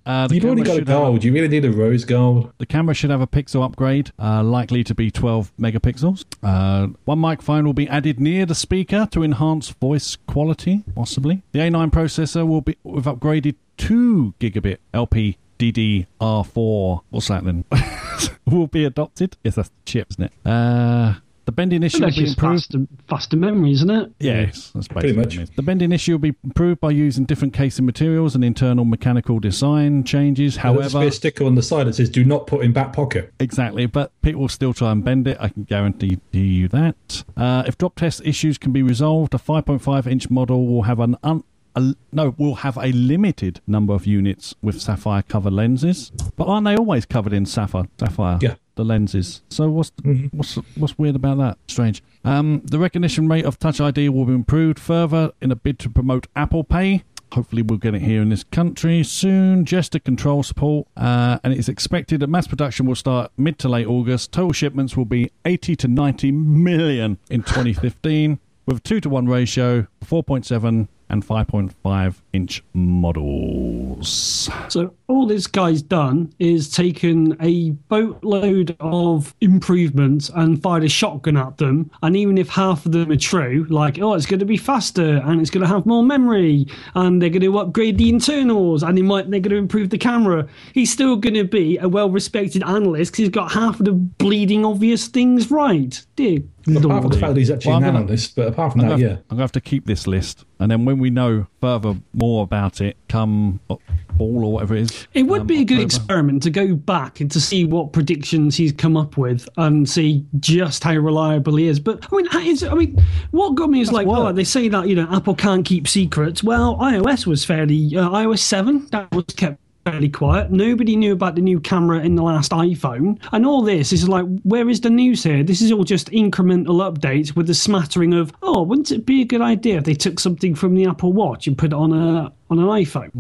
Uh, 0.06 0.28
the 0.28 0.36
You've 0.36 0.46
already 0.46 0.64
got 0.64 0.78
a 0.78 0.82
gold. 0.82 1.24
You 1.24 1.34
really 1.34 1.48
need 1.48 1.66
a 1.66 1.72
rose 1.72 2.06
gold. 2.06 2.52
the 2.58 2.66
camera 2.66 2.94
should 2.94 3.10
have 3.10 3.22
a 3.22 3.28
pixel 3.28 3.64
upgrade, 3.64 4.12
uh, 4.20 4.44
likely 4.44 4.84
to 4.84 4.96
be 4.96 5.12
12 5.12 5.52
megapixels. 5.60 6.26
Uh, 6.42 6.88
one 7.06 7.20
microphone 7.20 7.66
will 7.66 7.74
be 7.74 7.88
added 7.90 8.20
near 8.20 8.46
the 8.46 8.56
speaker 8.56 9.08
to 9.12 9.24
enhance 9.24 9.70
voice 9.70 10.16
quality, 10.28 10.84
possibly. 10.96 11.44
The 11.52 11.60
A9 11.60 11.92
processor 11.92 12.48
will 12.48 12.62
be 12.62 12.78
with 12.84 13.06
upgraded 13.06 13.56
2 13.78 14.36
gigabit 14.40 14.78
LP 14.94 15.38
DDR4. 15.60 17.02
What's 17.10 17.28
that 17.28 17.44
then? 17.44 17.64
will 18.46 18.68
be 18.68 18.86
adopted. 18.86 19.38
Yes, 19.44 19.56
that's 19.56 19.70
the 19.70 19.76
chip, 19.86 20.08
isn't 20.12 20.26
it? 20.26 20.32
Uh, 20.46 21.16
the 21.46 21.52
bending 21.52 21.84
issue 21.84 22.00
will 22.00 22.08
That's 22.08 22.18
be 22.18 22.28
improved. 22.30 22.64
faster, 22.64 22.88
faster 23.08 23.38
memory, 23.38 23.72
isn't 23.74 23.90
it? 23.90 24.12
Yes, 24.20 24.72
that's 24.74 24.88
Pretty 24.88 25.14
much. 25.14 25.38
what. 25.38 25.56
The 25.56 25.62
bending 25.62 25.92
issue 25.92 26.14
will 26.14 26.20
be 26.20 26.36
improved 26.44 26.80
by 26.80 26.92
using 26.92 27.26
different 27.26 27.54
casing 27.54 27.86
materials 27.86 28.36
and 28.36 28.44
internal 28.44 28.86
mechanical 28.86 29.40
design 29.40 30.04
changes. 30.04 30.56
There'll 30.58 30.82
just 30.82 30.96
be 31.00 31.08
a 31.08 31.12
sticker 31.12 31.44
on 31.46 31.56
the 31.56 31.62
side 31.64 31.88
that 31.88 31.96
says 31.96 32.10
"Do 32.10 32.24
not 32.24 32.48
put 32.48 32.64
in 32.64 32.72
back 32.72 32.94
pocket." 32.94 33.34
Exactly, 33.40 33.86
but 33.86 34.12
people 34.22 34.42
will 34.42 34.48
still 34.50 34.74
try 34.74 34.92
and 34.92 35.04
bend 35.04 35.28
it. 35.28 35.38
I 35.40 35.50
can 35.50 35.64
guarantee 35.64 36.18
you 36.32 36.68
that. 36.70 37.24
Uh, 37.36 37.64
if 37.68 37.78
drop 37.78 37.96
test 37.96 38.22
issues 38.26 38.58
can 38.58 38.72
be 38.72 38.82
resolved, 38.84 39.34
a 39.34 39.38
5.5 39.38 40.08
inch 40.08 40.30
model 40.30 40.68
will 40.68 40.84
have 40.84 41.00
an 41.00 41.18
un- 41.24 41.44
a, 41.76 41.96
no, 42.12 42.36
will 42.38 42.56
have 42.56 42.78
a 42.78 42.92
limited 42.92 43.60
number 43.66 43.94
of 43.96 44.06
units 44.06 44.54
with 44.62 44.80
sapphire 44.80 45.24
cover 45.24 45.50
lenses. 45.50 46.12
But 46.36 46.46
aren't 46.46 46.66
they 46.66 46.76
always 46.78 47.06
covered 47.08 47.34
in 47.34 47.48
sapphire? 47.48 47.86
Sapphire. 48.00 48.38
Yeah. 48.42 48.56
The 48.76 48.84
lenses. 48.84 49.44
So 49.50 49.70
what's 49.70 49.92
what's 50.32 50.56
what's 50.76 50.98
weird 50.98 51.16
about 51.16 51.38
that? 51.38 51.58
Strange. 51.68 52.02
Um, 52.26 52.62
the 52.66 52.80
recognition 52.80 53.28
rate 53.28 53.46
of 53.46 53.60
Touch 53.60 53.80
ID 53.80 54.10
will 54.10 54.26
be 54.26 54.34
improved 54.34 54.80
further 54.80 55.32
in 55.42 55.52
a 55.52 55.56
bid 55.56 55.78
to 55.80 55.90
promote 55.90 56.26
Apple 56.36 56.64
Pay. 56.64 57.04
Hopefully, 57.34 57.62
we'll 57.62 57.80
get 57.80 57.96
it 57.96 58.02
here 58.02 58.22
in 58.22 58.30
this 58.30 58.44
country 58.44 59.04
soon. 59.04 59.66
Gesture 59.66 60.00
control 60.00 60.44
support, 60.44 60.88
uh, 60.98 61.40
and 61.44 61.54
it's 61.54 61.68
expected 61.68 62.20
that 62.20 62.28
mass 62.28 62.48
production 62.48 62.86
will 62.86 62.96
start 62.96 63.32
mid 63.38 63.58
to 63.60 63.70
late 63.70 63.88
August. 63.88 64.32
Total 64.32 64.54
shipments 64.54 64.96
will 64.96 65.06
be 65.06 65.32
80 65.46 65.76
to 65.78 65.88
90 65.88 66.32
million 66.32 67.18
in 67.30 67.42
2015, 67.44 68.40
with 68.66 68.78
a 68.78 68.80
two 68.80 69.00
to 69.02 69.10
one 69.10 69.28
ratio, 69.28 69.88
4.7 70.06 70.88
and 71.14 71.26
5.5 71.26 72.16
inch 72.34 72.64
models. 72.74 74.50
So 74.68 74.94
all 75.08 75.28
this 75.28 75.46
guy's 75.46 75.84
done 75.84 76.34
is 76.40 76.72
taken 76.72 77.38
a 77.40 77.70
boatload 77.70 78.76
of 78.80 79.36
improvements 79.40 80.32
and 80.34 80.62
fired 80.62 80.84
a 80.84 80.90
shotgun 80.90 81.38
at 81.38 81.58
them. 81.58 81.92
And 82.02 82.18
even 82.18 82.40
if 82.40 82.50
half 82.50 82.88
of 82.88 82.94
them 82.94 83.12
are 83.12 83.16
true, 83.16 83.68
like 83.70 84.00
oh, 84.00 84.16
it's 84.16 84.26
going 84.26 84.40
to 84.40 84.46
be 84.46 84.58
faster 84.58 85.18
and 85.24 85.40
it's 85.40 85.52
going 85.52 85.66
to 85.66 85.72
have 85.72 85.86
more 85.86 86.04
memory 86.04 86.66
and 86.96 87.22
they're 87.22 87.30
going 87.30 87.44
to 87.44 87.60
upgrade 87.60 88.00
the 88.00 88.10
internals 88.10 88.82
and 88.82 88.98
they 88.98 89.04
might 89.04 89.30
they're 89.30 89.40
going 89.40 89.52
to 89.52 89.58
improve 89.58 89.92
the 89.92 89.98
camera, 90.00 90.48
he's 90.74 90.92
still 90.92 91.16
going 91.16 91.36
to 91.36 91.44
be 91.44 91.78
a 91.78 91.88
well-respected 91.88 92.64
analyst 92.64 93.12
because 93.12 93.24
he's 93.24 93.30
got 93.30 93.52
half 93.52 93.80
of 93.80 93.86
the 93.86 93.92
bleeding 93.92 94.66
obvious 94.66 95.08
things 95.08 95.52
right. 95.52 96.04
Dear 96.16 96.40
Apart 96.66 96.74
from 96.74 96.74
the 96.82 96.88
Lord. 96.88 97.16
fact 97.16 97.34
that 97.34 97.40
he's 97.40 97.52
actually 97.52 97.70
Well, 97.70 97.78
I'm 97.78 97.84
an 97.84 97.90
gonna- 97.94 98.04
analyst, 98.06 98.36
but 98.36 98.48
apart 98.48 98.72
from 98.72 98.82
I'm 98.82 98.88
that, 98.88 98.94
gonna, 98.94 99.02
yeah. 99.04 99.10
have, 99.10 99.18
I'm 99.20 99.26
gonna 99.38 99.42
have 99.42 99.52
to 99.54 99.62
keep 99.62 99.86
this 99.86 100.08
list, 100.08 100.46
and 100.60 100.72
then 100.72 100.86
when 100.86 100.98
we 101.00 101.10
know 101.10 101.48
further 101.62 101.96
more 102.14 102.44
about 102.44 102.80
it, 102.82 102.98
come 103.10 103.60
uh, 103.70 103.76
fall 104.18 104.46
or 104.46 104.54
whatever 104.54 104.76
it 104.76 104.84
is. 104.92 105.08
It 105.14 105.24
would 105.24 105.42
um, 105.42 105.48
be 105.48 105.60
a 105.62 105.64
good 105.66 105.80
experiment 105.82 106.44
to 106.44 106.50
go 106.50 106.76
back 106.76 107.20
and 107.20 107.30
to 107.32 107.42
see 107.42 107.66
what 107.66 107.94
predictions 107.94 108.56
he's 108.56 108.72
come 108.72 108.96
up 108.96 109.18
with 109.18 109.50
and 109.58 109.90
see 109.90 110.24
just 110.40 110.84
how 110.84 110.94
reliable 110.96 111.56
he 111.56 111.68
is. 111.68 111.80
But 111.80 112.06
I 112.12 112.16
mean, 112.16 112.26
how 112.28 112.40
is- 112.40 112.64
I 112.64 112.74
mean, 112.76 113.02
what 113.32 113.56
got 113.56 113.70
me 113.70 113.82
is 113.82 113.92
like, 113.92 114.08
work. 114.08 114.20
oh, 114.20 114.32
they 114.32 114.44
say 114.44 114.68
that 114.70 114.88
you 114.88 114.96
know 114.96 115.08
Apple 115.12 115.36
can't 115.36 115.66
keep 115.66 115.88
secrets. 115.88 116.44
Well, 116.44 116.78
iOS 116.78 117.26
was 117.28 117.44
fairly 117.44 117.96
uh, 117.98 118.10
iOS 118.10 118.40
seven 118.40 118.88
that 118.92 119.12
was 119.12 119.26
kept 119.36 119.58
fairly 119.86 120.10
quiet. 120.10 120.52
Nobody 120.52 120.96
knew 120.96 121.14
about 121.14 121.36
the 121.36 121.42
new 121.42 121.60
camera 121.60 122.00
in 122.00 122.16
the 122.16 122.24
last 122.24 122.52
iPhone, 122.52 123.20
and 123.32 123.46
all 123.46 123.62
this 123.62 123.92
is 123.92 124.08
like, 124.08 124.26
where 124.44 124.70
is 124.70 124.82
the 124.82 124.90
news 124.90 125.24
here? 125.24 125.44
This 125.44 125.62
is 125.62 125.72
all 125.72 125.84
just 125.84 126.10
incremental 126.12 126.80
updates 126.90 127.36
with 127.36 127.50
a 127.50 127.54
smattering 127.54 128.14
of, 128.14 128.34
oh, 128.42 128.64
wouldn't 128.64 128.92
it 128.92 129.06
be 129.06 129.22
a 129.22 129.26
good 129.26 129.42
idea 129.42 129.78
if 129.78 129.84
they 129.84 129.94
took 129.94 130.20
something 130.20 130.56
from 130.56 130.76
the 130.76 130.86
Apple 130.86 131.14
Watch 131.14 131.48
and 131.48 131.58
put 131.58 131.68
it 131.68 131.74
on 131.74 131.92
a 131.92 132.32
on 132.50 132.60
an 132.60 132.66
iPhone? 132.66 133.12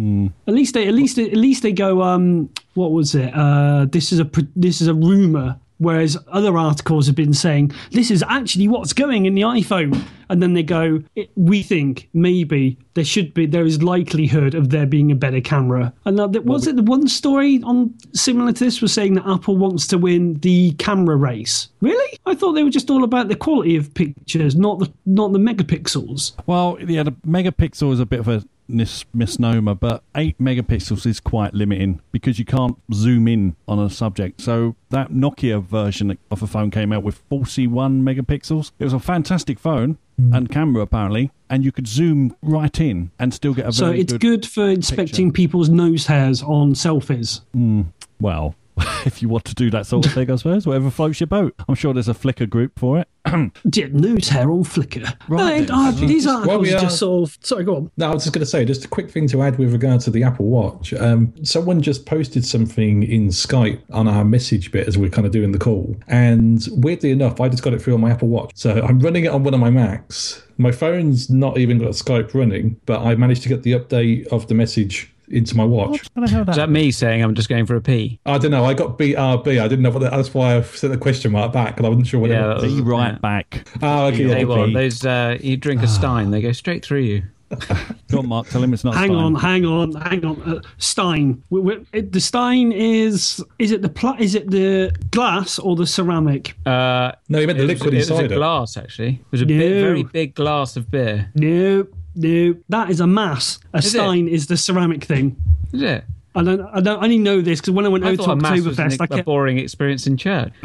At 0.47 0.53
least 0.53 0.73
they, 0.73 0.87
at 0.87 0.93
least, 0.93 1.17
at 1.17 1.33
least 1.33 1.63
they 1.63 1.71
go. 1.71 2.01
Um, 2.01 2.49
what 2.75 2.91
was 2.91 3.13
it? 3.15 3.33
Uh, 3.33 3.85
this 3.85 4.11
is 4.11 4.19
a 4.19 4.29
this 4.55 4.81
is 4.81 4.87
a 4.87 4.93
rumor. 4.93 5.59
Whereas 5.79 6.17
other 6.27 6.57
articles 6.57 7.07
have 7.07 7.15
been 7.15 7.33
saying 7.33 7.71
this 7.91 8.11
is 8.11 8.23
actually 8.27 8.67
what's 8.67 8.93
going 8.93 9.25
in 9.25 9.33
the 9.35 9.41
iPhone, 9.41 10.01
and 10.29 10.41
then 10.41 10.53
they 10.53 10.63
go, 10.63 11.01
"We 11.35 11.61
think 11.63 12.09
maybe 12.13 12.77
there 12.93 13.03
should 13.03 13.33
be 13.33 13.45
there 13.45 13.65
is 13.65 13.83
likelihood 13.83 14.53
of 14.55 14.69
there 14.69 14.85
being 14.85 15.11
a 15.11 15.15
better 15.15 15.41
camera." 15.41 15.91
And 16.05 16.17
that- 16.19 16.45
was 16.45 16.67
it 16.67 16.75
the 16.75 16.83
one 16.83 17.07
story 17.07 17.61
on 17.63 17.93
similar 18.13 18.51
to 18.53 18.63
this 18.63 18.81
was 18.81 18.93
saying 18.93 19.15
that 19.15 19.27
Apple 19.27 19.57
wants 19.57 19.87
to 19.87 19.97
win 19.97 20.35
the 20.41 20.71
camera 20.73 21.15
race? 21.15 21.67
Really? 21.81 22.17
I 22.25 22.35
thought 22.35 22.53
they 22.53 22.63
were 22.63 22.69
just 22.69 22.89
all 22.89 23.03
about 23.03 23.27
the 23.27 23.35
quality 23.35 23.75
of 23.75 23.93
pictures, 23.93 24.55
not 24.55 24.79
the 24.79 24.89
not 25.05 25.33
the 25.33 25.39
megapixels. 25.39 26.33
Well, 26.45 26.77
yeah, 26.87 27.03
the 27.03 27.11
megapixel 27.27 27.91
is 27.91 27.99
a 27.99 28.05
bit 28.05 28.19
of 28.19 28.27
a 28.27 28.43
mis- 28.73 29.05
misnomer, 29.13 29.75
but 29.75 30.03
eight 30.15 30.37
megapixels 30.39 31.05
is 31.05 31.19
quite 31.19 31.53
limiting 31.53 32.01
because 32.11 32.39
you 32.39 32.45
can't 32.45 32.77
zoom 32.93 33.27
in 33.27 33.55
on 33.67 33.79
a 33.79 33.89
subject. 33.89 34.41
So 34.41 34.75
that 34.89 35.11
Nokia 35.11 35.63
version 35.63 36.17
of 36.31 36.41
a 36.41 36.47
phone 36.47 36.71
came 36.71 36.91
out 36.91 37.03
with 37.03 37.21
41 37.29 38.01
megapixels. 38.03 38.71
It 38.79 38.83
was 38.83 38.93
a 38.93 38.99
fantastic 38.99 39.59
phone 39.59 39.97
mm. 40.19 40.35
and 40.35 40.49
camera 40.49 40.81
apparently, 40.81 41.31
and 41.49 41.63
you 41.63 41.71
could 41.71 41.87
zoom 41.87 42.35
right 42.41 42.79
in 42.79 43.11
and 43.19 43.33
still 43.33 43.53
get 43.53 43.67
a 43.67 43.71
So 43.71 43.91
it's 43.91 44.13
good, 44.13 44.45
for 44.45 44.67
inspecting 44.67 45.31
people's 45.31 45.69
nose 45.69 46.05
hairs 46.05 46.41
on 46.41 46.73
selfies. 46.73 47.41
Mm. 47.55 47.87
Well, 48.19 48.55
if 49.05 49.21
you 49.21 49.29
want 49.29 49.45
to 49.45 49.55
do 49.55 49.69
that 49.71 49.85
sort 49.85 50.05
of 50.05 50.13
thing, 50.13 50.29
I 50.31 50.35
suppose, 50.35 50.65
whatever 50.67 50.89
floats 50.89 51.19
your 51.19 51.27
boat. 51.27 51.53
I'm 51.67 51.75
sure 51.75 51.93
there's 51.93 52.09
a 52.09 52.13
Flickr 52.13 52.49
group 52.49 52.77
for 52.79 52.99
it. 52.99 53.07
Yeah, 53.73 53.87
nose 53.91 54.27
hair 54.29 54.51
on 54.51 54.63
Flickr. 54.63 55.03
Right 55.29 55.61
No, 55.61 55.65
then. 55.65 55.71
uh, 55.71 55.91
these 55.91 56.25
Well, 56.25 56.59
we 56.59 56.73
are 56.73 56.77
are- 56.77 56.81
just 56.81 56.99
sort 56.99 57.29
of. 57.29 57.37
Sorry, 57.41 57.63
go 57.63 57.75
on. 57.77 57.91
No, 57.97 58.11
I 58.11 58.13
was 58.13 58.23
just 58.23 58.33
going 58.33 58.41
to 58.41 58.45
say, 58.49 58.65
just 58.65 58.83
a 58.85 58.87
quick 58.87 59.09
thing 59.09 59.27
to 59.29 59.41
add 59.41 59.57
with 59.57 59.71
regard 59.71 60.01
to 60.01 60.11
the 60.11 60.23
Apple 60.23 60.45
Watch. 60.47 60.93
Um, 60.93 61.33
someone 61.43 61.81
just 61.81 62.05
posted 62.05 62.45
something 62.45 63.03
in 63.03 63.29
Skype 63.29 63.79
on 63.91 64.07
our 64.07 64.25
message 64.25 64.71
bit 64.71 64.87
as 64.87 64.97
we're 64.97 65.09
kind 65.09 65.25
of 65.25 65.31
doing 65.31 65.51
the 65.53 65.57
call. 65.59 65.95
And 66.07 66.67
weirdly 66.71 67.11
enough, 67.11 67.39
I 67.39 67.47
just 67.49 67.63
got 67.63 67.73
it 67.73 67.81
through 67.81 67.93
on 67.95 68.01
my 68.01 68.11
Apple 68.11 68.27
Watch. 68.27 68.51
So 68.55 68.81
I'm 68.83 68.99
running 68.99 69.23
it 69.25 69.29
on 69.31 69.43
one 69.43 69.53
of 69.53 69.59
my 69.59 69.69
Macs. 69.69 70.43
My 70.57 70.71
phone's 70.71 71.29
not 71.29 71.57
even 71.57 71.79
got 71.79 71.91
Skype 71.91 72.33
running, 72.33 72.79
but 72.85 73.01
I 73.01 73.15
managed 73.15 73.43
to 73.43 73.49
get 73.49 73.63
the 73.63 73.71
update 73.71 74.27
of 74.27 74.47
the 74.47 74.53
message 74.53 75.12
into 75.29 75.55
my 75.55 75.63
watch. 75.63 76.01
How 76.15 76.21
the 76.25 76.29
hell 76.29 76.41
Is 76.41 76.45
that? 76.47 76.55
that 76.55 76.69
me 76.69 76.91
saying 76.91 77.23
I'm 77.23 77.33
just 77.35 77.49
going 77.49 77.65
for 77.65 77.75
a 77.75 77.81
pee? 77.81 78.19
I 78.25 78.37
don't 78.37 78.51
know. 78.51 78.65
I 78.65 78.73
got 78.73 78.97
BRB. 78.97 79.59
I 79.61 79.67
didn't 79.67 79.81
know 79.81 79.89
what 79.91 79.99
that, 80.01 80.11
that's 80.11 80.33
why 80.33 80.57
I 80.57 80.61
sent 80.61 80.91
the 80.93 80.99
question 80.99 81.31
mark 81.31 81.51
back, 81.53 81.77
and 81.77 81.85
I 81.85 81.89
wasn't 81.89 82.07
sure 82.07 82.19
what 82.19 82.29
Yeah, 82.29 82.51
it 82.51 82.53
was. 82.55 82.63
that 82.63 82.69
Be 82.69 82.81
right 82.81 83.21
back. 83.21 83.67
Oh, 83.81 84.07
okay. 84.07 84.27
Tell 84.27 84.37
yeah, 84.39 84.43
what, 84.45 84.73
those 84.73 85.05
uh, 85.05 85.37
you 85.41 85.57
drink 85.57 85.81
a 85.81 85.87
Stein, 85.87 86.31
they 86.31 86.41
go 86.41 86.51
straight 86.51 86.83
through 86.85 87.01
you. 87.01 87.23
Go 88.09 88.17
on, 88.17 88.27
Mark. 88.27 88.47
Tell 88.47 88.63
him 88.63 88.73
it's 88.73 88.83
not. 88.83 88.95
Hang 88.95 89.09
Stein. 89.09 89.15
on, 89.15 89.35
hang 89.35 89.63
on, 89.65 89.91
hang 89.93 90.25
on. 90.25 90.41
Uh, 90.41 90.61
Stein. 90.79 91.43
We- 91.51 91.59
we- 91.61 91.85
it- 91.93 92.11
the 92.11 92.19
Stein 92.19 92.71
is 92.71 93.43
is 93.59 93.69
it 93.71 93.83
the 93.83 93.89
pla- 93.89 94.15
is 94.17 94.33
it 94.33 94.49
the 94.49 94.91
glass 95.11 95.59
or 95.59 95.75
the 95.75 95.85
ceramic? 95.85 96.55
Uh, 96.65 97.11
No, 97.29 97.37
you 97.37 97.45
meant 97.45 97.59
the 97.59 97.65
liquid 97.65 97.93
was, 97.93 98.09
it 98.09 98.13
was 98.13 98.21
a 98.21 98.25
it. 98.25 98.27
glass, 98.29 98.75
actually. 98.75 99.09
It 99.21 99.31
was 99.31 99.41
a 99.41 99.45
No. 99.45 99.55
big, 99.59 99.69
very 99.83 100.01
big 100.03 100.33
glass 100.33 100.75
of 100.77 100.89
beer. 100.89 101.29
No, 101.35 101.85
no, 102.15 102.55
that 102.69 102.89
is 102.89 102.99
a 102.99 103.07
mass. 103.07 103.59
A 103.73 103.77
Is? 103.77 103.91
Stein 103.91 104.27
is 104.27 104.47
the 104.47 104.57
ceramic 104.57 105.03
thing. 105.03 105.35
Is 105.71 105.81
it? 105.81 106.03
I 106.35 106.43
don't, 106.43 106.61
I 106.61 106.81
don't, 106.81 106.99
I 106.99 107.03
only 107.03 107.19
know 107.19 107.41
this 107.41 107.61
because 107.61 107.73
when 107.73 107.85
I 107.85 107.89
went 107.89 108.03
I 108.03 108.07
over 108.07 108.17
to 108.17 108.23
thought 108.23 108.31
a 108.33 108.35
mass 108.37 108.61
was 108.61 108.79
an, 108.79 108.89
Oktoberfest, 108.89 109.01
I 109.01 109.05
a 109.05 109.07
kept, 109.07 109.25
boring 109.25 109.59
experience 109.59 110.07
in 110.07 110.17
church. 110.17 110.53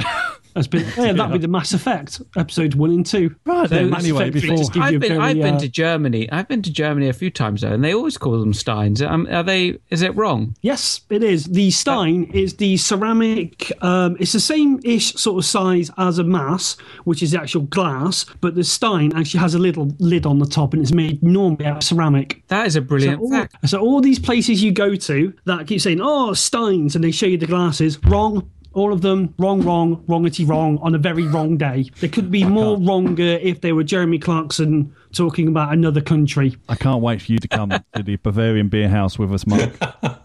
that's 0.55 0.67
been, 0.67 0.85
yeah, 0.97 1.13
that'd 1.13 1.33
be 1.33 1.39
the 1.39 1.49
Mass 1.49 1.73
Effect 1.73 2.21
episodes 2.37 2.75
one 2.77 2.91
and 2.91 3.05
two. 3.07 3.35
Right 3.45 3.69
then, 3.69 3.91
Mass 3.91 4.03
anyway, 4.05 4.29
Effect 4.29 4.33
three 4.33 4.41
before- 4.43 4.57
just 4.59 4.73
give 4.73 4.83
I've 4.83 5.01
been, 5.01 5.09
very, 5.13 5.19
I've 5.23 5.37
been 5.37 5.55
uh, 5.55 5.61
to 5.61 5.69
Germany. 5.69 6.31
I've 6.31 6.49
been 6.49 6.63
to 6.63 6.73
Germany 6.73 7.09
a 7.09 7.13
few 7.13 7.31
times 7.31 7.61
though, 7.63 7.73
and 7.73 7.83
they 7.85 7.95
always 7.95 8.19
call 8.19 8.39
them 8.41 8.53
Steins. 8.55 9.01
Um, 9.03 9.27
are 9.31 9.43
they? 9.43 9.79
Is 9.91 10.03
it 10.03 10.15
wrong? 10.17 10.55
Yes, 10.63 11.01
it 11.11 11.23
is. 11.23 11.45
The 11.47 11.71
Stein 11.71 12.25
is 12.35 12.57
the 12.57 12.77
ceramic. 12.77 13.73
Um, 13.83 14.17
it's 14.21 14.33
the 14.33 14.41
same 14.41 14.81
ish 14.85 15.15
sort 15.15 15.39
of 15.39 15.45
size 15.45 15.91
as 15.99 16.19
a 16.19 16.25
mass, 16.25 16.77
which 17.05 17.23
is 17.23 17.31
the 17.33 17.41
actual 17.41 17.63
glass, 17.63 18.27
but 18.41 18.55
the 18.55 18.65
Stein 18.65 19.13
actually 19.17 19.41
has 19.41 19.55
a 19.55 19.59
little 19.59 19.95
lid 19.99 20.27
on 20.27 20.39
the 20.39 20.47
top, 20.47 20.73
and 20.75 20.83
it's 20.83 20.93
made 20.93 21.23
normally 21.23 21.67
out 21.67 21.79
of 21.79 21.83
ceramic. 21.83 22.43
That 22.49 22.67
is 22.67 22.77
a 22.77 22.81
So 22.81 22.85
brilliant 22.85 23.21
all, 23.21 23.31
fact. 23.31 23.57
so 23.69 23.81
all 23.81 24.01
these 24.01 24.19
places 24.19 24.63
you 24.63 24.73
go 24.73 24.95
to 24.97 25.33
that 25.45 25.67
keep 25.67 25.81
saying, 25.81 26.01
"Oh, 26.03 26.33
Steins," 26.35 26.95
and 26.95 27.05
they 27.05 27.11
show 27.11 27.27
you 27.27 27.39
the 27.39 27.47
glasses. 27.47 27.99
Wrong. 28.05 28.49
All 28.79 28.93
of 28.93 29.03
them 29.03 29.35
wrong, 29.39 29.61
wrong, 29.63 30.05
wrongity 30.07 30.45
wrong 30.45 30.79
on 30.79 30.95
a 30.95 30.99
very 30.99 31.25
wrong 31.25 31.57
day. 31.57 31.91
They 32.01 32.09
could 32.09 32.31
be 32.31 32.45
more 32.45 32.79
wronger 32.79 33.39
if 33.43 33.61
they 33.61 33.73
were 33.73 33.85
Jeremy 33.85 34.19
Clarkson 34.19 34.95
talking 35.13 35.49
about 35.49 35.73
another 35.73 36.01
country. 36.01 36.57
I 36.69 36.75
can't 36.75 37.03
wait 37.03 37.23
for 37.23 37.33
you 37.33 37.39
to 37.39 37.49
come 37.49 37.71
to 37.71 38.03
the 38.03 38.17
Bavarian 38.17 38.69
Beer 38.69 38.89
House 38.89 39.19
with 39.19 39.33
us, 39.33 39.47
Mark. 39.47 39.71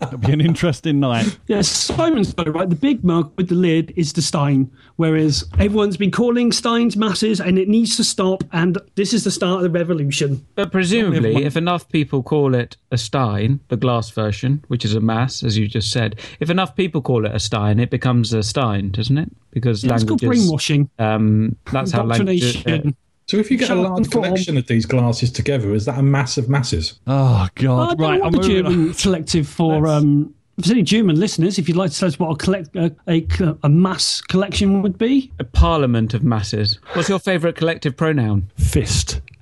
It'll 0.02 0.18
be 0.18 0.34
an 0.34 0.42
interesting 0.42 1.00
night. 1.00 1.38
Yeah, 1.48 1.62
Simon's 1.62 2.34
got 2.34 2.48
it 2.48 2.52
right. 2.52 2.70
The 2.70 2.76
big 2.76 3.04
mug 3.04 3.32
with 3.38 3.50
the 3.50 3.56
lid 3.56 3.94
is 3.96 4.14
the 4.14 4.22
Stein, 4.22 4.70
whereas 4.98 5.46
everyone's 5.60 5.98
been 5.98 6.12
calling 6.12 6.52
Steins 6.52 6.96
masses 6.96 7.40
and 7.40 7.58
it 7.58 7.68
needs 7.68 7.96
to 7.98 8.04
stop. 8.04 8.44
And 8.52 8.78
this 8.96 9.14
is 9.14 9.24
the 9.24 9.32
start 9.32 9.58
of 9.58 9.64
the 9.64 9.70
revolution. 9.80 10.46
But 10.56 10.72
presumably, 10.72 11.46
if 11.46 11.56
enough 11.58 11.88
people 11.90 12.22
call 12.24 12.54
it 12.56 12.78
a 12.92 12.98
Stein, 12.98 13.60
the 13.70 13.78
glass 13.78 14.10
version, 14.12 14.64
which 14.68 14.86
is 14.86 14.94
a 14.96 15.00
mass, 15.00 15.44
as 15.44 15.58
you 15.58 15.68
just 15.68 15.92
said, 15.92 16.20
if 16.40 16.50
enough 16.50 16.76
people 16.76 17.02
call 17.02 17.26
it 17.26 17.34
a 17.34 17.40
Stein, 17.40 17.80
it 17.80 17.90
becomes 17.90 18.34
a 18.34 18.44
Stein, 18.44 18.90
doesn't 18.92 19.18
it? 19.18 19.30
Because 19.52 19.84
It's 19.84 20.04
called 20.04 20.22
brainwashing, 20.22 20.90
um, 21.00 21.56
that's 21.72 21.92
how 21.92 22.04
languages. 22.04 22.56
indoctrination. 22.56 22.96
So 23.28 23.38
if 23.38 23.50
you 23.50 23.58
get 23.58 23.66
a 23.66 23.68
Shut 23.68 23.78
up 23.78 23.92
large 23.92 24.10
collection 24.10 24.58
of 24.58 24.68
these 24.68 24.86
glasses 24.86 25.32
together, 25.32 25.74
is 25.74 25.86
that 25.86 25.98
a 25.98 26.04
mass 26.04 26.38
of 26.38 26.50
masses? 26.50 27.00
Oh, 27.08 27.48
God. 27.56 27.98
don't 27.98 28.02
right, 28.02 28.22
I'm 28.22 28.32
what 28.32 28.42
the 28.42 28.48
moving 28.50 28.66
on. 28.66 28.72
German 28.74 28.94
collective 29.02 29.48
for. 29.48 29.88
Um, 29.88 30.36
if 30.58 30.66
there's 30.66 30.72
any 30.72 30.84
German 30.84 31.20
listeners, 31.20 31.58
if 31.58 31.68
you'd 31.68 31.78
like 31.78 31.90
to 31.92 31.98
tell 31.98 32.08
us 32.08 32.20
what 32.20 32.30
a, 32.30 32.36
collect, 32.36 32.76
a, 32.76 32.96
a, 33.08 33.26
a 33.64 33.70
mass 33.70 34.22
collection 34.22 34.84
would 34.84 35.00
be, 35.00 35.32
a 35.40 35.44
parliament 35.44 36.14
of 36.14 36.24
masses. 36.24 36.78
What's 36.94 37.10
your 37.10 37.18
favourite 37.18 37.56
collective 37.56 37.98
pronoun? 37.98 38.52
Fist. 38.58 39.22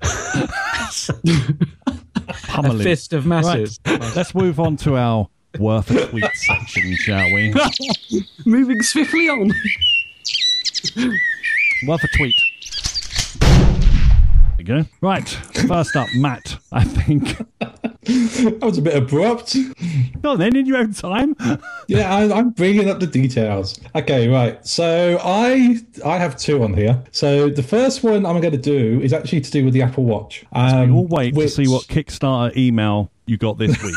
A 2.54 2.78
fist 2.78 3.12
of 3.12 3.26
masses. 3.26 3.80
Right, 3.86 4.00
let's 4.16 4.34
move 4.34 4.60
on 4.60 4.76
to 4.78 4.96
our 4.96 5.28
worth 5.58 5.90
a 5.90 6.06
tweet 6.06 6.24
section, 6.34 6.94
shall 6.96 7.24
we? 7.32 7.54
moving 8.46 8.82
swiftly 8.82 9.28
on. 9.28 9.50
Worth 11.86 12.04
a 12.04 12.08
tweet. 12.16 12.34
You 14.62 14.66
go. 14.68 14.84
Right, 15.00 15.28
first 15.28 15.96
up, 15.96 16.06
Matt. 16.14 16.56
I 16.70 16.84
think. 16.84 17.36
That 18.04 18.58
was 18.62 18.78
a 18.78 18.82
bit 18.82 18.96
abrupt. 18.96 19.56
Go 20.22 20.30
on 20.30 20.38
then, 20.38 20.56
in 20.56 20.66
your 20.66 20.78
own 20.78 20.92
time. 20.92 21.36
Yeah, 21.88 22.14
I, 22.14 22.38
I'm 22.38 22.50
bringing 22.50 22.88
up 22.88 23.00
the 23.00 23.06
details. 23.06 23.78
Okay, 23.94 24.26
right. 24.28 24.64
So 24.66 25.18
I 25.22 25.76
I 26.06 26.16
have 26.16 26.38
two 26.38 26.62
on 26.62 26.72
here. 26.72 27.02
So 27.10 27.50
the 27.50 27.62
first 27.62 28.02
one 28.02 28.24
I'm 28.24 28.40
going 28.40 28.52
to 28.52 28.56
do 28.56 29.00
is 29.02 29.12
actually 29.12 29.42
to 29.42 29.50
do 29.50 29.64
with 29.64 29.74
the 29.74 29.82
Apple 29.82 30.04
Watch. 30.04 30.44
Um, 30.52 30.94
We'll 30.94 31.06
wait 31.06 31.34
to 31.34 31.48
see 31.48 31.66
what 31.68 31.82
Kickstarter 31.88 32.56
email 32.56 33.10
you 33.26 33.36
got 33.36 33.58
this 33.58 33.76
week. 33.82 33.94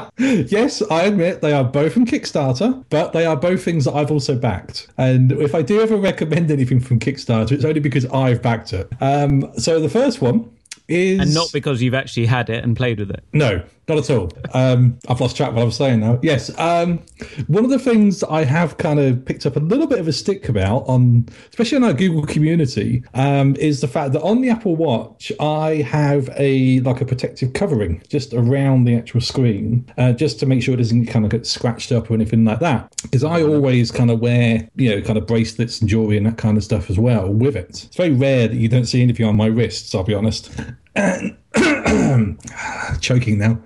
Yes, 0.20 0.82
I 0.90 1.02
admit 1.04 1.40
they 1.40 1.52
are 1.52 1.64
both 1.64 1.92
from 1.94 2.06
Kickstarter, 2.06 2.84
but 2.90 3.12
they 3.12 3.24
are 3.24 3.36
both 3.36 3.62
things 3.64 3.84
that 3.86 3.94
I've 3.94 4.10
also 4.10 4.36
backed. 4.38 4.86
And 4.98 5.32
if 5.32 5.54
I 5.54 5.62
do 5.62 5.80
ever 5.80 5.96
recommend 5.96 6.50
anything 6.50 6.78
from 6.78 6.98
Kickstarter, 6.98 7.52
it's 7.52 7.64
only 7.64 7.80
because 7.80 8.04
I've 8.06 8.42
backed 8.42 8.72
it. 8.72 8.88
Um, 9.00 9.50
so 9.58 9.80
the 9.80 9.88
first 9.88 10.20
one 10.20 10.50
is 10.90 11.20
And 11.20 11.34
not 11.34 11.50
because 11.52 11.80
you've 11.80 11.94
actually 11.94 12.26
had 12.26 12.50
it 12.50 12.64
and 12.64 12.76
played 12.76 12.98
with 12.98 13.10
it. 13.10 13.24
No, 13.32 13.62
not 13.90 13.98
at 13.98 14.10
all. 14.10 14.30
Um, 14.54 14.98
I've 15.08 15.20
lost 15.20 15.36
track 15.36 15.52
what 15.52 15.62
I 15.62 15.64
was 15.64 15.76
saying 15.76 16.00
now. 16.00 16.18
Yes, 16.22 16.56
um, 16.58 17.00
one 17.48 17.64
of 17.64 17.70
the 17.70 17.78
things 17.78 18.22
I 18.24 18.44
have 18.44 18.76
kind 18.76 19.00
of 19.00 19.24
picked 19.24 19.46
up 19.46 19.56
a 19.56 19.60
little 19.60 19.86
bit 19.86 19.98
of 19.98 20.08
a 20.08 20.12
stick 20.12 20.48
about 20.48 20.86
on, 20.86 21.28
especially 21.50 21.76
on 21.76 21.84
our 21.84 21.92
Google 21.92 22.24
community, 22.24 23.02
um, 23.14 23.56
is 23.56 23.80
the 23.80 23.88
fact 23.88 24.12
that 24.12 24.22
on 24.22 24.40
the 24.40 24.50
Apple 24.50 24.76
Watch 24.76 25.32
I 25.40 25.76
have 25.76 26.30
a 26.36 26.80
like 26.80 27.00
a 27.00 27.04
protective 27.04 27.52
covering 27.52 28.02
just 28.08 28.32
around 28.32 28.84
the 28.84 28.94
actual 28.94 29.20
screen, 29.20 29.84
uh, 29.98 30.12
just 30.12 30.38
to 30.40 30.46
make 30.46 30.62
sure 30.62 30.74
it 30.74 30.78
doesn't 30.78 31.06
kind 31.06 31.24
of 31.24 31.30
get 31.30 31.46
scratched 31.46 31.92
up 31.92 32.10
or 32.10 32.14
anything 32.14 32.44
like 32.44 32.60
that. 32.60 32.94
Because 33.02 33.24
I 33.24 33.42
always 33.42 33.90
kind 33.90 34.10
of 34.10 34.20
wear, 34.20 34.68
you 34.76 34.94
know, 34.94 35.02
kind 35.02 35.18
of 35.18 35.26
bracelets 35.26 35.80
and 35.80 35.90
jewelry 35.90 36.16
and 36.16 36.26
that 36.26 36.38
kind 36.38 36.56
of 36.56 36.64
stuff 36.64 36.90
as 36.90 36.98
well 36.98 37.28
with 37.32 37.56
it. 37.56 37.84
It's 37.84 37.96
very 37.96 38.12
rare 38.12 38.48
that 38.48 38.56
you 38.56 38.68
don't 38.68 38.86
see 38.86 39.02
anything 39.02 39.26
on 39.26 39.36
my 39.36 39.46
wrists. 39.46 39.94
I'll 39.94 40.04
be 40.04 40.14
honest. 40.14 40.50
and 40.94 41.36
choking 43.00 43.38
now. 43.38 43.58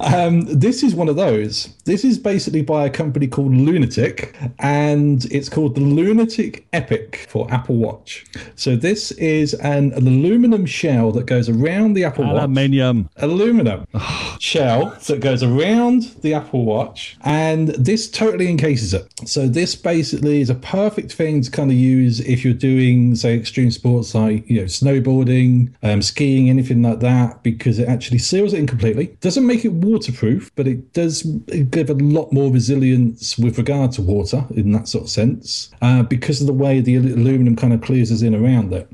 Um, 0.00 0.42
this 0.42 0.82
is 0.82 0.94
one 0.94 1.08
of 1.08 1.16
those. 1.16 1.66
This 1.84 2.04
is 2.04 2.18
basically 2.18 2.62
by 2.62 2.86
a 2.86 2.90
company 2.90 3.26
called 3.26 3.52
Lunatik, 3.52 4.34
and 4.58 5.24
it's 5.26 5.48
called 5.48 5.74
the 5.74 5.80
Lunatik 5.80 6.64
Epik 6.72 7.26
for 7.26 7.50
Apple 7.52 7.76
Watch. 7.76 8.24
So 8.56 8.76
this 8.76 9.12
is 9.12 9.54
an, 9.54 9.92
an 9.92 10.06
aluminum 10.06 10.66
shell 10.66 11.12
that 11.12 11.26
goes 11.26 11.48
around 11.48 11.94
the 11.94 12.04
Apple 12.04 12.24
Watch 12.24 12.42
Aluminium. 12.42 13.08
aluminum 13.16 13.86
shell 14.38 14.96
that 15.06 15.20
goes 15.20 15.42
around 15.42 16.14
the 16.22 16.34
Apple 16.34 16.64
Watch, 16.64 17.16
and 17.22 17.68
this 17.68 18.10
totally 18.10 18.48
encases 18.48 18.94
it. 18.94 19.06
So 19.26 19.46
this 19.46 19.76
basically 19.76 20.40
is 20.40 20.50
a 20.50 20.54
perfect 20.54 21.12
thing 21.12 21.42
to 21.42 21.50
kind 21.50 21.70
of 21.70 21.76
use 21.76 22.20
if 22.20 22.44
you're 22.44 22.54
doing, 22.54 23.14
say, 23.14 23.34
extreme 23.36 23.70
sports 23.70 24.14
like 24.14 24.48
you 24.48 24.60
know 24.60 24.66
snowboarding, 24.66 25.72
um, 25.82 26.02
skiing, 26.02 26.48
anything 26.48 26.82
like 26.82 27.00
that, 27.00 27.19
because 27.42 27.78
it 27.78 27.88
actually 27.88 28.18
seals 28.18 28.52
it 28.52 28.58
in 28.58 28.66
completely. 28.66 29.16
Doesn't 29.20 29.46
make 29.46 29.64
it 29.64 29.72
waterproof, 29.72 30.50
but 30.56 30.66
it 30.66 30.92
does 30.92 31.22
give 31.70 31.90
a 31.90 31.94
lot 31.94 32.32
more 32.32 32.50
resilience 32.50 33.38
with 33.38 33.58
regard 33.58 33.92
to 33.92 34.02
water 34.02 34.44
in 34.50 34.72
that 34.72 34.88
sort 34.88 35.04
of 35.04 35.10
sense, 35.10 35.70
uh, 35.82 36.02
because 36.02 36.40
of 36.40 36.46
the 36.46 36.52
way 36.52 36.80
the 36.80 36.96
aluminum 36.96 37.56
kind 37.56 37.72
of 37.72 37.80
clears 37.80 38.22
in 38.22 38.34
around 38.34 38.72
it. 38.72 38.88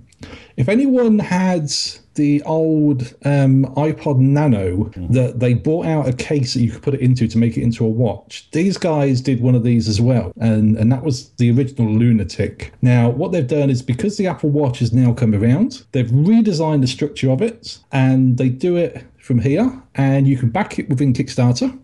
If 0.57 0.69
anyone 0.69 1.19
had 1.19 1.71
the 2.17 2.43
old 2.43 3.15
um, 3.25 3.65
iPod 3.77 4.19
Nano 4.19 4.91
that 5.11 5.41
they 5.41 5.55
bought 5.55 5.87
out 5.87 6.09
a 6.09 6.13
case 6.13 6.55
that 6.55 6.61
you 6.61 6.73
could 6.73 6.83
put 6.83 6.95
it 6.95 7.01
into 7.01 7.29
to 7.29 7.39
make 7.39 7.57
it 7.57 7.63
into 7.63 7.85
a 7.85 7.89
watch, 7.89 8.49
these 8.51 8.77
guys 8.77 9.21
did 9.21 9.41
one 9.41 9.55
of 9.55 9.63
these 9.63 9.89
as 9.89 10.01
well, 10.01 10.33
and 10.39 10.77
and 10.77 10.91
that 10.91 11.05
was 11.05 11.31
the 11.35 11.51
original 11.51 11.93
Lunatik. 11.93 12.71
Now, 12.83 13.09
what 13.09 13.33
they've 13.33 13.47
done 13.47 13.71
is 13.71 13.83
because 13.83 14.17
the 14.17 14.27
Apple 14.27 14.51
Watch 14.51 14.81
has 14.81 14.93
now 14.93 15.13
come 15.13 15.35
around, 15.35 15.85
they've 15.93 16.07
redesigned 16.07 16.81
the 16.81 16.87
structure 16.87 17.31
of 17.31 17.41
it, 17.43 17.79
and 17.93 18.39
they 18.39 18.49
do 18.49 18.77
it 18.77 19.05
from 19.19 19.39
here, 19.41 19.83
and 19.95 20.27
you 20.27 20.37
can 20.37 20.51
back 20.51 20.79
it 20.79 20.89
within 20.89 21.13
Kickstarter. 21.13 21.79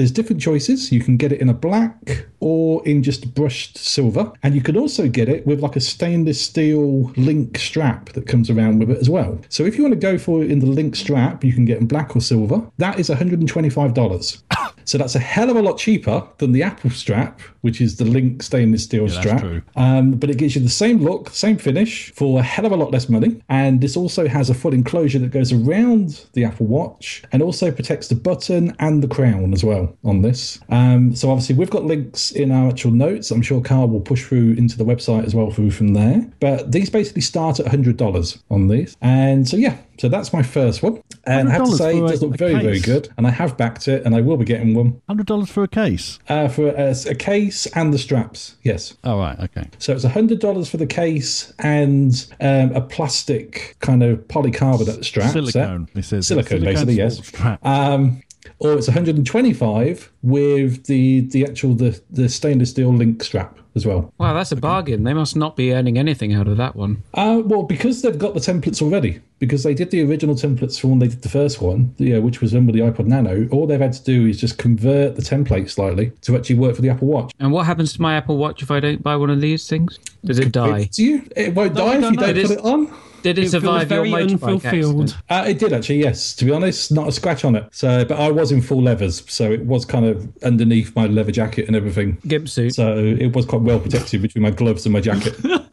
There's 0.00 0.10
different 0.10 0.40
choices. 0.40 0.90
You 0.90 1.02
can 1.02 1.18
get 1.18 1.30
it 1.30 1.42
in 1.42 1.50
a 1.50 1.52
black 1.52 2.26
or 2.40 2.82
in 2.88 3.02
just 3.02 3.34
brushed 3.34 3.76
silver. 3.76 4.32
And 4.42 4.54
you 4.54 4.62
can 4.62 4.74
also 4.74 5.08
get 5.08 5.28
it 5.28 5.46
with 5.46 5.60
like 5.60 5.76
a 5.76 5.80
stainless 5.80 6.40
steel 6.40 7.12
link 7.18 7.58
strap 7.58 8.08
that 8.14 8.26
comes 8.26 8.48
around 8.48 8.78
with 8.78 8.90
it 8.90 8.96
as 8.96 9.10
well. 9.10 9.38
So 9.50 9.64
if 9.64 9.76
you 9.76 9.82
want 9.82 9.92
to 9.92 10.00
go 10.00 10.16
for 10.16 10.42
it 10.42 10.50
in 10.50 10.60
the 10.60 10.66
link 10.66 10.96
strap, 10.96 11.44
you 11.44 11.52
can 11.52 11.66
get 11.66 11.76
in 11.76 11.86
black 11.86 12.16
or 12.16 12.22
silver. 12.22 12.66
That 12.78 12.98
is 12.98 13.10
$125. 13.10 14.42
So 14.86 14.98
that's 14.98 15.14
a 15.14 15.20
hell 15.20 15.50
of 15.50 15.56
a 15.56 15.62
lot 15.62 15.78
cheaper 15.78 16.26
than 16.38 16.50
the 16.50 16.64
Apple 16.64 16.90
strap, 16.90 17.40
which 17.60 17.80
is 17.80 17.96
the 17.96 18.04
link 18.04 18.42
stainless 18.42 18.82
steel 18.82 19.06
that's 19.06 19.18
strap. 19.18 19.40
true. 19.40 19.62
Um, 19.76 20.12
but 20.12 20.30
it 20.30 20.38
gives 20.38 20.56
you 20.56 20.62
the 20.62 20.68
same 20.68 20.98
look, 20.98 21.30
same 21.30 21.58
finish 21.58 22.12
for 22.12 22.40
a 22.40 22.42
hell 22.42 22.66
of 22.66 22.72
a 22.72 22.76
lot 22.76 22.90
less 22.90 23.08
money. 23.08 23.40
And 23.48 23.80
this 23.80 23.96
also 23.96 24.26
has 24.26 24.50
a 24.50 24.54
full 24.54 24.74
enclosure 24.74 25.20
that 25.20 25.30
goes 25.30 25.52
around 25.52 26.26
the 26.32 26.44
Apple 26.44 26.66
Watch 26.66 27.22
and 27.30 27.40
also 27.40 27.70
protects 27.70 28.08
the 28.08 28.16
button 28.16 28.74
and 28.80 29.00
the 29.00 29.06
crown 29.06 29.52
as 29.52 29.62
well 29.62 29.89
on 30.04 30.22
this. 30.22 30.58
Um, 30.68 31.14
so 31.14 31.30
obviously 31.30 31.54
we've 31.54 31.70
got 31.70 31.84
links 31.84 32.30
in 32.30 32.50
our 32.50 32.68
actual 32.68 32.90
notes. 32.92 33.30
I'm 33.30 33.42
sure 33.42 33.60
Karl 33.60 33.88
will 33.88 34.00
push 34.00 34.24
through 34.24 34.52
into 34.54 34.76
the 34.78 34.84
website 34.84 35.24
as 35.24 35.34
well 35.34 35.50
through 35.50 35.70
from 35.70 35.94
there. 35.94 36.26
But 36.40 36.72
these 36.72 36.90
basically 36.90 37.22
start 37.22 37.60
at 37.60 37.66
$100 37.66 38.42
on 38.50 38.68
these. 38.68 38.96
And 39.00 39.48
so 39.48 39.56
yeah, 39.56 39.76
so 39.98 40.08
that's 40.08 40.32
my 40.32 40.42
first 40.42 40.82
one. 40.82 41.02
And 41.24 41.48
I 41.48 41.52
have 41.52 41.64
to 41.66 41.76
say, 41.76 41.98
it 41.98 42.00
does 42.08 42.22
look 42.22 42.36
very, 42.36 42.54
very 42.54 42.74
case. 42.80 42.86
good. 42.86 43.08
And 43.18 43.26
I 43.26 43.30
have 43.30 43.56
backed 43.56 43.86
it 43.88 44.04
and 44.06 44.14
I 44.14 44.20
will 44.22 44.36
be 44.38 44.44
getting 44.46 44.74
one. 44.74 44.92
one 44.92 45.00
Hundred 45.08 45.26
dollars 45.26 45.50
for 45.50 45.62
a 45.62 45.68
case. 45.68 46.18
uh, 46.28 46.48
for 46.48 46.68
a, 46.68 46.94
a 47.08 47.14
case 47.14 47.66
and 47.66 47.92
the 47.92 47.98
straps. 47.98 48.56
Yes. 48.62 48.96
Oh 49.04 49.18
right, 49.18 49.38
okay. 49.40 49.68
So 49.78 49.92
it's 49.94 50.04
hundred 50.04 50.38
dollars 50.40 50.68
for 50.70 50.78
the 50.78 50.86
case 50.86 51.52
and 51.58 52.26
um, 52.40 52.72
a 52.74 52.80
plastic 52.80 53.76
kind 53.80 54.02
of 54.02 54.18
polycarbonate 54.28 55.04
strap. 55.04 55.32
set. 55.32 55.44
Silicone. 55.44 55.88
It 55.94 56.04
says 56.04 56.26
Silicone, 56.26 56.64
basically, 56.64 56.94
yes. 56.94 57.20
Um, 57.62 58.22
or 58.60 58.74
it's 58.74 58.86
125 58.88 60.12
with 60.22 60.84
the 60.86 61.20
the 61.20 61.44
actual 61.44 61.74
the 61.74 62.00
the 62.10 62.28
stainless 62.28 62.70
steel 62.70 62.92
link 62.92 63.22
strap 63.24 63.58
as 63.76 63.86
well. 63.86 64.12
Wow, 64.18 64.34
that's 64.34 64.50
a 64.50 64.56
bargain. 64.56 65.04
They 65.04 65.14
must 65.14 65.36
not 65.36 65.54
be 65.56 65.72
earning 65.72 65.96
anything 65.96 66.34
out 66.34 66.48
of 66.48 66.56
that 66.56 66.74
one. 66.74 67.02
Uh, 67.14 67.40
well, 67.44 67.62
because 67.62 68.02
they've 68.02 68.18
got 68.18 68.34
the 68.34 68.40
templates 68.40 68.82
already, 68.82 69.20
because 69.38 69.62
they 69.62 69.74
did 69.74 69.92
the 69.92 70.02
original 70.02 70.34
templates 70.34 70.80
for 70.80 70.88
when 70.88 70.98
they 70.98 71.06
did 71.06 71.22
the 71.22 71.28
first 71.28 71.62
one, 71.62 71.94
yeah, 71.98 72.18
which 72.18 72.40
was 72.40 72.50
done 72.52 72.66
with 72.66 72.74
the 72.74 72.80
iPod 72.80 73.06
Nano. 73.06 73.46
All 73.52 73.66
they've 73.68 73.78
had 73.80 73.92
to 73.92 74.02
do 74.02 74.26
is 74.26 74.40
just 74.40 74.58
convert 74.58 75.14
the 75.14 75.22
template 75.22 75.70
slightly 75.70 76.10
to 76.22 76.36
actually 76.36 76.56
work 76.56 76.74
for 76.74 76.82
the 76.82 76.90
Apple 76.90 77.06
Watch. 77.06 77.32
And 77.38 77.52
what 77.52 77.64
happens 77.66 77.92
to 77.92 78.02
my 78.02 78.16
Apple 78.16 78.38
Watch 78.38 78.60
if 78.62 78.70
I 78.72 78.80
don't 78.80 79.02
buy 79.04 79.14
one 79.16 79.30
of 79.30 79.40
these 79.40 79.68
things? 79.68 79.98
Does 80.24 80.40
it 80.40 80.50
die? 80.52 80.84
Do 80.92 81.04
you? 81.04 81.22
It 81.36 81.54
won't 81.54 81.74
No, 81.74 81.86
die 81.86 81.94
if 81.96 82.02
you 82.02 82.10
know. 82.10 82.16
don't 82.22 82.28
It 82.30 82.34
put 82.34 82.44
is- 82.44 82.50
it 82.50 82.60
on. 82.60 82.92
Did 83.22 83.38
it, 83.38 83.42
It 83.42 83.50
feels 83.50 83.50
survive 83.52 83.90
your 83.90 84.04
very 84.04 84.10
motorbike 84.10 84.30
unfulfilled. 84.32 85.02
accident? 85.10 85.16
Uh, 85.28 85.44
it 85.48 85.58
did 85.58 85.72
actually, 85.72 85.98
yes. 86.00 86.34
To 86.36 86.44
be 86.44 86.50
honest, 86.52 86.90
not 86.92 87.08
a 87.08 87.12
scratch 87.12 87.44
on 87.44 87.54
it. 87.56 87.68
So, 87.72 88.04
but 88.04 88.18
I 88.18 88.30
was 88.30 88.50
in 88.52 88.60
full 88.62 88.82
leathers, 88.82 89.22
so 89.30 89.50
it 89.50 89.64
was 89.66 89.84
kind 89.84 90.06
of 90.06 90.28
underneath 90.42 90.94
my 90.96 91.06
leather 91.06 91.32
jacket 91.32 91.66
and 91.66 91.76
everything. 91.76 92.18
Gimp 92.26 92.48
suit. 92.48 92.74
So 92.74 92.96
it 92.98 93.34
was 93.36 93.46
quite 93.46 93.62
well 93.62 93.80
protected 93.80 94.22
between 94.22 94.42
my 94.42 94.50
gloves 94.50 94.86
and 94.86 94.92
my 94.92 95.00
jacket. 95.00 95.34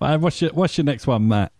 Uh, 0.00 0.16
what's 0.18 0.40
your 0.40 0.50
What's 0.52 0.76
your 0.78 0.84
next 0.84 1.06
one, 1.06 1.28
Matt? 1.28 1.52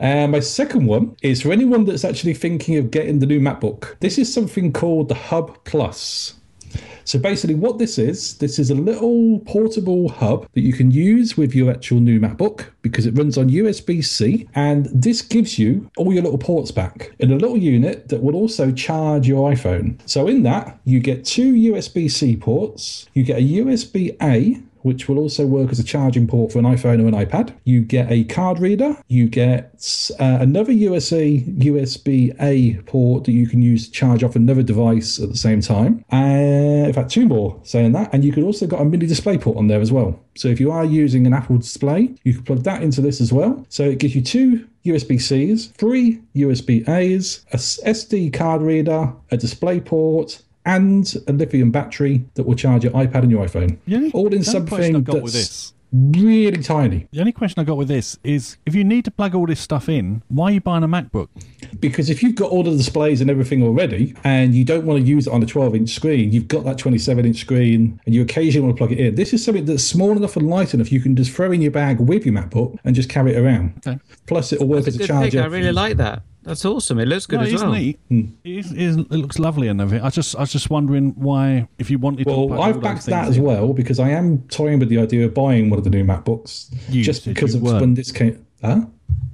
and 0.00 0.32
my 0.32 0.40
second 0.40 0.86
one 0.86 1.16
is 1.22 1.42
for 1.42 1.52
anyone 1.52 1.84
that's 1.84 2.04
actually 2.04 2.34
thinking 2.34 2.76
of 2.76 2.90
getting 2.90 3.18
the 3.20 3.26
new 3.26 3.40
MacBook. 3.40 3.98
This 4.00 4.18
is 4.18 4.32
something 4.32 4.72
called 4.72 5.08
the 5.08 5.14
Hub 5.14 5.62
Plus. 5.64 6.34
So 7.04 7.18
basically, 7.18 7.54
what 7.54 7.78
this 7.78 7.98
is, 7.98 8.38
this 8.38 8.58
is 8.58 8.70
a 8.70 8.74
little 8.74 9.40
portable 9.40 10.08
hub 10.08 10.48
that 10.52 10.62
you 10.62 10.72
can 10.72 10.90
use 10.90 11.36
with 11.36 11.54
your 11.54 11.70
actual 11.70 12.00
new 12.00 12.18
MacBook 12.18 12.66
because 12.82 13.06
it 13.06 13.16
runs 13.16 13.38
on 13.38 13.50
USB 13.50 14.04
C, 14.04 14.48
and 14.54 14.86
this 14.86 15.22
gives 15.22 15.58
you 15.58 15.90
all 15.96 16.12
your 16.12 16.22
little 16.22 16.38
ports 16.38 16.70
back 16.70 17.12
in 17.18 17.30
a 17.30 17.36
little 17.36 17.56
unit 17.56 18.08
that 18.08 18.22
will 18.22 18.34
also 18.34 18.72
charge 18.72 19.28
your 19.28 19.50
iPhone. 19.50 19.98
So 20.06 20.26
in 20.26 20.42
that, 20.44 20.78
you 20.84 21.00
get 21.00 21.24
two 21.24 21.52
USB 21.54 22.10
C 22.10 22.36
ports, 22.36 23.06
you 23.14 23.22
get 23.22 23.38
a 23.38 23.42
USB 23.42 24.16
A 24.22 24.62
which 24.84 25.08
will 25.08 25.18
also 25.18 25.46
work 25.46 25.70
as 25.70 25.78
a 25.78 25.84
charging 25.84 26.26
port 26.26 26.52
for 26.52 26.58
an 26.58 26.66
iPhone 26.66 27.02
or 27.02 27.08
an 27.08 27.14
iPad. 27.14 27.54
You 27.64 27.80
get 27.80 28.12
a 28.12 28.24
card 28.24 28.58
reader. 28.58 28.96
You 29.08 29.28
get 29.28 30.10
uh, 30.20 30.38
another 30.40 30.72
USA 30.72 31.40
USB 31.40 32.36
A 32.40 32.80
port 32.82 33.24
that 33.24 33.32
you 33.32 33.46
can 33.46 33.62
use 33.62 33.86
to 33.86 33.92
charge 33.92 34.22
off 34.22 34.36
another 34.36 34.62
device 34.62 35.18
at 35.18 35.30
the 35.30 35.36
same 35.36 35.62
time. 35.62 36.04
Uh, 36.12 36.86
in 36.86 36.92
fact, 36.92 37.10
two 37.10 37.26
more 37.26 37.58
saying 37.62 37.92
that. 37.92 38.12
And 38.12 38.24
you 38.24 38.32
could 38.32 38.44
also 38.44 38.66
got 38.66 38.82
a 38.82 38.84
mini 38.84 39.06
display 39.06 39.38
port 39.38 39.56
on 39.56 39.68
there 39.68 39.80
as 39.80 39.90
well. 39.90 40.20
So 40.36 40.48
if 40.48 40.60
you 40.60 40.70
are 40.70 40.84
using 40.84 41.26
an 41.26 41.32
Apple 41.32 41.56
display, 41.56 42.14
you 42.24 42.34
can 42.34 42.42
plug 42.42 42.62
that 42.64 42.82
into 42.82 43.00
this 43.00 43.22
as 43.22 43.32
well. 43.32 43.64
So 43.70 43.84
it 43.84 43.98
gives 43.98 44.14
you 44.14 44.20
two 44.20 44.66
USB 44.84 45.20
Cs, 45.20 45.68
three 45.68 46.20
USB 46.36 46.86
As, 46.86 47.46
a 47.52 47.56
SD 47.56 48.34
card 48.34 48.60
reader, 48.60 49.14
a 49.30 49.36
display 49.38 49.80
port, 49.80 50.42
and 50.64 51.14
a 51.28 51.32
lithium 51.32 51.70
battery 51.70 52.24
that 52.34 52.44
will 52.44 52.54
charge 52.56 52.84
your 52.84 52.92
iPad 52.92 53.22
and 53.22 53.30
your 53.30 53.44
iPhone. 53.46 53.78
Yeah, 53.86 54.08
All 54.14 54.26
in 54.26 54.30
the 54.30 54.36
only 54.36 54.42
something 54.42 54.96
I've 54.96 55.06
with 55.08 55.22
that's 55.24 55.32
this. 55.32 55.72
really 55.92 56.62
tiny. 56.62 57.06
The 57.12 57.20
only 57.20 57.32
question 57.32 57.60
I 57.60 57.64
got 57.64 57.76
with 57.76 57.88
this 57.88 58.18
is 58.24 58.56
if 58.66 58.74
you 58.74 58.82
need 58.84 59.04
to 59.04 59.10
plug 59.10 59.34
all 59.34 59.46
this 59.46 59.60
stuff 59.60 59.88
in, 59.88 60.22
why 60.28 60.46
are 60.46 60.52
you 60.52 60.60
buying 60.60 60.82
a 60.82 60.88
MacBook? 60.88 61.28
Because 61.80 62.08
if 62.08 62.22
you've 62.22 62.34
got 62.34 62.50
all 62.50 62.62
the 62.62 62.70
displays 62.70 63.20
and 63.20 63.28
everything 63.30 63.62
already, 63.62 64.14
and 64.24 64.54
you 64.54 64.64
don't 64.64 64.86
want 64.86 65.00
to 65.02 65.06
use 65.06 65.26
it 65.26 65.32
on 65.32 65.42
a 65.42 65.46
12 65.46 65.74
inch 65.74 65.90
screen, 65.90 66.32
you've 66.32 66.48
got 66.48 66.64
that 66.64 66.78
27 66.78 67.26
inch 67.26 67.40
screen, 67.40 68.00
and 68.06 68.14
you 68.14 68.22
occasionally 68.22 68.66
want 68.66 68.76
to 68.76 68.78
plug 68.78 68.92
it 68.92 68.98
in. 69.00 69.14
This 69.16 69.32
is 69.34 69.44
something 69.44 69.64
that's 69.66 69.84
small 69.84 70.12
enough 70.12 70.36
and 70.36 70.48
light 70.48 70.72
enough 70.72 70.90
you 70.90 71.00
can 71.00 71.14
just 71.14 71.30
throw 71.32 71.52
in 71.52 71.60
your 71.60 71.72
bag 71.72 72.00
with 72.00 72.24
your 72.24 72.34
MacBook 72.34 72.78
and 72.84 72.94
just 72.94 73.08
carry 73.10 73.34
it 73.34 73.38
around. 73.38 73.74
Okay. 73.86 73.98
Plus, 74.26 74.52
it'll 74.52 74.66
work 74.68 74.86
It's 74.86 74.96
as 74.96 75.00
a 75.00 75.04
a 75.04 75.06
charger. 75.06 75.30
pick. 75.42 75.44
I 75.44 75.46
really 75.46 75.72
like 75.72 75.98
that. 75.98 76.22
That's 76.44 76.64
awesome. 76.64 76.98
It 76.98 77.06
looks 77.06 77.26
good 77.26 77.40
No, 77.40 77.42
as 77.46 77.48
it 77.52 77.54
is 77.56 77.62
well. 77.62 77.72
neat. 77.72 77.98
Hmm. 78.08 78.20
It, 78.44 78.50
is, 78.58 78.72
it, 78.72 78.78
is, 78.78 78.96
it 78.98 79.10
looks 79.10 79.38
lovely 79.38 79.68
and 79.68 79.80
everything. 79.80 80.04
I 80.06 80.10
just, 80.10 80.36
I 80.36 80.40
was 80.40 80.52
just 80.52 80.70
wondering 80.70 81.10
why, 81.16 81.68
if 81.78 81.90
you 81.90 81.98
wanted 81.98 82.24
to. 82.24 82.30
Well, 82.30 82.46
plug 82.48 82.58
all 82.58 82.64
I've 82.64 82.80
backed 82.80 83.06
that 83.06 83.28
as 83.28 83.38
well 83.38 83.72
because 83.72 83.98
I 83.98 84.10
am 84.10 84.38
toying 84.48 84.78
with 84.78 84.88
the 84.90 84.98
idea 84.98 85.24
of 85.26 85.34
buying 85.34 85.70
one 85.70 85.78
of 85.78 85.84
the 85.84 85.90
new 85.90 86.04
MacBooks 86.04 86.72
You 86.88 87.02
just 87.02 87.24
because 87.24 87.54
you 87.54 87.60
of 87.60 87.64
weren't. 87.64 87.80
when 87.80 87.94
this 87.94 88.12
came. 88.12 88.44
Huh? 88.62 88.86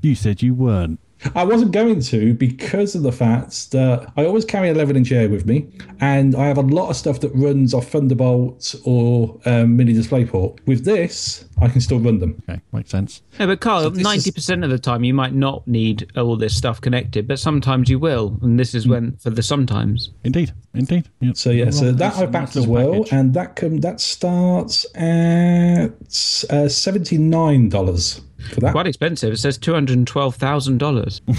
You 0.02 0.14
said 0.14 0.40
you 0.42 0.54
weren't. 0.54 0.98
I 1.34 1.44
wasn't 1.44 1.72
going 1.72 2.00
to 2.00 2.34
because 2.34 2.94
of 2.94 3.02
the 3.02 3.12
fact 3.12 3.70
that 3.72 4.10
I 4.16 4.24
always 4.24 4.44
carry 4.44 4.68
an 4.70 4.76
11 4.76 4.96
inch 4.96 5.12
Air 5.12 5.28
with 5.28 5.46
me, 5.46 5.66
and 6.00 6.34
I 6.34 6.46
have 6.46 6.56
a 6.58 6.62
lot 6.62 6.88
of 6.90 6.96
stuff 6.96 7.20
that 7.20 7.30
runs 7.34 7.74
off 7.74 7.88
Thunderbolt 7.88 8.74
or 8.84 9.38
um, 9.44 9.76
mini 9.76 9.92
DisplayPort. 9.94 10.58
With 10.66 10.84
this, 10.84 11.44
I 11.60 11.68
can 11.68 11.80
still 11.80 12.00
run 12.00 12.18
them. 12.20 12.42
Okay, 12.48 12.60
makes 12.72 12.90
sense. 12.90 13.20
No, 13.38 13.46
but 13.46 13.60
Karl, 13.60 13.90
this 13.90 13.98
is- 13.98 14.04
ninety 14.04 14.30
percent 14.30 14.64
of 14.64 14.70
the 14.70 14.78
time 14.78 15.04
you 15.04 15.12
might 15.14 15.34
not 15.34 15.66
need 15.68 16.10
all 16.16 16.36
this 16.36 16.56
stuff 16.56 16.80
connected, 16.80 17.28
but 17.28 17.38
sometimes 17.38 17.88
you 17.90 17.98
will, 17.98 18.38
and 18.42 18.58
this 18.58 18.74
is 18.74 18.88
when 18.88 19.16
for 19.16 19.30
the 19.30 19.42
sometimes. 19.42 20.10
Indeed, 20.24 20.52
indeed. 20.74 21.08
Yep. 21.20 21.36
So 21.36 21.50
yeah, 21.50 21.70
so 21.70 21.86
that 21.86 21.98
that's 21.98 22.18
a 22.18 22.22
I 22.22 22.26
backed 22.26 22.56
as 22.56 22.66
well, 22.66 22.92
package. 22.92 23.12
and 23.12 23.34
that 23.34 23.56
com- 23.56 23.78
that 23.80 24.00
starts 24.00 24.86
at 24.96 25.88
uh, 26.50 26.68
seventy 26.68 27.18
nine 27.18 27.68
dollars 27.68 28.20
for 28.54 28.60
that. 28.60 28.72
Quite 28.72 28.86
expensive. 28.86 29.32
It 29.32 29.38
says 29.38 29.58
two 29.58 29.72
hundred 29.74 29.98
and 29.98 30.06
twelve 30.06 30.36
thousand 30.36 30.78
dollars. 30.78 31.20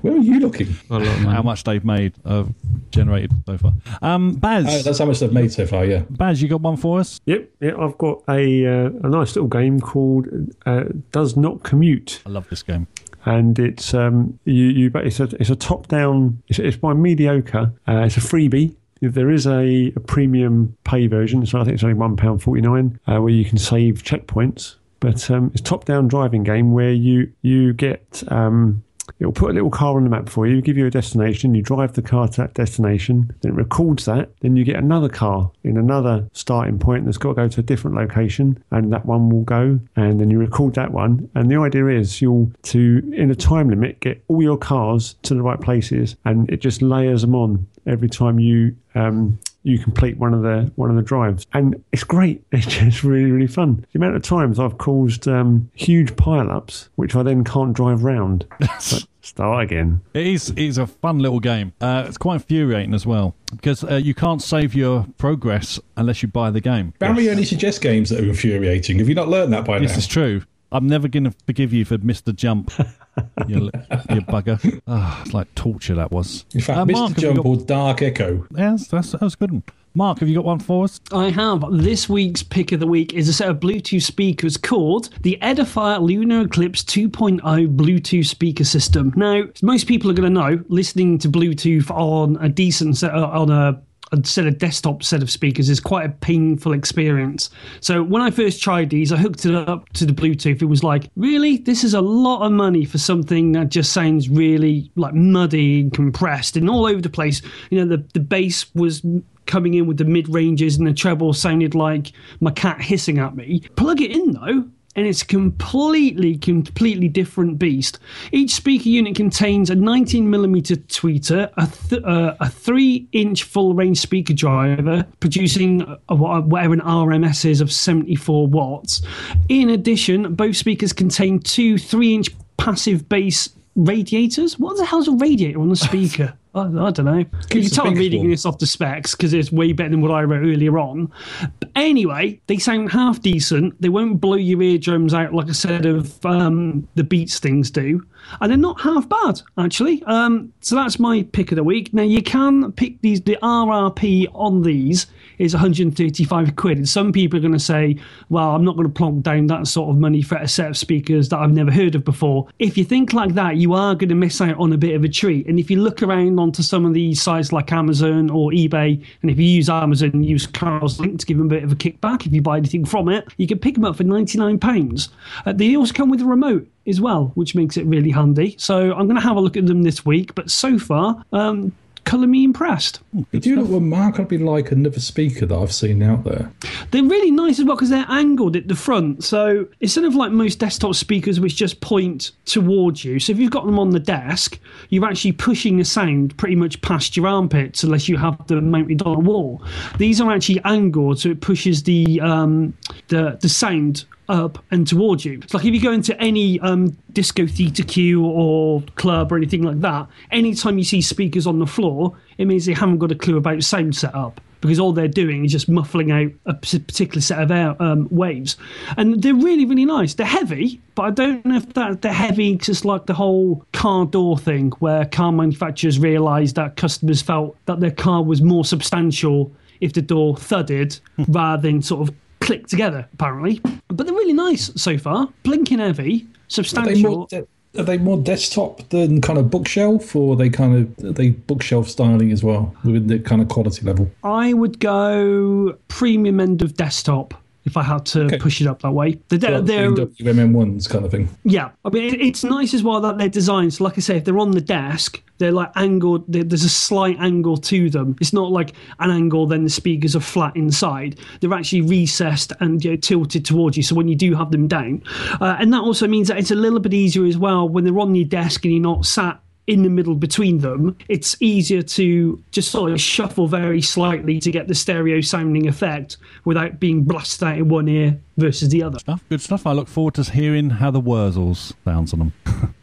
Where 0.00 0.12
are 0.12 0.18
you 0.18 0.38
looking? 0.38 0.66
How 0.90 1.40
much 1.40 1.64
they've 1.64 1.84
made, 1.84 2.12
uh, 2.26 2.44
generated 2.90 3.32
so 3.46 3.56
far. 3.56 3.72
Um, 4.02 4.34
Baz, 4.34 4.66
Oh, 4.68 4.82
that's 4.82 4.98
how 4.98 5.06
much 5.06 5.20
they've 5.20 5.32
made 5.32 5.50
so 5.50 5.66
far. 5.66 5.86
Yeah. 5.86 6.02
Baz, 6.10 6.42
you 6.42 6.48
got 6.48 6.60
one 6.60 6.76
for 6.76 7.00
us? 7.00 7.20
Yep, 7.24 7.48
yeah, 7.60 7.72
I've 7.78 7.96
got 7.96 8.22
a 8.28 8.66
uh, 8.66 8.90
a 9.02 9.08
nice 9.08 9.34
little 9.34 9.48
game 9.48 9.80
called 9.80 10.26
uh, 10.66 10.84
Does 11.12 11.38
Not 11.38 11.62
Commute, 11.62 12.20
I 12.26 12.28
love 12.28 12.48
this 12.50 12.62
game. 12.62 12.86
and 13.24 13.58
it's 13.58 13.94
um 13.94 14.38
you 14.44 14.64
you 14.66 14.90
but 14.90 15.06
it's 15.06 15.20
a 15.20 15.28
it's 15.40 15.48
a 15.50 15.56
top 15.56 15.88
down. 15.88 16.42
It's, 16.48 16.58
it's 16.58 16.76
by 16.76 16.92
Mediocre. 16.92 17.72
Uh, 17.88 18.02
it's 18.04 18.18
a 18.18 18.20
freebie. 18.20 18.74
There 19.00 19.30
is 19.30 19.46
a, 19.46 19.92
a 19.96 20.00
premium 20.00 20.76
pay 20.84 21.06
version, 21.06 21.44
so 21.46 21.60
I 21.60 21.64
think 21.64 21.74
it's 21.74 21.82
only 21.82 21.94
one 21.94 22.16
pound 22.16 22.42
forty 22.42 22.60
nine, 22.60 23.00
uh, 23.06 23.20
where 23.22 23.32
you 23.32 23.44
can 23.46 23.56
save 23.56 24.02
checkpoints. 24.02 24.74
But 25.04 25.30
um, 25.30 25.50
it's 25.52 25.60
a 25.60 25.64
top 25.64 25.84
down 25.84 26.08
driving 26.08 26.42
game 26.42 26.72
where 26.72 26.92
you 26.92 27.32
you 27.42 27.72
get 27.72 28.22
um, 28.28 28.84
It'll 29.20 29.32
put 29.32 29.50
a 29.50 29.54
little 29.54 29.70
car 29.70 29.96
on 29.96 30.04
the 30.04 30.10
map 30.10 30.28
for 30.28 30.46
you, 30.46 30.60
give 30.60 30.76
you 30.76 30.86
a 30.86 30.90
destination, 30.90 31.54
you 31.54 31.62
drive 31.62 31.92
the 31.92 32.02
car 32.02 32.26
to 32.26 32.36
that 32.42 32.54
destination, 32.54 33.34
then 33.42 33.52
it 33.52 33.54
records 33.54 34.06
that, 34.06 34.30
then 34.40 34.56
you 34.56 34.64
get 34.64 34.76
another 34.76 35.08
car 35.08 35.50
in 35.62 35.76
another 35.76 36.28
starting 36.32 36.78
point 36.78 37.04
that's 37.04 37.18
got 37.18 37.30
to 37.30 37.34
go 37.34 37.48
to 37.48 37.60
a 37.60 37.62
different 37.62 37.96
location, 37.96 38.62
and 38.70 38.92
that 38.92 39.06
one 39.06 39.28
will 39.28 39.42
go, 39.42 39.78
and 39.96 40.20
then 40.20 40.30
you 40.30 40.38
record 40.38 40.74
that 40.74 40.92
one. 40.92 41.28
And 41.34 41.50
the 41.50 41.56
idea 41.56 41.88
is 41.88 42.20
you'll 42.20 42.50
to 42.64 43.12
in 43.14 43.30
a 43.30 43.34
time 43.34 43.68
limit 43.68 44.00
get 44.00 44.22
all 44.28 44.42
your 44.42 44.58
cars 44.58 45.14
to 45.22 45.34
the 45.34 45.42
right 45.42 45.60
places, 45.60 46.16
and 46.24 46.48
it 46.50 46.60
just 46.60 46.82
layers 46.82 47.20
them 47.20 47.34
on 47.34 47.66
every 47.86 48.08
time 48.08 48.38
you 48.38 48.74
um, 48.94 49.38
you 49.64 49.78
complete 49.78 50.18
one 50.18 50.32
of 50.32 50.42
the 50.42 50.70
one 50.76 50.90
of 50.90 50.96
the 50.96 51.02
drives, 51.02 51.46
and 51.52 51.82
it's 51.92 52.04
great. 52.04 52.42
It's 52.52 52.66
just 52.66 53.02
really 53.02 53.32
really 53.32 53.48
fun. 53.48 53.84
The 53.92 53.98
amount 53.98 54.14
of 54.14 54.22
times 54.22 54.60
I've 54.60 54.78
caused 54.78 55.26
um, 55.26 55.70
huge 55.74 56.14
pile-ups, 56.16 56.88
which 56.94 57.16
I 57.16 57.22
then 57.24 57.42
can't 57.42 57.72
drive 57.74 58.04
round. 58.04 58.46
Start 59.22 59.64
again. 59.64 60.02
It 60.12 60.26
is 60.26 60.50
it 60.50 60.58
is 60.58 60.78
a 60.78 60.86
fun 60.86 61.18
little 61.18 61.40
game. 61.40 61.72
Uh, 61.80 62.04
it's 62.06 62.18
quite 62.18 62.36
infuriating 62.36 62.94
as 62.94 63.06
well 63.06 63.34
because 63.50 63.82
uh, 63.82 63.94
you 63.96 64.14
can't 64.14 64.42
save 64.42 64.74
your 64.74 65.06
progress 65.16 65.80
unless 65.96 66.22
you 66.22 66.28
buy 66.28 66.50
the 66.50 66.60
game. 66.60 66.92
Barry 66.98 67.30
only 67.30 67.44
suggests 67.44 67.80
games 67.80 68.10
that 68.10 68.20
are 68.20 68.28
infuriating. 68.28 68.98
Have 68.98 69.08
you 69.08 69.14
not 69.14 69.28
learned 69.28 69.52
that 69.54 69.64
by 69.64 69.78
This 69.78 69.90
now? 69.90 69.96
This 69.96 70.04
is 70.04 70.08
true. 70.08 70.42
I'm 70.74 70.88
never 70.88 71.06
going 71.08 71.24
to 71.24 71.34
forgive 71.46 71.72
you 71.72 71.84
for 71.84 71.98
Mr. 71.98 72.34
Jump. 72.34 72.72
you, 73.46 73.60
li- 73.60 73.70
you 74.10 74.20
bugger. 74.22 74.80
Ah, 74.88 75.22
it's 75.24 75.32
like 75.32 75.54
torture 75.54 75.94
that 75.94 76.10
was. 76.10 76.44
In 76.52 76.60
fact, 76.60 76.78
Uh, 76.80 76.84
Mr. 76.84 76.92
Mark, 76.92 77.08
have 77.10 77.18
you 77.18 77.22
Jump 77.22 77.36
got- 77.36 77.46
or 77.46 77.56
Dark 77.56 78.02
Echo. 78.02 78.46
Yeah, 78.56 78.70
that's, 78.72 78.88
that's, 78.88 79.12
that 79.12 79.20
was 79.22 79.34
a 79.34 79.36
good. 79.36 79.52
One. 79.52 79.62
Mark, 79.96 80.18
have 80.18 80.28
you 80.28 80.34
got 80.34 80.44
one 80.44 80.58
for 80.58 80.82
us? 80.82 81.00
I 81.12 81.30
have. 81.30 81.64
This 81.70 82.08
week's 82.08 82.42
pick 82.42 82.72
of 82.72 82.80
the 82.80 82.86
week 82.88 83.12
is 83.14 83.28
a 83.28 83.32
set 83.32 83.48
of 83.48 83.60
Bluetooth 83.60 84.02
speakers 84.02 84.56
called 84.56 85.10
the 85.22 85.38
Edifier 85.40 86.00
Luna 86.02 86.42
Eclipse 86.42 86.82
2.0 86.82 87.40
Bluetooth 87.76 88.26
speaker 88.26 88.64
system. 88.64 89.12
Now, 89.14 89.44
most 89.62 89.86
people 89.86 90.10
are 90.10 90.14
going 90.14 90.34
to 90.34 90.40
know 90.40 90.64
listening 90.68 91.18
to 91.18 91.28
Bluetooth 91.28 91.88
on 91.92 92.36
a 92.44 92.48
decent 92.48 92.96
set 92.96 93.14
uh, 93.14 93.28
on 93.28 93.50
a 93.52 93.80
a 94.12 94.24
set 94.24 94.46
of 94.46 94.58
desktop 94.58 95.02
set 95.02 95.22
of 95.22 95.30
speakers 95.30 95.68
is 95.68 95.80
quite 95.80 96.06
a 96.06 96.10
painful 96.10 96.72
experience. 96.72 97.50
So 97.80 98.02
when 98.02 98.22
I 98.22 98.30
first 98.30 98.62
tried 98.62 98.90
these, 98.90 99.12
I 99.12 99.16
hooked 99.16 99.44
it 99.46 99.54
up 99.54 99.88
to 99.94 100.06
the 100.06 100.12
Bluetooth. 100.12 100.62
It 100.62 100.66
was 100.66 100.84
like, 100.84 101.10
really, 101.16 101.58
this 101.58 101.84
is 101.84 101.94
a 101.94 102.00
lot 102.00 102.44
of 102.44 102.52
money 102.52 102.84
for 102.84 102.98
something 102.98 103.52
that 103.52 103.70
just 103.70 103.92
sounds 103.92 104.28
really 104.28 104.90
like 104.96 105.14
muddy 105.14 105.80
and 105.80 105.92
compressed 105.92 106.56
and 106.56 106.68
all 106.68 106.86
over 106.86 107.00
the 107.00 107.08
place. 107.08 107.42
You 107.70 107.84
know, 107.84 107.96
the 107.96 108.04
the 108.12 108.20
bass 108.20 108.72
was 108.74 109.02
coming 109.46 109.74
in 109.74 109.86
with 109.86 109.98
the 109.98 110.04
mid 110.04 110.28
ranges 110.28 110.76
and 110.76 110.86
the 110.86 110.94
treble 110.94 111.32
sounded 111.32 111.74
like 111.74 112.12
my 112.40 112.50
cat 112.50 112.80
hissing 112.80 113.18
at 113.18 113.36
me. 113.36 113.60
Plug 113.76 114.00
it 114.00 114.10
in 114.10 114.32
though. 114.32 114.64
And 114.96 115.06
it's 115.06 115.22
a 115.22 115.26
completely, 115.26 116.36
completely 116.38 117.08
different 117.08 117.58
beast. 117.58 117.98
Each 118.32 118.54
speaker 118.54 118.88
unit 118.88 119.16
contains 119.16 119.70
a 119.70 119.74
19mm 119.74 120.86
tweeter, 120.86 121.50
a, 121.56 121.66
th- 121.88 122.04
uh, 122.04 122.36
a 122.40 122.48
3 122.48 123.08
inch 123.12 123.42
full 123.42 123.74
range 123.74 123.98
speaker 123.98 124.32
driver, 124.32 125.06
producing 125.20 125.82
a, 126.08 126.14
whatever 126.14 126.74
an 126.74 126.80
RMS 126.80 127.44
is 127.44 127.60
of 127.60 127.72
74 127.72 128.46
watts. 128.46 129.02
In 129.48 129.70
addition, 129.70 130.34
both 130.34 130.56
speakers 130.56 130.92
contain 130.92 131.40
two 131.40 131.78
3 131.78 132.14
inch 132.14 132.30
passive 132.56 133.08
bass 133.08 133.50
radiators. 133.76 134.58
What 134.58 134.76
the 134.76 134.84
hell's 134.84 135.08
a 135.08 135.12
radiator 135.12 135.60
on 135.60 135.70
a 135.70 135.76
speaker? 135.76 136.34
I, 136.54 136.60
I 136.62 136.90
don't 136.90 137.04
know. 137.04 137.18
You 137.18 137.26
can 137.48 137.62
the 137.62 137.68
tell 137.68 137.86
I'm 137.86 137.94
reading 137.94 138.20
warm. 138.20 138.30
this 138.30 138.46
off 138.46 138.58
the 138.58 138.66
specs 138.66 139.14
because 139.14 139.32
it's 139.32 139.50
way 139.50 139.72
better 139.72 139.90
than 139.90 140.00
what 140.00 140.12
I 140.12 140.22
wrote 140.22 140.44
earlier 140.44 140.78
on. 140.78 141.12
But 141.58 141.70
anyway, 141.74 142.40
they 142.46 142.58
sound 142.58 142.92
half 142.92 143.20
decent. 143.20 143.80
They 143.80 143.88
won't 143.88 144.20
blow 144.20 144.36
your 144.36 144.62
eardrums 144.62 145.14
out 145.14 145.34
like 145.34 145.48
a 145.48 145.54
set 145.54 145.84
of 145.84 146.24
um, 146.24 146.86
the 146.94 147.02
Beats 147.02 147.40
things 147.40 147.70
do, 147.70 148.06
and 148.40 148.50
they're 148.50 148.56
not 148.56 148.80
half 148.80 149.08
bad 149.08 149.42
actually. 149.58 150.02
Um, 150.04 150.52
so 150.60 150.76
that's 150.76 151.00
my 151.00 151.24
pick 151.32 151.50
of 151.50 151.56
the 151.56 151.64
week. 151.64 151.92
Now 151.92 152.02
you 152.02 152.22
can 152.22 152.70
pick 152.72 153.00
these. 153.00 153.20
The 153.20 153.38
RRP 153.42 154.28
on 154.34 154.62
these 154.62 155.06
is 155.38 155.54
135 155.54 156.56
quid, 156.56 156.78
and 156.78 156.88
some 156.88 157.12
people 157.12 157.38
are 157.38 157.42
going 157.42 157.52
to 157.52 157.58
say, 157.58 157.96
"Well, 158.28 158.54
I'm 158.54 158.64
not 158.64 158.76
going 158.76 158.88
to 158.88 158.92
plonk 158.92 159.22
down 159.22 159.46
that 159.48 159.66
sort 159.66 159.90
of 159.90 159.98
money 159.98 160.22
for 160.22 160.36
a 160.36 160.48
set 160.48 160.68
of 160.68 160.76
speakers 160.76 161.28
that 161.28 161.38
I've 161.38 161.52
never 161.52 161.70
heard 161.70 161.94
of 161.94 162.04
before." 162.04 162.48
If 162.58 162.76
you 162.78 162.84
think 162.84 163.12
like 163.12 163.34
that, 163.34 163.56
you 163.56 163.74
are 163.74 163.94
going 163.94 164.08
to 164.08 164.14
miss 164.14 164.40
out 164.40 164.58
on 164.58 164.72
a 164.72 164.78
bit 164.78 164.94
of 164.94 165.04
a 165.04 165.08
treat. 165.08 165.46
And 165.46 165.58
if 165.58 165.70
you 165.70 165.80
look 165.80 166.02
around 166.02 166.38
onto 166.38 166.62
some 166.62 166.84
of 166.84 166.94
these 166.94 167.20
sites 167.22 167.52
like 167.52 167.72
Amazon 167.72 168.30
or 168.30 168.50
eBay, 168.50 169.02
and 169.22 169.30
if 169.30 169.38
you 169.38 169.46
use 169.46 169.68
Amazon, 169.68 170.22
use 170.22 170.46
Karl's 170.46 171.00
link 171.00 171.20
to 171.20 171.26
give 171.26 171.38
them 171.38 171.46
a 171.46 171.50
bit 171.50 171.64
of 171.64 171.72
a 171.72 171.76
kickback. 171.76 172.26
If 172.26 172.32
you 172.32 172.42
buy 172.42 172.58
anything 172.58 172.84
from 172.84 173.08
it, 173.08 173.28
you 173.36 173.46
can 173.46 173.58
pick 173.58 173.74
them 173.74 173.84
up 173.84 173.96
for 173.96 174.04
99 174.04 174.58
pounds. 174.58 175.08
Uh, 175.46 175.52
they 175.52 175.76
also 175.76 175.92
come 175.92 176.10
with 176.10 176.20
a 176.20 176.24
remote 176.24 176.66
as 176.86 177.00
well, 177.00 177.32
which 177.34 177.54
makes 177.54 177.76
it 177.76 177.86
really 177.86 178.10
handy. 178.10 178.56
So 178.58 178.92
I'm 178.92 179.06
going 179.06 179.20
to 179.20 179.26
have 179.26 179.36
a 179.36 179.40
look 179.40 179.56
at 179.56 179.66
them 179.66 179.82
this 179.82 180.04
week. 180.04 180.34
But 180.34 180.50
so 180.50 180.78
far, 180.78 181.22
um, 181.32 181.72
colour 182.04 182.26
me 182.26 182.44
impressed. 182.44 183.00
They 183.30 183.38
do 183.38 183.56
look 183.56 183.70
remarkably 183.70 184.38
like 184.38 184.70
another 184.70 185.00
speaker 185.00 185.46
that 185.46 185.56
I've 185.56 185.72
seen 185.72 186.02
out 186.02 186.24
there. 186.24 186.52
They're 186.90 187.02
really 187.02 187.30
nice 187.30 187.58
as 187.58 187.64
well 187.64 187.76
because 187.76 187.90
they're 187.90 188.06
angled 188.08 188.56
at 188.56 188.68
the 188.68 188.74
front. 188.74 189.24
So 189.24 189.66
instead 189.80 190.04
of 190.04 190.14
like 190.14 190.32
most 190.32 190.58
desktop 190.58 190.94
speakers, 190.94 191.40
which 191.40 191.56
just 191.56 191.80
point 191.80 192.32
towards 192.44 193.04
you, 193.04 193.18
so 193.18 193.32
if 193.32 193.38
you've 193.38 193.50
got 193.50 193.66
them 193.66 193.78
on 193.78 193.90
the 193.90 194.00
desk, 194.00 194.58
you're 194.90 195.04
actually 195.04 195.32
pushing 195.32 195.78
the 195.78 195.84
sound 195.84 196.36
pretty 196.36 196.56
much 196.56 196.80
past 196.82 197.16
your 197.16 197.26
armpits 197.26 197.82
unless 197.82 198.08
you 198.08 198.16
have 198.16 198.46
them 198.46 198.70
mounted 198.70 199.02
on 199.02 199.16
a 199.16 199.20
wall. 199.20 199.62
These 199.98 200.20
are 200.20 200.30
actually 200.30 200.60
angled, 200.64 201.20
so 201.20 201.30
it 201.30 201.40
pushes 201.40 201.82
the 201.82 202.20
um, 202.20 202.74
the 203.08 203.38
the 203.40 203.48
sound 203.48 204.04
up 204.28 204.64
and 204.70 204.86
towards 204.86 205.24
you. 205.24 205.40
It's 205.42 205.54
like 205.54 205.64
if 205.64 205.74
you 205.74 205.80
go 205.80 205.92
into 205.92 206.18
any 206.20 206.60
um, 206.60 206.96
disco 207.12 207.46
theatre 207.46 207.84
queue 207.84 208.24
or 208.24 208.82
club 208.96 209.32
or 209.32 209.36
anything 209.36 209.62
like 209.62 209.80
that, 209.80 210.06
anytime 210.30 210.78
you 210.78 210.84
see 210.84 211.02
speakers 211.02 211.46
on 211.46 211.58
the 211.58 211.66
floor, 211.66 212.16
it 212.38 212.46
means 212.46 212.66
they 212.66 212.72
haven't 212.72 212.98
got 212.98 213.12
a 213.12 213.16
clue 213.16 213.36
about 213.36 213.62
sound 213.62 213.96
setup 213.96 214.40
because 214.64 214.78
all 214.78 214.94
they're 214.94 215.06
doing 215.06 215.44
is 215.44 215.52
just 215.52 215.68
muffling 215.68 216.10
out 216.10 216.30
a 216.46 216.54
particular 216.54 217.20
set 217.20 217.38
of 217.38 217.50
air 217.50 217.80
um, 217.82 218.08
waves. 218.10 218.56
And 218.96 219.22
they're 219.22 219.34
really, 219.34 219.66
really 219.66 219.84
nice. 219.84 220.14
They're 220.14 220.24
heavy, 220.24 220.80
but 220.94 221.02
I 221.02 221.10
don't 221.10 221.44
know 221.44 221.56
if 221.56 221.74
that 221.74 222.00
they're 222.00 222.10
heavy 222.10 222.56
just 222.56 222.86
like 222.86 223.04
the 223.04 223.12
whole 223.12 223.62
car 223.74 224.06
door 224.06 224.38
thing 224.38 224.70
where 224.78 225.04
car 225.04 225.32
manufacturers 225.32 225.98
realised 225.98 226.56
that 226.56 226.76
customers 226.76 227.20
felt 227.20 227.58
that 227.66 227.80
their 227.80 227.90
car 227.90 228.24
was 228.24 228.40
more 228.40 228.64
substantial 228.64 229.52
if 229.82 229.92
the 229.92 230.00
door 230.00 230.34
thudded 230.34 230.98
rather 231.28 231.60
than 231.60 231.82
sort 231.82 232.08
of 232.08 232.14
click 232.44 232.66
together, 232.66 233.08
apparently. 233.14 233.60
But 233.88 234.06
they're 234.06 234.14
really 234.14 234.32
nice 234.32 234.70
so 234.80 234.98
far. 234.98 235.28
Blinking 235.42 235.78
heavy, 235.78 236.14
Are 236.14 236.18
they 236.18 236.26
substantial. 236.48 237.28
more, 237.32 237.46
are 237.76 237.82
they 237.82 237.98
more 237.98 238.18
desktop 238.18 238.88
than 238.90 239.20
kind 239.20 239.38
of 239.38 239.50
bookshelf, 239.50 240.14
or 240.14 240.34
are 240.34 240.36
they 240.36 240.48
kind 240.50 240.74
of 240.76 241.04
are 241.04 241.12
they 241.12 241.30
bookshelf 241.30 241.88
styling 241.88 242.30
as 242.30 242.44
well 242.44 242.74
within 242.84 243.08
the 243.08 243.18
kind 243.18 243.42
of 243.42 243.48
quality 243.48 243.84
level? 243.84 244.10
I 244.22 244.52
would 244.52 244.78
go 244.78 245.76
premium 245.88 246.40
end 246.40 246.62
of 246.62 246.76
desktop 246.76 247.34
if 247.64 247.76
I 247.76 247.82
had 247.82 248.04
to 248.06 248.24
Okay. 248.24 248.38
push 248.38 248.60
it 248.60 248.66
up 248.66 248.82
that 248.82 248.90
way. 248.92 249.18
They're, 249.28 249.60
they're, 249.60 249.90
BMW 249.90 250.16
M1s 250.52 250.88
kind 250.88 251.04
of 251.04 251.10
thing. 251.10 251.28
yeah, 251.44 251.70
I 251.84 251.88
mean, 251.90 252.14
it, 252.14 252.20
it's 252.20 252.44
nice 252.44 252.74
as 252.74 252.82
well 252.82 253.00
that 253.00 253.16
they're 253.18 253.28
designed. 253.28 253.72
So, 253.74 253.84
like 253.84 253.96
I 253.96 254.00
say, 254.00 254.16
if 254.18 254.24
they're 254.24 254.38
on 254.38 254.50
the 254.50 254.60
desk, 254.60 255.22
they're 255.38 255.50
like 255.52 255.70
angled. 255.76 256.24
there- 256.30 256.44
There's 256.44 256.64
a 256.64 256.68
slight 256.68 257.16
angle 257.20 257.56
to 257.56 257.88
them. 257.90 258.16
It's 258.20 258.32
not 258.32 258.50
like 258.52 258.72
an 259.00 259.10
angle, 259.10 259.46
then 259.46 259.64
the 259.64 259.70
speakers 259.70 260.14
are 260.14 260.20
flat 260.20 260.54
inside. 260.56 261.18
They're 261.40 261.54
actually 261.54 261.80
recessed 261.82 262.52
and 262.60 262.84
you 262.84 262.90
know, 262.92 262.96
tilted 262.96 263.44
towards 263.44 263.76
you. 263.76 263.82
So 263.82 263.94
when 263.94 264.08
you 264.08 264.16
do 264.16 264.34
have 264.34 264.50
them 264.50 264.68
down, 264.68 265.02
uh, 265.40 265.56
and 265.58 265.72
that 265.72 265.80
also 265.80 266.06
means 266.06 266.28
that 266.28 266.38
it's 266.38 266.50
a 266.50 266.54
little 266.54 266.80
bit 266.80 266.92
easier 266.94 267.24
as 267.24 267.38
well 267.38 267.68
when 267.68 267.84
they're 267.84 267.98
on 267.98 268.14
your 268.14 268.26
desk 268.26 268.64
and 268.64 268.72
you're 268.74 268.82
not 268.82 269.06
sat 269.06 269.40
in 269.66 269.82
the 269.82 269.88
middle 269.88 270.14
between 270.14 270.58
them, 270.58 270.96
it's 271.08 271.36
easier 271.40 271.82
to 271.82 272.42
just 272.50 272.70
sort 272.70 272.92
of 272.92 273.00
shuffle 273.00 273.46
very 273.46 273.80
slightly 273.80 274.38
to 274.40 274.50
get 274.50 274.68
the 274.68 274.74
stereo 274.74 275.20
sounding 275.20 275.66
effect 275.68 276.18
without 276.44 276.78
being 276.78 277.02
blasted 277.02 277.48
out 277.48 277.58
in 277.58 277.68
one 277.68 277.88
ear 277.88 278.18
versus 278.36 278.68
the 278.68 278.82
other. 278.82 278.98
Stuff, 278.98 279.24
good 279.28 279.40
stuff. 279.40 279.66
I 279.66 279.72
look 279.72 279.88
forward 279.88 280.14
to 280.14 280.24
hearing 280.24 280.70
how 280.70 280.90
the 280.90 281.00
Wurzels 281.00 281.72
sounds 281.84 282.12
on 282.12 282.18
them. 282.18 282.32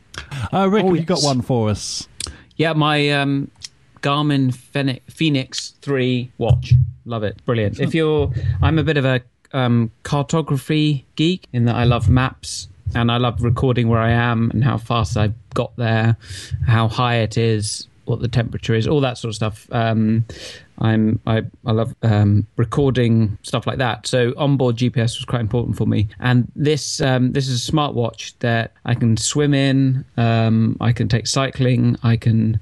uh, 0.53 0.68
Ric, 0.70 0.84
Oh, 0.84 0.88
have 0.90 0.98
you 0.98 1.03
got 1.03 1.22
one 1.22 1.41
for 1.41 1.70
us? 1.70 2.08
Yeah, 2.56 2.74
my 2.74 3.10
um, 3.12 3.52
Garmin 4.02 4.53
Fenix, 4.53 5.02
Fenix 5.14 5.70
3 5.82 6.32
watch. 6.38 6.74
Love 7.06 7.24
it. 7.24 7.44
Brilliant. 7.45 7.80
If 7.80 7.94
you're, 7.94 8.32
I'm 8.62 8.80
a 8.80 8.84
bit 8.84 8.98
of 8.98 9.06
a 9.06 9.22
um, 9.53 9.91
cartography 10.03 11.06
geek 11.16 11.45
in 11.53 11.66
that 11.66 11.76
I 11.76 11.84
love 11.84 12.10
maps 12.10 12.70
and 12.96 13.12
I 13.12 13.18
love 13.18 13.44
recording 13.44 13.88
where 13.88 14.00
I 14.00 14.12
am 14.12 14.52
and 14.52 14.64
how 14.64 14.78
fast 14.78 15.18
I 15.18 15.32
got 15.54 15.76
there, 15.78 16.18
how 16.68 16.88
high 16.88 17.18
it 17.18 17.38
is, 17.38 17.88
what 18.06 18.20
the 18.20 18.28
temperature 18.28 18.74
is, 18.74 18.88
all 18.88 19.02
that 19.02 19.18
sort 19.18 19.30
of 19.30 19.36
stuff. 19.36 19.68
Um, 19.72 20.26
I'm 20.80 21.20
I, 21.28 21.44
I 21.66 21.72
love 21.72 21.96
um, 22.02 22.48
recording 22.58 23.38
stuff 23.44 23.68
like 23.68 23.78
that. 23.78 24.08
So 24.08 24.34
onboard 24.36 24.78
GPS 24.78 25.18
was 25.18 25.26
quite 25.26 25.42
important 25.42 25.78
for 25.78 25.86
me. 25.86 26.08
And 26.20 26.52
this 26.56 27.00
um, 27.02 27.34
this 27.34 27.48
is 27.48 27.68
a 27.68 27.72
smartwatch 27.72 28.34
that 28.40 28.74
I 28.86 28.96
can 28.96 29.16
swim 29.18 29.54
in. 29.54 30.04
Um, 30.18 30.78
I 30.82 30.92
can 30.92 31.08
take 31.08 31.28
cycling. 31.28 31.98
I 32.04 32.18
can 32.18 32.60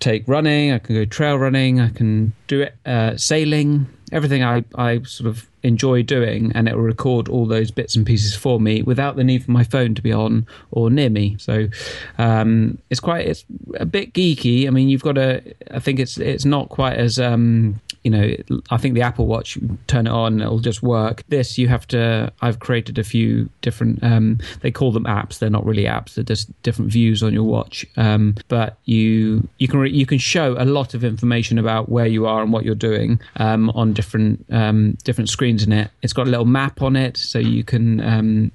take 0.00 0.26
running. 0.26 0.72
I 0.72 0.78
can 0.78 0.96
go 0.96 1.04
trail 1.04 1.38
running. 1.38 1.80
I 1.80 1.90
can 1.90 2.32
do 2.48 2.60
it 2.60 2.74
uh, 2.84 3.16
sailing. 3.16 3.86
Everything 4.12 4.42
I, 4.42 4.64
I 4.74 5.02
sort 5.02 5.28
of 5.28 5.49
enjoy 5.62 6.02
doing, 6.02 6.52
and 6.54 6.68
it 6.68 6.74
will 6.74 6.82
record 6.82 7.28
all 7.28 7.46
those 7.46 7.70
bits 7.70 7.96
and 7.96 8.06
pieces 8.06 8.34
for 8.34 8.60
me 8.60 8.82
without 8.82 9.16
the 9.16 9.24
need 9.24 9.44
for 9.44 9.50
my 9.50 9.64
phone 9.64 9.94
to 9.94 10.02
be 10.02 10.12
on 10.12 10.46
or 10.70 10.90
near 10.90 11.10
me. 11.10 11.36
So 11.38 11.68
um, 12.18 12.78
it's 12.90 13.00
quite 13.00 13.26
it's 13.26 13.44
a 13.76 13.86
bit 13.86 14.12
geeky. 14.12 14.66
I 14.66 14.70
mean, 14.70 14.88
you've 14.88 15.02
got 15.02 15.12
to. 15.12 15.42
I 15.70 15.78
think 15.78 15.98
it's 15.98 16.18
it's 16.18 16.44
not 16.44 16.68
quite 16.68 16.96
as 16.96 17.18
um, 17.18 17.80
you 18.04 18.10
know. 18.10 18.34
I 18.70 18.76
think 18.76 18.94
the 18.94 19.02
Apple 19.02 19.26
Watch, 19.26 19.58
turn 19.86 20.06
it 20.06 20.12
on, 20.12 20.40
it'll 20.40 20.60
just 20.60 20.82
work. 20.82 21.24
This 21.28 21.58
you 21.58 21.68
have 21.68 21.86
to. 21.88 22.32
I've 22.40 22.60
created 22.60 22.98
a 22.98 23.04
few 23.04 23.48
different. 23.60 24.02
Um, 24.02 24.38
they 24.60 24.70
call 24.70 24.92
them 24.92 25.04
apps. 25.04 25.38
They're 25.38 25.50
not 25.50 25.64
really 25.64 25.84
apps. 25.84 26.14
They're 26.14 26.24
just 26.24 26.50
different 26.62 26.90
views 26.90 27.22
on 27.22 27.32
your 27.32 27.44
watch. 27.44 27.84
Um, 27.96 28.36
but 28.48 28.78
you 28.84 29.48
you 29.58 29.68
can 29.68 29.80
re- 29.80 29.92
you 29.92 30.06
can 30.06 30.18
show 30.18 30.56
a 30.58 30.64
lot 30.64 30.94
of 30.94 31.04
information 31.04 31.58
about 31.58 31.88
where 31.88 32.06
you 32.06 32.26
are 32.26 32.42
and 32.42 32.52
what 32.52 32.64
you're 32.64 32.74
doing 32.74 33.20
um, 33.36 33.70
on 33.70 33.92
different 33.92 34.44
um, 34.50 34.96
different 35.04 35.28
screens 35.28 35.49
in 35.58 35.72
it. 35.72 35.90
It's 36.02 36.12
got 36.12 36.26
a 36.26 36.30
little 36.30 36.46
map 36.46 36.82
on 36.82 36.96
it, 36.96 37.16
so 37.16 37.38
you 37.38 37.64
can 37.64 38.00
um, 38.00 38.52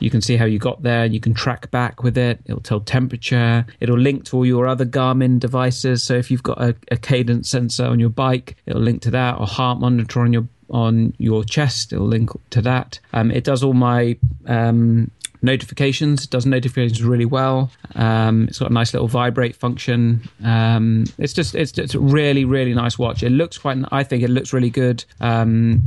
you 0.00 0.10
can 0.10 0.20
see 0.20 0.36
how 0.36 0.44
you 0.44 0.58
got 0.58 0.82
there. 0.82 1.04
You 1.04 1.20
can 1.20 1.34
track 1.34 1.70
back 1.70 2.02
with 2.02 2.16
it. 2.16 2.40
It'll 2.46 2.60
tell 2.60 2.80
temperature. 2.80 3.66
It'll 3.80 3.98
link 3.98 4.24
to 4.26 4.36
all 4.36 4.46
your 4.46 4.66
other 4.66 4.86
Garmin 4.86 5.38
devices. 5.38 6.02
So 6.02 6.14
if 6.14 6.30
you've 6.30 6.42
got 6.42 6.60
a, 6.60 6.74
a 6.90 6.96
cadence 6.96 7.50
sensor 7.50 7.86
on 7.86 8.00
your 8.00 8.10
bike, 8.10 8.56
it'll 8.66 8.82
link 8.82 9.02
to 9.02 9.10
that, 9.10 9.38
or 9.38 9.46
heart 9.46 9.78
monitor 9.78 10.20
on 10.20 10.32
your 10.32 10.46
on 10.70 11.14
your 11.18 11.44
chest. 11.44 11.92
It'll 11.92 12.06
link 12.06 12.30
to 12.50 12.62
that. 12.62 13.00
Um, 13.12 13.30
it 13.30 13.44
does 13.44 13.62
all 13.62 13.74
my 13.74 14.16
um, 14.46 15.10
notifications. 15.42 16.24
It 16.24 16.30
does 16.30 16.46
notifications 16.46 17.02
really 17.02 17.24
well. 17.24 17.70
Um, 17.94 18.48
it's 18.48 18.58
got 18.58 18.70
a 18.70 18.74
nice 18.74 18.92
little 18.92 19.08
vibrate 19.08 19.56
function. 19.56 20.28
Um, 20.44 21.04
it's 21.18 21.32
just 21.32 21.54
it's, 21.54 21.76
it's 21.78 21.94
a 21.94 22.00
really 22.00 22.44
really 22.44 22.74
nice 22.74 22.98
watch. 22.98 23.22
It 23.22 23.30
looks 23.30 23.58
quite. 23.58 23.78
I 23.90 24.02
think 24.02 24.22
it 24.22 24.30
looks 24.30 24.52
really 24.52 24.70
good. 24.70 25.04
Um, 25.20 25.82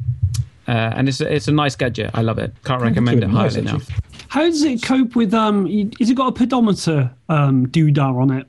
uh, 0.68 0.72
and 0.96 1.08
it's 1.10 1.22
a, 1.22 1.34
it's 1.34 1.48
a 1.48 1.52
nice 1.52 1.76
gadget. 1.76 2.12
I 2.14 2.22
love 2.22 2.38
it. 2.38 2.54
Can't 2.64 2.82
recommend 2.82 3.24
it 3.24 3.30
highly 3.30 3.60
enough. 3.60 3.90
How 4.30 4.44
does 4.44 4.64
it 4.64 4.82
cope 4.82 5.16
with? 5.16 5.34
Um, 5.34 5.66
has 6.00 6.10
it 6.10 6.16
got 6.16 6.28
a 6.28 6.32
pedometer 6.32 7.12
um, 7.28 7.68
doodah 7.68 8.22
on 8.22 8.32
it? 8.32 8.48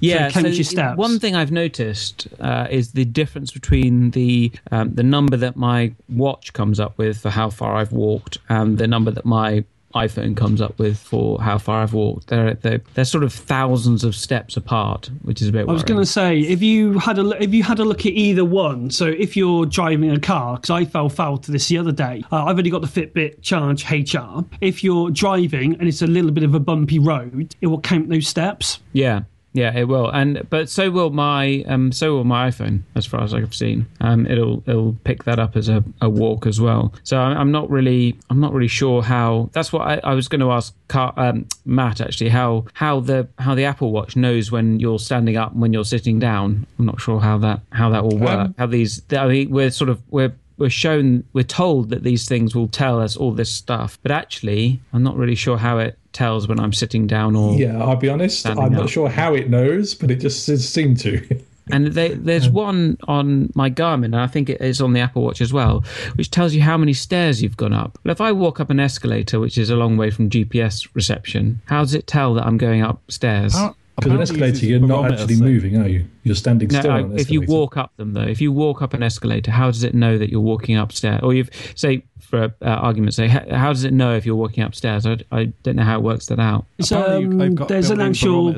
Yeah, 0.00 0.26
it 0.26 0.34
counts 0.34 0.58
your 0.58 0.64
steps. 0.64 0.98
one 0.98 1.18
thing 1.18 1.34
I've 1.34 1.50
noticed 1.50 2.28
uh, 2.40 2.66
is 2.70 2.92
the 2.92 3.06
difference 3.06 3.50
between 3.50 4.10
the 4.10 4.52
um, 4.70 4.94
the 4.94 5.02
number 5.02 5.38
that 5.38 5.56
my 5.56 5.94
watch 6.10 6.52
comes 6.52 6.78
up 6.78 6.98
with 6.98 7.18
for 7.18 7.30
how 7.30 7.48
far 7.48 7.76
I've 7.76 7.92
walked 7.92 8.36
and 8.50 8.76
the 8.76 8.86
number 8.86 9.10
that 9.10 9.24
my 9.24 9.64
iPhone 9.94 10.36
comes 10.36 10.60
up 10.60 10.78
with 10.78 10.98
for 10.98 11.40
how 11.40 11.58
far 11.58 11.82
I've 11.82 11.92
walked. 11.92 12.28
They're 12.28 12.54
they're, 12.54 12.82
they're 12.94 13.04
sort 13.04 13.24
of 13.24 13.32
thousands 13.32 14.04
of 14.04 14.14
steps 14.14 14.56
apart, 14.56 15.10
which 15.22 15.42
is 15.42 15.48
a 15.48 15.52
bit. 15.52 15.68
I 15.68 15.72
was 15.72 15.84
going 15.84 16.00
to 16.00 16.06
say 16.06 16.40
if 16.40 16.62
you 16.62 16.98
had 16.98 17.18
a 17.18 17.42
if 17.42 17.52
you 17.52 17.62
had 17.62 17.78
a 17.78 17.84
look 17.84 18.00
at 18.00 18.12
either 18.12 18.44
one. 18.44 18.90
So 18.90 19.06
if 19.06 19.36
you're 19.36 19.66
driving 19.66 20.10
a 20.10 20.20
car, 20.20 20.56
because 20.56 20.70
I 20.70 20.84
fell 20.84 21.08
foul 21.08 21.38
to 21.38 21.52
this 21.52 21.68
the 21.68 21.78
other 21.78 21.92
day. 21.92 22.24
Uh, 22.30 22.44
I've 22.44 22.58
only 22.58 22.70
got 22.70 22.82
the 22.82 22.86
Fitbit 22.86 23.42
Charge 23.42 23.84
HR. 23.90 24.44
If 24.60 24.82
you're 24.84 25.10
driving 25.10 25.74
and 25.74 25.88
it's 25.88 26.02
a 26.02 26.06
little 26.06 26.30
bit 26.30 26.44
of 26.44 26.54
a 26.54 26.60
bumpy 26.60 26.98
road, 26.98 27.54
it 27.60 27.66
will 27.66 27.80
count 27.80 28.08
those 28.08 28.28
steps. 28.28 28.80
Yeah, 28.92 29.22
yeah, 29.54 29.76
it 29.76 29.84
will, 29.84 30.08
and 30.08 30.48
but 30.48 30.70
so 30.70 30.90
will 30.90 31.10
my 31.10 31.62
um 31.68 31.92
so 31.92 32.14
will 32.14 32.24
my 32.24 32.48
iPhone 32.48 32.82
as 32.94 33.04
far 33.04 33.22
as 33.22 33.34
I've 33.34 33.54
seen. 33.54 33.86
Um, 34.00 34.26
it'll 34.26 34.62
it'll 34.66 34.94
pick 35.04 35.24
that 35.24 35.38
up 35.38 35.56
as 35.56 35.68
a, 35.68 35.84
a 36.00 36.08
walk 36.08 36.46
as 36.46 36.60
well. 36.60 36.94
So 37.02 37.18
I'm, 37.18 37.36
I'm 37.36 37.52
not 37.52 37.68
really 37.70 38.18
I'm 38.30 38.40
not 38.40 38.54
really 38.54 38.68
sure 38.68 39.02
how. 39.02 39.50
That's 39.52 39.72
what 39.72 39.86
I, 39.86 40.00
I 40.04 40.14
was 40.14 40.28
going 40.28 40.40
to 40.40 40.50
ask 40.50 40.74
Car, 40.88 41.12
um, 41.16 41.46
Matt 41.66 42.00
actually 42.00 42.30
how 42.30 42.64
how 42.72 43.00
the 43.00 43.28
how 43.38 43.54
the 43.54 43.64
Apple 43.64 43.92
Watch 43.92 44.16
knows 44.16 44.50
when 44.50 44.80
you're 44.80 44.98
standing 44.98 45.36
up 45.36 45.52
and 45.52 45.60
when 45.60 45.72
you're 45.74 45.84
sitting 45.84 46.18
down. 46.18 46.66
I'm 46.78 46.86
not 46.86 47.00
sure 47.00 47.20
how 47.20 47.36
that 47.38 47.60
how 47.72 47.90
that 47.90 48.04
will 48.04 48.18
work. 48.18 48.30
Um, 48.30 48.54
how 48.58 48.66
these 48.66 49.02
I 49.12 49.26
mean 49.28 49.50
we're 49.50 49.70
sort 49.70 49.90
of 49.90 50.02
we're 50.10 50.32
we're 50.56 50.70
shown 50.70 51.24
we're 51.34 51.42
told 51.42 51.90
that 51.90 52.04
these 52.04 52.26
things 52.26 52.54
will 52.54 52.68
tell 52.68 53.00
us 53.00 53.16
all 53.16 53.32
this 53.32 53.50
stuff 53.50 53.98
but 54.02 54.12
actually 54.12 54.78
i'm 54.92 55.02
not 55.02 55.16
really 55.16 55.34
sure 55.34 55.56
how 55.56 55.78
it 55.78 55.98
tells 56.12 56.46
when 56.48 56.58
i'm 56.60 56.72
sitting 56.72 57.06
down 57.06 57.34
or 57.36 57.54
Yeah, 57.54 57.82
I'll 57.82 57.96
be 57.96 58.08
honest. 58.08 58.46
I'm 58.46 58.56
not 58.72 58.84
up. 58.84 58.88
sure 58.88 59.08
how 59.08 59.34
it 59.34 59.48
knows, 59.50 59.94
but 59.94 60.10
it 60.10 60.16
just 60.16 60.48
s- 60.48 60.60
seemed 60.64 60.98
to. 61.00 61.20
And 61.70 61.86
they, 61.92 62.08
there's 62.14 62.48
one 62.50 62.98
on 63.06 63.50
my 63.54 63.70
Garmin, 63.70 64.06
and 64.06 64.16
I 64.16 64.26
think 64.26 64.50
it 64.50 64.60
is 64.60 64.80
on 64.80 64.94
the 64.94 65.00
Apple 65.00 65.22
Watch 65.22 65.40
as 65.40 65.52
well, 65.52 65.84
which 66.16 66.28
tells 66.28 66.54
you 66.54 66.60
how 66.60 66.76
many 66.76 66.92
stairs 66.92 67.40
you've 67.40 67.56
gone 67.56 67.72
up. 67.72 68.00
Well, 68.04 68.10
if 68.10 68.20
I 68.20 68.32
walk 68.32 68.58
up 68.58 68.68
an 68.68 68.80
escalator, 68.80 69.38
which 69.38 69.56
is 69.56 69.70
a 69.70 69.76
long 69.76 69.96
way 69.96 70.10
from 70.10 70.28
GPS 70.28 70.88
reception, 70.92 71.62
how 71.66 71.82
does 71.82 71.94
it 71.94 72.08
tell 72.08 72.34
that 72.34 72.44
I'm 72.46 72.58
going 72.58 72.82
upstairs? 72.82 73.54
How, 73.54 73.76
Because 73.96 74.10
an 74.12 74.20
escalator, 74.20 74.66
you're 74.66 74.80
not 74.80 75.12
actually 75.12 75.36
set. 75.36 75.44
moving, 75.44 75.76
are 75.76 75.86
you? 75.88 76.04
You're 76.24 76.34
standing 76.34 76.68
No, 76.68 76.80
still. 76.80 76.90
I- 76.90 77.02
on 77.02 77.16
if 77.16 77.30
you 77.30 77.42
walk 77.42 77.76
up 77.76 77.92
them 77.96 78.12
though, 78.12 78.22
if 78.22 78.40
you 78.40 78.50
walk 78.50 78.82
up 78.82 78.92
an 78.92 79.04
escalator, 79.04 79.52
how 79.52 79.70
does 79.70 79.84
it 79.84 79.94
know 79.94 80.18
that 80.18 80.30
you're 80.30 80.40
walking 80.40 80.76
upstairs? 80.76 81.20
Or 81.22 81.32
you've 81.32 81.50
say 81.76 82.02
for 82.32 82.44
uh, 82.62 82.68
argument's 82.68 83.16
sake, 83.16 83.30
how, 83.30 83.44
how 83.54 83.72
does 83.74 83.84
it 83.84 83.92
know 83.92 84.16
if 84.16 84.24
you're 84.24 84.34
walking 84.34 84.64
upstairs? 84.64 85.04
I, 85.04 85.18
I 85.30 85.44
don't 85.62 85.76
know 85.76 85.82
how 85.82 85.98
it 85.98 86.02
works 86.02 86.26
that 86.26 86.40
out. 86.40 86.64
It's, 86.78 86.90
Apparently 86.90 87.48
um, 87.48 87.54
there's 87.68 87.90
an 87.90 88.00
actual, 88.00 88.54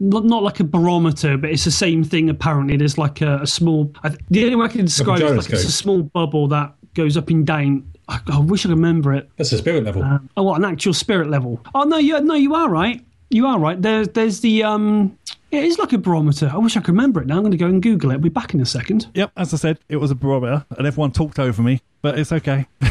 not, 0.00 0.24
not 0.24 0.42
like 0.42 0.60
a 0.60 0.64
barometer, 0.64 1.36
but 1.36 1.50
it's 1.50 1.64
the 1.64 1.70
same 1.70 2.02
thing. 2.02 2.30
Apparently, 2.30 2.78
there's 2.78 2.96
like 2.96 3.20
a, 3.20 3.40
a 3.42 3.46
small. 3.46 3.92
I, 4.02 4.16
the 4.30 4.44
only 4.44 4.56
way 4.56 4.64
I 4.64 4.68
can 4.68 4.86
describe 4.86 5.20
it 5.20 5.26
is 5.26 5.36
like 5.36 5.50
it's 5.50 5.64
a 5.64 5.70
small 5.70 6.04
bubble 6.04 6.48
that 6.48 6.72
goes 6.94 7.18
up 7.18 7.28
and 7.28 7.46
down. 7.46 7.92
I, 8.08 8.18
I 8.32 8.38
wish 8.38 8.64
I 8.64 8.70
could 8.70 8.76
remember 8.76 9.12
it. 9.12 9.28
That's 9.36 9.52
a 9.52 9.58
spirit 9.58 9.84
level. 9.84 10.02
Um, 10.02 10.30
oh, 10.38 10.44
what 10.44 10.56
an 10.56 10.64
actual 10.64 10.94
spirit 10.94 11.28
level? 11.28 11.60
Oh 11.74 11.82
no, 11.82 11.98
you 11.98 12.18
no, 12.22 12.32
you 12.34 12.54
are 12.54 12.70
right. 12.70 13.04
You 13.30 13.46
are 13.46 13.58
right. 13.58 13.80
There's 13.80 14.08
there's 14.08 14.40
the 14.40 14.62
um. 14.64 15.16
It 15.50 15.64
is 15.64 15.78
like 15.78 15.92
a 15.94 15.98
barometer. 15.98 16.50
I 16.52 16.58
wish 16.58 16.76
I 16.76 16.80
could 16.80 16.88
remember 16.94 17.22
it 17.22 17.26
now. 17.26 17.36
I'm 17.36 17.40
going 17.42 17.52
to 17.52 17.56
go 17.56 17.66
and 17.66 17.82
Google 17.82 18.10
it. 18.10 18.14
I'll 18.14 18.20
be 18.20 18.28
back 18.28 18.52
in 18.52 18.60
a 18.60 18.66
second. 18.66 19.06
Yep, 19.14 19.32
as 19.36 19.54
I 19.54 19.56
said, 19.56 19.78
it 19.88 19.96
was 19.96 20.10
a 20.10 20.14
barometer, 20.14 20.66
and 20.76 20.86
everyone 20.86 21.10
talked 21.10 21.38
over 21.38 21.62
me, 21.62 21.80
but 22.02 22.18
it's 22.18 22.32
okay. 22.32 22.66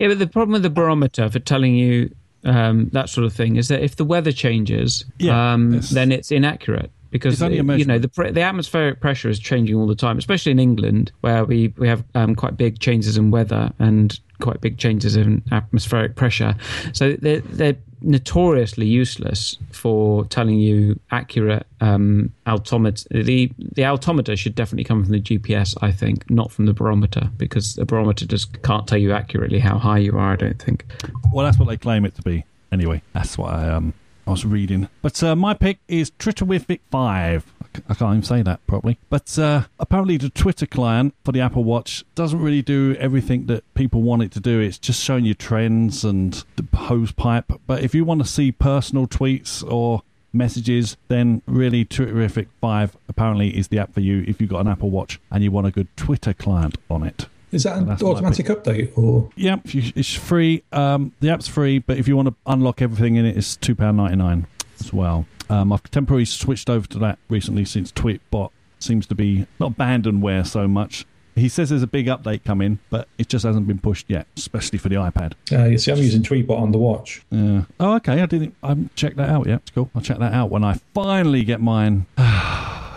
Yeah, 0.00 0.08
but 0.08 0.18
the 0.18 0.26
problem 0.26 0.54
with 0.54 0.64
the 0.64 0.70
barometer 0.70 1.30
for 1.30 1.38
telling 1.38 1.76
you 1.76 2.12
um, 2.44 2.88
that 2.92 3.08
sort 3.08 3.24
of 3.26 3.32
thing 3.32 3.54
is 3.54 3.68
that 3.68 3.80
if 3.84 3.94
the 3.94 4.04
weather 4.04 4.32
changes, 4.32 5.04
Yeah, 5.18 5.52
um, 5.52 5.74
it's- 5.74 5.90
then 5.90 6.10
it's 6.10 6.32
inaccurate. 6.32 6.90
Because 7.14 7.34
It's 7.34 7.42
only 7.42 7.60
a 7.60 7.76
you 7.76 7.84
know 7.84 8.00
the 8.00 8.08
the 8.32 8.42
atmospheric 8.42 8.98
pressure 8.98 9.28
is 9.28 9.38
changing 9.38 9.76
all 9.76 9.86
the 9.86 9.94
time, 9.94 10.18
especially 10.18 10.50
in 10.50 10.58
England, 10.58 11.12
where 11.20 11.44
we 11.44 11.72
we 11.78 11.86
have 11.86 12.02
um, 12.16 12.34
quite 12.34 12.56
big 12.56 12.80
changes 12.80 13.16
in 13.16 13.30
weather 13.30 13.72
and 13.78 14.18
quite 14.40 14.60
big 14.60 14.78
changes 14.78 15.14
in 15.14 15.40
atmospheric 15.52 16.16
pressure. 16.16 16.56
So 16.92 17.12
they're 17.12 17.38
they're 17.38 17.76
notoriously 18.00 18.86
useless 18.86 19.56
for 19.70 20.24
telling 20.24 20.58
you 20.58 20.98
accurate 21.12 21.68
um, 21.80 22.32
altimeter. 22.48 23.06
The 23.12 23.48
the 23.58 23.84
altimeter 23.84 24.36
should 24.36 24.56
definitely 24.56 24.82
come 24.82 25.04
from 25.04 25.12
the 25.12 25.20
GPS, 25.20 25.76
I 25.82 25.92
think, 25.92 26.28
not 26.28 26.50
from 26.50 26.66
the 26.66 26.74
barometer, 26.74 27.30
because 27.36 27.76
the 27.76 27.84
barometer 27.84 28.26
just 28.26 28.60
can't 28.64 28.88
tell 28.88 28.98
you 28.98 29.12
accurately 29.12 29.60
how 29.60 29.78
high 29.78 29.98
you 29.98 30.18
are. 30.18 30.32
I 30.32 30.36
don't 30.36 30.60
think. 30.60 30.84
Well, 31.32 31.44
that's 31.46 31.60
what 31.60 31.68
they 31.68 31.76
claim 31.76 32.04
it 32.04 32.16
to 32.16 32.22
be. 32.22 32.44
Anyway, 32.72 33.02
that's 33.12 33.38
what 33.38 33.54
I 33.54 33.70
um 33.70 33.94
I 34.26 34.30
was 34.30 34.44
reading. 34.44 34.88
But 35.02 35.22
uh, 35.22 35.36
my 35.36 35.54
pick 35.54 35.78
is 35.88 36.10
Twitterrific 36.12 36.80
Five. 36.90 37.52
I 37.88 37.94
can't 37.94 38.12
even 38.12 38.22
say 38.22 38.42
that 38.42 38.64
properly. 38.66 38.98
But 39.10 39.36
uh, 39.38 39.64
apparently, 39.80 40.16
the 40.16 40.30
Twitter 40.30 40.66
client 40.66 41.14
for 41.24 41.32
the 41.32 41.40
Apple 41.40 41.64
Watch 41.64 42.04
doesn't 42.14 42.40
really 42.40 42.62
do 42.62 42.96
everything 43.00 43.46
that 43.46 43.64
people 43.74 44.02
want 44.02 44.22
it 44.22 44.30
to 44.32 44.40
do. 44.40 44.60
It's 44.60 44.78
just 44.78 45.02
showing 45.02 45.24
you 45.24 45.34
trends 45.34 46.04
and 46.04 46.44
the 46.56 46.76
hose 46.76 47.12
pipe. 47.12 47.52
But 47.66 47.82
if 47.82 47.94
you 47.94 48.04
want 48.04 48.22
to 48.22 48.28
see 48.28 48.52
personal 48.52 49.06
tweets 49.06 49.68
or 49.68 50.02
messages, 50.32 50.96
then 51.08 51.42
really 51.46 51.84
Twitterrific 51.84 52.48
5 52.60 52.96
apparently 53.08 53.56
is 53.56 53.68
the 53.68 53.78
app 53.78 53.94
for 53.94 54.00
you 54.00 54.24
if 54.26 54.40
you've 54.40 54.50
got 54.50 54.60
an 54.60 54.68
Apple 54.68 54.90
Watch 54.90 55.20
and 55.30 55.42
you 55.42 55.50
want 55.50 55.66
a 55.66 55.70
good 55.70 55.88
Twitter 55.96 56.34
client 56.34 56.76
on 56.90 57.02
it. 57.02 57.26
Is 57.54 57.62
that 57.64 57.76
an 57.76 57.90
automatic 57.90 58.46
update 58.46 58.96
or? 58.98 59.30
Yep, 59.36 59.60
it's 59.64 60.14
free. 60.14 60.62
Um, 60.72 61.12
the 61.20 61.30
app's 61.30 61.48
free, 61.48 61.78
but 61.78 61.98
if 61.98 62.08
you 62.08 62.16
want 62.16 62.28
to 62.28 62.34
unlock 62.46 62.82
everything 62.82 63.16
in 63.16 63.24
it, 63.24 63.36
it's 63.36 63.56
two 63.56 63.74
pound 63.74 63.96
ninety 63.96 64.16
nine 64.16 64.46
as 64.80 64.92
well. 64.92 65.26
Um, 65.48 65.72
I've 65.72 65.82
temporarily 65.90 66.24
switched 66.24 66.70
over 66.70 66.86
to 66.88 66.98
that 67.00 67.18
recently 67.28 67.64
since 67.64 67.92
Tweetbot 67.92 68.50
seems 68.78 69.06
to 69.06 69.14
be 69.14 69.46
not 69.60 69.76
abandonware 69.76 70.46
so 70.46 70.66
much. 70.66 71.06
He 71.34 71.48
says 71.48 71.70
there's 71.70 71.82
a 71.82 71.88
big 71.88 72.06
update 72.06 72.44
coming, 72.44 72.78
but 72.90 73.08
it 73.18 73.28
just 73.28 73.44
hasn't 73.44 73.66
been 73.66 73.80
pushed 73.80 74.08
yet, 74.08 74.26
especially 74.36 74.78
for 74.78 74.88
the 74.88 74.94
iPad. 74.94 75.32
Uh, 75.50 75.64
you 75.64 75.78
see, 75.78 75.90
I'm 75.90 75.98
using 75.98 76.22
Tweetbot 76.22 76.60
on 76.60 76.70
the 76.70 76.78
watch. 76.78 77.24
Yeah. 77.30 77.62
Oh, 77.80 77.96
okay. 77.96 78.20
I 78.20 78.26
didn't. 78.26 78.54
I 78.62 78.68
haven't 78.68 78.94
checked 78.94 79.16
that 79.16 79.28
out 79.30 79.46
yet. 79.48 79.62
It's 79.62 79.70
cool. 79.72 79.90
I'll 79.96 80.02
check 80.02 80.18
that 80.18 80.32
out 80.32 80.50
when 80.50 80.62
I 80.62 80.78
finally 80.94 81.42
get 81.42 81.60
mine. 81.60 82.06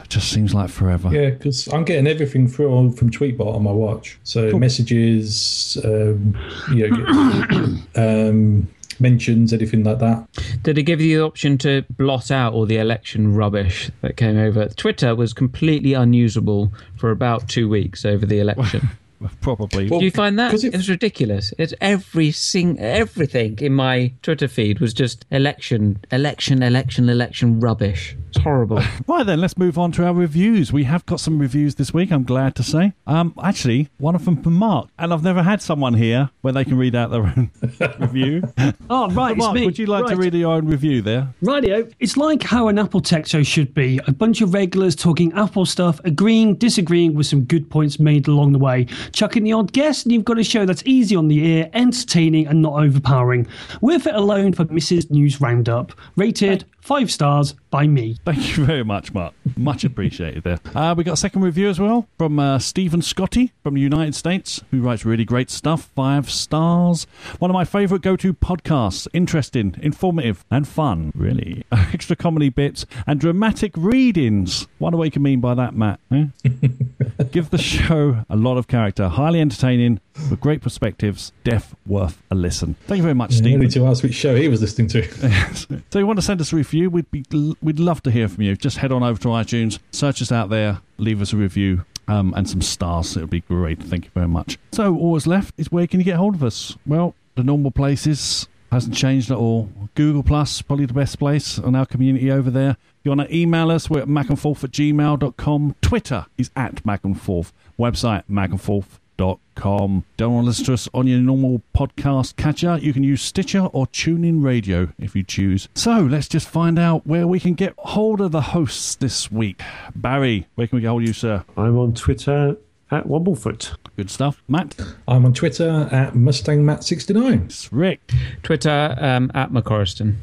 it 0.08 0.12
just 0.12 0.32
seems 0.32 0.54
like 0.54 0.70
forever. 0.70 1.10
Yeah, 1.12 1.32
because 1.32 1.68
I'm 1.68 1.84
getting 1.84 2.08
everything 2.08 2.48
through 2.48 2.94
from 2.94 3.12
Tweetbot 3.12 3.54
on 3.56 3.64
my 3.64 3.74
watch. 3.74 4.18
So 4.24 4.58
messages, 4.58 5.78
um, 5.84 6.34
you 6.74 6.90
know, 6.90 7.78
um, 8.30 8.70
mentions, 9.02 9.52
anything 9.52 9.84
like 9.84 10.00
that. 10.00 10.26
Did 10.64 10.78
it 10.78 10.84
give 10.84 11.02
you 11.02 11.18
the 11.18 11.26
option 11.26 11.58
to 11.58 11.84
blot 11.98 12.32
out 12.32 12.54
all 12.54 12.66
the 12.66 12.78
election 12.78 13.36
rubbish 13.36 13.92
that 14.00 14.16
came 14.16 14.38
over? 14.38 14.70
Twitter 14.70 15.14
was 15.14 15.34
completely 15.34 15.94
unusable 15.94 16.72
for 16.96 17.12
about 17.12 17.50
two 17.50 17.68
weeks 17.68 18.06
over 18.06 18.26
the 18.26 18.40
election. 18.40 18.88
Probably. 19.42 19.90
Well, 19.90 20.00
Do 20.00 20.06
you 20.06 20.12
find 20.12 20.38
that 20.40 20.54
It, 20.54 20.64
it- 20.66 20.76
was 20.76 20.90
ridiculous. 20.90 21.54
It's 21.58 21.74
every 21.82 22.32
sing, 22.32 22.80
everything 22.80 23.58
in 23.60 23.74
my 23.74 24.14
Twitter 24.22 24.48
feed 24.48 24.80
was 24.80 24.94
just 24.94 25.26
election, 25.32 26.00
election, 26.12 26.62
election, 26.64 27.10
election 27.10 27.60
rubbish. 27.60 28.16
It's 28.30 28.40
horrible. 28.40 28.82
Right 29.08 29.26
then, 29.26 29.40
let's 29.40 29.58
move 29.58 29.78
on 29.80 29.92
to 29.94 30.06
our 30.06 30.14
reviews. 30.14 30.72
We 30.74 30.84
have 30.84 31.06
got 31.06 31.20
some 31.22 31.40
reviews 31.40 31.76
this 31.76 31.94
week. 31.94 32.12
I'm 32.12 32.24
glad 32.24 32.56
to 32.56 32.64
say. 32.64 32.94
Um, 33.08 33.34
actually, 33.42 33.90
one 34.00 34.16
of 34.16 34.26
them 34.26 34.44
from 34.44 34.54
Mark, 34.54 34.90
and 35.00 35.14
I've 35.14 35.24
never 35.24 35.42
had 35.44 35.62
someone 35.62 35.94
here 35.94 36.30
where 36.42 36.52
they 36.54 36.66
can 36.66 36.78
read 36.78 36.94
out 36.94 37.10
their 37.10 37.24
own 37.24 37.52
review. 38.00 38.44
Oh, 38.90 39.10
right. 39.12 39.32
it's 39.32 39.40
Mark, 39.40 39.54
me. 39.56 39.66
would 39.66 39.78
you 39.78 39.86
like 39.86 40.06
to 40.08 40.16
read 40.16 40.34
your 40.34 40.54
own 40.54 40.66
review 40.66 41.02
there? 41.02 41.28
Radio. 41.42 41.88
It's 42.00 42.16
like 42.16 42.42
how 42.44 42.70
an 42.70 42.80
Apple 42.80 43.02
tech 43.02 43.28
show 43.28 43.44
should 43.44 43.74
be. 43.74 44.00
A 44.08 44.14
bunch 44.14 44.40
of 44.42 44.54
regulars 44.54 44.96
talking 44.96 45.34
Apple 45.34 45.66
stuff, 45.66 46.00
agreeing, 46.06 46.56
disagreeing 46.56 47.14
with 47.14 47.28
some 47.28 47.44
good 47.44 47.70
points 47.70 48.00
made 48.00 48.28
along 48.30 48.54
the 48.54 48.60
way. 48.60 48.88
Chuck 49.14 49.38
in 49.38 49.44
the 49.44 49.54
odd 49.54 49.74
guest, 49.74 50.06
and 50.06 50.14
you've 50.14 50.26
got 50.26 50.40
a 50.40 50.44
show 50.44 50.66
that's 50.66 50.84
easy 50.86 51.16
on 51.16 51.28
the 51.28 51.40
ear, 51.40 51.70
entertaining, 51.74 52.48
and 52.48 52.62
not 52.62 52.74
overpowering. 52.82 53.48
With 53.82 54.08
it 54.08 54.16
alone 54.16 54.54
for 54.54 54.66
Mrs. 54.66 55.10
News 55.10 55.42
Roundup. 55.42 55.94
Rated 56.16 56.66
five 56.88 57.12
stars 57.12 57.54
by 57.70 57.86
me. 57.86 58.16
Thank 58.24 58.58
you 58.58 58.64
very 58.66 58.84
much, 58.84 59.14
Mark. 59.14 59.34
Much 59.58 59.84
appreciated 59.84 60.44
there. 60.44 60.58
Uh, 60.74 60.96
we 60.98 61.04
got 61.04 61.14
a 61.14 61.18
second 61.18 61.42
review 61.42 61.68
as 61.68 61.82
well 61.82 62.08
from 62.18 62.40
uh, 62.40 62.60
Stephen 62.60 63.02
Scotty 63.02 63.52
from 63.62 63.74
the 63.74 63.82
United 63.82 64.16
States, 64.16 64.64
who 64.72 64.82
writes 64.82 65.04
really 65.04 65.26
great 65.26 65.50
stuff. 65.50 65.90
Five 65.96 66.30
stars. 66.32 67.06
One 67.40 67.52
of 67.52 67.54
my 67.54 67.66
favourite 67.66 68.02
go 68.02 68.16
to 68.16 68.34
podcasts. 68.34 69.06
Interesting, 69.14 69.76
informative, 69.82 70.46
and 70.50 70.66
fun, 70.66 71.12
really. 71.14 71.66
Extra 71.72 72.16
comedy 72.16 72.48
bits 72.50 72.86
and 73.06 73.20
dramatic 73.20 73.74
readings. 73.76 74.68
Wonder 74.80 74.98
what 74.98 75.06
you 75.06 75.12
can 75.12 75.24
mean 75.24 75.42
by 75.42 75.56
that, 75.56 75.76
Matt. 75.76 76.00
eh? 76.12 76.28
Give 77.32 77.50
the 77.50 77.58
show 77.58 78.24
a 78.30 78.38
lot 78.38 78.58
of 78.58 78.68
character. 78.70 79.10
Highly 79.10 79.42
entertaining, 79.42 80.00
with 80.30 80.40
great 80.40 80.62
perspectives. 80.62 81.32
Deaf 81.44 81.76
worth 81.86 82.22
a 82.32 82.36
listen. 82.36 82.76
Thank 82.88 82.98
you 82.98 83.04
very 83.04 83.14
much, 83.16 83.34
Stephen. 83.34 83.62
need 83.62 83.72
to 83.72 83.86
ask 83.86 84.04
which 84.04 84.14
show 84.14 84.36
he 84.36 84.48
was 84.48 84.62
listening 84.62 84.88
to. 84.90 85.78
So 85.92 86.00
you 86.00 86.08
want 86.08 86.18
to 86.18 86.24
send 86.24 86.42
us 86.42 86.52
a 86.54 86.56
review? 86.56 86.90
We'd 86.90 87.10
be 87.12 87.24
we'd 87.62 87.80
love 87.80 88.02
to 88.04 88.12
hear 88.12 88.28
from 88.28 88.44
you. 88.44 88.56
Just 88.56 88.78
head 88.78 88.92
on 88.92 89.04
over 89.04 89.20
to 89.22 89.30
iTunes, 89.30 89.80
search 89.92 90.22
us 90.22 90.32
out 90.32 90.50
there, 90.50 90.82
leave 90.98 91.22
us 91.22 91.34
a 91.34 91.38
review. 91.38 91.86
Um, 92.10 92.34
and 92.38 92.50
some 92.50 92.62
stars. 92.62 93.18
It 93.18 93.20
would 93.20 93.30
be 93.30 93.42
great. 93.42 93.84
Thank 93.84 94.06
you 94.06 94.12
very 94.14 94.30
much. 94.30 94.58
So, 94.72 94.96
all 94.96 95.16
that's 95.16 95.28
left 95.28 95.54
is 95.58 95.70
where 95.74 95.86
can 95.88 96.00
you 96.00 96.06
get 96.06 96.16
hold 96.16 96.36
of 96.36 96.44
us? 96.44 96.78
Well, 96.86 97.16
the 97.36 97.44
normal 97.44 97.70
places 97.70 98.48
hasn't 98.72 98.96
changed 98.96 99.30
at 99.30 99.38
all. 99.38 99.70
Google 99.94 100.24
Plus, 100.24 100.62
probably 100.62 100.86
the 100.86 100.94
best 100.94 101.20
place 101.20 101.60
on 101.60 101.76
our 101.76 101.86
community 101.86 102.32
over 102.32 102.50
there. 102.50 102.72
If 102.72 102.78
you 103.04 103.12
want 103.12 103.28
to 103.28 103.36
email 103.36 103.70
us, 103.72 103.90
we're 103.90 104.00
at 104.04 104.08
macandforth 104.08 104.64
at 104.64 104.72
gmail.com. 104.72 105.76
Twitter 105.82 106.26
is 106.38 106.50
at 106.56 106.76
macandforth. 106.86 107.52
Website, 107.78 108.24
macandforth.com. 108.30 109.00
Don't 109.18 109.42
want 109.58 110.06
to 110.18 110.42
listen 110.42 110.66
to 110.66 110.74
us 110.74 110.88
on 110.94 111.08
your 111.08 111.20
normal 111.20 111.62
podcast 111.76 112.36
catcher? 112.36 112.78
You 112.78 112.94
can 112.94 113.04
use 113.04 113.22
Stitcher 113.22 113.66
or 113.74 113.88
TuneIn 113.88 114.44
Radio 114.44 114.90
if 115.00 115.16
you 115.16 115.24
choose. 115.24 115.68
So 115.74 116.02
let's 116.02 116.28
just 116.28 116.48
find 116.48 116.78
out 116.78 117.08
where 117.08 117.28
we 117.28 117.40
can 117.40 117.56
get 117.56 117.74
hold 117.80 118.22
of 118.22 118.32
the 118.32 118.42
hosts 118.42 118.96
this 118.96 119.32
week. 119.32 119.62
Barry, 119.96 120.48
where 120.56 120.68
can 120.68 120.78
we 120.78 120.82
get 120.82 120.90
hold 120.90 121.02
of 121.02 121.08
you, 121.08 121.14
sir? 121.14 121.44
I'm 121.58 121.78
on 121.78 121.94
Twitter 121.96 122.58
at 122.92 123.06
Wobblefoot. 123.06 123.76
Good 123.96 124.12
stuff. 124.12 124.44
Matt, 124.48 124.80
I'm 125.08 125.26
on 125.26 125.34
Twitter 125.34 125.90
at 125.92 126.14
MustangMatt69. 126.14 127.46
it's 127.46 127.74
Ric. 127.74 128.00
Twitter 128.44 128.96
um, 129.00 129.32
at 129.34 129.52
McCorriston. 129.52 130.16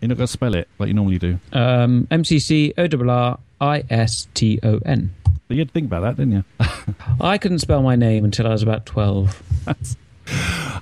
You're 0.00 0.10
not 0.10 0.18
going 0.18 0.26
to 0.26 0.32
spell 0.32 0.54
it 0.54 0.68
like 0.78 0.88
you 0.88 0.94
normally 0.94 1.18
do. 1.18 1.40
Um, 1.52 2.06
MCC 2.10 2.72
O 2.76 3.08
R 3.10 3.38
I 3.60 3.84
S 3.90 4.28
T 4.34 4.58
O 4.62 4.80
N. 4.84 5.14
You 5.48 5.58
had 5.58 5.68
to 5.68 5.72
think 5.72 5.86
about 5.86 6.02
that, 6.02 6.16
didn't 6.16 6.32
you? 6.32 6.44
I 7.20 7.38
couldn't 7.38 7.60
spell 7.60 7.82
my 7.82 7.96
name 7.96 8.24
until 8.24 8.46
I 8.46 8.50
was 8.50 8.62
about 8.62 8.84
12. 8.86 9.42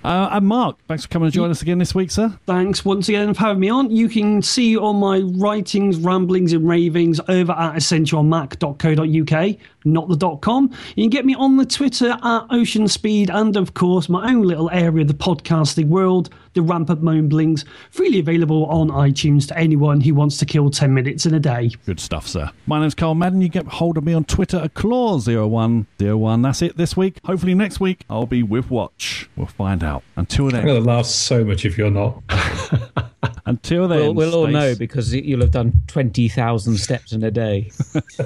Uh, 0.05 0.29
and 0.33 0.47
Mark, 0.47 0.77
thanks 0.87 1.05
for 1.05 1.09
coming 1.09 1.27
and 1.27 1.33
joining 1.33 1.51
us 1.51 1.63
again 1.63 1.79
this 1.79 1.95
week, 1.95 2.11
sir. 2.11 2.37
Thanks 2.47 2.85
once 2.85 3.09
again 3.09 3.33
for 3.35 3.41
having 3.41 3.61
me 3.61 3.69
on. 3.69 3.91
You 3.91 4.09
can 4.09 4.43
see 4.43 4.77
all 4.77 4.93
my 4.93 5.21
writings, 5.21 5.97
ramblings, 5.99 6.53
and 6.53 6.69
ravings 6.69 7.21
over 7.29 7.53
at 7.53 7.75
essentialmac.co.uk, 7.75 9.57
not 9.85 10.09
the 10.09 10.37
.com. 10.39 10.71
You 10.95 11.05
can 11.05 11.11
get 11.11 11.27
me 11.27 11.35
on 11.35 11.57
the 11.57 11.67
Twitter 11.67 12.17
at 12.23 12.47
Ocean 12.51 12.89
Speed, 12.89 13.31
and 13.31 13.57
of 13.57 13.75
course 13.75 14.09
my 14.09 14.31
own 14.31 14.43
little 14.43 14.71
area 14.71 15.03
of 15.03 15.09
the 15.09 15.15
podcasting 15.15 15.89
world, 15.89 16.31
the 16.57 16.63
Rampant 16.63 17.03
Mumblings, 17.03 17.65
freely 17.91 18.19
available 18.19 18.67
on 18.67 18.89
iTunes 18.89 19.47
to 19.49 19.59
anyone 19.59 20.01
who 20.01 20.15
wants 20.15 20.39
to 20.39 20.47
kill 20.47 20.71
10 20.71 20.93
minutes 20.93 21.27
in 21.27 21.35
a 21.35 21.39
day. 21.39 21.71
Good 21.85 22.01
stuff, 22.01 22.27
sir. 22.27 22.51
My 22.67 22.81
name's 22.81 22.95
Karl 22.95 23.15
Madden. 23.15 23.43
You 23.43 23.49
get 23.49 23.67
hold 23.67 23.99
of 23.99 24.05
me 24.05 24.15
on 24.15 24.25
Twitter 24.25 24.57
at 24.57 24.75
claw0101. 24.75 26.43
That's 26.43 26.63
it 26.63 26.77
this 26.77 26.97
week. 26.97 27.21
Hopefully 27.25 27.55
next 27.55 27.79
week 27.79 28.05
I'll 28.11 28.27
be 28.27 28.43
with 28.43 28.71
Watch. 28.71 29.29
We'll 29.37 29.47
find 29.47 29.85
out. 29.85 30.03
Until 30.17 30.47
then. 30.47 30.61
I'm 30.61 30.67
then, 30.67 30.75
going 30.75 30.85
to 30.85 30.91
laugh 30.91 31.07
so 31.07 31.45
much 31.45 31.65
if 31.65 31.79
you're 31.79 31.91
not. 31.91 32.23
Until 33.47 33.87
then, 33.87 33.99
We'll, 33.99 34.15
we'll 34.15 34.35
all 34.35 34.45
stay, 34.45 34.53
know 34.53 34.75
because 34.75 35.15
you'll 35.15 35.43
have 35.43 35.51
done 35.51 35.75
20,000 35.89 36.79
steps 36.79 37.13
in 37.13 37.23
a 37.23 37.31
day. 37.31 37.71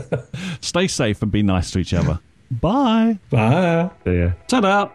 stay 0.61 0.87
safe 0.87 1.21
and 1.21 1.33
be 1.33 1.43
nice 1.43 1.73
to 1.73 1.81
each 1.81 1.93
other. 1.93 2.21
Bye. 2.51 3.19
Bye. 3.29 3.91
Yeah. 4.07 4.33
Ta-da! 4.49 4.91